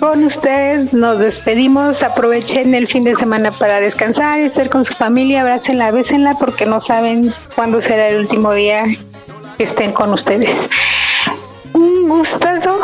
con 0.00 0.24
ustedes. 0.24 0.92
Nos 0.92 1.18
despedimos. 1.18 2.02
Aprovechen 2.02 2.74
el 2.74 2.88
fin 2.88 3.04
de 3.04 3.14
semana 3.14 3.50
para 3.52 3.80
descansar, 3.80 4.40
estar 4.40 4.68
con 4.68 4.84
su 4.84 4.94
familia, 4.94 5.42
abrácenla, 5.42 5.90
bésenla, 5.90 6.34
porque 6.38 6.66
no 6.66 6.80
saben 6.80 7.32
cuándo 7.54 7.80
será 7.80 8.08
el 8.08 8.18
último 8.18 8.52
día 8.52 8.84
que 9.56 9.64
estén 9.64 9.92
con 9.92 10.12
ustedes. 10.12 10.68
Un 11.72 12.08
gustazo 12.08 12.78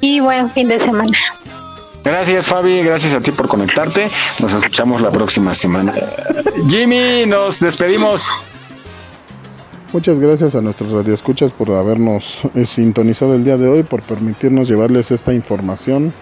y 0.00 0.20
buen 0.20 0.50
fin 0.50 0.68
de 0.68 0.80
semana. 0.80 1.18
Gracias, 2.04 2.46
Fabi. 2.46 2.82
Gracias 2.82 3.14
a 3.14 3.20
ti 3.20 3.32
por 3.32 3.48
conectarte. 3.48 4.10
Nos 4.38 4.52
escuchamos 4.52 5.00
la 5.00 5.10
próxima 5.10 5.54
semana. 5.54 5.94
Jimmy, 6.68 7.24
nos 7.26 7.60
despedimos. 7.60 8.30
Muchas 9.94 10.18
gracias 10.18 10.56
a 10.56 10.60
nuestros 10.60 10.90
radioescuchas 10.90 11.52
por 11.52 11.70
habernos 11.70 12.42
eh, 12.56 12.66
sintonizado 12.66 13.36
el 13.36 13.44
día 13.44 13.56
de 13.56 13.68
hoy, 13.68 13.84
por 13.84 14.02
permitirnos 14.02 14.66
llevarles 14.66 15.12
esta 15.12 15.32
información, 15.32 16.12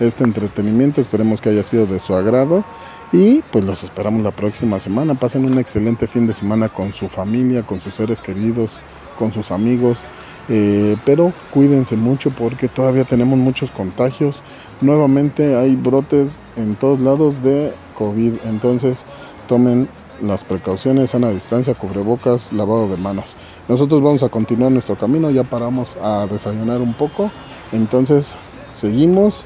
este 0.00 0.24
entretenimiento. 0.24 1.02
Esperemos 1.02 1.42
que 1.42 1.50
haya 1.50 1.62
sido 1.62 1.84
de 1.84 1.98
su 1.98 2.14
agrado 2.14 2.64
y 3.12 3.42
pues 3.52 3.66
los 3.66 3.84
esperamos 3.84 4.22
la 4.22 4.30
próxima 4.30 4.80
semana. 4.80 5.14
Pasen 5.14 5.44
un 5.44 5.58
excelente 5.58 6.06
fin 6.06 6.26
de 6.26 6.32
semana 6.32 6.70
con 6.70 6.90
su 6.94 7.10
familia, 7.10 7.64
con 7.64 7.80
sus 7.80 7.96
seres 7.96 8.22
queridos, 8.22 8.80
con 9.18 9.30
sus 9.30 9.50
amigos. 9.50 10.08
eh, 10.48 10.96
pero 11.04 11.30
cuídense 11.50 11.96
mucho 11.96 12.30
porque 12.30 12.66
todavía 12.66 13.04
tenemos 13.04 13.38
muchos 13.38 13.70
contagios. 13.70 14.42
Nuevamente 14.80 15.54
hay 15.54 15.76
brotes 15.76 16.38
en 16.56 16.76
todos 16.76 16.98
lados 16.98 17.42
de 17.42 17.74
COVID. 17.94 18.36
Entonces 18.46 19.04
tomen 19.48 19.86
las 20.22 20.44
precauciones, 20.44 21.10
sana 21.10 21.30
distancia, 21.30 21.74
cubrebocas, 21.74 22.52
lavado 22.52 22.88
de 22.88 22.96
manos. 22.96 23.34
Nosotros 23.68 24.02
vamos 24.02 24.22
a 24.22 24.28
continuar 24.28 24.72
nuestro 24.72 24.96
camino, 24.96 25.30
ya 25.30 25.44
paramos 25.44 25.96
a 26.02 26.26
desayunar 26.26 26.80
un 26.80 26.94
poco, 26.94 27.30
entonces 27.72 28.36
seguimos 28.70 29.44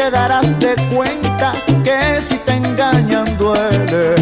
darás 0.09 0.59
de 0.59 0.75
cuenta 0.93 1.53
que 1.83 2.21
si 2.21 2.37
te 2.39 2.53
engañan 2.53 3.37
duele. 3.37 4.18